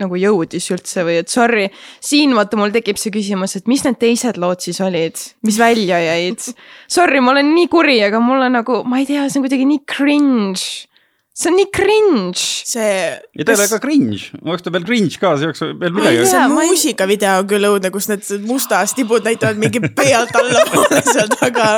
nagu 0.01 0.17
jõudis 0.19 0.65
üldse 0.73 1.05
või 1.07 1.19
et 1.21 1.31
sorry, 1.31 1.67
siin 2.03 2.33
vaata 2.35 2.57
mul 2.59 2.73
tekib 2.73 2.97
see 2.99 3.13
küsimus, 3.13 3.55
et 3.55 3.69
mis 3.71 3.83
need 3.85 3.99
teised 4.01 4.39
lood 4.41 4.63
siis 4.63 4.81
olid, 4.83 5.19
mis 5.45 5.59
välja 5.61 5.99
jäid. 6.01 6.41
Sorry, 6.91 7.21
ma 7.23 7.31
olen 7.35 7.53
nii 7.55 7.69
kuri, 7.71 7.99
aga 8.03 8.19
mul 8.23 8.43
on 8.47 8.57
nagu, 8.57 8.81
ma 8.89 8.99
ei 8.99 9.07
tea, 9.07 9.27
see 9.29 9.39
on 9.39 9.45
kuidagi 9.45 9.67
nii 9.69 9.83
cringe. 9.87 10.89
See 11.35 11.51
on 11.51 11.57
nii 11.59 11.67
cringe. 11.75 12.39
see. 12.65 13.19
ja 13.35 13.45
ta 13.45 13.51
ei 13.51 13.57
ole 13.59 13.67
ka 13.67 13.79
cringe, 13.83 14.29
oleks 14.41 14.63
ta 14.63 14.71
veel 14.71 14.85
cringe 14.87 15.19
ka, 15.19 15.33
siis 15.35 15.49
oleks 15.49 15.63
veel 15.81 15.95
midagi. 15.97 16.23
tea, 16.31 16.45
muusikavideo 16.51 17.33
on 17.41 17.49
küll 17.49 17.69
õudne, 17.69 17.91
kus 17.91 18.07
need 18.11 18.47
mustas 18.47 18.95
tibud 18.95 19.27
näitavad 19.27 19.59
mingi 19.59 19.83
pealt 19.83 20.31
allapoole 20.39 21.03
seal 21.13 21.31
taga 21.35 21.69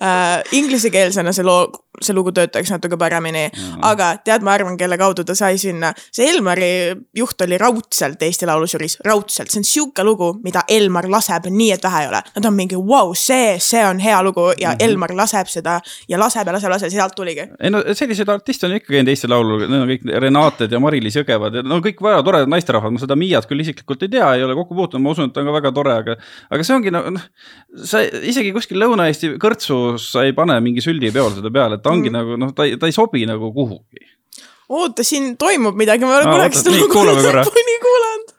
äh,. 0.00 0.42
Inglisekeelsena 0.58 1.32
see 1.32 1.46
loo, 1.46 1.68
see 2.02 2.14
lugu 2.16 2.32
töötaks 2.34 2.72
natuke 2.74 2.98
paremini 2.98 3.44
mm., 3.46 3.84
aga 3.86 4.10
tead, 4.26 4.42
ma 4.46 4.56
arvan, 4.56 4.74
kelle 4.80 4.98
kaudu 4.98 5.24
ta 5.26 5.36
sai 5.38 5.58
sinna. 5.58 5.92
see 6.10 6.26
Elmari 6.32 6.70
juht 7.16 7.46
oli 7.46 7.58
raudselt 7.60 8.22
Eesti 8.26 8.48
Laulu 8.50 8.66
žüriis, 8.70 8.98
raudselt, 9.06 9.52
see 9.52 9.62
on 9.62 9.68
sihuke 9.68 10.04
lugu, 10.06 10.32
mida 10.42 10.64
Elmar 10.68 11.06
laseb 11.10 11.46
nii, 11.50 11.70
et 11.76 11.86
vähe 11.86 12.02
ei 12.04 12.10
ole. 12.10 12.22
Nad 12.34 12.50
on 12.50 12.56
mingi, 12.58 12.78
vau, 12.90 13.14
see, 13.14 13.54
see 13.62 13.84
on 13.86 14.02
hea 14.02 14.18
lugu 14.26 14.50
ja 14.58 14.72
mm 14.72 14.74
-hmm. 14.74 14.84
Elmar 14.88 15.14
laseb 15.14 15.46
seda 15.46 15.78
ja 16.08 16.18
laseb 16.18 16.46
ja 16.46 16.52
laseb, 16.58 16.70
laseb, 16.70 16.90
sealt 16.90 17.14
tuligi. 17.14 17.46
ei 17.60 17.70
no 17.70 17.82
selliseid 17.92 18.28
artiste 18.28 18.63
on 18.66 18.76
ikka 18.76 18.92
käinud 18.92 19.10
Eesti 19.12 19.30
Laulul, 19.30 19.64
need 19.66 19.80
on 19.80 19.90
kõik 19.90 20.06
Renated 20.24 20.72
ja 20.74 20.80
Mari-Liis 20.82 21.18
Jõgevad 21.20 21.58
ja 21.58 21.64
no 21.66 21.80
kõik 21.84 22.02
väga 22.04 22.22
toredad 22.26 22.52
naisterahvad, 22.52 22.94
ma 22.94 23.02
seda 23.02 23.18
Miiat 23.18 23.48
küll 23.50 23.64
isiklikult 23.64 24.04
ei 24.06 24.12
tea, 24.16 24.30
ei 24.38 24.44
ole 24.46 24.56
kokku 24.58 24.76
puutunud, 24.78 25.04
ma 25.04 25.14
usun, 25.14 25.30
et 25.30 25.36
ta 25.36 25.42
on 25.42 25.50
ka 25.50 25.56
väga 25.58 25.72
tore, 25.76 25.94
aga 26.04 26.16
aga 26.54 26.66
see 26.66 26.76
ongi 26.76 26.94
noh, 26.94 27.22
sa 27.84 28.02
isegi 28.04 28.52
kuskil 28.56 28.80
Lõuna-Eesti 28.82 29.34
kõrtsus 29.42 30.10
sa 30.14 30.24
ei 30.26 30.34
pane 30.36 30.56
mingi 30.64 30.84
süldipeol 30.84 31.38
seda 31.38 31.52
peale, 31.54 31.78
et 31.78 31.84
ta 31.84 31.92
ongi 31.94 32.10
mm. 32.10 32.18
nagu 32.18 32.38
noh, 32.40 32.52
ta 32.56 32.68
ei, 32.68 32.78
ta 32.80 32.90
ei 32.90 32.96
sobi 32.96 33.24
nagu 33.28 33.52
kuhugi. 33.54 34.04
oota, 34.68 35.06
siin 35.06 35.34
toimub 35.40 35.78
midagi, 35.78 36.06
ma 36.06 36.16
ei 36.16 36.22
ole 36.22 36.36
kunagi 36.36 36.60
seda 36.60 36.74
nii, 36.74 36.84
lugu 36.84 36.98
kuulame 36.98 37.24
korra. 37.26 37.44
lõpuni 37.48 37.80
kuulanud. 37.84 38.34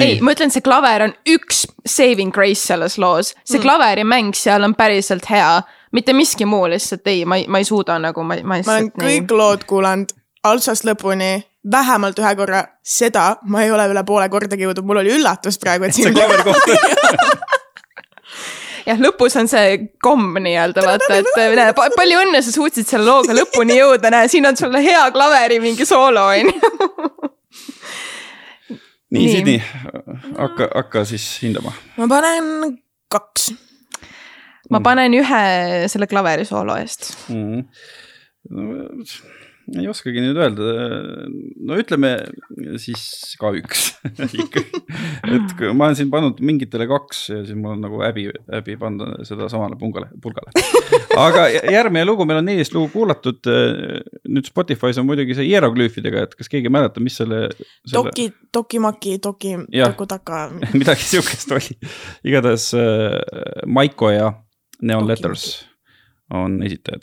ei, 0.00 0.20
ma 0.22 0.34
ütlen, 0.36 0.52
see 0.54 0.64
klaver 0.64 1.08
on 1.08 1.16
üks 1.36 1.64
saving 1.88 2.34
grace 2.34 2.62
selles 2.62 2.98
loos, 3.02 3.34
see 3.42 3.56
Mm. 3.56 3.60
mm. 3.60 3.64
klaverimäng 3.66 4.36
seal 4.38 4.66
on 4.66 4.76
päriselt 4.78 5.26
hea, 5.30 5.62
mitte 5.96 6.12
miski 6.16 6.46
muu, 6.48 6.66
lihtsalt 6.70 7.06
ei, 7.10 7.24
ma 7.28 7.40
ei, 7.40 7.46
ma 7.48 7.60
ei 7.62 7.66
suuda 7.68 7.98
nagu, 8.02 8.24
ma, 8.24 8.36
ma 8.42 8.44
ma 8.44 8.60
olen 8.60 8.88
lihtsalt 8.88 9.02
kõik 9.02 9.36
lood 9.36 9.66
kuulanud 9.68 10.14
altsast 10.46 10.86
lõpuni, 10.86 11.32
vähemalt 11.72 12.18
ühe 12.22 12.32
korra, 12.38 12.62
seda 12.84 13.24
ma 13.50 13.64
ei 13.64 13.72
ole 13.74 13.88
üle 13.90 14.04
poole 14.06 14.28
kordagi 14.30 14.66
jõudnud, 14.66 14.86
mul 14.86 15.02
oli 15.02 15.16
üllatus 15.16 15.58
praegu, 15.62 15.88
et 15.88 15.96
see 15.96 16.06
siin 16.06 16.16
jah, 18.86 19.00
lõpus 19.02 19.36
on 19.40 19.50
see 19.50 19.78
komm 20.02 20.38
nii-öelda 20.42 20.84
vaata, 20.86 21.20
et 21.20 21.30
näe, 21.58 21.72
palju 21.74 22.22
õnne, 22.22 22.42
sa 22.44 22.54
suutsid 22.54 22.86
selle 22.88 23.08
looga 23.08 23.34
lõpuni 23.36 23.78
jõuda, 23.80 24.12
näe, 24.14 24.30
siin 24.30 24.46
on 24.48 24.58
sulle 24.58 24.82
hea 24.84 25.04
klaveri 25.14 25.58
mingi 25.62 25.86
soolo 25.88 26.28
on 26.30 26.36
ju. 26.40 26.54
nii 29.10 29.26
Nii. 29.26 29.32
Sydney, 29.32 29.60
hakka, 30.38 30.70
hakka 30.74 31.04
siis 31.08 31.24
hindama. 31.42 31.72
ma 31.96 32.08
panen 32.10 32.78
kaks. 33.12 33.52
Ma 34.70 34.82
panen 34.84 35.14
ühe 35.16 35.42
selle 35.92 36.08
klaveri 36.10 36.46
soolo 36.48 36.78
eest. 36.80 37.12
mm.. 37.32 37.66
No, 38.46 38.86
ei 39.74 39.88
oskagi 39.90 40.22
nüüd 40.22 40.38
öelda, 40.38 40.66
no 41.66 41.76
ütleme 41.80 42.12
siis 42.78 43.34
ka 43.40 43.50
üks 43.58 43.88
ikkagi, 44.42 44.82
et 45.26 45.54
kui 45.58 45.72
ma 45.72 45.88
olen 45.88 45.98
siin 45.98 46.12
pannud 46.12 46.38
mingitele 46.46 46.86
kaks 46.90 47.24
ja 47.32 47.40
siis 47.42 47.58
mul 47.58 47.74
on 47.74 47.82
nagu 47.82 47.98
häbi, 48.04 48.28
häbi 48.52 48.76
panna 48.78 49.24
seda 49.26 49.50
samale 49.50 49.78
pungale, 49.80 50.12
pulgale. 50.22 50.54
aga 51.18 51.48
järgmine 51.50 52.06
lugu, 52.06 52.28
meil 52.28 52.44
on 52.44 52.46
neliteist 52.46 52.76
lugu 52.76 52.92
kuulatud. 52.94 53.42
nüüd 54.30 54.46
Spotify's 54.46 55.02
on 55.02 55.08
muidugi 55.10 55.34
see 55.34 55.50
hieroglüüfidega, 55.50 56.28
et 56.28 56.38
kas 56.38 56.52
keegi 56.52 56.70
mäletab, 56.70 57.02
mis 57.02 57.18
selle, 57.18 57.48
selle..., 57.56 57.96
Doki, 57.98 58.30
Dokimaki, 58.54 59.18
Doki, 59.22 59.56
Jah. 59.74 59.90
Dokutaka. 59.90 60.46
midagi 60.78 61.10
sihukest 61.10 61.58
oli. 61.58 61.78
igatahes 62.22 62.70
äh, 62.78 63.18
Maiko 63.66 64.14
ja 64.14 64.30
Neon 64.82 65.08
Letters 65.08 65.68
on 66.30 66.62
esitajad 66.62 67.02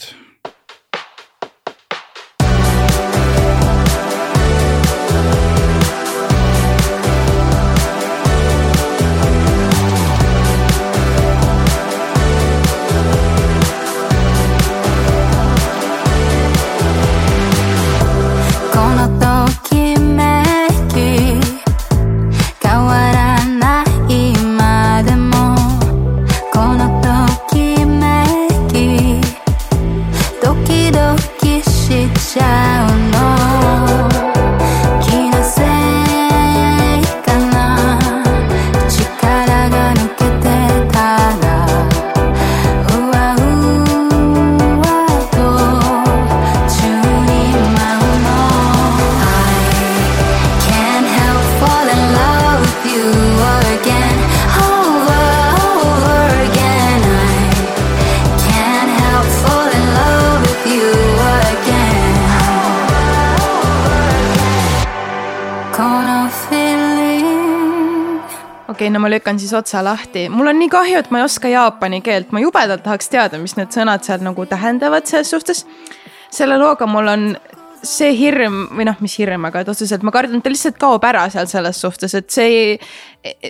okei, 68.84 68.92
no 68.92 69.00
ma 69.00 69.10
lükkan 69.10 69.40
siis 69.40 69.54
otsa 69.56 69.84
lahti, 69.84 70.28
mul 70.30 70.50
on 70.52 70.60
nii 70.60 70.70
kahju, 70.72 71.00
et 71.00 71.12
ma 71.12 71.22
ei 71.22 71.28
oska 71.28 71.48
jaapani 71.48 72.02
keelt, 72.04 72.34
ma 72.36 72.42
jubedalt 72.44 72.84
tahaks 72.84 73.08
teada, 73.12 73.40
mis 73.40 73.56
need 73.56 73.72
sõnad 73.72 74.04
seal 74.04 74.24
nagu 74.26 74.46
tähendavad 74.50 75.08
selles 75.08 75.32
suhtes. 75.32 75.66
selle 76.34 76.58
looga 76.58 76.88
mul 76.90 77.08
on 77.08 77.26
see 77.84 78.12
hirm 78.18 78.70
või 78.76 78.88
noh, 78.90 78.98
mis 79.00 79.16
hirm, 79.20 79.46
aga 79.46 79.62
et 79.62 79.70
otseselt 79.70 80.04
ma 80.04 80.12
kardan, 80.12 80.40
et 80.40 80.44
ta 80.44 80.52
lihtsalt 80.52 80.80
kaob 80.82 81.04
ära 81.06 81.28
seal 81.30 81.48
selles 81.48 81.80
suhtes, 81.80 82.16
et 82.16 82.30
see 82.30 82.78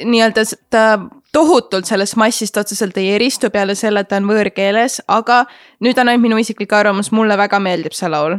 nii-öelda 0.05 0.45
ta 0.69 0.85
tohutult 1.33 1.89
sellest 1.89 2.17
massist 2.17 2.57
otseselt 2.57 2.97
ei 2.97 3.13
eristu 3.15 3.49
peale 3.49 3.75
selle, 3.75 4.03
et 4.03 4.09
ta 4.09 4.19
on 4.21 4.29
võõrkeeles, 4.29 5.01
aga 5.07 5.45
nüüd 5.81 5.97
on 5.97 6.11
ainult 6.11 6.27
minu 6.27 6.41
isiklik 6.41 6.73
arvamus, 6.73 7.11
mulle 7.11 7.37
väga 7.37 7.59
meeldib 7.59 7.97
see 7.97 8.11
laul 8.11 8.37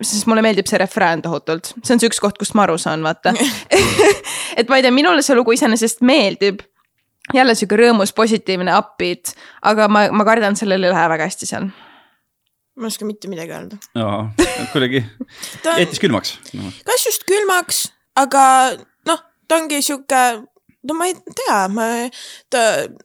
sest 0.00 0.28
mulle 0.28 0.42
meeldib 0.44 0.68
see 0.68 0.78
refrään 0.80 1.22
tohutult, 1.24 1.72
see 1.84 1.96
on 1.96 2.00
see 2.00 2.10
üks 2.10 2.20
koht, 2.22 2.38
kust 2.40 2.56
ma 2.56 2.64
aru 2.64 2.78
saan, 2.80 3.04
vaata. 3.04 3.34
et 4.58 4.70
ma 4.70 4.78
ei 4.78 4.86
tea, 4.86 4.94
minule 4.94 5.24
see 5.24 5.36
lugu 5.36 5.56
iseenesest 5.56 6.04
meeldib. 6.06 6.64
jälle 7.34 7.56
sihuke 7.58 7.74
rõõmus, 7.80 8.12
positiivne 8.14 8.70
upbeat, 8.78 9.34
aga 9.66 9.88
ma, 9.90 10.04
ma 10.14 10.24
kardan, 10.28 10.56
sellel 10.56 10.86
ei 10.86 10.92
lähe 10.94 11.08
väga 11.10 11.26
hästi 11.26 11.48
seal. 11.50 11.68
ma 12.76 12.86
ei 12.86 12.94
oska 12.94 13.08
mitte 13.08 13.28
midagi 13.28 13.56
öelda. 13.56 13.80
jaa, 13.98 14.20
et 14.46 14.68
kuidagi 14.72 15.04
jättis 15.80 16.00
külmaks 16.00 16.36
no.. 16.54 16.70
kas 16.86 17.06
just 17.08 17.26
külmaks, 17.28 17.86
aga 18.16 18.44
noh, 19.08 19.24
ta 19.48 19.58
ongi 19.60 19.82
sihuke 19.82 20.22
no 20.88 20.94
ma 20.98 21.08
ei 21.10 21.14
tea, 21.36 21.58
ma, 21.72 21.86
ta 22.52 22.62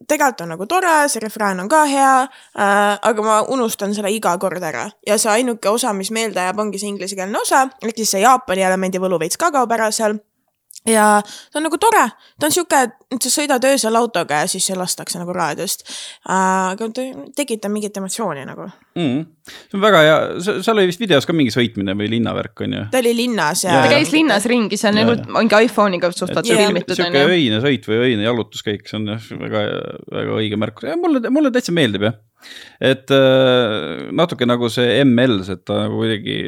tegelikult 0.07 0.45
on 0.45 0.53
nagu 0.55 0.67
tore, 0.69 0.93
see 1.11 1.23
refrään 1.23 1.63
on 1.63 1.69
ka 1.71 1.83
hea 1.89 2.13
äh,, 2.23 2.97
aga 3.11 3.25
ma 3.25 3.41
unustan 3.53 3.95
selle 3.97 4.11
iga 4.13 4.37
kord 4.41 4.63
ära. 4.63 4.89
Ja 5.07 5.17
see 5.21 5.31
ainuke 5.31 5.69
osa, 5.69 5.93
mis 5.97 6.11
meelde 6.11 6.43
jääb, 6.43 6.59
ongi 6.59 6.81
see 6.81 6.91
inglisekeelne 6.93 7.41
osa, 7.41 7.67
ehk 7.81 7.97
siis 7.97 8.15
see 8.15 8.25
Jaapani 8.25 8.67
elemendi 8.67 9.01
võlu 9.01 9.19
veits 9.21 9.39
ka 9.39 9.51
kaob 9.53 9.71
ära 9.77 9.91
seal 9.95 10.19
ja 10.87 11.21
ta 11.21 11.59
on 11.59 11.67
nagu 11.67 11.77
tore, 11.81 12.07
ta 12.39 12.47
on 12.47 12.53
sihuke, 12.53 12.77
et 13.13 13.25
sa 13.25 13.29
sõidad 13.29 13.65
öösel 13.69 13.97
autoga 13.99 14.41
ja 14.41 14.47
siis 14.49 14.65
see 14.65 14.77
lastakse 14.77 15.19
nagu 15.21 15.33
raadiost 15.35 15.83
äh,. 15.85 16.71
aga 16.73 16.87
ta 16.95 17.03
tekitab 17.37 17.73
mingit 17.73 17.97
emotsiooni 18.01 18.45
nagu. 18.47 18.65
mm.. 18.97 19.19
see 19.45 19.77
on 19.77 19.83
väga 19.83 19.99
hea, 20.07 20.15
seal 20.47 20.73
oli 20.73 20.87
vist 20.89 21.03
videos 21.03 21.27
ka 21.29 21.35
mingi 21.37 21.53
sõitmine 21.53 21.93
või 21.99 22.09
linnavärk 22.15 22.63
on 22.65 22.73
ju. 22.77 22.85
ta 22.93 23.01
oli 23.03 23.13
linnas 23.19 23.65
ja, 23.65 23.75
Jaa, 23.75 23.83
ta 23.85 23.91
käis 23.93 24.13
linnas 24.15 24.47
ringi, 24.49 24.79
see 24.81 24.89
on 24.89 24.97
nagu 24.97 25.17
mingi 25.37 25.59
iPhone'iga 25.67 26.09
suht 26.15 26.33
Jaa. 26.33 26.63
filmitud 26.63 26.95
on 26.95 27.01
sihuke 27.03 27.21
ju. 27.27 27.35
öine 27.35 27.61
sõit 27.65 27.85
või 27.91 27.99
öine 28.07 28.25
jalutuskäik, 28.25 28.89
see 28.89 28.97
on 28.97 29.13
jah 29.13 29.27
väga, 29.43 29.63
väga 30.17 30.39
õige 30.39 30.59
märkus, 30.61 30.89
mulle, 31.03 31.21
mulle 31.29 31.51
täitsa 31.53 31.75
meeldib 31.77 32.07
jah. 32.09 32.17
et 32.81 33.13
äh, 33.13 34.09
natuke 34.17 34.49
nagu 34.49 34.71
see 34.73 34.97
ML-s, 35.05 35.53
et 35.53 35.61
ta 35.67 35.83
nagu 35.83 36.01
kuidagi 36.01 36.39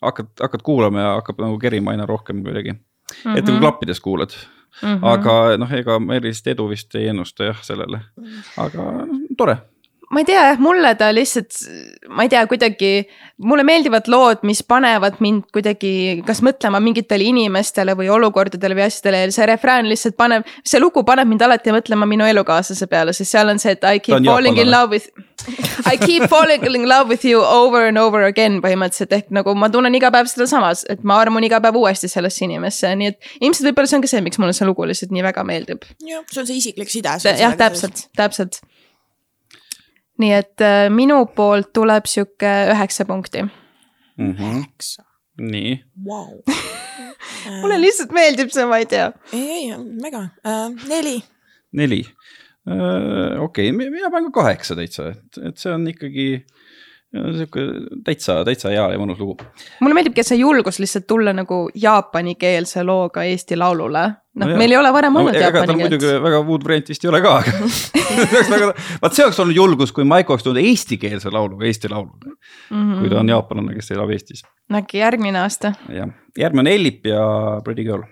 hakkad, 0.00 0.32
hakkad 0.40 0.64
kuulama 0.64 1.04
ja 1.04 1.12
hakkab 1.18 1.44
nagu 1.44 1.60
kerima 1.60 1.92
aina 1.92 2.08
rohkem 2.08 2.40
kuidagi. 2.46 2.78
Et 3.36 3.44
nagu 3.46 3.60
klappides 3.60 4.00
kuulad. 4.00 4.34
Mm, 4.82 4.88
-hmm. 4.88 5.04
aga 5.04 5.56
noh, 5.60 5.72
ega 5.72 5.98
ma 6.00 6.14
erilist 6.16 6.46
edu 6.48 6.64
vist 6.70 6.94
ei 6.96 7.10
ennusta 7.12 7.44
jah 7.44 7.58
sellele, 7.62 8.00
aga 8.56 8.86
tore 9.38 9.58
ma 10.12 10.20
ei 10.20 10.26
tea 10.28 10.42
jah, 10.50 10.58
mulle 10.60 10.92
ta 11.00 11.08
lihtsalt, 11.14 11.56
ma 12.12 12.26
ei 12.26 12.30
tea, 12.32 12.42
kuidagi, 12.50 12.90
mulle 13.48 13.64
meeldivad 13.64 14.10
lood, 14.12 14.42
mis 14.44 14.60
panevad 14.68 15.16
mind 15.24 15.46
kuidagi 15.54 16.20
kas 16.26 16.42
mõtlema 16.44 16.82
mingitele 16.84 17.24
inimestele 17.30 17.94
või 17.96 18.10
olukordadele 18.12 18.76
või 18.76 18.84
asjadele 18.86 19.22
ja 19.22 19.30
see 19.32 19.46
refrään 19.48 19.88
lihtsalt 19.88 20.18
paneb, 20.20 20.48
see 20.68 20.80
lugu 20.82 21.04
paneb 21.08 21.30
mind 21.30 21.44
alati 21.46 21.72
mõtlema 21.72 22.08
minu 22.08 22.26
elukaaslase 22.28 22.88
peale, 22.92 23.14
sest 23.16 23.32
seal 23.32 23.52
on 23.52 23.62
see, 23.62 23.72
et 23.72 23.86
I 23.88 24.02
keep 24.04 24.26
falling 24.28 24.60
in 24.60 24.68
love 24.70 24.92
with. 24.92 25.08
I 25.90 25.96
keep 25.98 26.28
falling 26.30 26.62
in 26.68 26.84
love 26.86 27.08
with 27.08 27.24
you 27.26 27.40
over 27.42 27.88
and 27.88 27.98
over 27.98 28.26
again 28.28 28.60
põhimõtteliselt 28.62 29.16
ehk 29.16 29.32
nagu 29.34 29.56
ma 29.58 29.70
tunnen 29.72 29.96
iga 29.96 30.12
päev 30.14 30.28
sedasama, 30.30 30.74
et 30.92 31.02
ma 31.08 31.16
armun 31.24 31.48
iga 31.48 31.58
päev 31.64 31.80
uuesti 31.80 32.10
sellesse 32.12 32.44
inimesse, 32.44 32.92
nii 33.00 33.14
et 33.14 33.32
ilmselt 33.40 33.70
võib-olla 33.70 33.90
see 33.90 33.98
on 33.98 34.04
ka 34.04 34.12
see, 34.12 34.22
miks 34.28 34.38
mulle 34.42 34.54
see 34.54 34.68
lugu 34.68 34.86
lihtsalt 34.86 35.16
nii 35.16 35.24
väga 35.24 35.46
meeldib. 35.48 35.88
jah, 36.04 36.22
see 36.28 36.44
on 36.44 36.52
see 36.52 36.60
isiklik 36.60 36.92
side. 36.92 37.16
jah, 37.24 37.56
täpselt, 37.58 38.06
täpselt. 38.18 38.60
Nii 40.22 40.34
et 40.36 40.64
äh, 40.64 40.86
minu 40.92 41.24
poolt 41.36 41.72
tuleb 41.76 42.08
sihuke 42.10 42.52
üheksa 42.74 43.06
punkti. 43.08 43.42
mm. 43.42 44.34
-hmm. 44.38 44.64
nii, 45.50 45.74
Vau. 46.06 46.42
mulle 47.62 47.80
lihtsalt 47.80 48.12
meeldib 48.14 48.54
see, 48.54 48.66
ma 48.66 48.78
ei 48.82 48.86
tea. 48.86 49.10
ei, 49.32 49.72
ei, 49.72 49.78
mega 49.78 50.28
äh,, 50.46 50.88
neli. 50.88 51.18
neli. 51.72 52.04
okei, 53.42 53.72
mina 53.72 54.10
panen 54.10 54.30
ka 54.30 54.42
kaheksa 54.42 54.76
täitsa, 54.78 55.08
et, 55.10 55.38
et 55.48 55.56
see 55.58 55.72
on 55.74 55.88
ikkagi 55.90 56.26
ja 56.30 56.61
sihuke 57.12 57.60
täitsa, 58.04 58.38
täitsa 58.46 58.70
hea 58.72 58.84
ja 58.94 58.98
mõnus 59.00 59.20
lugu. 59.20 59.36
mulle 59.80 59.96
meeldibki, 59.98 60.22
et 60.22 60.30
see 60.30 60.40
julgus 60.40 60.80
lihtsalt 60.80 61.06
tulla 61.10 61.34
nagu 61.36 61.66
jaapanikeelse 61.74 62.84
looga 62.88 63.24
Eesti 63.28 63.58
Laulule. 63.60 64.06
noh 64.08 64.18
No 64.32 64.46
no,, 64.48 64.56
meil 64.56 64.72
ei 64.72 64.78
ole 64.80 64.92
varem 64.96 65.16
olnud 65.20 65.36
tal 65.36 65.42
jaapani 65.44 65.74
muidugi 65.76 66.06
keelt. 66.06 66.22
väga 66.24 66.38
muud 66.48 66.62
varianti 66.64 66.94
vist 66.94 67.04
ei 67.04 67.10
ole 67.10 67.20
ka, 67.20 67.34
aga 67.42 68.70
vaat 69.02 69.12
see 69.12 69.26
oleks 69.26 69.40
olnud 69.44 69.56
julgus, 69.56 69.92
kui 69.92 70.06
Maiko 70.08 70.32
oleks 70.32 70.46
tulnud 70.46 70.62
eestikeelse 70.62 71.32
lauluga 71.34 71.68
Eesti 71.68 71.90
Laulule 71.92 72.32
mm, 72.32 72.78
-hmm. 72.78 72.98
kui 73.00 73.12
ta 73.12 73.20
on 73.20 73.28
jaapanlane, 73.28 73.76
kes 73.76 73.92
elab 73.92 74.10
Eestis. 74.16 74.42
äkki 74.72 75.04
järgmine 75.04 75.44
aasta. 75.44 75.74
jah, 75.92 76.08
järgmine 76.38 76.64
on 76.64 76.72
Ellip 76.72 77.06
ja 77.06 77.26
Pretty 77.64 77.84
Girl. 77.84 78.08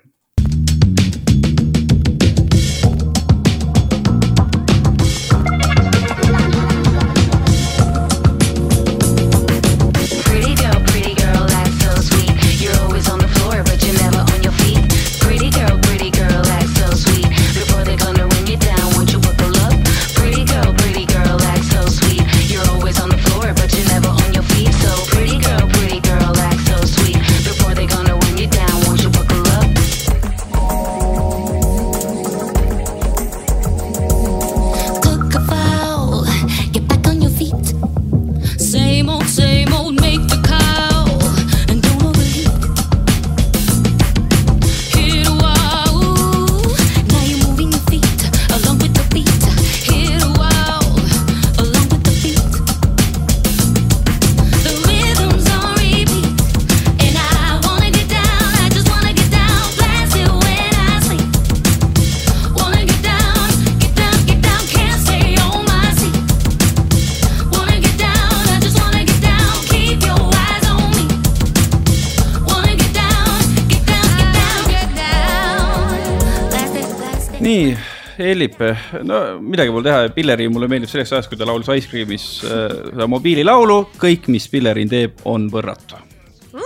Ellip, 78.41 78.61
no 79.05 79.23
midagi 79.45 79.73
pole 79.75 79.85
teha, 79.85 80.13
Pilleri 80.17 80.49
mulle 80.49 80.69
meeldib 80.71 80.89
selleks 80.89 81.13
ajast, 81.13 81.29
kui 81.29 81.37
ta 81.37 81.49
laulis 81.49 81.69
Ice 81.77 81.91
Cream'is 81.91 82.29
äh, 82.49 82.69
seda 82.93 83.09
mobiililaulu, 83.11 83.83
kõik, 84.01 84.31
mis 84.33 84.49
Pillerin 84.49 84.89
teeb, 84.89 85.21
on 85.29 85.51
võrratu 85.53 86.01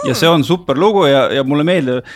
ja 0.05 0.15
see 0.17 0.29
on 0.29 0.45
super 0.45 0.79
lugu 0.81 1.07
ja, 1.09 1.27
ja 1.33 1.45
mulle 1.45 1.65
meeldib, 1.67 2.07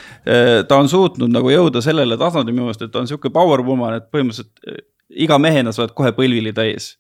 ta 0.68 0.78
on 0.78 0.88
suutnud 0.88 1.32
nagu 1.32 1.50
jõuda 1.52 1.82
sellele 1.84 2.16
tasandile 2.20 2.54
minu 2.54 2.68
meelest, 2.68 2.86
et 2.86 2.92
ta 2.94 3.02
on 3.02 3.10
sihuke 3.10 3.32
power 3.34 3.62
woman, 3.64 3.98
et 3.98 4.08
põhimõtteliselt 4.12 4.68
eh, 4.68 4.80
iga 5.24 5.38
mehena 5.40 5.72
sa 5.72 5.84
oled 5.84 5.94
kohe 5.96 6.12
põlvili 6.16 6.52
täis. 6.56 6.90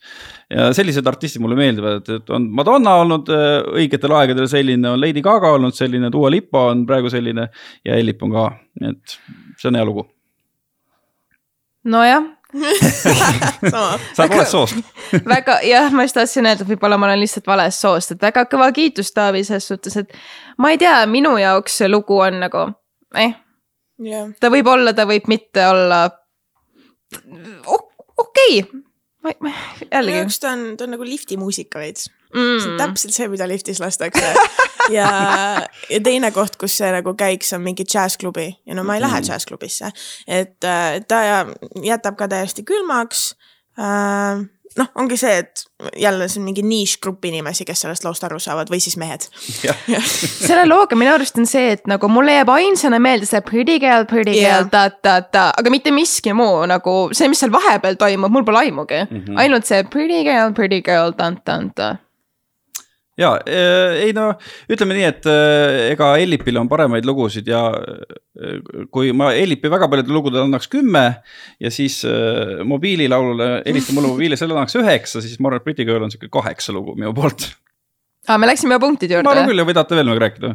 ja 0.50 0.70
sellised 0.76 1.06
artistid 1.06 1.44
mulle 1.44 1.58
meeldivad, 1.58 2.08
et 2.08 2.30
on 2.32 2.48
Madonna 2.56 2.96
olnud 3.02 3.28
õigetel 3.28 4.14
aegadel 4.16 4.48
selline, 4.48 4.88
on 4.90 5.00
Lady 5.00 5.24
Gaga 5.24 5.52
olnud 5.56 5.76
selline, 5.76 6.10
Dua 6.12 6.30
Lipa 6.32 6.68
on 6.72 6.86
praegu 6.88 7.12
selline 7.12 7.50
ja 7.84 8.00
Ellip 8.00 8.24
on 8.24 8.32
ka, 8.32 8.48
nii 8.80 8.96
et 8.96 9.18
see 9.60 9.70
on 9.70 9.80
hea 9.80 9.88
lugu. 9.88 10.08
nojah. 11.84 12.37
sa 13.72 14.22
oled 14.24 14.30
valest 14.32 14.54
soost. 14.54 14.76
väga 15.34 15.58
jah, 15.68 15.92
ma 15.92 16.06
just 16.06 16.16
tahtsin 16.16 16.48
öelda, 16.48 16.64
et 16.64 16.70
võib-olla 16.72 16.96
ma 17.00 17.10
olen 17.10 17.20
lihtsalt 17.20 17.48
valest 17.48 17.84
soost, 17.84 18.14
et 18.14 18.22
väga 18.24 18.46
kõva 18.48 18.70
kiitus, 18.76 19.12
Taavi, 19.16 19.44
selles 19.44 19.68
suhtes, 19.68 19.98
et 20.00 20.16
ma 20.62 20.72
ei 20.72 20.80
tea, 20.80 20.96
minu 21.10 21.36
jaoks 21.40 21.80
see 21.82 21.90
lugu 21.90 22.16
on 22.24 22.40
nagu 22.44 22.64
eh, 23.20 23.36
jah, 24.04 24.30
ta 24.40 24.52
võib 24.54 24.70
olla, 24.72 24.94
ta 24.96 25.04
võib 25.08 25.28
mitte 25.28 25.66
olla 25.68 26.06
okei 27.18 28.62
okay.. 28.64 28.80
ma, 29.24 29.34
ma 29.44 29.52
minu 29.52 29.92
jällegi 29.92 30.22
jaoks 30.22 30.40
ta 30.40 30.54
on, 30.56 30.64
ta 30.80 30.88
on 30.88 30.96
nagu 30.96 31.08
lifti 31.08 31.36
muusika 31.40 31.84
veits. 31.84 32.08
See 32.32 32.68
on 32.68 32.74
mm.. 32.74 32.80
täpselt 32.82 33.14
see, 33.14 33.28
mida 33.32 33.48
liftis 33.48 33.80
lastakse. 33.80 34.34
ja, 34.90 35.08
ja 35.90 36.00
teine 36.04 36.32
koht, 36.34 36.58
kus 36.60 36.76
see 36.80 36.90
nagu 36.94 37.14
käiks, 37.18 37.52
on 37.56 37.64
mingi 37.64 37.86
džässklubi 37.88 38.48
ja 38.66 38.76
no 38.78 38.84
ma 38.86 38.98
ei 38.98 39.04
lähe 39.04 39.22
džässklubisse, 39.24 39.92
et 40.26 40.64
äh, 40.64 41.00
ta 41.08 41.24
jätab 41.84 42.18
ka 42.20 42.28
täiesti 42.30 42.64
külmaks 42.68 43.32
äh,. 43.78 44.46
noh, 44.78 44.88
ongi 45.00 45.16
see, 45.18 45.38
et 45.42 45.64
jälle 45.98 46.28
see 46.28 46.40
on 46.40 46.46
mingi 46.46 46.62
nišgrupp 46.62 47.24
inimesi, 47.24 47.64
kes 47.66 47.80
sellest 47.84 48.04
loost 48.06 48.24
aru 48.26 48.38
saavad 48.42 48.70
või 48.70 48.78
siis 48.82 48.98
mehed. 49.00 49.24
selle 50.48 50.66
looga 50.68 50.98
minu 50.98 51.14
arust 51.16 51.40
on 51.40 51.48
see, 51.50 51.72
et 51.74 51.88
nagu 51.90 52.10
mulle 52.12 52.36
jääb 52.36 52.52
ainsana 52.52 53.00
meelde 53.02 53.26
see 53.26 53.40
pretty 53.46 53.78
girl, 53.82 54.06
pretty 54.10 54.36
Jah. 54.38 54.60
girl, 54.60 54.72
ta-ta-ta, 54.72 55.48
aga 55.58 55.72
mitte 55.74 55.94
miski 55.94 56.36
muu 56.36 56.66
nagu 56.70 56.98
see, 57.16 57.30
mis 57.32 57.40
seal 57.42 57.54
vahepeal 57.54 57.98
toimub, 58.00 58.34
mul 58.34 58.46
pole 58.46 58.66
aimugi 58.66 59.00
mm. 59.06 59.24
-hmm. 59.24 59.40
ainult 59.44 59.66
see 59.66 59.82
pretty 59.90 60.22
girl, 60.28 60.52
pretty 60.54 60.82
girl, 60.84 61.16
ta-ta-ta. 61.16 61.96
Ja 63.18 63.32
ei 63.98 64.12
no 64.16 64.30
ütleme 64.70 64.96
nii, 64.96 65.06
et 65.08 65.28
eh, 65.30 65.78
ega 65.92 66.12
Ellipil 66.22 66.60
on 66.60 66.68
paremaid 66.70 67.06
lugusid 67.08 67.48
ja 67.50 67.62
eh, 67.74 68.58
kui 68.94 69.12
ma 69.16 69.32
Ellipi 69.36 69.70
väga 69.72 69.88
paljudele 69.90 70.14
lugudele 70.14 70.46
annaks 70.46 70.70
kümme 70.72 71.04
ja 71.60 71.72
siis 71.74 72.00
eh, 72.08 72.60
mobiililaulule, 72.68 73.48
Ellip 73.68 73.90
mulle 73.96 74.12
mobiili, 74.14 74.38
selle 74.38 74.56
annaks 74.56 74.78
üheksa, 74.78 75.22
siis 75.24 75.40
ma 75.40 75.50
arvan, 75.50 75.62
et 75.62 75.66
Pretty 75.66 75.88
Girl 75.88 76.06
on 76.06 76.14
sihuke 76.14 76.30
kaheksa 76.32 76.74
lugu 76.76 76.94
minu 76.98 77.14
poolt. 77.16 77.48
aa, 78.28 78.38
me 78.38 78.50
läksime 78.50 78.78
punktide 78.82 79.18
ma 79.18 79.24
arvan 79.24 79.42
juurde. 79.42 79.52
küll 79.52 79.64
ja 79.64 79.68
või 79.68 79.78
tahate 79.78 79.98
veel 79.98 80.10
midagi 80.10 80.24
rääkida? 80.26 80.54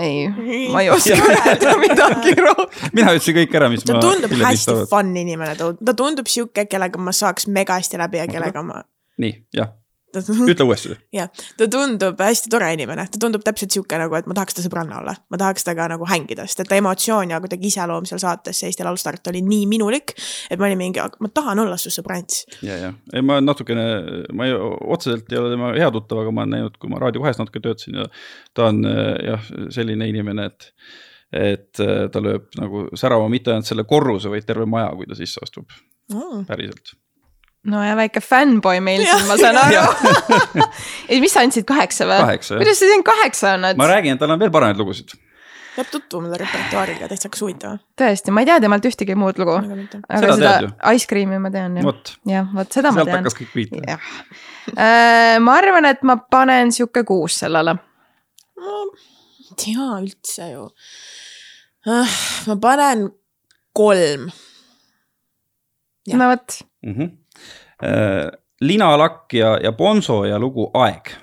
ei, 0.00 0.68
ma 0.72 0.84
ei 0.84 0.90
oska 0.94 1.18
öelda 1.50 1.74
midagi 1.82 2.36
rohkem. 2.38 2.94
mina 2.96 3.12
ütlesin 3.16 3.36
kõik 3.42 3.58
ära, 3.60 3.68
mis 3.72 3.84
ta 3.84 3.98
ma 3.98 4.04
tundub 4.06 4.32
Pille 4.32 4.48
hästi 4.48 4.78
fun 4.90 5.12
inimene, 5.20 5.58
ta 5.60 5.72
ta 5.76 5.96
tundub 5.98 6.30
sihuke, 6.30 6.64
kellega 6.70 7.02
ma 7.02 7.14
saaks 7.16 7.50
mega 7.52 7.76
hästi 7.80 8.00
läbi 8.00 8.22
ja 8.22 8.30
kellega 8.30 8.64
ma. 8.64 8.80
nii, 9.20 9.36
jah, 9.56 9.74
ütle 10.18 10.66
uuesti. 10.66 10.96
jah, 11.14 11.28
ta 11.56 11.68
tundub 11.70 12.20
hästi 12.20 12.50
tore 12.52 12.70
inimene, 12.74 13.06
ta 13.12 13.20
tundub 13.22 13.44
täpselt 13.46 13.74
sihuke 13.74 13.98
nagu, 14.00 14.16
et 14.18 14.26
ma 14.30 14.36
tahaks 14.38 14.56
ta 14.56 14.64
sõbranna 14.64 15.00
olla, 15.00 15.14
ma 15.30 15.40
tahaks 15.40 15.66
temaga 15.66 15.88
nagu 15.94 16.08
hängida, 16.10 16.46
sest 16.50 16.64
et 16.64 16.70
ta 16.70 16.78
emotsioon 16.80 17.34
ja 17.34 17.40
kuidagi 17.42 17.70
iseloom 17.70 18.08
seal 18.08 18.22
saates 18.22 18.62
Eesti 18.66 18.86
Laul 18.86 18.98
Start 19.00 19.30
oli 19.32 19.42
nii 19.46 19.66
minulik, 19.70 20.14
et 20.50 20.58
ma 20.58 20.66
olin 20.68 20.80
mingi, 20.80 21.02
ma 21.20 21.32
tahan 21.34 21.62
olla 21.64 21.76
su 21.80 21.92
sõbrants. 21.94 22.44
ja, 22.66 22.78
ja, 22.86 22.92
ei 23.14 23.22
ma 23.26 23.40
natukene, 23.44 23.84
ma 24.36 24.48
ei, 24.48 24.56
otseselt 24.96 25.30
ei 25.32 25.38
ole 25.38 25.54
tema 25.54 25.74
hea 25.76 25.90
tuttav, 25.94 26.24
aga 26.24 26.34
ma 26.34 26.46
olen 26.46 26.56
näinud, 26.58 26.80
kui 26.80 26.90
ma 26.90 26.98
Raadio 27.02 27.22
kahes 27.22 27.38
natuke 27.40 27.62
töötasin 27.64 28.02
ja 28.02 28.08
ta 28.54 28.70
on 28.70 28.82
äh, 28.88 29.14
jah, 29.30 29.52
selline 29.70 30.08
inimene, 30.10 30.50
et 30.50 30.72
et 31.30 31.78
äh, 31.78 32.08
ta 32.10 32.18
lööb 32.18 32.48
nagu 32.58 32.88
särama 32.98 33.28
mitte 33.30 33.52
ainult 33.52 33.68
selle 33.68 33.84
korruse, 33.86 34.26
vaid 34.32 34.42
terve 34.48 34.66
maja, 34.66 34.88
kui 34.98 35.06
ta 35.06 35.14
sisse 35.14 35.38
astub, 35.46 35.70
Mm. 36.10 36.44
päriselt. 36.48 36.96
No 37.68 37.82
ja 37.84 37.96
väike 37.96 38.20
fännboi 38.24 38.80
meil 38.84 39.02
siin, 39.04 39.26
ma 39.28 39.36
saan 39.40 39.58
aru. 39.60 40.68
ei, 41.10 41.20
mis 41.20 41.34
sa 41.34 41.42
andsid, 41.44 41.66
kaheksa 41.68 42.06
või? 42.08 42.38
Kuidas 42.38 42.80
sa 42.80 42.88
siin 42.88 43.04
kaheksa 43.06 43.56
annad 43.58 43.80
ma? 43.80 43.90
räägin, 43.90 44.16
et 44.16 44.22
tal 44.22 44.32
on 44.32 44.40
veel 44.40 44.52
paremaid 44.54 44.80
lugusid. 44.80 45.12
peab 45.74 45.90
tutvuma 45.92 46.32
ta 46.32 46.40
repertuaariga, 46.40 47.10
täitsa 47.10 47.28
hakkas 47.28 47.44
huvitav. 47.44 47.76
tõesti, 48.00 48.32
ma 48.34 48.44
ei 48.44 48.48
tea 48.48 48.58
temalt 48.64 48.88
ühtegi 48.88 49.16
muud 49.18 49.38
lugu. 49.42 49.58
Aga 49.60 50.22
Seda 50.24 50.38
seda, 50.40 50.72
Ice 50.96 51.10
Cream'i 51.10 51.40
ma 51.42 51.52
tean 51.52 51.76
jah. 51.80 52.02
jah, 52.32 52.50
vot 52.56 52.80
seda 52.80 52.94
ma 52.94 53.02
sealt 53.02 53.12
tean. 53.12 53.22
hakkas 53.22 53.38
kõik 53.42 53.54
pihta. 53.54 53.84
jah. 53.84 55.38
ma 55.44 55.60
arvan, 55.60 55.92
et 55.92 56.04
ma 56.06 56.16
panen 56.32 56.72
sihuke 56.74 57.04
kuus 57.08 57.42
sellele. 57.44 57.76
ei 58.60 59.56
tea 59.60 59.94
üldse 60.00 60.52
ju. 60.54 60.68
ma 62.48 62.60
panen 62.62 63.10
kolm. 63.76 64.30
No 66.10 66.26
vot, 66.26 66.62
mm. 66.82 66.94
-hmm. 66.94 67.19
Lina 68.60 68.96
Lakk 68.96 69.32
ja, 69.32 69.54
ja 69.62 69.72
Bonzo 69.72 70.24
ja 70.28 70.38
lugu 70.38 70.70
Aeg. 70.74 71.16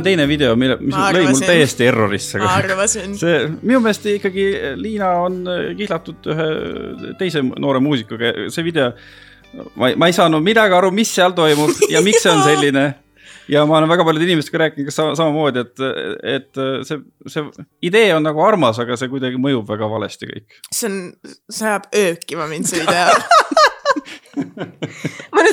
On 0.00 0.06
teine 0.06 0.26
video, 0.28 0.54
mille, 0.58 0.78
mis 0.82 0.96
lõi 0.96 1.26
mul 1.28 1.42
täiesti 1.44 1.86
errorisse. 1.90 2.40
ma 2.40 2.54
arvasin. 2.58 3.14
see 3.20 3.42
minu 3.60 3.82
meelest 3.84 4.08
ikkagi 4.14 4.46
Liina 4.80 5.10
on 5.26 5.42
kihlatud 5.78 6.30
ühe 6.32 6.48
teise 7.20 7.44
noore 7.50 7.82
muusikuga, 7.84 8.32
see 8.52 8.66
video. 8.66 8.90
ma 9.76 9.90
ei, 9.90 9.98
ma 10.00 10.10
ei 10.10 10.16
saanud 10.16 10.44
midagi 10.46 10.76
aru, 10.76 10.92
mis 10.94 11.12
seal 11.14 11.36
toimub 11.36 11.76
ja 11.94 12.02
miks 12.04 12.24
see 12.24 12.32
on 12.32 12.42
selline. 12.46 12.86
ja 13.50 13.64
ma 13.66 13.80
olen 13.80 13.90
väga 13.90 14.06
paljude 14.06 14.28
inimestega 14.28 14.64
rääkinud 14.64 14.90
ka 14.90 14.94
sama, 14.94 15.16
samamoodi, 15.18 15.64
et, 15.66 15.86
et 16.36 16.64
see, 16.86 17.00
see 17.26 17.66
idee 17.90 18.14
on 18.14 18.24
nagu 18.26 18.42
armas, 18.46 18.78
aga 18.82 18.98
see 19.00 19.10
kuidagi 19.12 19.40
mõjub 19.42 19.68
väga 19.68 19.90
valesti 19.90 20.30
kõik. 20.30 20.60
see 20.70 20.90
on, 20.90 21.00
see 21.50 21.68
ajab 21.68 21.90
öökima 22.04 22.50
mind 22.50 22.70
see 22.70 22.84
video. 22.84 23.14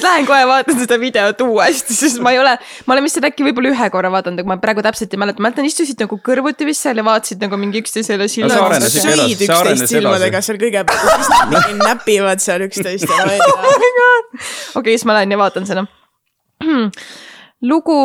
lähen 0.07 0.27
kohe 0.27 0.47
vaatan 0.49 0.79
seda 0.79 0.97
videot 1.01 1.41
uuesti, 1.45 1.95
sest 1.95 2.21
ma 2.23 2.33
ei 2.33 2.39
ole, 2.41 2.55
ma 2.87 2.95
olen 2.95 3.05
vist 3.07 3.19
seda 3.19 3.31
äkki 3.31 3.45
võib-olla 3.47 3.71
ühe 3.73 3.89
korra 3.93 4.11
vaadanud, 4.13 4.41
aga 4.43 4.51
ma 4.53 4.59
praegu 4.63 4.83
täpselt 4.85 5.13
ei 5.13 5.21
mäleta, 5.21 5.41
ma 5.41 5.49
mäletan, 5.49 5.67
istusid 5.69 6.01
nagu 6.03 6.19
kõrvuti 6.23 6.67
vist 6.67 6.85
seal 6.85 6.99
ja 6.99 7.05
vaatasid 7.07 7.43
nagu 7.43 7.59
mingi 7.59 7.81
üksteisele 7.83 8.29
silma 8.31 8.59
edasi, 8.77 9.03
sõid 9.03 9.43
üksteist 9.47 9.93
silmadega 9.93 10.43
seal 10.45 10.61
kõigepealt, 10.61 11.73
näpivad 11.83 12.43
seal 12.43 12.67
üksteist 12.67 13.07
ja 13.09 13.25
välja. 13.31 13.49
okei, 14.75 14.95
siis 14.95 15.07
ma 15.07 15.17
lähen 15.19 15.33
ja 15.35 15.41
vaatan 15.41 15.67
seda. 15.69 15.87
lugu 17.71 17.97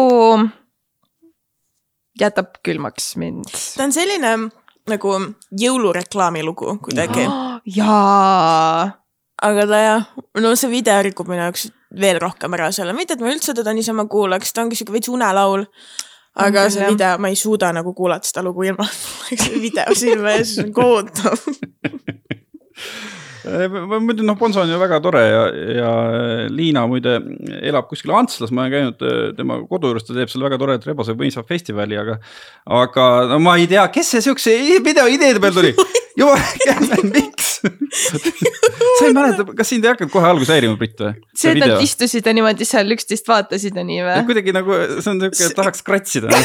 jätab 2.21 2.59
külmaks 2.65 3.15
mind. 3.21 3.53
ta 3.77 3.87
on 3.87 3.95
selline 3.95 4.33
nagu 4.91 5.13
jõulureklaami 5.61 6.43
lugu 6.45 6.77
kuidagi, 6.83 7.27
jaa, 7.79 8.89
aga 9.43 9.69
ta 9.71 9.85
jah, 9.87 10.11
no 10.43 10.57
see 10.59 10.73
video 10.73 10.99
rikub 11.07 11.31
minu 11.31 11.47
jaoks 11.47 11.71
veel 12.01 12.21
rohkem 12.23 12.55
ära 12.57 12.71
selle, 12.73 12.95
mitte 12.97 13.17
et 13.17 13.23
ma 13.23 13.33
üldse 13.33 13.55
teda 13.57 13.75
niisama 13.77 14.07
kuulaks, 14.11 14.53
ta 14.53 14.65
ongi 14.65 14.79
siuke 14.79 14.95
veits 14.95 15.13
unelaul. 15.13 15.67
aga 16.33 16.63
küll, 16.63 16.73
see 16.73 16.81
jah. 16.81 16.93
video, 16.95 17.17
ma 17.21 17.29
ei 17.29 17.37
suuda 17.37 17.73
nagu 17.77 17.93
kuulata 17.93 18.29
seda 18.29 18.45
lugu 18.47 18.65
ilma, 18.65 18.87
et 18.89 19.03
mul 19.05 19.27
oleks 19.27 19.51
video 19.67 19.97
silme 19.99 20.37
ees, 20.39 20.55
see 20.57 20.65
on 20.65 20.73
kohutav. 20.77 21.37
muidu 24.01 24.23
noh, 24.23 24.37
Bonzo 24.39 24.61
on 24.63 24.71
ju 24.71 24.79
väga 24.79 25.01
tore 25.03 25.23
ja, 25.27 25.43
ja 25.77 25.91
Liina 26.51 26.87
muide 26.87 27.17
elab 27.61 27.89
kuskil 27.91 28.15
Antslas, 28.15 28.53
ma 28.55 28.63
olen 28.63 28.73
käinud 28.73 29.03
äh, 29.03 29.23
tema 29.37 29.59
kodu 29.69 29.91
juures, 29.91 30.07
ta 30.07 30.15
teeb 30.15 30.31
seal 30.31 30.47
väga 30.47 30.59
toredat 30.63 30.87
rebase 30.87 31.17
mõisa 31.19 31.43
festivali, 31.47 31.99
aga. 31.99 32.19
aga 32.81 33.09
no 33.33 33.41
ma 33.43 33.57
ei 33.59 33.67
tea, 33.71 33.85
kes 33.93 34.15
see 34.15 34.25
siukse 34.29 34.55
video 34.85 35.09
ideede 35.11 35.43
peale 35.43 35.59
tuli, 35.59 35.75
jumal, 36.21 36.39
miks? 37.11 37.52
sa 38.99 39.07
ei 39.07 39.15
mäleta, 39.15 39.47
kas 39.57 39.71
sind 39.73 39.87
ei 39.87 39.93
hakanud 39.93 40.13
kohe 40.13 40.29
alguses 40.29 40.53
häirima, 40.55 40.77
Brit 40.81 40.99
või? 41.01 41.13
see, 41.37 41.55
et 41.55 41.63
nad 41.63 41.85
istusid 41.85 42.27
ja 42.27 42.33
niimoodi 42.37 42.65
seal 42.69 42.89
üksteist 42.97 43.27
vaatasid 43.31 43.75
ja 43.79 43.85
nii 43.87 44.01
või? 44.07 44.17
kuidagi 44.31 44.51
nagu 44.57 44.71
see 44.99 45.11
on 45.13 45.19
siuke, 45.27 45.45
tahaks 45.59 45.81
kratsida. 45.87 46.29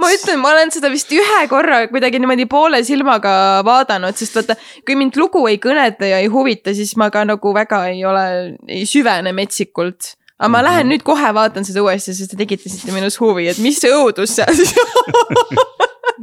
ma 0.00 0.06
ütlen, 0.14 0.38
ma 0.40 0.48
olen 0.54 0.70
seda 0.74 0.88
vist 0.92 1.10
ühe 1.14 1.40
korra 1.50 1.82
kuidagi 1.90 2.20
niimoodi 2.22 2.46
poole 2.50 2.78
silmaga 2.86 3.32
vaadanud, 3.66 4.14
sest 4.16 4.38
vaata, 4.38 4.56
kui 4.86 4.94
mind 4.98 5.14
lugu 5.20 5.42
ei 5.50 5.58
kõneta 5.62 6.04
ja 6.08 6.16
ei 6.22 6.28
huvita, 6.32 6.74
siis 6.76 6.92
ma 7.00 7.06
ka 7.12 7.20
nagu 7.28 7.48
väga 7.56 7.78
ei 7.92 8.00
ole, 8.08 8.24
ei 8.68 8.84
süvene 8.88 9.30
metsikult. 9.36 10.14
aga 10.40 10.48
ma 10.54 10.62
lähen 10.64 10.88
nüüd 10.88 11.02
kohe 11.04 11.34
vaatan 11.36 11.66
seda 11.68 11.82
uuesti, 11.84 12.14
sest 12.16 12.32
te 12.32 12.36
tekitasite 12.40 12.94
minus 12.96 13.20
huvi, 13.20 13.50
et 13.52 13.58
mis 13.60 13.76
see 13.82 13.92
õudus 13.92 14.38
seal 14.38 14.54
siis 14.56 14.72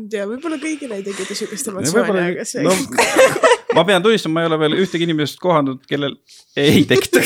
ei 0.03 0.09
tea, 0.11 0.25
võib-olla 0.29 0.59
kõigile 0.61 0.99
ei 0.99 1.05
tekita 1.05 1.35
siukest 1.37 1.69
emotsiooni, 1.71 2.23
aga 2.23 2.45
see 2.47 2.63
no, 2.65 2.73
ma 3.77 3.83
pean 3.87 4.05
tunnistama, 4.05 4.37
ma 4.37 4.45
ei 4.45 4.51
ole 4.51 4.59
veel 4.63 4.77
ühtegi 4.83 5.07
inimest 5.07 5.39
kohanud, 5.41 5.83
kellel 5.89 6.17
ei 6.59 6.85
tekita. 6.89 7.23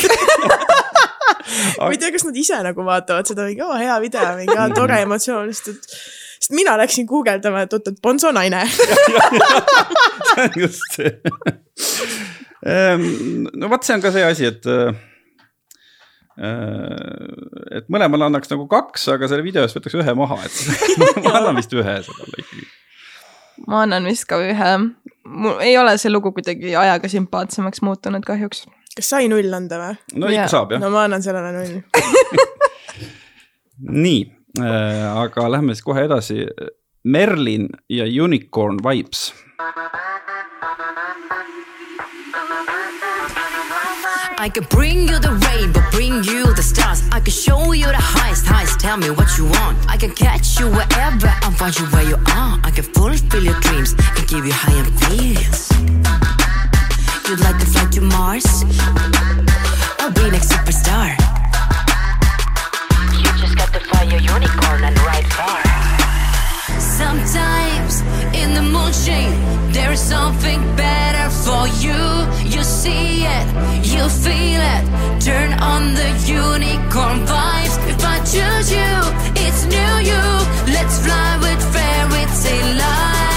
ma 1.81 1.91
ei 1.91 1.99
tea, 2.01 2.11
kas 2.15 2.25
nad 2.27 2.39
ise 2.39 2.59
nagu 2.65 2.85
vaatavad 2.87 3.29
seda 3.31 3.47
mingi, 3.49 3.63
oo 3.65 3.77
hea 3.77 3.99
video, 4.03 4.25
mingi 4.39 4.57
aa, 4.57 4.69
tore 4.75 5.01
emotsioon, 5.05 5.51
sest 5.53 5.71
et, 5.73 6.01
sest 6.41 6.55
mina 6.57 6.75
läksin 6.79 7.07
guugeldama, 7.09 7.65
et 7.67 7.77
oot, 7.77 7.91
et 7.91 8.01
Bonzo 8.03 8.33
naine. 8.35 8.63
see 8.71 10.43
on 10.45 10.59
just 10.59 10.97
see. 10.97 11.11
no 12.63 13.71
vot, 13.71 13.83
see 13.83 13.97
on 13.97 14.03
ka 14.03 14.13
see 14.15 14.27
asi, 14.27 14.51
et. 14.53 14.69
Et 16.39 17.89
mõlemale 17.91 18.27
annaks 18.29 18.51
nagu 18.51 18.67
kaks, 18.71 19.07
aga 19.15 19.29
selle 19.31 19.43
video 19.45 19.65
eest 19.65 19.77
võtaks 19.77 19.97
ühe 19.99 20.15
maha, 20.17 20.37
et 20.47 20.55
ma 21.25 21.33
annan 21.41 21.59
vist 21.59 21.73
ühe 21.75 21.95
sellele 22.07 22.43
ikkagi. 22.43 22.67
ma 23.67 23.83
annan 23.85 24.07
vist 24.09 24.27
ka 24.29 24.39
ühe. 24.41 24.71
mul 25.27 25.59
ei 25.63 25.77
ole 25.77 25.97
see 26.01 26.13
lugu 26.13 26.31
kuidagi 26.35 26.75
ajaga 26.75 27.11
sümpaatsemaks 27.11 27.83
muutunud 27.85 28.25
kahjuks. 28.27 28.65
kas 28.95 29.11
sai 29.15 29.31
null 29.31 29.53
anda 29.53 29.81
või? 29.81 29.95
no 30.23 30.31
ikka 30.31 30.47
saab 30.55 30.75
jah 30.75 30.83
no 30.83 30.91
ma 30.93 31.07
annan 31.09 31.25
sellele 31.25 31.51
null. 31.57 31.81
nii 34.05 34.21
äh,, 34.61 35.07
aga 35.25 35.49
lähme 35.51 35.75
siis 35.75 35.85
kohe 35.85 36.05
edasi. 36.07 36.45
Merlin 37.03 37.65
ja 37.89 38.05
Unicorn 38.05 38.77
Vibes. 38.85 39.31
I 44.41 44.49
can 44.49 44.63
bring 44.63 45.07
you 45.07 45.19
the 45.19 45.33
rain, 45.45 45.71
but 45.71 45.91
bring 45.91 46.23
you 46.23 46.51
the 46.55 46.63
stars. 46.63 47.03
I 47.11 47.19
can 47.19 47.31
show 47.31 47.73
you 47.73 47.85
the 47.85 48.01
highest 48.01 48.47
heights. 48.47 48.75
Tell 48.75 48.97
me 48.97 49.11
what 49.11 49.37
you 49.37 49.45
want. 49.45 49.77
I 49.87 49.97
can 49.97 50.09
catch 50.15 50.59
you 50.59 50.65
wherever 50.65 51.29
and 51.43 51.55
find 51.55 51.77
you 51.77 51.85
where 51.93 52.01
you 52.01 52.15
are. 52.15 52.57
I 52.63 52.71
can 52.73 52.85
fulfill 52.85 53.43
your 53.43 53.59
dreams 53.59 53.93
and 53.93 54.27
give 54.27 54.43
you 54.43 54.51
high 54.51 54.73
end 54.73 54.89
feels. 55.05 55.69
You'd 57.29 57.39
like 57.41 57.59
to 57.59 57.67
fly 57.67 57.85
to 57.85 58.01
Mars 58.01 58.63
or 60.01 60.09
be 60.09 60.25
next 60.33 60.49
superstar. 60.49 61.13
You 63.13 63.29
just 63.37 63.55
got 63.55 63.71
to 63.73 63.79
find 63.93 64.09
your 64.09 64.21
unicorn 64.21 64.83
and 64.85 64.97
ride 65.05 65.27
far. 65.37 65.90
Sometimes 66.81 68.01
in 68.33 68.55
the 68.55 68.63
moonshine, 68.63 69.71
there 69.71 69.91
is 69.91 69.99
something 69.99 70.59
better 70.75 71.29
for 71.29 71.67
you. 71.85 72.01
You 72.43 72.63
see 72.63 73.23
it, 73.23 73.45
you 73.85 74.03
feel 74.09 74.61
it. 74.75 74.83
Turn 75.21 75.53
on 75.73 75.93
the 75.93 76.09
unicorn 76.25 77.19
vibes. 77.25 77.75
If 77.87 78.03
I 78.03 78.17
choose 78.33 78.71
you, 78.71 78.93
it's 79.45 79.65
new 79.65 79.93
you. 80.09 80.23
Let's 80.73 80.97
fly 81.05 81.37
with 81.41 81.61
fairy 81.73 82.25
tale 82.41 82.77
lines. 82.77 83.30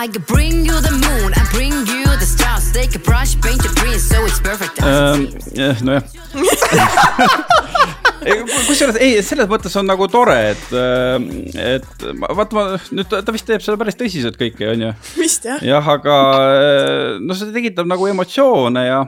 I 0.00 0.08
could 0.08 0.24
bring 0.24 0.64
you 0.64 0.80
the 0.80 0.92
moon 0.92 1.34
and 1.36 1.46
bring 1.52 1.72
you 1.84 2.04
the 2.16 2.24
stars. 2.24 2.72
Take 2.72 2.96
a 2.96 2.98
brush, 2.98 3.38
paint 3.42 3.62
your 3.62 3.74
dreams 3.74 4.08
so 4.08 4.24
it's 4.24 4.40
perfect. 4.40 4.80
Äh, 4.80 5.76
nojah. 5.84 6.00
kusjuures 8.68 8.96
ei, 8.96 9.18
selles 9.24 9.48
mõttes 9.50 9.76
on 9.76 9.84
nagu 9.88 10.08
tore, 10.12 10.38
et, 10.54 10.64
et 11.60 12.06
ma- 12.16 12.32
vaata 12.38 12.56
ma 12.56 12.64
nüüd 12.96 13.08
ta 13.12 13.20
ta 13.24 13.34
vist 13.36 13.48
teeb 13.48 13.64
seda 13.64 13.76
päris 13.80 14.00
tõsiselt 14.00 14.40
kõike, 14.40 14.72
on 14.72 14.86
ju. 14.86 14.90
vist 15.20 15.44
jah. 15.48 15.60
jah, 15.68 15.92
aga 15.96 16.16
no 17.20 17.36
see 17.36 17.52
tekitab 17.52 17.88
nagu 17.88 18.08
emotsioone 18.08 18.86
ja 18.86 18.98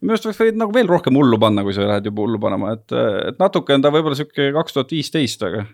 minu 0.00 0.14
arust 0.14 0.26
võiks 0.30 0.58
nagu 0.58 0.74
veel 0.74 0.90
rohkem 0.90 1.18
hullu 1.18 1.38
panna, 1.42 1.62
kui 1.66 1.74
sa 1.78 1.86
lähed 1.86 2.10
juba 2.10 2.26
hullu 2.26 2.42
panema, 2.42 2.74
et, 2.74 2.94
et 3.30 3.42
natuke 3.42 3.74
on 3.74 3.86
ta 3.86 3.94
võib-olla 3.94 4.18
sihuke 4.18 4.50
kaks 4.58 4.78
tuhat 4.78 4.94
viisteist, 4.98 5.46
aga, 5.46 5.66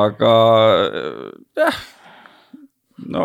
aga 0.00 0.34
jah, 1.60 1.80
no 3.08 3.24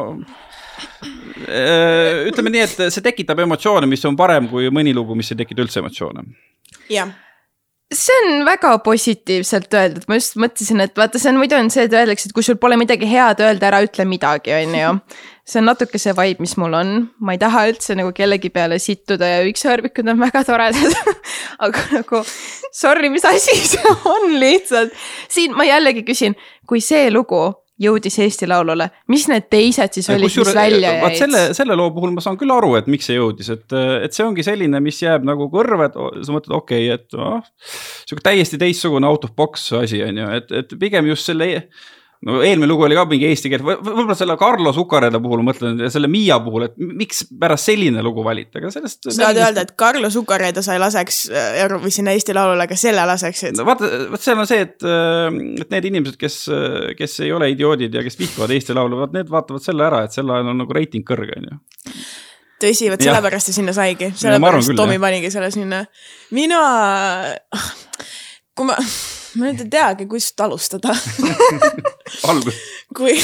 äh, 1.48 2.26
ütleme 2.30 2.54
nii, 2.54 2.64
et 2.64 2.88
see 2.88 3.04
tekitab 3.06 3.44
emotsioone, 3.46 3.90
mis 3.90 4.06
on 4.08 4.18
parem 4.20 4.50
kui 4.52 4.72
mõni 4.74 4.96
lugu, 4.96 5.18
mis 5.18 5.32
ei 5.34 5.42
tekita 5.44 5.66
üldse 5.66 5.82
emotsioone. 5.84 6.26
jah, 6.92 7.12
see 7.94 8.16
on 8.24 8.46
väga 8.48 8.72
positiivselt 8.84 9.74
öeldud, 9.78 10.06
ma 10.10 10.18
just 10.18 10.38
mõtlesin, 10.42 10.82
et 10.84 10.96
vaata, 10.98 11.22
see 11.22 11.32
on 11.32 11.40
muidu 11.40 11.58
on 11.58 11.70
see, 11.74 11.86
et 11.86 11.94
öeldakse, 11.94 12.30
et 12.30 12.36
kui 12.36 12.46
sul 12.46 12.58
pole 12.62 12.78
midagi 12.82 13.08
head 13.10 13.42
öelda, 13.46 13.70
ära 13.70 13.82
ütle 13.86 14.08
midagi, 14.10 14.54
on 14.58 14.78
ju. 14.80 14.94
see 15.46 15.62
on 15.62 15.70
natuke 15.70 16.02
see 16.02 16.16
vibe, 16.18 16.42
mis 16.42 16.56
mul 16.58 16.74
on, 16.74 16.96
ma 17.22 17.36
ei 17.36 17.42
taha 17.42 17.68
üldse 17.70 17.98
nagu 17.98 18.10
kellegi 18.18 18.50
peale 18.54 18.80
sittuda 18.82 19.30
ja 19.30 19.44
ükshõrvikud 19.46 20.10
on 20.10 20.24
väga 20.24 20.42
toredad. 20.48 20.96
aga 21.66 21.84
nagu 21.92 22.24
sorry, 22.74 23.12
mis 23.14 23.28
asi 23.30 23.54
see 23.62 23.94
on 24.10 24.34
lihtsalt. 24.42 24.96
siin 25.30 25.54
ma 25.58 25.68
jällegi 25.68 26.06
küsin, 26.08 26.34
kui 26.66 26.82
see 26.82 27.12
lugu 27.14 27.44
jõudis 27.82 28.16
Eesti 28.24 28.48
Laulule, 28.48 28.88
mis 29.12 29.26
need 29.28 29.48
teised 29.52 29.98
siis 29.98 30.08
olid, 30.14 30.30
mis 30.30 30.54
välja 30.56 30.94
jäid? 30.96 31.18
selle, 31.20 31.42
selle 31.58 31.76
loo 31.76 31.90
puhul 31.96 32.14
ma 32.16 32.24
saan 32.24 32.38
küll 32.40 32.54
aru, 32.56 32.74
et 32.80 32.88
miks 32.92 33.10
see 33.10 33.18
jõudis, 33.18 33.50
et, 33.52 33.66
et 34.06 34.16
see 34.16 34.24
ongi 34.26 34.46
selline, 34.48 34.80
mis 34.84 35.02
jääb 35.04 35.28
nagu 35.28 35.50
kõrva, 35.52 35.90
et 35.90 35.98
sa 35.98 36.36
mõtled, 36.36 36.56
okei 36.56 36.88
okay,, 36.88 37.00
et 37.00 37.20
noh. 37.20 37.44
sihuke 38.06 38.24
täiesti 38.26 38.60
teistsugune 38.62 39.10
out 39.10 39.28
of 39.28 39.36
box 39.36 39.68
asi 39.76 40.02
on 40.06 40.24
ju, 40.24 40.32
et, 40.40 40.56
et 40.64 40.80
pigem 40.80 41.12
just 41.12 41.28
selle. 41.28 41.52
No 42.26 42.40
eelmine 42.44 42.68
lugu 42.70 42.86
oli 42.88 42.96
ka 42.98 43.04
mingi 43.10 43.28
eesti 43.30 43.50
keel, 43.52 43.64
võib-olla 43.66 44.16
selle 44.18 44.38
Carlo 44.40 44.72
Sukareda 44.76 45.20
puhul 45.24 45.44
mõtlen 45.46 45.80
ja 45.84 45.90
selle 45.94 46.10
Miia 46.12 46.38
puhul, 46.44 46.68
et 46.70 46.78
miks 46.80 47.26
pärast 47.40 47.70
selline 47.70 48.04
lugu 48.06 48.24
valiti, 48.26 48.60
aga 48.60 48.72
sellest. 48.74 49.02
sa 49.10 49.28
tahad 49.28 49.42
öelda, 49.42 49.66
et 49.68 49.74
Carlo 49.80 50.10
Sukareeda 50.14 50.64
sa 50.66 50.78
ei 50.78 50.82
laseks 50.82 51.22
äh, 51.32 51.60
Eurovisiooni 51.66 52.14
Eesti 52.16 52.36
Laulule, 52.38 52.68
aga 52.68 52.78
selle 52.80 53.06
laseksid? 53.12 53.58
no 53.60 53.68
vaata, 53.68 53.90
vot 54.14 54.26
seal 54.26 54.42
on 54.42 54.50
see, 54.50 54.62
et, 54.68 54.78
et 55.66 55.76
need 55.76 55.90
inimesed, 55.92 56.20
kes, 56.22 56.40
kes 57.00 57.20
ei 57.26 57.34
ole 57.36 57.52
idioodid 57.54 57.94
ja 57.96 58.06
kes 58.06 58.20
vihkavad 58.22 58.54
Eesti 58.56 58.78
Laulu, 58.78 59.04
vot 59.04 59.16
need 59.16 59.32
vaatavad 59.32 59.66
selle 59.66 59.86
ära, 59.88 60.06
et 60.06 60.16
sel 60.16 60.32
ajal 60.32 60.54
on 60.54 60.64
nagu 60.64 60.78
reiting 60.78 61.06
kõrge, 61.08 61.36
on 61.42 61.52
ju. 61.52 61.60
tõsi, 62.64 62.90
vot 62.94 63.06
sellepärast 63.06 63.52
ta 63.52 63.60
sinna 63.60 63.76
saigi, 63.76 64.14
sellepärast 64.18 64.74
Tomi 64.78 64.98
panigi 65.04 65.34
selle 65.34 65.52
sinna. 65.54 65.84
mina, 66.36 66.64
kui 68.56 68.72
ma, 68.72 68.80
ma 69.36 69.50
nüüd 69.50 69.66
ei 69.66 69.70
teagi, 69.72 70.08
kust 70.10 70.40
alustada. 70.44 70.96
kui, 72.96 73.16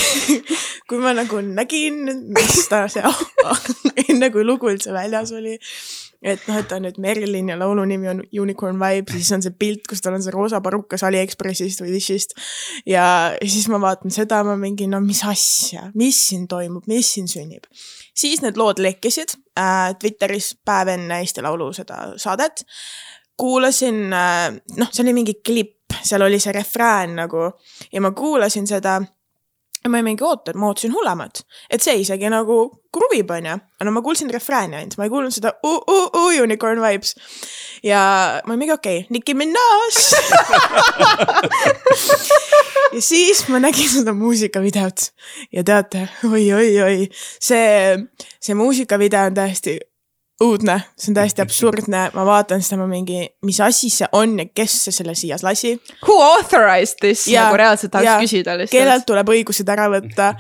kui 0.90 1.02
ma 1.02 1.14
nagu 1.16 1.42
nägin, 1.46 2.04
mis 2.36 2.64
ta 2.72 2.86
seal, 2.92 3.16
enne 4.08 4.32
kui 4.34 4.46
lugu 4.48 4.72
üldse 4.72 4.94
väljas 4.96 5.34
oli. 5.38 5.58
et 6.22 6.44
noh, 6.46 6.58
et 6.60 6.68
ta 6.70 6.78
on 6.78 6.84
nüüd 6.86 7.00
Merilin 7.02 7.48
ja 7.50 7.56
laulu 7.58 7.82
nimi 7.90 8.10
on 8.12 8.20
Unicorn 8.44 8.78
Vibe, 8.82 9.16
siis 9.16 9.32
on 9.34 9.42
see 9.42 9.56
pilt, 9.58 9.88
kus 9.90 10.04
tal 10.06 10.14
on 10.14 10.22
see 10.22 10.34
roosa 10.34 10.60
parukas 10.62 11.02
Aliekspressist 11.08 11.82
või 11.82 11.96
Wishist. 11.96 12.36
ja 12.86 13.06
siis 13.42 13.66
ma 13.72 13.80
vaatan 13.82 14.14
seda, 14.14 14.44
ma 14.46 14.58
mingi, 14.60 14.90
no 14.92 15.00
mis 15.02 15.24
asja, 15.26 15.88
mis 15.98 16.20
siin 16.28 16.46
toimub, 16.52 16.86
mis 16.92 17.10
siin 17.16 17.32
sünnib. 17.32 17.66
siis 18.14 18.44
need 18.46 18.60
lood 18.60 18.82
lekkisid 18.84 19.34
äh, 19.58 19.96
Twitteris 19.98 20.54
päev 20.66 20.94
enne 20.94 21.24
Eesti 21.24 21.42
Laulu 21.42 21.72
seda 21.74 22.12
saadet 22.22 22.66
kuulasin, 23.42 24.12
noh, 24.12 24.90
see 24.92 25.04
oli 25.04 25.14
mingi 25.18 25.40
klipp, 25.46 25.81
seal 26.04 26.22
oli 26.22 26.40
see 26.40 26.54
refrään 26.56 27.16
nagu 27.16 27.52
ja 27.94 28.02
ma 28.02 28.12
kuulasin 28.12 28.68
seda 28.68 29.02
ja 29.84 29.90
ma 29.90 30.02
mingi 30.06 30.24
oota, 30.24 30.52
et 30.52 30.60
ma 30.60 30.70
ootasin 30.70 30.94
hullemat, 30.94 31.42
et 31.70 31.82
see 31.82 32.02
isegi 32.04 32.30
nagu 32.30 32.58
kruvib, 32.94 33.32
onju. 33.34 33.58
no 33.86 33.94
ma 33.94 34.04
kuulsin 34.06 34.30
refrääni 34.34 34.78
ainult, 34.78 34.98
ma 34.98 35.08
ei 35.08 35.14
kuulnud 35.14 35.34
seda 35.34 35.54
u, 35.66 35.74
u, 35.80 35.98
u, 36.06 36.26
unicorn 36.44 36.82
vibes. 36.84 37.16
ja 37.84 38.02
ma 38.46 38.58
mingi 38.58 38.76
okei 38.76 39.00
okay,, 39.00 39.08
Nicki 39.10 39.34
Minaj. 39.34 39.98
ja 42.96 43.02
siis 43.02 43.48
ma 43.50 43.62
nägin 43.64 43.90
seda 43.90 44.14
muusikavideot 44.14 45.08
ja 45.52 45.64
teate 45.64 46.08
oi,, 46.30 46.46
oi-oi-oi, 46.54 47.08
see, 47.42 47.98
see 48.40 48.58
muusikavideo 48.58 49.32
on 49.32 49.40
täiesti 49.42 49.80
õudne, 50.42 50.78
see 50.98 51.12
on 51.12 51.18
täiesti 51.18 51.44
absurdne, 51.44 52.02
ma 52.16 52.26
vaatan 52.28 52.64
seda, 52.66 52.80
ma 52.82 52.88
mingi, 52.90 53.20
mis 53.46 53.60
asi 53.64 53.92
see 53.94 54.08
on 54.18 54.38
ja 54.42 54.48
kes 54.50 54.78
see 54.88 54.96
selle 54.96 55.16
siia 55.18 55.38
lasi. 55.44 55.76
Who 56.06 56.18
authorized 56.26 57.02
this 57.04 57.28
ja, 57.30 57.48
nagu 57.48 57.60
reaalselt 57.62 57.94
tahaks 57.94 58.26
küsida 58.26 58.58
lihtsalt. 58.60 58.76
kellelt 58.76 59.08
tuleb 59.10 59.32
õigused 59.36 59.70
ära 59.72 59.88
võtta. 59.94 60.32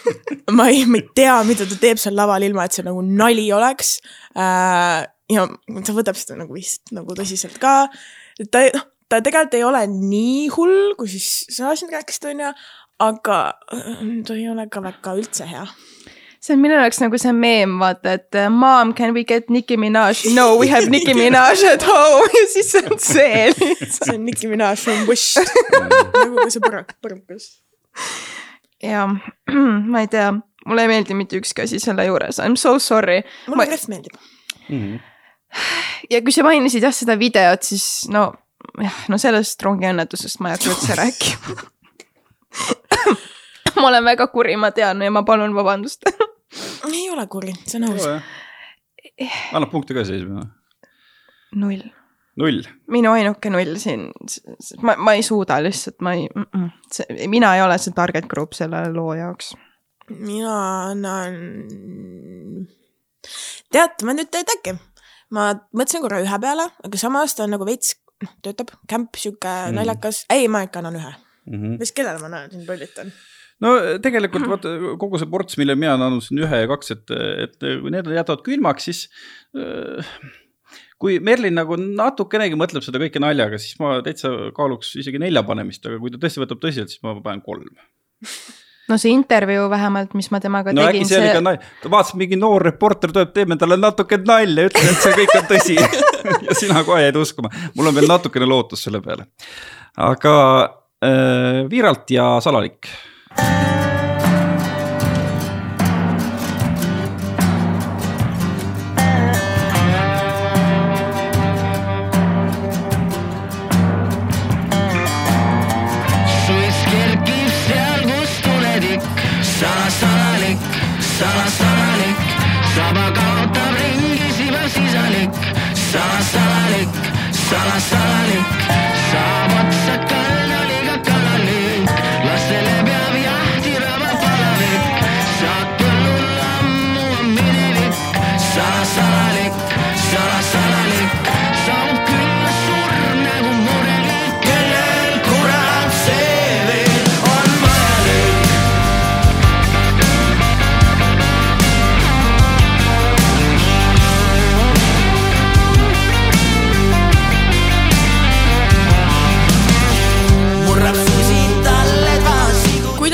ma 0.56 0.68
ei, 0.72 0.84
ma 0.88 1.00
ei 1.00 1.06
tea, 1.16 1.36
mida 1.48 1.68
ta 1.68 1.78
teeb 1.80 2.00
seal 2.00 2.16
laval, 2.18 2.44
ilma 2.46 2.66
et 2.66 2.76
see 2.76 2.86
nagu 2.86 3.02
nali 3.04 3.48
oleks 3.54 3.98
äh,. 4.34 5.04
ja 5.30 5.46
ta 5.86 5.94
võtab 5.94 6.18
seda 6.18 6.38
nagu 6.40 6.56
vist 6.56 6.94
nagu 6.96 7.14
tõsiselt 7.18 7.60
ka. 7.62 7.74
ta, 8.50 8.64
noh, 8.74 8.86
ta 9.10 9.20
tegelikult 9.24 9.58
ei 9.58 9.66
ole 9.66 9.84
nii 9.90 10.48
hull, 10.56 10.94
kui 10.98 11.10
siis 11.10 11.44
sa 11.52 11.74
siin 11.78 11.92
rääkisid, 11.92 12.30
onju, 12.32 12.54
aga 13.00 13.42
äh, 13.76 14.00
ta 14.26 14.38
ei 14.38 14.48
ole 14.50 14.66
ka 14.72 14.82
väga 14.84 15.14
üldse 15.20 15.46
hea 15.50 15.66
see 16.40 16.54
on 16.56 16.62
minu 16.62 16.76
jaoks 16.78 17.00
nagu 17.02 17.18
see 17.20 17.32
meem, 17.36 17.76
vaata, 17.82 18.14
et 18.16 18.38
uh, 18.40 18.48
mom, 18.52 18.94
can 18.96 19.12
we 19.16 19.24
get 19.28 19.50
Nicki 19.52 19.76
Minaj? 19.76 20.22
no 20.34 20.56
we 20.56 20.68
have 20.72 20.88
Nicki 20.92 21.14
Minaj 21.20 21.64
at 21.68 21.84
home 21.86 22.28
ja 22.38 22.44
siis 22.52 22.70
see 22.72 22.84
on 22.88 22.98
see 22.98 23.50
lihtsalt. 23.58 23.98
see 24.08 24.14
on 24.16 24.24
Nicki 24.24 24.48
Minaj 24.48 24.80
from 24.80 25.06
Wish 25.10 25.36
nagu 26.24 26.48
see 26.50 26.62
põrak, 26.64 26.94
põrukas. 27.04 27.50
ja 28.82 29.04
ma 29.10 30.04
ei 30.04 30.08
tea, 30.12 30.30
mulle 30.66 30.86
ei 30.86 30.92
meeldi 30.94 31.16
mitte 31.18 31.40
ükski 31.40 31.66
asi 31.66 31.80
selle 31.82 32.08
juures, 32.08 32.40
I 32.40 32.48
m 32.48 32.56
so 32.56 32.78
sorry. 32.80 33.20
mulle 33.48 33.68
ref 33.68 33.84
meeldib. 33.92 34.16
ja 36.10 36.22
kui 36.24 36.32
sa 36.32 36.46
mainisid 36.46 36.88
jah 36.88 36.94
seda 36.96 37.18
videot, 37.20 37.68
siis 37.68 38.08
no 38.08 38.30
jah, 38.80 38.96
no 39.12 39.20
sellest 39.20 39.60
rongiõnnetusest 39.66 40.40
ma 40.40 40.54
ei 40.54 40.56
hakka 40.56 40.72
üldse 40.72 40.96
rääkima. 41.04 41.68
ma 43.80 43.88
olen 43.88 44.04
väga 44.04 44.26
kuri, 44.32 44.56
ma 44.60 44.72
tean 44.76 45.04
ja 45.04 45.12
ma 45.12 45.22
palun 45.26 45.54
vabandust. 45.56 46.08
Ei 46.92 47.10
ole 47.10 47.26
kuri, 47.30 47.54
see 47.66 47.80
on 47.80 47.90
aus. 47.90 48.06
annab 49.54 49.70
punkte 49.72 49.96
ka 49.96 50.04
siis 50.06 50.24
või? 50.26 50.44
null, 51.60 51.84
null. 52.40 52.60
minu 52.90 53.12
ainuke 53.14 53.52
null 53.52 53.78
siin, 53.82 54.08
ma, 54.82 54.96
ma 54.98 55.14
ei 55.18 55.24
suuda 55.26 55.60
lihtsalt, 55.62 56.00
ma 56.04 56.14
ei 56.18 56.28
mm, 56.28 56.46
-mm. 56.52 57.30
mina 57.32 57.54
ei 57.56 57.62
ole 57.62 57.78
see 57.78 57.94
target 57.96 58.28
group 58.30 58.56
selle 58.58 58.82
loo 58.94 59.14
jaoks. 59.18 59.54
mina 60.10 60.58
annan, 60.90 61.40
tead, 63.72 64.06
ma 64.06 64.14
nüüd 64.16 64.30
teadagi, 64.34 64.76
ma 65.30 65.52
mõtlesin 65.70 66.02
korra 66.06 66.22
ühe 66.24 66.38
peale, 66.42 66.70
aga 66.84 67.02
samas 67.02 67.34
ta 67.34 67.46
on 67.46 67.54
nagu 67.54 67.66
veits, 67.66 67.96
noh, 68.24 68.36
töötab, 68.42 68.74
kämp, 68.90 69.14
sihuke 69.16 69.48
mm. 69.48 69.76
naljakas, 69.78 70.24
ei, 70.30 70.48
ma 70.48 70.64
ikka 70.66 70.82
annan 70.82 71.02
ühe 71.02 71.12
mm. 71.12 71.26
Mhm. 71.50 71.66
-hmm. 71.66 71.78
mis, 71.78 71.92
kellele 71.92 72.18
ma 72.18 72.32
annan 72.32 72.50
siin 72.50 72.66
lollitan? 72.66 73.12
No 73.64 73.74
tegelikult 74.02 74.48
vaata 74.50 74.76
kogu 75.00 75.20
see 75.20 75.30
ports, 75.30 75.58
mille 75.60 75.76
mina 75.78 75.94
olen 75.96 76.08
andnud 76.08 76.26
siin 76.26 76.42
ühe 76.44 76.62
ja 76.64 76.70
kaks, 76.70 76.94
et, 76.96 77.16
et 77.46 77.58
kui 77.60 77.92
need 77.92 78.08
jätavad 78.14 78.44
külmaks, 78.46 78.88
siis 78.90 79.06
äh, 79.56 80.14
kui 81.00 81.16
Merlin 81.24 81.56
nagu 81.56 81.76
natukenegi 81.80 82.58
mõtleb 82.60 82.84
seda 82.84 83.00
kõike 83.00 83.22
naljaga, 83.22 83.58
siis 83.60 83.78
ma 83.80 83.98
täitsa 84.04 84.30
kaaluks 84.56 84.92
isegi 85.00 85.20
nelja 85.22 85.42
panemist, 85.46 85.86
aga 85.88 86.00
kui 86.00 86.12
ta 86.12 86.20
tõesti 86.20 86.42
võtab 86.42 86.60
tõsiselt, 86.62 86.92
siis 86.92 87.00
ma 87.06 87.14
panen 87.24 87.40
kolm. 87.44 87.70
no 88.90 88.98
see 89.00 89.14
intervjuu 89.14 89.68
vähemalt, 89.72 90.12
mis 90.18 90.28
ma 90.34 90.42
temaga 90.44 90.74
no 90.76 90.84
tegin, 90.90 91.08
see 91.08 91.20
oli 91.22 91.32
ka 91.32 91.44
nalja, 91.46 91.70
ta 91.80 91.92
vaatas, 91.94 92.12
mingi 92.20 92.36
noor 92.40 92.66
reporter 92.68 93.14
tuleb, 93.16 93.32
teeme 93.36 93.56
talle 93.60 93.80
natuke 93.80 94.20
nalja, 94.20 94.68
ütleb, 94.68 94.90
et 94.92 95.06
see 95.06 95.16
kõik 95.22 95.36
on 95.38 95.46
tõsi. 95.54 95.78
ja 96.48 96.58
sina 96.58 96.84
kohe 96.84 97.00
jäid 97.06 97.20
uskuma, 97.20 97.52
mul 97.78 97.88
on 97.88 97.96
veel 97.96 98.10
natukene 98.10 98.48
lootust 98.50 98.88
selle 98.88 99.00
peale. 99.04 99.30
aga 99.96 100.34
äh, 101.00 101.62
Viiralt 101.70 102.12
ja 102.12 102.34
Salalik. 102.44 102.92
Siis 103.38 103.79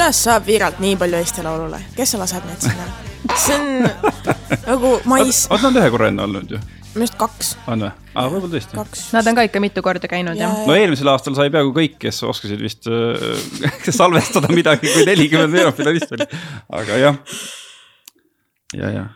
kuidas 0.06 0.22
saab 0.22 0.44
Viiralt 0.46 0.76
nii 0.78 0.94
palju 0.94 1.18
Eesti 1.18 1.42
Laulule, 1.42 1.80
kes 1.96 2.12
laseb 2.14 2.44
neid 2.46 2.60
sinna? 2.62 2.84
see 3.42 3.56
on 3.58 3.88
nagu 4.68 4.92
ma 5.10 5.18
ei, 5.18 5.32
nad 5.50 5.64
on 5.66 5.78
ühe 5.80 5.88
korra 5.90 6.10
enne 6.12 6.22
olnud 6.22 6.52
ju, 6.54 6.60
minu 6.92 7.02
arust 7.02 7.16
kaks, 7.18 7.48
on 7.66 7.82
või? 7.82 7.90
aa, 8.14 8.28
võib-olla 8.30 8.52
tõesti. 8.52 8.76
kaks. 8.78 9.02
Nad 9.16 9.26
on 9.26 9.38
ka 9.40 9.46
ikka 9.48 9.62
mitu 9.64 9.82
korda 9.82 10.06
käinud 10.12 10.38
jah 10.38 10.54
Jaa. 10.54 10.68
no 10.70 10.76
eelmisel 10.78 11.10
aastal 11.10 11.34
sai 11.34 11.50
peaaegu 11.50 11.74
kõik, 11.74 11.98
kes 12.06 12.22
oskasid 12.22 12.62
vist 12.62 12.86
äh, 12.86 13.90
salvestada 13.98 14.52
midagi, 14.54 14.92
kui 14.94 15.08
nelikümmend 15.10 15.58
veerandfinalist 15.58 16.14
oli, 16.14 16.30
aga 16.78 17.02
jah. 17.02 17.18
ja, 18.78 18.94
ja 19.00 19.06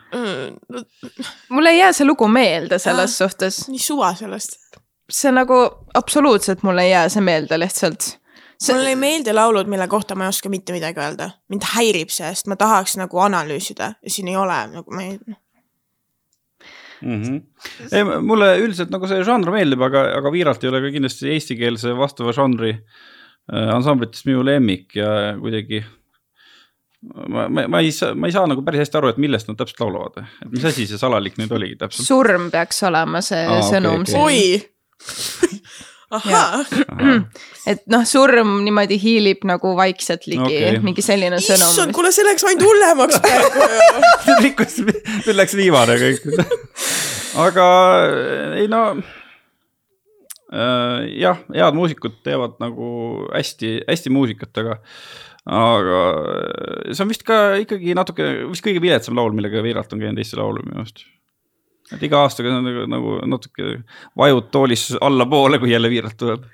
mul 1.54 1.70
ei 1.70 1.78
jää 1.84 1.92
see 2.00 2.08
lugu 2.08 2.26
meelde 2.26 2.82
selles 2.82 3.14
suhtes, 3.22 3.68
nii 3.70 3.86
suva 3.86 4.10
sellest. 4.18 4.58
see 5.06 5.30
nagu 5.38 5.62
absoluutselt 5.94 6.66
mulle 6.66 6.88
ei 6.88 6.96
jää 6.96 7.06
see 7.14 7.30
meelde 7.30 7.62
lihtsalt. 7.62 8.16
Mulle 8.68 8.88
ei 8.88 8.96
meeldi 8.96 9.32
laulud, 9.32 9.68
mille 9.72 9.88
kohta 9.88 10.14
ma 10.14 10.26
ei 10.26 10.34
oska 10.34 10.50
mitte 10.52 10.72
midagi 10.76 11.00
öelda. 11.00 11.30
mind 11.48 11.68
häirib 11.74 12.10
see, 12.12 12.28
sest 12.34 12.50
ma 12.50 12.56
tahaks 12.60 12.96
nagu 13.00 13.22
analüüsida 13.24 13.94
ja 14.02 14.10
siin 14.10 14.28
ei 14.28 14.36
ole 14.36 14.58
nagu 14.74 14.94
ma 14.94 15.06
ei, 15.06 15.18
mm. 17.02 17.22
-hmm. 17.22 17.40
ei, 17.92 18.04
mulle 18.20 18.50
üldiselt 18.58 18.92
nagu 18.92 19.08
see 19.08 19.22
žanr 19.26 19.52
meeldib, 19.54 19.80
aga, 19.86 20.04
aga 20.18 20.32
Viiralt 20.32 20.64
ei 20.64 20.72
ole 20.72 20.82
ka 20.84 20.92
kindlasti 20.96 21.32
eestikeelse 21.36 21.94
vastava 21.96 22.34
žanri 22.36 22.74
äh, 22.74 23.70
ansamblitest 23.76 24.28
minu 24.28 24.44
lemmik 24.46 24.96
ja 24.96 25.36
kuidagi. 25.40 25.84
ma, 27.28 27.48
ma, 27.48 27.66
ma 27.68 27.80
ei 27.80 27.92
saa, 27.96 28.14
ma 28.14 28.28
ei 28.28 28.36
saa 28.36 28.46
nagu 28.50 28.62
päris 28.64 28.84
hästi 28.84 29.00
aru, 29.00 29.14
et 29.14 29.20
millest 29.22 29.48
nad 29.48 29.56
täpselt 29.56 29.80
laulavad, 29.80 30.26
et 30.44 30.50
mis 30.52 30.64
asi 30.68 30.84
see 30.86 31.00
salalik 31.00 31.38
nüüd 31.40 31.52
oligi 31.56 31.78
täpselt. 31.80 32.06
surm 32.08 32.50
peaks 32.52 32.82
olema 32.84 33.22
see 33.24 33.46
Aa, 33.46 33.62
sõnum 33.70 34.04
okei. 34.04 34.12
siin. 34.12 34.24
oi. 34.26 35.60
et 37.70 37.84
noh, 37.90 38.02
surm 38.08 38.56
niimoodi 38.66 38.98
hiilib 38.98 39.44
nagu 39.46 39.74
vaikselt 39.78 40.26
ligi 40.30 40.42
okay., 40.42 40.80
mingi 40.82 41.04
selline 41.06 41.38
issand, 41.38 41.62
sõnum. 41.62 41.94
kuule, 41.94 42.10
see 42.14 42.26
läks 42.26 42.46
ainult 42.48 42.66
hullemaks 42.66 43.20
praegu 43.22 43.62
ju. 44.26 44.36
rikkus, 44.42 44.80
nüüd 44.82 45.38
läks 45.38 45.54
viimane 45.58 45.98
kõik. 46.02 46.26
aga 47.44 47.66
ei 48.58 48.66
no 48.72 48.82
äh, 50.50 51.06
jah, 51.22 51.38
head 51.54 51.78
muusikud 51.78 52.18
teevad 52.26 52.58
nagu 52.62 52.90
hästi-hästi 53.30 54.14
muusikat, 54.14 54.52
aga, 54.64 54.80
aga 55.46 56.02
see 56.90 57.06
on 57.06 57.14
vist 57.14 57.22
ka 57.28 57.40
ikkagi 57.62 57.94
natuke, 57.98 58.32
vist 58.50 58.66
kõige 58.66 58.82
viletsam 58.82 59.18
laul, 59.18 59.30
millega 59.36 59.62
Viiralt 59.62 59.94
on 59.94 60.02
käinud 60.02 60.18
Eesti 60.18 60.42
Laulu 60.42 60.66
minu 60.66 60.82
arust. 60.82 61.06
Et 61.94 62.04
iga 62.06 62.24
aastaga 62.24 62.52
on 62.56 62.66
nagu, 62.66 62.84
nagu 62.90 63.16
natuke 63.30 63.80
vajud 64.18 64.50
toolis 64.54 64.90
allapoole, 65.00 65.60
kui 65.62 65.72
jälle 65.72 65.90
Viiralt 65.90 66.16
tuleb. 66.20 66.46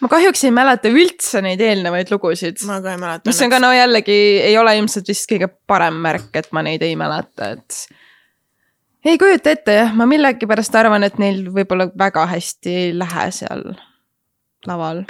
ma 0.00 0.10
kahjuks 0.12 0.44
ei 0.44 0.54
mäleta 0.54 0.92
üldse 0.92 1.42
neid 1.44 1.60
eelnevaid 1.64 2.12
lugusid, 2.12 2.62
ma 2.68 2.80
ka 2.84 2.94
ei 2.94 3.02
mäleta. 3.02 3.30
mis 3.30 3.42
on 3.46 3.52
ka 3.52 3.60
no 3.62 3.72
jällegi 3.74 4.20
ei 4.44 4.56
ole 4.58 4.76
ilmselt 4.78 5.08
vist 5.08 5.28
kõige 5.30 5.50
parem 5.66 6.00
märk, 6.06 6.30
et 6.34 6.50
ma 6.52 6.64
neid 6.66 6.82
ei 6.86 6.96
mäleta, 7.00 7.50
et. 7.56 7.82
ei 9.04 9.18
kujuta 9.20 9.54
ette 9.56 9.78
jah, 9.80 9.94
ma 9.96 10.08
millegipärast 10.10 10.80
arvan, 10.80 11.06
et 11.06 11.20
neil 11.22 11.46
võib-olla 11.54 11.90
väga 11.98 12.26
hästi 12.34 12.80
ei 12.84 12.96
lähe 12.98 13.28
seal 13.34 13.70
laval 14.66 15.04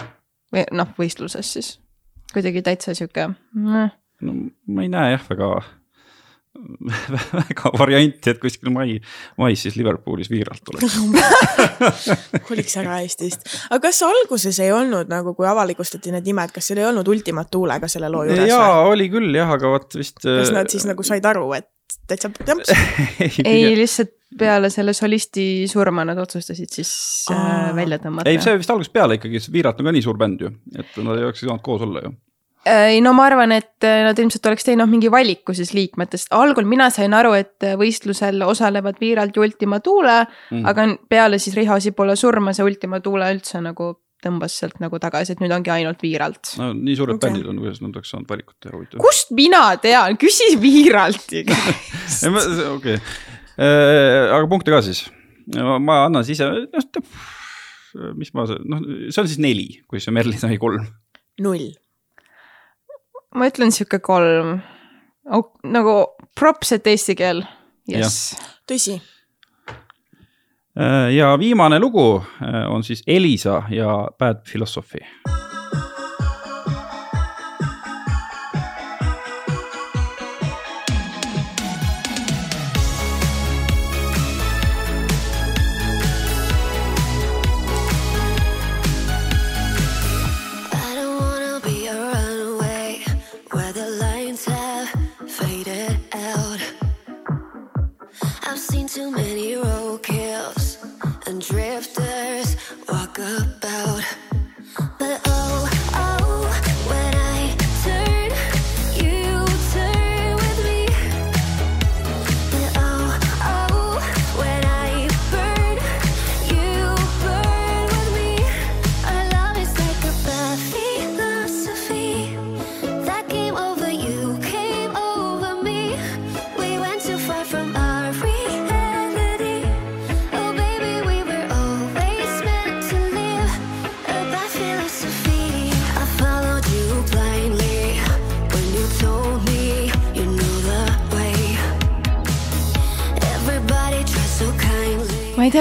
või 0.55 0.67
noh, 0.75 0.91
võistluses 0.99 1.55
siis 1.57 1.75
kuidagi 2.35 2.63
täitsa 2.67 2.95
sihuke 2.95 3.29
mm.. 3.29 3.91
no 4.27 4.37
ma 4.75 4.85
ei 4.85 4.91
näe 4.93 5.15
jah, 5.15 5.27
väga, 5.31 5.51
väga 7.41 7.73
varianti, 7.79 8.31
et 8.31 8.41
kuskil 8.43 8.71
mai, 8.75 8.97
mais 9.41 9.63
siis 9.65 9.77
Liverpoolis 9.79 10.31
Viiralt 10.31 10.73
oleks. 10.73 10.99
koliks 12.49 12.77
ära 12.81 13.01
Eestist. 13.03 13.47
aga 13.69 13.81
kas 13.89 14.03
alguses 14.07 14.59
ei 14.63 14.73
olnud 14.75 15.11
nagu, 15.11 15.35
kui 15.35 15.49
avalikustati 15.51 16.15
need 16.15 16.29
nimed, 16.31 16.55
kas 16.55 16.71
seal 16.71 16.83
ei 16.83 16.89
olnud 16.89 17.09
Ultima 17.11 17.45
Thulega 17.49 17.91
selle 17.91 18.11
loo 18.13 18.25
juures 18.29 18.51
jaa, 18.51 18.85
oli 18.87 19.11
küll 19.13 19.35
jah, 19.35 19.51
aga 19.57 19.73
vot 19.75 19.99
vist. 19.99 20.21
kas 20.23 20.53
nad 20.55 20.71
siis 20.71 20.87
nagu 20.89 21.07
said 21.07 21.27
aru, 21.31 21.49
et 21.59 21.71
täitsa 22.09 22.31
jamps? 22.47 22.71
ei, 23.51 23.73
lihtsalt 23.79 24.15
peale 24.39 24.71
selle 24.73 24.93
solisti 24.97 25.67
surma 25.71 26.05
nad 26.07 26.19
otsustasid 26.19 26.73
siis 26.75 26.93
äh, 27.33 27.71
välja 27.77 28.01
tõmmata. 28.03 28.31
ei, 28.31 28.41
see 28.43 28.57
vist 28.59 28.71
algusest 28.75 28.95
peale 28.95 29.19
ikkagi, 29.19 29.43
sest 29.43 29.55
Viirat 29.55 29.81
on 29.81 29.91
ka 29.91 29.95
nii 29.95 30.05
suur 30.05 30.19
bänd 30.21 30.43
ju, 30.43 30.51
et 30.75 31.03
nad 31.03 31.19
ei 31.19 31.29
oleks 31.29 31.45
saanud 31.45 31.63
koos 31.65 31.85
olla 31.87 32.03
ju. 32.07 32.15
Ei 32.65 33.01
no 33.05 33.13
ma 33.17 33.27
arvan, 33.29 33.53
et 33.57 33.85
äh, 33.87 34.03
nad 34.07 34.19
ilmselt 34.21 34.47
oleks 34.49 34.67
teinud 34.67 34.89
mingi 34.91 35.11
valiku 35.13 35.55
siis 35.57 35.75
liikmetest, 35.77 36.31
algul 36.37 36.67
mina 36.69 36.89
sain 36.95 37.15
aru, 37.17 37.35
et 37.37 37.67
äh, 37.67 37.77
võistlusel 37.81 38.41
osalevad 38.47 39.01
Viiralt 39.03 39.37
ja 39.37 39.45
Ultima 39.45 39.81
Thule 39.85 40.23
mm., 40.25 40.65
aga 40.71 40.89
peale 41.11 41.41
siis 41.43 41.57
Riho 41.59 41.77
Sibula 41.83 42.17
surma 42.17 42.55
see 42.57 42.67
Ultima 42.67 43.03
Thule 43.05 43.29
üldse 43.35 43.61
nagu 43.65 43.93
tõmbas 44.25 44.57
sealt 44.57 44.81
nagu 44.81 44.97
tagasi, 45.01 45.35
et 45.35 45.43
nüüd 45.45 45.53
ongi 45.53 45.73
ainult 45.75 46.01
Viiralt. 46.05 46.55
no 46.61 46.71
nii 46.79 46.97
suured 46.97 47.19
okay. 47.19 47.29
bändid 47.29 47.51
on, 47.51 47.61
kuidas 47.61 47.83
nad 47.85 47.93
oleks 47.93 48.15
saanud 48.15 48.31
valikut 48.31 48.57
teha, 48.57 48.73
huvitav. 48.77 49.03
kust 49.05 49.35
mina 49.37 49.67
tean, 49.83 50.19
küsi 50.21 50.55
Viiralti 50.61 51.45
käest. 51.51 52.25
okei, 52.71 52.99
aga 53.61 54.43
punkte 54.49 54.73
ka 54.75 54.81
siis. 54.87 55.07
ma 55.53 56.05
annan 56.07 56.25
siis 56.25 56.41
ise, 56.41 56.49
noh, 56.49 58.13
mis 58.19 58.33
ma, 58.35 58.47
noh, 58.49 58.85
see 59.11 59.23
on 59.23 59.31
siis 59.31 59.41
neli, 59.43 59.69
kui 59.89 60.03
see 60.03 60.15
Merlin 60.15 60.41
sai 60.41 60.57
kolm. 60.61 60.87
null. 61.45 61.73
Ma 63.35 63.49
ütlen 63.51 63.73
sihuke 63.75 63.99
kolm. 63.99 64.61
nagu 65.65 65.97
props, 66.39 66.73
et 66.73 66.87
eesti 66.87 67.15
keel. 67.19 67.45
jess. 67.89 68.35
tõsi, 68.71 69.01
ja 71.15 71.39
viimane 71.39 71.79
lugu 71.79 72.17
äh, 72.43 72.71
on 72.71 72.83
siis 72.85 73.03
Elisa 73.07 73.63
ja 73.71 74.09
Bad 74.19 74.43
Philosophy. 74.51 74.99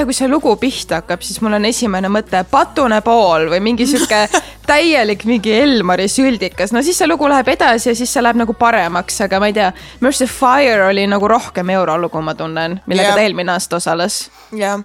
tea, 0.03 0.09
kui 0.09 0.17
see 0.17 0.29
lugu 0.29 0.53
pihta 0.59 0.99
hakkab, 1.01 1.23
siis 1.23 1.39
mul 1.43 1.55
on 1.57 1.65
esimene 1.67 2.09
mõte 2.11 2.41
patune 2.49 2.99
pool 3.05 3.47
või 3.51 3.61
mingi 3.63 3.87
sihuke 3.87 4.25
täielik 4.69 5.23
mingi 5.27 5.53
Elmari 5.55 6.07
süldikas, 6.11 6.73
no 6.75 6.83
siis 6.83 6.97
see 6.99 7.07
lugu 7.07 7.27
läheb 7.31 7.47
edasi 7.53 7.91
ja 7.91 7.95
siis 7.95 8.11
see 8.11 8.23
läheb 8.23 8.39
nagu 8.39 8.55
paremaks, 8.57 9.21
aga 9.25 9.39
ma 9.39 9.49
ei 9.51 9.55
tea. 9.55 9.71
see 10.11 10.27
Fire 10.27 10.89
oli 10.89 11.05
nagu 11.07 11.27
rohkem 11.27 11.69
eurolugu, 11.69 12.21
ma 12.21 12.35
tunnen, 12.35 12.79
millega 12.85 13.13
Jah. 13.13 13.15
ta 13.15 13.23
eelmine 13.23 13.55
aasta 13.55 13.79
osales. 13.79 14.29
jah, 14.51 14.83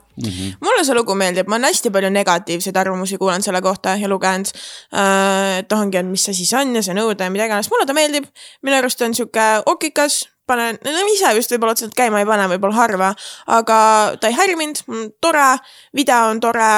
mulle 0.61 0.85
see 0.85 0.95
lugu 0.95 1.15
meeldib, 1.15 1.49
ma 1.49 1.57
olen 1.59 1.71
hästi 1.71 1.91
palju 1.91 2.11
negatiivseid 2.15 2.77
arvamusi 2.77 3.19
kuulanud 3.19 3.45
selle 3.45 3.63
kohta 3.63 3.97
ja 3.97 4.09
lugenud 4.09 4.51
äh,. 4.95 5.59
et 5.59 5.73
ongi, 5.73 5.99
et 5.99 6.07
mis 6.07 6.25
see 6.25 6.35
siis 6.35 6.55
on 6.55 6.75
ja 6.75 6.83
see 6.83 6.95
nõude 6.95 7.25
ja 7.25 7.31
mida 7.31 7.51
iganes, 7.51 7.71
mulle 7.71 7.87
ta 7.87 7.97
meeldib. 7.97 8.31
minu 8.63 8.79
arust 8.79 9.03
on 9.03 9.15
sihuke 9.15 9.49
okikas, 9.67 10.27
panen, 10.49 10.81
no 10.85 11.07
ise 11.13 11.31
just 11.37 11.53
võib-olla 11.55 11.77
otseselt 11.77 11.97
käima 11.99 12.23
ei 12.23 12.29
pane, 12.29 12.49
võib-olla 12.55 12.81
harva, 12.81 13.15
aga 13.59 13.79
ta 14.21 14.31
ei 14.31 14.37
harjunud, 14.39 14.83
tore, 15.21 15.49
video 15.97 16.29
on 16.33 16.41
tore 16.43 16.69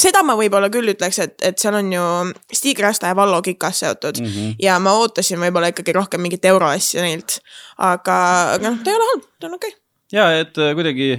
seda 0.00 0.22
ma 0.26 0.36
võib-olla 0.38 0.70
küll 0.72 0.92
ütleks, 0.94 1.18
et, 1.22 1.36
et 1.44 1.60
seal 1.60 1.76
on 1.78 1.90
ju 1.92 2.04
Stig 2.52 2.80
Rasta 2.82 3.10
ja 3.10 3.16
Vallo 3.18 3.40
Kikas 3.44 3.82
seotud 3.84 4.20
mm 4.20 4.26
-hmm. 4.26 4.56
ja 4.62 4.78
ma 4.80 4.94
ootasin 5.00 5.40
võib-olla 5.40 5.70
ikkagi 5.72 5.92
rohkem 5.92 6.20
mingit 6.24 6.44
euroasja 6.44 7.02
neilt. 7.02 7.40
aga, 7.76 8.16
aga 8.54 8.70
noh, 8.70 8.82
ta 8.82 8.90
ei 8.90 8.96
ole 8.96 9.10
halb, 9.12 9.24
ta 9.38 9.46
on 9.46 9.54
okei 9.54 9.70
okay.. 9.70 9.80
ja 10.12 10.30
et 10.40 10.58
äh, 10.58 10.74
kuidagi 10.74 11.10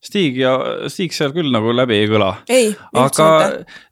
Stig 0.00 0.38
ja 0.40 0.54
Stig 0.88 1.12
seal 1.12 1.34
küll 1.36 1.50
nagu 1.52 1.74
läbi 1.76 1.98
ei 2.00 2.06
kõla. 2.08 2.30
aga 2.96 3.26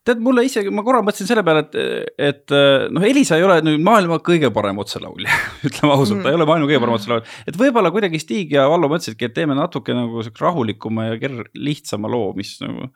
tead, 0.08 0.22
mulle 0.24 0.46
isegi, 0.46 0.70
ma 0.72 0.80
korra 0.86 1.02
mõtlesin 1.04 1.28
selle 1.28 1.42
peale, 1.44 1.66
et, 1.66 2.14
et 2.30 2.54
noh, 2.94 3.04
Elisa 3.04 3.36
ei 3.36 3.44
ole 3.44 3.58
nüüd 3.66 3.82
maailma 3.84 4.16
kõige 4.24 4.48
parem 4.54 4.80
otselaulja, 4.80 5.28
ütleme 5.68 5.92
ausalt 5.92 6.18
mm., 6.18 6.24
ta 6.24 6.32
ei 6.32 6.38
ole 6.38 6.46
maailma 6.48 6.70
kõige 6.70 6.80
parem 6.80 6.96
otselaulja. 6.96 7.36
et 7.52 7.60
võib-olla 7.60 7.92
kuidagi 7.92 8.22
Stig 8.22 8.56
ja 8.56 8.64
Vallo 8.72 8.88
mõtlesidki, 8.88 9.28
et 9.28 9.36
teeme 9.36 9.56
natuke 9.58 9.96
nagu 9.96 10.24
siukse 10.24 10.46
rahulikuma 10.46 11.10
ja 11.10 11.20
ker-, 11.20 11.44
lihtsama 11.52 12.08
loo, 12.08 12.32
mis 12.38 12.54
nagu. 12.64 12.88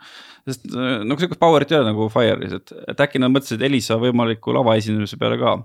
sest 0.49 0.65
nagu 0.73 1.21
siukest 1.21 1.43
power'it 1.43 1.77
ei 1.77 1.83
ole 1.83 1.93
nagu 1.93 2.09
Fire'is, 2.13 2.57
et, 2.63 2.75
et 2.95 3.05
äkki 3.05 3.21
nad 3.21 3.35
mõtlesid 3.35 3.61
Elisa 3.69 4.01
võimaliku 4.01 4.57
lavaesinemise 4.57 5.21
peale 5.21 5.37
ka 5.43 5.59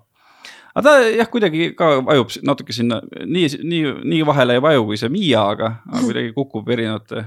aga 0.77 0.85
ta 0.85 1.09
jah, 1.09 1.29
kuidagi 1.31 1.71
ka 1.77 1.89
vajub 2.05 2.35
natuke 2.45 2.75
sinna 2.75 2.99
nii, 3.07 3.49
nii, 3.65 3.95
nii 4.13 4.21
vahele 4.27 4.57
ei 4.57 4.63
vaju 4.63 4.85
kui 4.89 4.99
see 5.01 5.09
Miia, 5.13 5.47
aga, 5.55 5.71
aga 5.89 6.03
kuidagi 6.05 6.35
kukub 6.35 6.69
erinevate, 6.73 7.25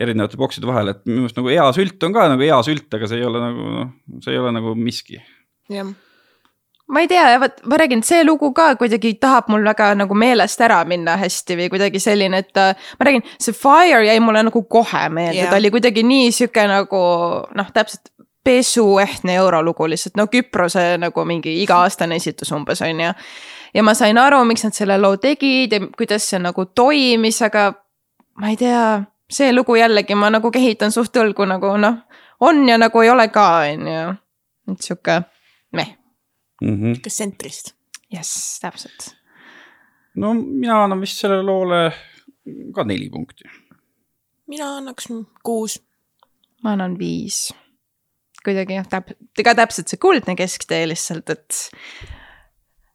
erinevate 0.00 0.40
bokside 0.40 0.68
vahele, 0.68 0.96
et 0.96 1.04
minu 1.10 1.26
arust 1.26 1.36
nagu 1.40 1.52
hea 1.52 1.68
sült 1.76 2.08
on 2.08 2.16
ka 2.16 2.26
nagu 2.32 2.46
hea 2.46 2.58
sült, 2.66 2.88
aga 2.96 3.10
see 3.10 3.20
ei 3.20 3.28
ole 3.28 3.42
nagu 3.42 3.70
noh, 3.74 3.94
see 4.24 4.32
ei 4.32 4.40
ole 4.40 4.54
nagu 4.56 4.72
miski. 4.80 5.20
jah, 5.72 5.92
ma 6.88 7.02
ei 7.04 7.10
tea, 7.10 7.28
vot 7.42 7.60
ma 7.68 7.80
räägin, 7.82 8.04
see 8.06 8.24
lugu 8.24 8.52
ka 8.56 8.70
kuidagi 8.80 9.16
tahab 9.20 9.52
mul 9.52 9.66
väga 9.66 9.92
nagu 9.98 10.16
meelest 10.16 10.60
ära 10.64 10.80
minna 10.88 11.18
hästi 11.20 11.60
või 11.60 11.70
kuidagi 11.76 12.00
selline, 12.02 12.44
et 12.46 12.62
ma 12.62 13.08
räägin, 13.10 13.26
see 13.42 13.56
Fire 13.56 14.04
jäi 14.06 14.18
mulle 14.24 14.46
nagu 14.48 14.64
kohe 14.70 15.06
meelde 15.12 15.42
yeah., 15.42 15.52
ta 15.52 15.60
oli 15.60 15.72
kuidagi 15.74 16.06
nii 16.06 16.32
sihuke 16.32 16.64
nagu 16.70 17.02
noh, 17.58 17.72
täpselt 17.76 18.12
pesuehtne 18.46 19.34
eurolugu 19.40 19.88
lihtsalt, 19.90 20.14
no 20.16 20.28
Küprose 20.30 20.84
nagu 21.02 21.24
mingi 21.26 21.56
iga-aastane 21.64 22.18
esitus 22.20 22.52
umbes 22.54 22.82
on 22.86 23.02
ju. 23.02 23.10
ja 23.74 23.82
ma 23.82 23.94
sain 23.98 24.18
aru, 24.18 24.44
miks 24.46 24.64
nad 24.64 24.78
selle 24.78 24.98
loo 25.02 25.16
tegid 25.20 25.72
ja 25.72 25.82
kuidas 25.98 26.30
see 26.30 26.40
nagu 26.42 26.68
toimis, 26.70 27.42
aga 27.42 27.72
ma 28.40 28.54
ei 28.54 28.56
tea, 28.60 29.02
see 29.30 29.52
lugu 29.52 29.76
jällegi 29.76 30.14
ma 30.14 30.30
nagu 30.30 30.50
kehitan 30.54 30.94
suht 30.94 31.16
õlgu 31.18 31.48
nagu 31.50 31.74
noh, 31.82 32.02
on 32.40 32.68
ja 32.68 32.78
nagu 32.78 33.02
ei 33.02 33.10
ole 33.10 33.28
ka, 33.34 33.46
on 33.74 33.86
ju. 33.92 34.08
et 34.72 34.90
sihuke 34.90 35.22
meh 35.72 35.96
Mm 36.62 36.76
-hmm. 36.76 37.00
kas 37.00 37.12
tsentrist? 37.12 37.74
jess, 38.12 38.60
täpselt. 38.60 39.16
no 40.14 40.34
mina 40.34 40.84
annan 40.84 41.00
vist 41.00 41.18
sellele 41.18 41.42
loole 41.42 41.92
ka 42.74 42.84
neli 42.84 43.10
punkti. 43.10 43.44
mina 44.46 44.76
annaks 44.76 45.08
kuus. 45.42 45.82
ma 46.62 46.72
annan 46.72 46.98
viis. 46.98 47.54
Kuidagi 48.46 48.78
jah, 48.78 48.86
täp-, 48.90 49.16
ka 49.42 49.56
täpselt 49.58 49.90
see 49.90 50.00
kuldne 50.02 50.36
kesktee 50.38 50.84
lihtsalt, 50.88 51.34
et 51.34 51.64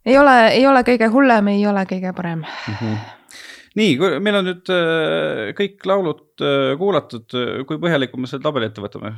ei 0.06 0.18
ole, 0.18 0.36
ei 0.56 0.68
ole 0.68 0.84
kõige 0.86 1.10
hullem, 1.14 1.52
ei 1.54 1.66
ole 1.70 1.84
kõige 1.90 2.14
parem. 2.18 2.44
nii, 3.80 3.96
meil 4.24 4.40
on 4.40 4.48
nüüd 4.50 4.74
äh, 4.74 5.48
kõik 5.58 5.86
laulud 5.88 6.44
äh, 6.44 6.74
kuulatud, 6.80 7.28
kui 7.68 7.82
põhjalikult 7.82 8.24
me 8.24 8.30
selle 8.30 8.46
tabeli 8.46 8.72
ette 8.72 8.84
võtame? 8.84 9.16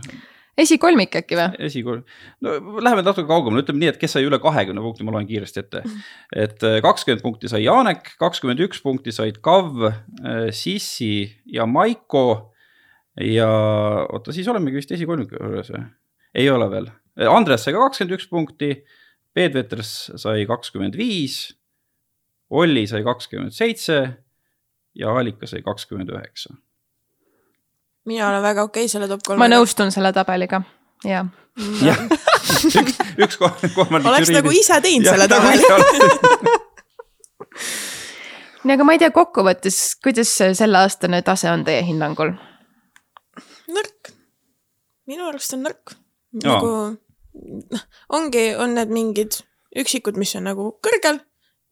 esikolmik 0.60 1.16
äkki 1.18 1.38
või? 1.40 1.48
esikool, 1.66 2.04
no 2.46 2.58
läheme 2.84 3.02
natuke 3.06 3.26
kaugemale, 3.30 3.64
ütleme 3.64 3.82
nii, 3.82 3.94
et 3.94 4.02
kes 4.02 4.18
sai 4.18 4.28
üle 4.28 4.38
kahekümne 4.44 4.84
punkti, 4.84 5.08
ma 5.08 5.16
loen 5.16 5.30
kiiresti 5.30 5.64
ette. 5.64 5.84
et 6.36 6.68
äh, 6.68 6.80
kakskümmend 6.86 7.24
punkti 7.26 7.52
sai 7.52 7.64
Janek, 7.64 8.14
kakskümmend 8.22 8.62
üks 8.68 8.84
punkti 8.84 9.16
said 9.16 9.40
Kav, 9.46 9.72
Sissi 10.54 11.32
ja 11.50 11.66
Maiko. 11.66 12.54
ja 13.22 13.50
oota, 14.10 14.36
siis 14.36 14.48
olemegi 14.52 14.84
vist 14.84 14.92
esikolmiku 14.92 15.40
juures 15.40 15.72
või? 15.74 15.88
Ei 16.36 16.50
ole 16.50 16.70
veel, 16.72 16.90
Andres 17.30 17.66
sai 17.66 17.74
ka 17.76 17.84
kakskümmend 17.86 18.18
üks 18.18 18.30
punkti, 18.32 18.70
Peet 19.34 19.54
Veters 19.58 20.12
sai 20.22 20.46
kakskümmend 20.50 20.98
viis, 20.98 21.54
Olli 22.54 22.86
sai 22.90 23.04
kakskümmend 23.06 23.54
seitse 23.56 24.00
ja 24.96 25.14
Alika 25.18 25.48
sai 25.50 25.62
kakskümmend 25.66 26.10
üheksa. 26.14 26.54
mina 28.06 28.30
olen 28.30 28.44
väga 28.44 28.64
okei 28.64 28.84
okay 28.84 28.90
selle 28.90 29.08
top 29.08 29.24
kolme. 29.26 29.40
ma 29.40 29.50
nõustun 29.56 29.92
selle 29.92 30.14
tabeliga, 30.14 30.62
jah. 31.06 31.30
jah, 31.82 32.04
üks, 32.82 32.98
üks 33.18 33.40
kolmandik. 33.40 34.10
Oleks 34.10 34.34
nagu 34.34 34.52
ise 34.52 34.82
teinud 34.82 35.10
selle 35.10 35.28
tabeli. 35.32 35.64
nii, 38.64 38.76
aga 38.76 38.88
ma 38.88 38.96
ei 38.96 39.02
tea, 39.02 39.12
kokkuvõttes, 39.14 39.80
kuidas 40.04 40.32
selleaastane 40.60 41.22
tase 41.26 41.52
on 41.52 41.66
teie 41.68 41.84
hinnangul? 41.88 42.36
nõrk. 43.74 44.14
minu 45.10 45.28
arust 45.30 45.58
on 45.58 45.66
nõrk. 45.70 45.98
Jaa. 46.42 46.56
nagu 46.56 46.72
noh, 47.74 47.86
ongi, 48.18 48.48
on 48.60 48.76
need 48.78 48.94
mingid 48.94 49.40
üksikud, 49.80 50.18
mis 50.22 50.36
on 50.38 50.48
nagu 50.50 50.68
kõrgel 50.86 51.20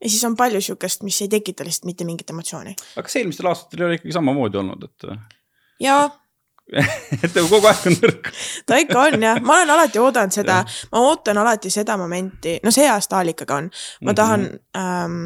ja 0.02 0.10
siis 0.10 0.24
on 0.26 0.36
palju 0.36 0.60
siukest, 0.60 1.04
mis 1.06 1.20
ei 1.22 1.30
tekita 1.30 1.64
lihtsalt 1.66 1.86
mitte 1.90 2.06
mingit 2.08 2.30
emotsiooni. 2.30 2.74
aga 2.96 3.06
kas 3.06 3.16
eelmistel 3.20 3.50
aastatel 3.50 3.84
ei 3.84 3.86
ole 3.86 4.00
ikkagi 4.00 4.16
samamoodi 4.16 4.58
olnud, 4.62 4.88
et, 4.88 5.06
ja 5.82 6.00
et 7.24 7.34
nagu 7.34 7.46
kogu 7.50 7.68
aeg 7.70 7.86
on 7.90 7.98
nõrk? 8.00 8.32
ta 8.66 8.80
ikka 8.82 9.06
on 9.06 9.28
jah, 9.28 9.40
ma 9.44 9.60
olen 9.60 9.74
alati 9.76 10.02
oodanud 10.02 10.34
seda, 10.34 10.62
ma 10.92 11.04
ootan 11.06 11.38
alati 11.42 11.70
seda 11.70 11.96
momenti, 12.00 12.58
no 12.64 12.74
see 12.74 12.88
aasta 12.90 13.20
Aalikaga 13.20 13.60
on, 13.62 13.70
ma 14.06 14.14
tahan 14.18 14.48
ähm, 14.78 15.22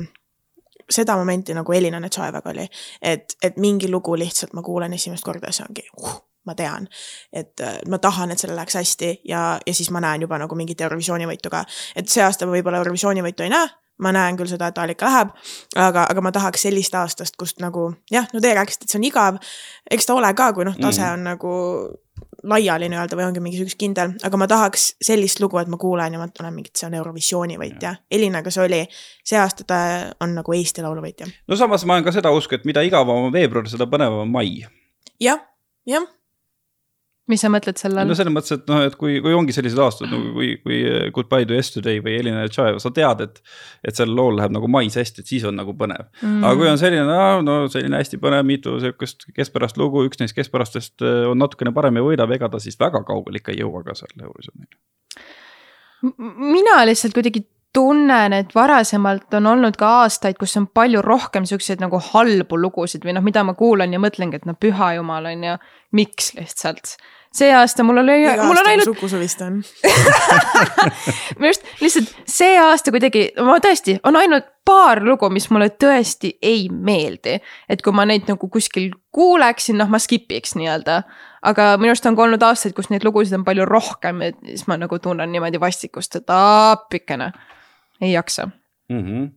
seda 0.90 1.16
momenti 1.16 1.54
nagu 1.56 1.72
Elina 1.72 2.00
Netšaevaga 2.02 2.52
oli, 2.52 2.66
et, 3.02 3.36
et 3.42 3.56
mingi 3.62 3.90
lugu 3.90 4.16
lihtsalt 4.18 4.54
ma 4.54 4.62
kuulen 4.62 4.92
esimest 4.96 5.24
korda 5.24 5.50
ja 5.50 5.56
see 5.58 5.68
ongi 5.68 5.86
uh,, 6.02 6.20
ma 6.46 6.54
tean, 6.58 6.88
et 7.32 7.60
äh, 7.60 7.80
ma 7.90 7.98
tahan, 8.02 8.30
et 8.30 8.42
sellel 8.42 8.56
läheks 8.56 8.78
hästi 8.78 9.10
ja, 9.28 9.58
ja 9.66 9.74
siis 9.74 9.90
ma 9.90 10.00
näen 10.04 10.26
juba 10.26 10.38
nagu 10.38 10.58
mingit 10.58 10.80
Eurovisiooni 10.80 11.28
võitu 11.28 11.52
ka, 11.52 11.64
et 11.96 12.08
see 12.08 12.24
aasta 12.24 12.46
ma 12.46 12.56
võib-olla 12.56 12.82
Eurovisiooni 12.84 13.24
võitu 13.26 13.46
ei 13.46 13.52
näe 13.54 13.68
ma 14.02 14.12
näen 14.12 14.36
küll 14.36 14.50
seda, 14.50 14.68
et 14.68 14.78
Aalika 14.78 15.08
läheb, 15.08 15.30
aga, 15.80 16.06
aga 16.10 16.24
ma 16.24 16.32
tahaks 16.32 16.66
sellist 16.66 16.94
aastast, 16.98 17.36
kust 17.40 17.62
nagu 17.64 17.88
jah, 18.12 18.26
no 18.34 18.42
teie 18.44 18.56
rääkisite, 18.58 18.84
et 18.84 18.92
see 18.92 19.00
on 19.00 19.06
igav. 19.08 19.38
eks 19.90 20.08
ta 20.08 20.16
ole 20.16 20.32
ka, 20.36 20.50
kui 20.52 20.66
noh, 20.68 20.76
tase 20.76 21.02
Mm. 21.02 21.12
on 21.12 21.24
nagu 21.24 21.52
laiali 22.46 22.88
nii-öelda 22.88 23.16
või 23.16 23.26
ongi 23.26 23.40
mingi 23.40 23.62
üks 23.64 23.76
kindel, 23.78 24.14
aga 24.24 24.36
ma 24.36 24.46
tahaks 24.46 24.94
sellist 25.02 25.40
lugu, 25.40 25.58
et 25.58 25.68
ma 25.68 25.76
kuulen 25.80 26.12
ja 26.12 26.20
ma 26.20 26.28
tunnen 26.28 26.54
mingit, 26.54 26.76
see 26.76 26.86
on 26.86 26.94
Eurovisiooni 26.94 27.58
võitja. 27.60 27.96
Elinaga 28.10 28.50
see 28.50 28.64
oli, 28.64 28.82
see 29.24 29.38
aasta 29.40 29.64
ta 29.66 29.78
on 30.20 30.36
nagu 30.38 30.52
Eesti 30.52 30.84
Laulu 30.84 31.02
võitja. 31.02 31.28
no 31.48 31.56
samas 31.56 31.84
ma 31.84 31.96
olen 31.96 32.04
ka 32.04 32.12
seda 32.12 32.30
usku, 32.30 32.54
et 32.54 32.64
mida 32.64 32.84
igavam 32.86 33.26
on 33.26 33.32
veebruar, 33.32 33.68
seda 33.68 33.88
põnevam 33.90 34.26
on 34.26 34.32
mai. 34.32 34.66
jah, 35.20 35.40
jah, 35.86 36.06
mis 37.30 37.42
sa 37.42 37.50
mõtled 37.50 37.78
selle 37.80 38.00
all 38.02 38.10
no? 38.10 38.16
selles 38.18 38.34
mõttes, 38.34 38.54
et 38.54 38.68
noh, 38.70 38.82
et 38.86 38.94
kui, 38.98 39.16
kui 39.24 39.34
ongi 39.34 39.54
sellised 39.54 39.80
aastad 39.82 40.10
nagu 40.12 40.32
kui, 40.36 40.52
kui 40.62 40.78
Goodbye 41.14 41.48
to 41.48 41.56
yesterday 41.56 41.98
või 42.04 42.14
Elina 42.20 42.44
Tšaeva, 42.50 42.78
sa 42.82 42.92
tead, 42.94 43.24
et, 43.26 43.40
et 43.86 43.98
sellel 43.98 44.14
lool 44.18 44.38
läheb 44.38 44.54
nagu 44.54 44.70
mais 44.70 44.94
hästi, 44.98 45.24
et 45.24 45.32
siis 45.32 45.46
on 45.48 45.58
nagu 45.58 45.74
põnev 45.78 46.06
mm.. 46.22 46.44
aga 46.46 46.60
kui 46.60 46.70
on 46.70 46.80
selline, 46.80 47.18
no 47.46 47.58
selline 47.72 47.98
hästi 48.02 48.20
põnev, 48.22 48.46
mitu 48.46 48.76
sihukest 48.82 49.28
keskpärast 49.36 49.80
lugu, 49.80 50.04
üks 50.06 50.22
neist 50.22 50.36
keskpärastest 50.38 51.02
äh, 51.02 51.24
on 51.30 51.42
natukene 51.42 51.74
parem 51.76 51.98
ja 51.98 52.06
võidab, 52.06 52.36
ega 52.36 52.50
ta 52.52 52.62
siis 52.62 52.78
väga 52.80 53.02
kaugele 53.08 53.42
ikka 53.42 53.54
ei 53.54 53.62
jõua 53.64 53.82
ka 53.86 53.98
seal 53.98 54.14
Eurovisioonil. 54.20 54.70
mina 56.54 56.78
lihtsalt 56.86 57.16
kuidagi 57.16 57.46
tunnen, 57.76 58.32
et 58.32 58.54
varasemalt 58.56 59.34
on 59.36 59.50
olnud 59.52 59.76
ka 59.76 59.90
aastaid, 60.02 60.38
kus 60.40 60.56
on 60.56 60.68
palju 60.72 61.02
rohkem 61.04 61.44
siukseid 61.48 61.82
nagu 61.84 62.00
halbu 62.12 62.56
lugusid 62.60 63.04
või 63.04 63.16
noh, 63.18 63.24
mida 63.24 63.42
ma 63.44 63.52
kuulan 63.58 63.92
ja 63.92 64.00
mõtlengi, 64.00 64.40
et 64.40 64.48
no 64.48 64.56
püha 64.56 64.94
jumal 64.96 65.28
on 65.28 65.44
ju, 65.44 65.58
miks 65.98 66.32
lihtsalt. 66.38 66.96
see 67.36 67.50
aasta 67.52 67.84
mul 67.84 68.00
oli, 68.00 68.14
mul 68.40 68.56
on 68.62 68.68
ainult, 68.70 68.88
sugu 68.88 69.20
vist 69.20 69.42
on. 69.44 69.58
minu 71.38 71.50
arust 71.50 71.66
lihtsalt 71.84 72.14
see 72.24 72.54
aasta 72.56 72.94
kuidagi, 72.94 73.26
ma 73.44 73.58
tõesti, 73.60 73.98
on 74.08 74.16
ainult 74.16 74.48
paar 74.64 75.02
lugu, 75.04 75.28
mis 75.30 75.50
mulle 75.52 75.68
tõesti 75.76 76.32
ei 76.42 76.70
meeldi. 76.72 77.36
et 77.68 77.82
kui 77.84 77.92
ma 77.92 78.06
neid 78.08 78.24
nagu 78.30 78.48
kuskil 78.48 78.88
kuuleksin, 79.12 79.76
noh, 79.82 79.90
ma 79.92 80.00
skip 80.00 80.32
iks 80.32 80.56
nii-öelda. 80.56 81.02
aga 81.42 81.68
minu 81.76 81.92
arust 81.92 82.08
on 82.08 82.16
ka 82.16 82.24
olnud 82.24 82.48
aastaid, 82.48 82.72
kus 82.72 82.88
neid 82.88 83.04
lugusid 83.04 83.36
on 83.36 83.44
palju 83.44 83.68
rohkem 83.68 84.24
ja 84.24 84.32
siis 84.46 84.64
ma 84.66 84.80
nagu 84.80 84.98
tunnen 84.98 85.28
niimoodi 85.32 85.60
vastikust, 85.60 86.16
et 86.16 86.32
appikene, 86.32 87.34
ei 88.00 88.12
jaksa. 88.12 88.48
Mm 88.92 89.02
-hmm. 89.02 89.30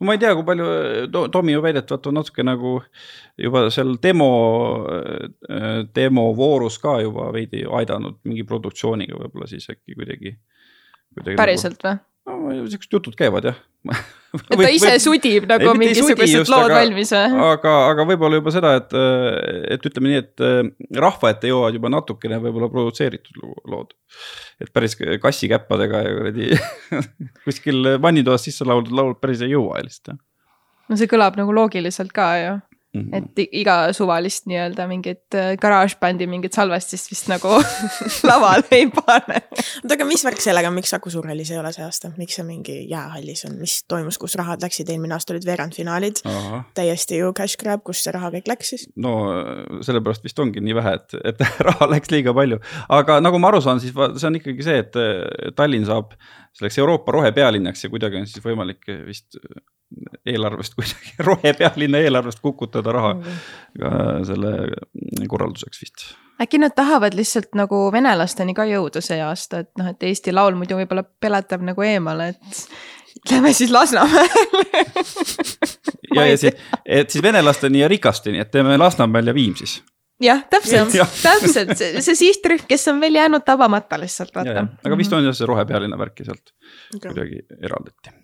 no 0.00 0.06
ma 0.06 0.12
ei 0.12 0.18
tea, 0.18 0.34
kui 0.34 0.44
palju 0.44 0.66
to, 1.12 1.28
Tomi 1.28 1.52
ju 1.52 1.62
väidetavalt 1.62 2.06
on 2.06 2.14
natuke 2.14 2.42
nagu 2.42 2.82
juba 3.38 3.70
seal 3.70 3.96
demo, 4.02 4.30
demovoorus 5.94 6.78
ka 6.78 7.00
juba 7.00 7.32
veidi 7.32 7.64
aidanud 7.80 8.18
mingi 8.24 8.44
produktsiooniga 8.44 9.18
võib-olla 9.18 9.46
siis 9.46 9.70
äkki 9.70 9.94
kuidagi, 9.94 10.38
kuidagi. 11.14 11.36
päriselt 11.36 11.84
või? 11.84 11.98
No 12.28 12.66
siuksed 12.70 12.94
jutud 12.94 13.16
käivad 13.18 13.48
jah. 13.48 13.58
et 14.52 14.60
ta 14.60 14.70
ise 14.74 14.92
sudib 15.02 15.46
nagu 15.48 15.72
mingisugused 15.78 16.50
lood 16.52 16.72
valmis 16.74 17.12
või? 17.14 17.40
aga, 17.48 17.74
aga 17.92 18.06
võib-olla 18.10 18.40
juba 18.40 18.52
seda, 18.54 18.74
et, 18.80 18.94
et 19.76 19.88
ütleme 19.90 20.12
nii, 20.12 20.22
et 20.24 20.44
äh, 20.44 20.60
rahva 21.00 21.32
ette 21.32 21.50
jõuavad 21.50 21.78
juba 21.78 21.92
natukene 21.94 22.40
võib-olla 22.44 22.70
produtseeritud 22.72 23.40
lood. 23.70 23.94
et 24.60 24.72
päris 24.74 24.98
kassikäppadega 25.22 26.04
ja 26.04 26.16
kuradi 26.18 26.50
kuskil 27.46 27.94
vannitoas 28.02 28.48
sisse 28.48 28.66
lauldud 28.68 28.96
laulud 28.98 29.20
päris 29.22 29.44
ei 29.46 29.54
jõua 29.54 29.82
lihtsalt. 29.86 30.18
no 30.88 30.98
see 31.00 31.10
kõlab 31.10 31.38
nagu 31.40 31.54
loogiliselt 31.54 32.12
ka 32.16 32.30
ju. 32.42 32.56
Mhm. 32.96 33.10
et 33.14 33.38
i- 33.42 33.48
iga 33.60 33.74
suvalist 33.92 34.46
nii-öelda 34.48 34.86
mingit 34.88 35.34
äh, 35.36 35.50
garaažbändi 35.60 36.24
mingit 36.26 36.54
salvestist 36.56 37.10
vist 37.12 37.26
nagu 37.28 37.50
lavale 38.28 38.64
ei 38.72 38.86
pane. 38.88 39.42
oota, 39.52 39.92
aga 39.94 40.06
mis 40.08 40.24
värk 40.24 40.40
sellega, 40.40 40.70
miks 40.72 40.94
Saku 40.94 41.10
Suurhallis 41.12 41.50
ei 41.52 41.58
ole 41.60 41.72
see 41.76 41.84
aasta, 41.84 42.10
miks 42.16 42.38
see 42.38 42.46
mingi 42.48 42.78
jäähallis 42.88 43.44
on, 43.44 43.58
mis 43.60 43.82
toimus, 43.92 44.16
kus 44.18 44.38
rahad 44.40 44.64
läksid, 44.64 44.88
eelmine 44.88 45.14
aasta 45.18 45.34
olid 45.36 45.44
veerandfinaalid. 45.44 46.22
täiesti 46.74 47.20
ju 47.20 47.32
cash 47.36 47.58
grab, 47.60 47.84
kus 47.84 48.00
see 48.06 48.14
raha 48.16 48.32
kõik 48.38 48.48
läks 48.54 48.72
siis? 48.72 48.88
no 48.96 49.12
sellepärast 49.84 50.24
vist 50.24 50.40
ongi 50.40 50.64
nii 50.64 50.78
vähe, 50.80 50.96
et, 51.02 51.18
et 51.34 51.44
raha 51.68 51.90
läks 51.92 52.10
liiga 52.14 52.32
palju, 52.36 52.56
aga 52.88 53.20
nagu 53.20 53.38
ma 53.38 53.52
aru 53.52 53.60
saan, 53.64 53.84
siis 53.84 53.92
see 53.92 54.26
on 54.32 54.40
ikkagi 54.40 54.64
see, 54.64 54.80
et 54.86 54.96
äh, 54.96 55.52
Tallinn 55.60 55.84
saab 55.88 56.16
selleks 56.58 56.78
Euroopa 56.82 57.14
rohepealinnaks 57.14 57.84
ja 57.84 57.90
kuidagi 57.92 58.20
on 58.20 58.26
siis 58.26 58.44
võimalik 58.44 58.86
vist 59.06 59.38
eelarvest 60.26 60.74
kuidagi, 60.78 61.14
rohepealinna 61.18 62.02
eelarvest 62.04 62.40
kukutada 62.44 62.92
raha 62.92 63.14
ka 63.78 63.92
selle 64.28 64.52
korralduseks 65.28 65.82
vist. 65.82 66.04
äkki 66.42 66.60
nad 66.60 66.74
tahavad 66.76 67.16
lihtsalt 67.16 67.54
nagu 67.58 67.88
venelasteni 67.92 68.54
ka 68.54 68.66
jõuda 68.68 69.02
see 69.04 69.20
aasta, 69.24 69.64
et 69.64 69.72
noh, 69.80 69.90
et 69.92 70.08
Eesti 70.10 70.34
Laul 70.34 70.58
muidu 70.58 70.78
võib-olla 70.78 71.04
peletab 71.20 71.64
nagu 71.66 71.86
eemale, 71.86 72.32
et 72.34 73.30
lähme 73.30 73.52
siis 73.52 73.70
Lasnamäele. 73.70 74.84
ja, 76.14 76.26
ja 76.26 76.36
siis, 76.36 76.66
et 76.84 77.10
siis 77.10 77.22
venelasteni 77.22 77.80
ja 77.80 77.88
rikasteni, 77.88 78.42
et 78.44 78.50
teeme 78.50 78.76
Lasnamäel 78.78 79.32
ja 79.32 79.34
Viimsis. 79.34 79.80
jah, 80.20 80.42
täpselt 80.50 80.94
Jah., 80.94 81.10
täpselt, 81.22 81.74
see, 81.78 82.02
see 82.04 82.18
sihtrühm, 82.18 82.66
kes 82.68 82.88
on 82.92 83.00
veel 83.02 83.18
jäänud 83.20 83.44
tabamata 83.46 83.98
lihtsalt, 84.00 84.34
vaata. 84.34 84.66
aga 84.84 84.98
vist 85.00 85.14
on 85.16 85.26
jah 85.26 85.36
see 85.36 85.48
rohepealinna 85.48 85.98
värk 86.00 86.22
ja 86.22 86.30
sealt 86.30 86.52
Okei. 86.96 87.10
kuidagi 87.10 87.42
eraldati. 87.62 88.14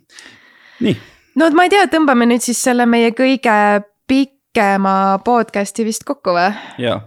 nii, 0.87 0.95
no 1.41 1.51
ma 1.57 1.67
ei 1.69 1.75
tea, 1.75 1.87
tõmbame 1.93 2.29
nüüd 2.31 2.45
siis 2.45 2.63
selle 2.63 2.87
meie 2.91 3.15
kõige 3.17 3.57
pikema 4.11 5.19
podcast'i 5.25 5.87
vist 5.87 6.07
kokku 6.09 6.37
või? 6.37 6.51
ja 6.83 7.01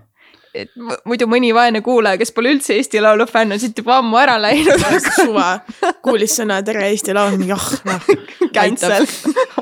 et 0.58 0.72
mu- 0.80 0.98
muidu 1.06 1.28
mõni 1.30 1.52
vaene 1.54 1.84
kuulaja, 1.86 2.18
kes 2.18 2.32
pole 2.34 2.56
üldse 2.56 2.78
Eesti 2.78 3.02
Laulu 3.04 3.28
fänn, 3.30 3.54
on 3.54 3.62
siit 3.62 3.78
juba 3.78 4.00
ammu 4.02 4.18
ära 4.18 4.38
läinud, 4.42 4.82
suva, 5.20 5.60
kuulis 6.06 6.34
sõna 6.40 6.62
Tere 6.66 6.88
Eesti 6.90 7.14
Laul, 7.14 7.38
mingi 7.38 7.54
ah, 7.54 7.68
noh. 7.86 8.10
cancel. 8.56 9.06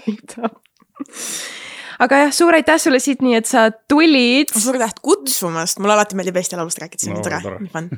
aitab. 0.05 0.55
Aga 2.03 2.21
jah, 2.25 2.33
suur 2.35 2.55
aitäh 2.57 2.79
sulle, 2.81 2.99
Sydney, 3.03 3.35
et 3.39 3.47
sa 3.49 3.67
tulid. 3.89 4.51
suur 4.51 4.77
täht 4.81 4.99
kutsumast, 5.05 5.79
mulle 5.83 5.95
alati 5.95 6.17
meeldib 6.17 6.39
Eesti 6.39 6.59
Laulust 6.59 6.81
rääkida, 6.81 7.05
see 7.05 7.13
on 7.13 7.15
No, 7.15 7.23
nii 7.23 7.43
tore 7.45 7.59
nii 7.63 7.71
fun. 7.73 7.89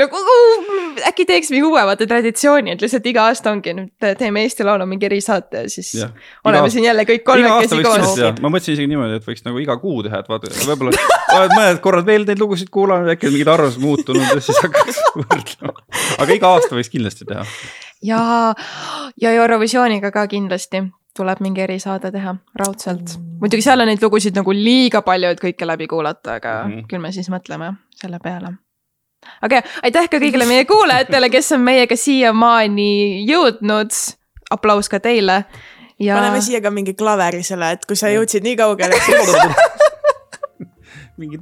nagu 0.00 0.20
uh, 0.20 1.02
äkki 1.10 1.26
teeks 1.28 1.52
mingi 1.54 1.66
uue 1.68 1.84
vaata 1.86 2.08
traditsiooni, 2.10 2.74
et 2.74 2.84
lihtsalt 2.84 3.06
iga 3.10 3.28
aasta 3.30 3.52
ongi 3.54 3.74
nüüd 3.76 4.08
teeme 4.20 4.44
Eesti 4.44 4.66
Laulu 4.66 4.86
mingi 4.90 5.08
erisaate 5.08 5.64
ja 5.64 5.72
siis 5.72 5.92
jah. 6.00 6.10
oleme 6.44 6.70
siin 6.72 6.88
jälle 6.88 7.06
kõik 7.08 7.24
kolmekesi 7.26 7.82
koos. 7.86 8.18
ma 8.40 8.50
mõtlesin 8.50 8.78
isegi 8.78 8.90
niimoodi, 8.90 9.20
et 9.20 9.28
võiks 9.28 9.46
nagu 9.46 9.62
iga 9.62 9.78
kuu 9.82 10.02
teha, 10.06 10.22
et 10.24 10.32
vaata, 10.32 10.52
võib-olla 10.64 11.06
oled 11.38 11.54
mõned 11.56 11.80
korrad 11.84 12.08
veel 12.08 12.26
neid 12.28 12.42
lugusid 12.42 12.72
kuulanud, 12.74 13.10
äkki 13.14 13.30
on 13.30 13.36
mingid 13.36 13.52
arvamused 13.54 13.82
muutunud 13.82 14.26
ja 14.26 14.42
siis 14.42 14.60
hakkaks 14.64 15.00
võrdlema. 15.22 15.76
aga 16.18 16.36
iga 16.40 16.52
aasta 16.56 16.76
võiks 16.78 16.92
kindlasti 16.92 17.28
teha. 17.30 17.46
ja, 18.02 18.20
ja 19.20 19.34
Eurovisiooniga 19.38 20.12
ka 20.14 20.26
kindlasti 20.30 20.84
tuleb 21.16 21.40
mingi 21.44 21.62
erisaade 21.64 22.10
teha 22.12 22.34
raudselt. 22.58 23.16
muidugi 23.40 23.62
seal 23.62 23.80
on 23.80 23.90
neid 23.90 24.02
lugusid 24.02 24.36
nagu 24.38 24.54
liiga 24.56 25.02
palju, 25.06 25.30
et 25.34 25.42
kõike 25.42 25.66
läbi 25.66 25.86
kuulata, 25.90 26.38
aga 26.40 26.54
mm. 26.64 26.72
-hmm. 26.72 26.88
küll 26.90 27.02
me 27.02 27.12
siis 27.12 27.30
mõtleme 27.30 27.74
selle 27.94 28.18
peale. 28.22 28.54
aga 29.42 29.60
jah, 29.60 29.70
aitäh 29.82 30.10
ka 30.10 30.18
kõigile 30.18 30.48
meie 30.48 30.64
kuulajatele, 30.64 31.30
kes 31.30 31.52
on 31.52 31.60
meiega 31.60 31.96
siiamaani 31.96 33.24
jõudnud. 33.30 33.90
aplaus 34.50 34.88
ka 34.88 35.00
teile. 35.00 35.44
ja 35.98 36.16
paneme 36.18 36.40
siia 36.40 36.60
ka 36.60 36.70
mingi 36.70 36.94
klaveri 36.94 37.42
selle, 37.42 37.70
et 37.70 37.86
kui 37.86 37.96
sa 37.96 38.08
jõudsid 38.08 38.42
nii 38.42 38.56
kaugele, 38.56 38.94
mingi. 41.18 41.38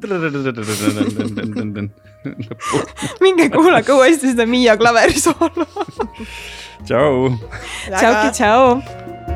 minge 3.20 3.49
kuulake 3.49 3.93
uuesti 3.93 4.35
seda 4.35 4.47
Miia 4.47 4.77
klaverisoolo. 4.77 5.66
tšau. 6.85 7.39
tšau, 7.89 8.31
tšau. 8.32 9.32